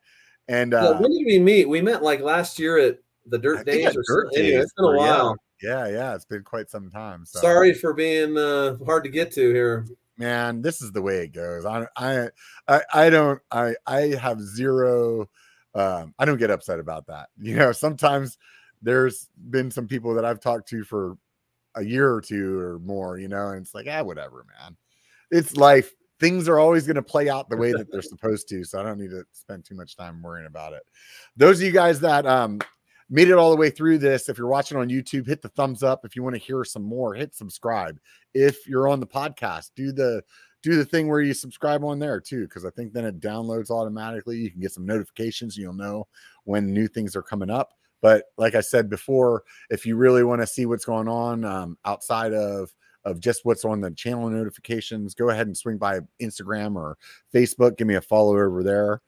And 0.48 0.72
uh 0.72 0.94
when 0.94 1.10
did 1.10 1.26
we 1.26 1.38
meet 1.38 1.68
we 1.68 1.82
met 1.82 2.02
like 2.02 2.20
last 2.20 2.58
year 2.58 2.78
at 2.78 2.98
the 3.26 3.38
dirt 3.38 3.66
think 3.66 3.82
days 3.82 3.96
or 3.96 4.02
Dirt 4.06 4.32
Days 4.32 4.62
it's 4.62 4.72
been 4.72 4.84
a 4.86 4.88
or- 4.88 4.96
yeah. 4.96 5.22
while 5.22 5.36
yeah, 5.62 5.88
yeah, 5.88 6.14
it's 6.14 6.24
been 6.24 6.42
quite 6.42 6.70
some 6.70 6.90
time. 6.90 7.24
So 7.26 7.40
Sorry 7.40 7.72
for 7.74 7.92
being 7.94 8.36
uh, 8.36 8.76
hard 8.84 9.04
to 9.04 9.10
get 9.10 9.32
to 9.32 9.52
here. 9.52 9.86
Man 10.18 10.62
this 10.62 10.80
is 10.82 10.92
the 10.92 11.02
way 11.02 11.18
it 11.18 11.32
goes. 11.32 11.64
I 11.64 11.86
i 11.96 12.28
i, 12.68 12.80
I 12.92 13.10
don't 13.10 13.40
i 13.50 13.74
i 13.86 14.00
have 14.20 14.40
zero 14.40 15.28
um 15.74 16.14
i 16.18 16.24
don't 16.24 16.38
get 16.38 16.50
upset 16.50 16.80
about 16.80 17.06
that 17.08 17.28
you 17.38 17.56
know 17.56 17.72
sometimes 17.72 18.38
there's 18.82 19.28
been 19.50 19.70
some 19.70 19.86
people 19.86 20.14
that 20.14 20.24
i've 20.24 20.40
talked 20.40 20.68
to 20.68 20.84
for 20.84 21.18
a 21.76 21.84
year 21.84 22.12
or 22.12 22.20
two 22.20 22.58
or 22.58 22.78
more 22.80 23.18
you 23.18 23.28
know 23.28 23.48
and 23.48 23.62
it's 23.62 23.74
like 23.74 23.86
ah 23.90 24.02
whatever 24.02 24.44
man. 24.60 24.76
It's 25.30 25.56
life. 25.56 25.92
Things 26.20 26.48
are 26.48 26.58
always 26.58 26.86
going 26.86 26.96
to 26.96 27.02
play 27.02 27.28
out 27.28 27.50
the 27.50 27.56
way 27.56 27.72
that 27.72 27.90
they're 27.90 28.00
supposed 28.14 28.48
to 28.48 28.64
so 28.64 28.80
i 28.80 28.82
don't 28.82 28.98
need 28.98 29.10
to 29.10 29.24
spend 29.32 29.64
too 29.64 29.74
much 29.74 29.96
time 29.96 30.22
worrying 30.22 30.46
about 30.46 30.72
it. 30.72 30.82
Those 31.36 31.60
of 31.60 31.66
you 31.66 31.72
guys 31.72 32.00
that 32.00 32.26
um 32.26 32.60
made 33.08 33.28
it 33.28 33.34
all 33.34 33.50
the 33.50 33.56
way 33.56 33.70
through 33.70 33.98
this. 33.98 34.28
If 34.28 34.38
you're 34.38 34.46
watching 34.48 34.76
on 34.76 34.88
youtube 34.88 35.26
hit 35.26 35.42
the 35.42 35.48
thumbs 35.50 35.82
up. 35.82 36.04
If 36.04 36.16
you 36.16 36.22
want 36.22 36.34
to 36.34 36.40
hear 36.40 36.64
some 36.64 36.82
more 36.82 37.14
hit 37.14 37.34
subscribe. 37.34 37.98
If 38.34 38.66
you're 38.66 38.88
on 38.88 39.00
the 39.00 39.06
podcast 39.06 39.70
do 39.76 39.92
the 39.92 40.22
do 40.62 40.76
the 40.76 40.84
thing 40.84 41.08
where 41.08 41.20
you 41.20 41.34
subscribe 41.34 41.84
on 41.84 41.98
there 41.98 42.20
too 42.20 42.42
because 42.42 42.64
i 42.64 42.70
think 42.70 42.92
then 42.92 43.04
it 43.04 43.20
downloads 43.20 43.70
automatically. 43.70 44.38
You 44.38 44.50
can 44.50 44.60
get 44.60 44.72
some 44.72 44.86
notifications 44.86 45.56
you'll 45.56 45.72
know 45.72 46.08
when 46.44 46.72
new 46.72 46.88
things 46.88 47.14
are 47.16 47.22
coming 47.22 47.50
up. 47.50 47.74
But 48.02 48.24
like 48.36 48.54
i 48.54 48.60
said 48.60 48.90
before 48.90 49.44
if 49.70 49.86
you 49.86 49.96
really 49.96 50.24
want 50.24 50.40
to 50.40 50.46
see 50.46 50.66
what's 50.66 50.84
going 50.84 51.08
on 51.08 51.44
um, 51.44 51.78
outside 51.84 52.32
of 52.32 52.70
of 53.04 53.20
just 53.20 53.44
what's 53.44 53.64
on 53.64 53.80
the 53.80 53.92
channel 53.92 54.28
notifications 54.28 55.14
go 55.14 55.30
ahead 55.30 55.46
and 55.46 55.56
swing 55.56 55.78
by 55.78 56.00
instagram 56.20 56.74
or 56.74 56.98
facebook. 57.32 57.78
Give 57.78 57.86
me 57.86 57.94
a 57.94 58.00
follow 58.00 58.32
over 58.32 58.64
there 58.64 59.00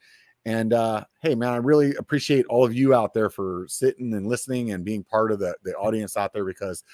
and 0.49 0.73
uh, 0.73 1.05
hey, 1.21 1.35
man, 1.35 1.53
I 1.53 1.57
really 1.57 1.95
appreciate 1.97 2.47
all 2.47 2.65
of 2.65 2.75
you 2.75 2.95
out 2.95 3.13
there 3.13 3.29
for 3.29 3.67
sitting 3.69 4.15
and 4.15 4.27
listening 4.27 4.71
and 4.73 4.83
being 4.83 5.05
part 5.05 5.31
of 5.31 5.39
the, 5.39 5.55
the 5.63 5.75
audience 5.75 6.17
out 6.17 6.33
there 6.33 6.47
because, 6.47 6.85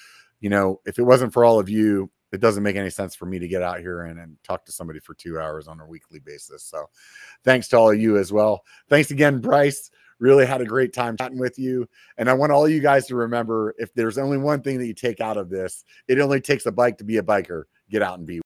you 0.41 0.49
know, 0.49 0.81
if 0.85 0.99
it 0.99 1.03
wasn't 1.03 1.31
for 1.31 1.45
all 1.45 1.57
of 1.57 1.69
you, 1.69 2.11
it 2.33 2.41
doesn't 2.41 2.63
make 2.63 2.75
any 2.75 2.89
sense 2.89 3.15
for 3.15 3.25
me 3.25 3.39
to 3.39 3.47
get 3.47 3.61
out 3.61 3.79
here 3.79 4.01
and, 4.01 4.19
and 4.19 4.35
talk 4.43 4.65
to 4.65 4.73
somebody 4.73 4.99
for 4.99 5.13
two 5.13 5.39
hours 5.39 5.69
on 5.69 5.79
a 5.79 5.87
weekly 5.87 6.19
basis. 6.19 6.65
So 6.65 6.89
thanks 7.45 7.69
to 7.69 7.77
all 7.77 7.91
of 7.91 7.97
you 7.97 8.17
as 8.17 8.33
well. 8.33 8.61
Thanks 8.89 9.11
again, 9.11 9.39
Bryce. 9.39 9.89
Really 10.19 10.45
had 10.45 10.59
a 10.59 10.65
great 10.65 10.91
time 10.91 11.15
chatting 11.15 11.39
with 11.39 11.57
you. 11.57 11.87
And 12.17 12.29
I 12.29 12.33
want 12.33 12.51
all 12.51 12.67
you 12.67 12.81
guys 12.81 13.07
to 13.07 13.15
remember 13.15 13.73
if 13.77 13.93
there's 13.93 14.17
only 14.17 14.37
one 14.37 14.63
thing 14.63 14.79
that 14.79 14.87
you 14.87 14.93
take 14.93 15.21
out 15.21 15.37
of 15.37 15.49
this, 15.49 15.85
it 16.09 16.19
only 16.19 16.41
takes 16.41 16.65
a 16.65 16.73
bike 16.73 16.97
to 16.97 17.05
be 17.05 17.17
a 17.17 17.23
biker. 17.23 17.63
Get 17.89 18.01
out 18.01 18.17
and 18.17 18.27
be 18.27 18.41